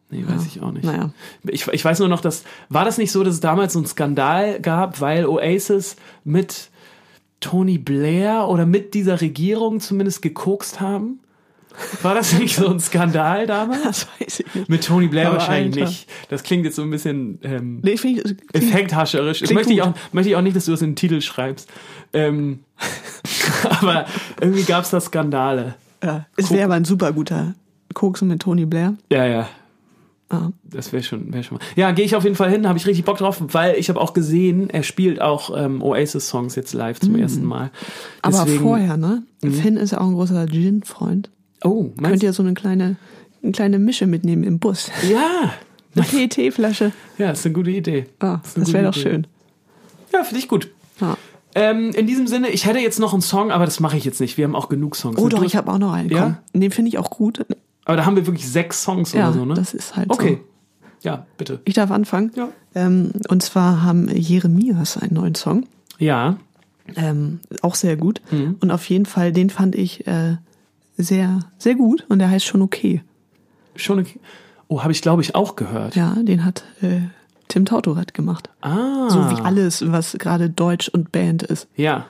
Nee, 0.09 0.23
weiß 0.27 0.45
ich 0.45 0.61
auch 0.61 0.71
nicht. 0.71 0.85
Naja. 0.85 1.11
Ich, 1.47 1.67
ich 1.67 1.83
weiß 1.83 1.99
nur 1.99 2.07
noch, 2.07 2.21
dass 2.21 2.43
war 2.69 2.85
das 2.85 2.97
nicht 2.97 3.11
so, 3.11 3.23
dass 3.23 3.33
es 3.35 3.39
damals 3.39 3.73
so 3.73 3.79
einen 3.79 3.87
Skandal 3.87 4.59
gab, 4.61 5.01
weil 5.01 5.25
Oasis 5.25 5.95
mit 6.23 6.69
Tony 7.39 7.77
Blair 7.77 8.47
oder 8.47 8.65
mit 8.65 8.93
dieser 8.93 9.19
Regierung 9.21 9.79
zumindest 9.79 10.21
gekokst 10.21 10.79
haben? 10.79 11.19
War 12.03 12.15
das 12.15 12.31
nicht 12.39 12.55
so 12.55 12.69
ein 12.69 12.79
Skandal 12.79 13.47
damals? 13.47 13.83
Das 13.83 14.07
weiß 14.19 14.39
ich 14.39 14.55
nicht. 14.55 14.69
Mit 14.69 14.85
Tony 14.85 15.07
Blair 15.07 15.27
Aber 15.27 15.37
wahrscheinlich 15.39 15.75
Alter. 15.75 15.89
nicht. 15.89 16.07
Das 16.29 16.43
klingt 16.43 16.63
jetzt 16.65 16.75
so 16.77 16.83
ein 16.83 16.89
bisschen 16.89 17.39
ähm, 17.43 17.79
Nee, 17.83 17.91
ich, 17.91 17.99
klingt- 18.01 18.23
effekthascherisch. 18.53 19.39
Klingt 19.39 19.55
möchte 19.55 19.73
ich, 19.73 19.81
auch, 19.81 19.93
möchte 20.13 20.29
ich 20.29 20.35
auch 20.37 20.41
nicht, 20.41 20.55
dass 20.55 20.65
du 20.65 20.71
das 20.71 20.81
in 20.81 20.91
den 20.91 20.95
Titel 20.95 21.19
schreibst. 21.19 21.69
Ähm, 22.13 22.59
aber 23.69 24.05
irgendwie 24.39 24.63
gab 24.63 24.83
es 24.85 24.91
da 24.91 25.01
Skandale. 25.01 25.75
ja, 26.03 26.25
es 26.37 26.49
wäre 26.51 26.63
aber 26.65 26.75
ein 26.75 26.85
super 26.85 27.11
guter 27.11 27.55
Koksen 27.93 28.29
mit 28.29 28.41
Tony 28.41 28.65
Blair. 28.65 28.93
Ja, 29.11 29.25
ja. 29.25 29.49
Ah. 30.29 30.49
Das 30.63 30.91
wäre 30.91 31.03
schon, 31.03 31.31
wär 31.33 31.43
schon. 31.43 31.59
Ja, 31.75 31.91
gehe 31.91 32.03
ich 32.03 32.15
auf 32.15 32.23
jeden 32.23 32.35
Fall 32.35 32.49
hin, 32.49 32.67
habe 32.67 32.79
ich 32.79 32.87
richtig 32.87 33.05
Bock 33.05 33.17
drauf, 33.19 33.41
weil 33.51 33.75
ich 33.77 33.89
habe 33.89 34.01
auch 34.01 34.13
gesehen, 34.13 34.69
er 34.71 34.81
spielt 34.83 35.21
auch 35.21 35.55
ähm, 35.55 35.81
Oasis-Songs 35.83 36.55
jetzt 36.55 36.73
live 36.73 36.99
zum 36.99 37.15
ersten 37.15 37.43
Mal. 37.45 37.67
Mm. 37.67 37.69
Aber 38.23 38.43
Deswegen- 38.45 38.63
vorher, 38.63 38.97
ne? 38.97 39.23
Finn 39.41 39.77
ist 39.77 39.91
ja 39.91 39.99
auch 40.01 40.07
ein 40.07 40.13
großer 40.15 40.47
Gin-Freund. 40.47 41.29
Oh, 41.63 41.83
Könnt 41.83 42.01
meinst 42.01 42.23
ihr 42.23 42.33
so 42.33 42.41
eine 42.41 42.55
kleine, 42.55 42.95
eine 43.43 43.51
kleine 43.51 43.77
Mische 43.77 44.07
mitnehmen 44.07 44.43
im 44.43 44.57
Bus? 44.59 44.89
Ja, 45.09 45.53
Eine 45.95 46.03
PET-Flasche. 46.27 46.91
ja, 47.17 47.31
ist 47.31 47.45
eine 47.45 47.53
gute 47.53 47.69
Idee. 47.71 48.07
Ah, 48.19 48.39
das 48.55 48.73
wäre 48.73 48.85
doch 48.85 48.93
schön. 48.93 49.27
Ja, 50.11 50.23
finde 50.23 50.39
ich 50.39 50.47
gut. 50.49 50.69
Ja. 50.99 51.17
Ähm, 51.53 51.91
in 51.91 52.05
diesem 52.05 52.27
Sinne, 52.27 52.49
ich 52.49 52.65
hätte 52.65 52.79
jetzt 52.79 52.99
noch 52.99 53.13
einen 53.13 53.21
Song, 53.21 53.49
aber 53.51 53.63
das 53.63 53.79
mache 53.79 53.95
ich 53.95 54.03
jetzt 54.03 54.19
nicht. 54.19 54.37
Wir 54.37 54.43
haben 54.43 54.55
auch 54.55 54.67
genug 54.67 54.95
Songs. 54.97 55.17
Oh 55.17 55.29
doch, 55.29 55.39
Du- 55.39 55.45
ich 55.45 55.55
habe 55.55 55.71
auch 55.71 55.77
noch 55.77 55.93
einen. 55.93 56.09
Ja? 56.09 56.41
Komm, 56.51 56.61
den 56.61 56.71
finde 56.71 56.89
ich 56.89 56.97
auch 56.97 57.09
gut. 57.11 57.45
Aber 57.85 57.97
da 57.97 58.05
haben 58.05 58.15
wir 58.15 58.25
wirklich 58.27 58.47
sechs 58.49 58.83
Songs 58.83 59.13
Ja, 59.13 59.29
oder 59.29 59.33
so, 59.39 59.45
ne? 59.45 59.53
das 59.53 59.73
ist 59.73 59.95
halt 59.95 60.09
Okay. 60.09 60.39
so. 60.41 60.89
Ja, 61.09 61.25
bitte. 61.37 61.59
Ich 61.65 61.75
darf 61.75 61.91
anfangen. 61.91 62.31
Ja. 62.35 62.49
Ähm, 62.73 63.11
und 63.29 63.43
zwar 63.43 63.83
haben 63.83 64.09
Jeremias 64.09 64.97
einen 64.97 65.13
neuen 65.13 65.35
Song. 65.35 65.65
Ja. 65.99 66.37
Ähm, 66.95 67.39
auch 67.61 67.75
sehr 67.75 67.95
gut. 67.95 68.21
Mhm. 68.31 68.57
Und 68.59 68.71
auf 68.71 68.89
jeden 68.89 69.05
Fall, 69.05 69.31
den 69.31 69.49
fand 69.51 69.75
ich 69.75 70.07
äh, 70.07 70.37
sehr, 70.97 71.39
sehr 71.59 71.75
gut. 71.75 72.05
Und 72.09 72.19
der 72.19 72.29
heißt 72.29 72.45
schon 72.45 72.61
okay. 72.63 73.03
Schon 73.75 73.99
okay. 73.99 74.19
Oh, 74.67 74.81
habe 74.81 74.91
ich, 74.91 75.01
glaube 75.03 75.21
ich, 75.21 75.35
auch 75.35 75.55
gehört. 75.55 75.95
Ja, 75.95 76.15
den 76.19 76.43
hat 76.43 76.63
äh, 76.81 77.01
Tim 77.49 77.65
Tautorat 77.65 78.15
gemacht. 78.15 78.49
Ah. 78.61 79.07
So 79.09 79.29
wie 79.29 79.35
alles, 79.41 79.91
was 79.91 80.13
gerade 80.19 80.49
Deutsch 80.49 80.89
und 80.89 81.11
Band 81.11 81.43
ist. 81.43 81.67
Ja. 81.75 82.07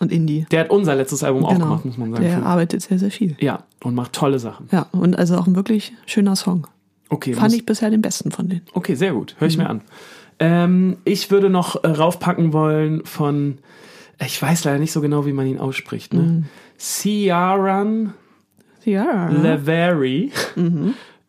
Und, 0.00 0.10
Indie. 0.10 0.46
Der 0.50 0.60
hat 0.60 0.70
unser 0.70 0.94
letztes 0.96 1.22
Album 1.22 1.44
auch 1.44 1.52
genau. 1.52 1.66
gemacht, 1.66 1.84
muss 1.84 1.96
man 1.98 2.10
sagen. 2.12 2.24
Der 2.24 2.44
arbeitet 2.44 2.82
sehr, 2.82 2.98
sehr 2.98 3.10
viel. 3.12 3.36
ja, 3.40 3.62
und 3.84 3.94
macht 3.94 4.12
tolle 4.12 4.38
Sachen. 4.40 4.68
Ja, 4.72 4.86
und 4.92 5.16
also 5.16 5.36
auch 5.36 5.46
ein 5.46 5.54
wirklich 5.54 5.92
schöner 6.06 6.34
Song. 6.34 6.66
Okay, 7.08 7.34
Fand 7.34 7.54
ich 7.54 7.64
bisher 7.66 7.90
den 7.90 8.02
besten 8.02 8.32
von 8.32 8.48
denen. 8.48 8.62
Okay, 8.72 8.94
sehr 8.94 9.12
gut. 9.12 9.36
Hör 9.38 9.46
ich 9.46 9.56
Mhm. 9.56 9.62
mir 9.62 9.70
an. 9.70 9.80
Ähm, 10.40 10.96
ich 11.04 11.30
würde 11.30 11.50
noch 11.50 11.84
äh, 11.84 11.88
raufpacken 11.88 12.52
wollen 12.52 13.04
von, 13.04 13.58
ich 14.24 14.40
weiß 14.40 14.64
leider 14.64 14.78
nicht 14.78 14.92
so 14.92 15.00
genau, 15.00 15.26
wie 15.26 15.32
man 15.32 15.46
ihn 15.46 15.58
ausspricht. 15.58 16.14
Ne? 16.14 16.22
Mhm. 16.22 16.44
Ciaran 16.78 18.14
Ja. 18.84 19.28
Levery. 19.28 20.32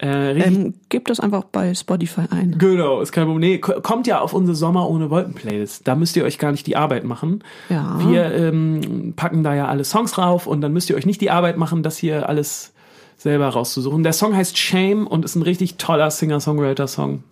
Äh, 0.04 0.38
Ähm, 0.39 0.74
gebt 0.89 1.10
das 1.10 1.20
einfach 1.22 1.45
bei 1.45 1.74
Spotify 1.74 2.24
ein. 2.30 2.58
Genau, 2.58 2.99
ist 3.01 3.12
kein 3.14 3.26
Problem. 3.26 3.39
Nee, 3.51 3.58
ko- 3.60 3.80
kommt 3.82 4.06
ja 4.06 4.20
auf 4.20 4.34
unsere 4.34 4.56
Sommer 4.56 4.89
ohne 4.89 5.10
Wolken 5.10 5.34
Playlist. 5.34 5.88
Da 5.88 5.95
müsst 5.95 6.16
ihr 6.18 6.26
euch 6.26 6.38
gar 6.38 6.51
nicht 6.51 6.68
die 6.68 6.76
Arbeit 6.76 7.06
machen. 7.06 7.43
Ja. 7.70 7.97
Wir 8.08 8.34
ähm, 8.34 9.14
packen 9.16 9.43
da 9.43 9.56
ja 9.56 9.68
alle 9.68 9.84
Songs 9.86 10.18
rauf 10.18 10.45
und 10.45 10.62
dann 10.62 10.74
müsst 10.74 10.89
ihr 10.89 10.95
euch 10.97 11.06
nicht 11.06 11.22
die 11.22 11.32
Arbeit 11.32 11.58
machen, 11.58 11.84
das 11.84 11.97
hier 11.97 12.28
alles 12.28 12.74
selber 13.18 13.47
rauszusuchen. 13.47 14.04
Der 14.04 14.12
Song 14.14 14.36
heißt 14.36 14.58
Shame 14.58 15.08
und 15.08 15.24
ist 15.24 15.36
ein 15.36 15.43
richtig 15.43 15.78
toller 15.78 16.12
Singer-Songwriter-Song. 16.12 17.24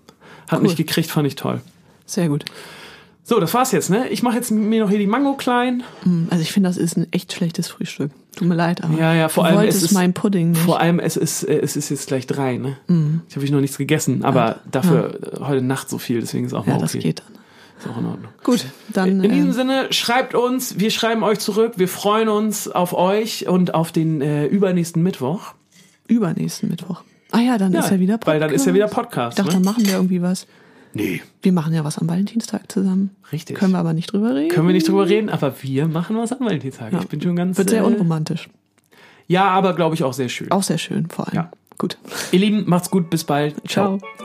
Hat 0.47 0.59
Cool. 0.59 0.63
mich 0.63 0.75
gekriegt, 0.77 1.09
fand 1.11 1.27
ich 1.27 1.35
toll. 1.35 1.59
Sehr 2.05 2.29
gut. 2.29 2.45
So, 3.23 3.39
das 3.39 3.53
war's 3.53 3.71
jetzt, 3.71 3.89
ne? 3.89 4.09
Ich 4.09 4.23
mache 4.23 4.35
jetzt 4.35 4.51
mir 4.51 4.81
noch 4.81 4.89
hier 4.89 4.97
die 4.99 5.07
Mango 5.07 5.35
klein. 5.35 5.83
Hm, 6.03 6.27
Also 6.31 6.41
ich 6.41 6.51
finde, 6.51 6.69
das 6.69 6.77
ist 6.77 6.97
ein 6.97 7.07
echt 7.11 7.31
schlechtes 7.33 7.67
Frühstück. 7.67 8.11
Tut 8.35 8.47
mir 8.47 8.55
leid, 8.55 8.83
aber 8.83 8.97
Ja, 8.97 9.13
ja, 9.13 9.29
vor 9.29 9.43
du 9.43 9.49
allem 9.49 9.59
wolltest 9.59 9.77
es 9.77 9.83
ist- 9.85 9.91
meinen 9.91 10.13
Pudding 10.13 10.51
nicht. 10.51 10.61
Vor 10.63 10.79
allem, 10.79 10.99
es 10.99 11.17
ist, 11.17 11.43
äh, 11.43 11.59
es 11.59 11.75
ist 11.75 11.89
jetzt 11.89 12.07
gleich 12.07 12.25
drei, 12.27 12.57
ne? 12.57 12.77
Mhm. 12.87 13.21
Ich 13.29 13.35
habe 13.35 13.45
ich 13.45 13.51
noch 13.51 13.61
nichts 13.61 13.77
gegessen, 13.77 14.23
aber 14.25 14.59
dafür 14.71 15.19
äh, 15.35 15.39
heute 15.45 15.61
Nacht 15.61 15.89
so 15.89 15.97
viel, 15.99 16.19
deswegen 16.21 16.45
ist 16.45 16.53
auch 16.53 16.65
ja, 16.65 16.73
mal 16.73 16.79
das 16.81 16.95
okay. 16.95 17.03
geht 17.03 17.19
dann. 17.19 17.37
Ist 17.79 17.87
auch 17.87 17.97
in 17.99 18.05
Ordnung. 18.05 18.31
Gut, 18.43 18.65
dann 18.93 19.23
In 19.23 19.31
diesem 19.31 19.47
ähm, 19.49 19.53
Sinne, 19.53 19.87
schreibt 19.93 20.33
uns, 20.35 20.79
wir 20.79 20.89
schreiben 20.91 21.23
euch 21.23 21.39
zurück, 21.39 21.73
wir 21.77 21.87
freuen 21.87 22.27
uns 22.29 22.67
auf 22.67 22.93
euch 22.93 23.47
und 23.47 23.73
auf 23.75 23.91
den 23.91 24.21
äh, 24.21 24.45
übernächsten 24.47 25.01
Mittwoch. 25.03 25.53
übernächsten 26.07 26.69
Mittwoch. 26.69 27.01
Ah 27.31 27.39
ja, 27.39 27.57
dann 27.57 27.73
ist 27.73 27.89
ja 27.89 27.99
wieder 27.99 28.13
Podcast. 28.17 28.27
Weil 28.27 28.39
dann 28.41 28.51
ist 28.51 28.65
ja 28.65 28.73
wieder 28.73 28.87
Podcast. 28.87 29.37
Ich 29.39 29.43
dachte, 29.45 29.57
ne? 29.57 29.63
dann 29.63 29.73
machen 29.73 29.85
wir 29.85 29.93
irgendwie 29.93 30.21
was. 30.21 30.47
Nee. 30.93 31.21
Wir 31.41 31.51
machen 31.51 31.73
ja 31.73 31.83
was 31.83 31.97
am 31.97 32.09
Valentinstag 32.09 32.71
zusammen. 32.71 33.11
Richtig. 33.31 33.57
Können 33.57 33.71
wir 33.73 33.79
aber 33.79 33.93
nicht 33.93 34.11
drüber 34.11 34.35
reden. 34.35 34.49
Können 34.49 34.67
wir 34.67 34.73
nicht 34.73 34.87
drüber 34.87 35.07
reden, 35.07 35.29
aber 35.29 35.53
wir 35.61 35.87
machen 35.87 36.17
was 36.17 36.31
am 36.31 36.45
Valentinstag. 36.45 36.93
Ich 36.93 37.07
bin 37.07 37.21
schon 37.21 37.35
ganz. 37.35 37.57
Wird 37.57 37.69
sehr 37.69 37.83
äh, 37.83 37.85
unromantisch. 37.85 38.49
Ja, 39.27 39.47
aber 39.49 39.75
glaube 39.75 39.95
ich 39.95 40.03
auch 40.03 40.13
sehr 40.13 40.29
schön. 40.29 40.51
Auch 40.51 40.63
sehr 40.63 40.77
schön 40.77 41.07
vor 41.07 41.27
allem. 41.27 41.35
Ja. 41.35 41.51
Gut. 41.77 41.97
Ihr 42.31 42.39
Lieben, 42.39 42.63
macht's 42.67 42.91
gut, 42.91 43.09
bis 43.09 43.23
bald. 43.23 43.55
Ciao. 43.67 43.97
Ciao. 43.97 44.20